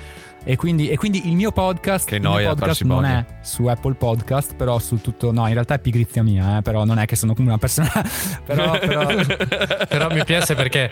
E 0.44 0.56
quindi, 0.56 0.90
e 0.90 0.98
quindi 0.98 1.30
il 1.30 1.36
mio 1.36 1.52
podcast, 1.52 2.08
Che 2.08 2.16
il 2.16 2.22
mio 2.22 2.32
noia, 2.32 2.56
podcast 2.56 2.82
non 2.82 3.06
è 3.06 3.24
su 3.42 3.68
Apple 3.68 3.94
Podcast, 3.94 4.56
però 4.56 4.80
su 4.80 5.00
tutto. 5.00 5.32
No, 5.32 5.46
in 5.46 5.54
realtà 5.54 5.76
è 5.76 5.80
pigrizia 5.80 6.24
mia, 6.24 6.58
eh, 6.58 6.62
però 6.64 6.84
non 6.84 6.98
è 6.98 7.06
che 7.06 7.16
sono 7.16 7.36
come 7.36 7.50
una 7.50 7.60
persona. 7.60 7.92
però, 8.44 8.72
però, 8.80 9.06
Però 9.88 10.10
mi 10.12 10.26
piace 10.26 10.56
perché 10.56 10.92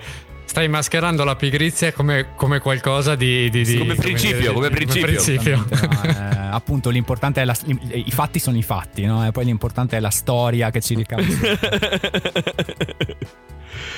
stai 0.50 0.68
mascherando 0.68 1.24
la 1.24 1.36
pigrizia 1.36 1.94
come, 1.94 2.30
come 2.36 2.60
qualcosa 2.60 3.14
di, 3.14 3.52
di- 3.52 3.64
di- 3.64 3.78
Come 3.78 3.94
principio, 3.94 4.52
come 4.52 4.72
principio. 4.72 5.10
Esattamente, 5.10 5.88
no, 6.08 6.32
eh, 6.32 6.50
appunto 6.52 6.90
l'importante 6.90 7.44
è 7.44 7.46
la, 7.46 7.56
i 7.68 8.08
i 8.08 8.12
fatti 8.12 8.40
sono 8.40 8.58
i 8.58 8.64
fatti 8.64 9.06
no? 9.06 9.28
e 9.28 9.32
poi 9.32 9.46
l'importante 9.46 9.96
è 9.96 10.00
la 10.00 10.10
storia 10.10 10.72
che 10.72 10.82
ci 10.82 10.96
ricava 10.96 11.22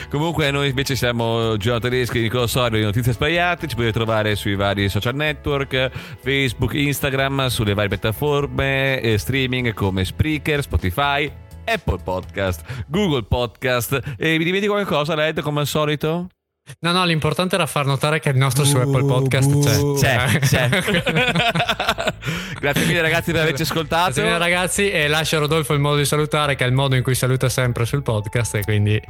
Comunque 0.10 0.52
noi 0.52 0.68
invece 0.68 0.98
siamo 0.98 1.56
Giovanni 1.56 1.84
Tedeschi 1.84 2.19
Nicola 2.19 2.48
Sorio 2.48 2.80
di 2.80 2.84
Notizie 2.84 3.14
Sbagliate, 3.14 3.68
ci 3.68 3.76
potete 3.76 3.94
trovare 3.94 4.36
sui 4.36 4.56
vari 4.56 4.90
social 4.90 5.15
network, 5.15 5.90
Facebook, 6.22 6.73
Instagram, 6.73 7.48
sulle 7.48 7.73
varie 7.73 7.88
piattaforme 7.88 8.99
eh, 8.99 9.18
streaming 9.18 9.73
come 9.73 10.03
Spreaker, 10.03 10.61
Spotify, 10.61 11.32
Apple 11.64 11.99
Podcast, 12.03 12.84
Google 12.88 13.23
Podcast 13.23 14.02
e 14.18 14.38
vi 14.38 14.44
dimentico 14.44 14.73
qualcosa 14.73 15.15
Led 15.15 15.40
come 15.40 15.61
al 15.61 15.68
solito? 15.68 16.28
No, 16.80 16.91
no, 16.91 17.06
l'importante 17.06 17.56
era 17.56 17.65
far 17.65 17.85
notare 17.85 18.19
che 18.19 18.30
il 18.30 18.38
nostro 18.38 18.64
su 18.64 18.77
Apple 18.77 19.06
Podcast 19.06 19.95
c'è. 19.98 20.30
C'è, 20.39 20.39
c'è. 20.39 20.69
Grazie 22.60 22.85
mille 22.85 23.02
ragazzi 23.02 23.31
per 23.31 23.41
averci 23.41 23.64
ascoltato. 23.64 24.03
Grazie 24.06 24.23
mille, 24.23 24.38
ragazzi 24.38 24.89
e 24.89 25.07
lascia 25.07 25.38
a 25.38 25.39
Rodolfo 25.39 25.73
il 25.73 25.80
modo 25.80 25.98
di 25.98 26.06
salutare 26.06 26.56
che 26.56 26.64
è 26.64 26.68
il 26.68 26.73
modo 26.73 26.95
in 26.95 27.03
cui 27.03 27.15
saluta 27.15 27.49
sempre 27.49 27.85
sul 27.85 28.02
podcast 28.03 28.56
e 28.56 28.64
quindi 28.64 29.02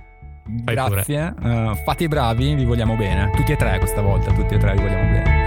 Fai 0.65 0.75
pure. 0.75 0.89
grazie 0.89 1.33
eh, 1.43 1.81
fate 1.85 2.03
i 2.05 2.07
bravi 2.07 2.55
vi 2.55 2.65
vogliamo 2.65 2.95
bene 2.95 3.31
tutti 3.35 3.51
e 3.51 3.55
tre 3.55 3.77
questa 3.77 4.01
volta 4.01 4.31
tutti 4.31 4.55
e 4.55 4.57
tre 4.57 4.73
vi 4.73 4.79
vogliamo 4.81 5.11
bene 5.11 5.40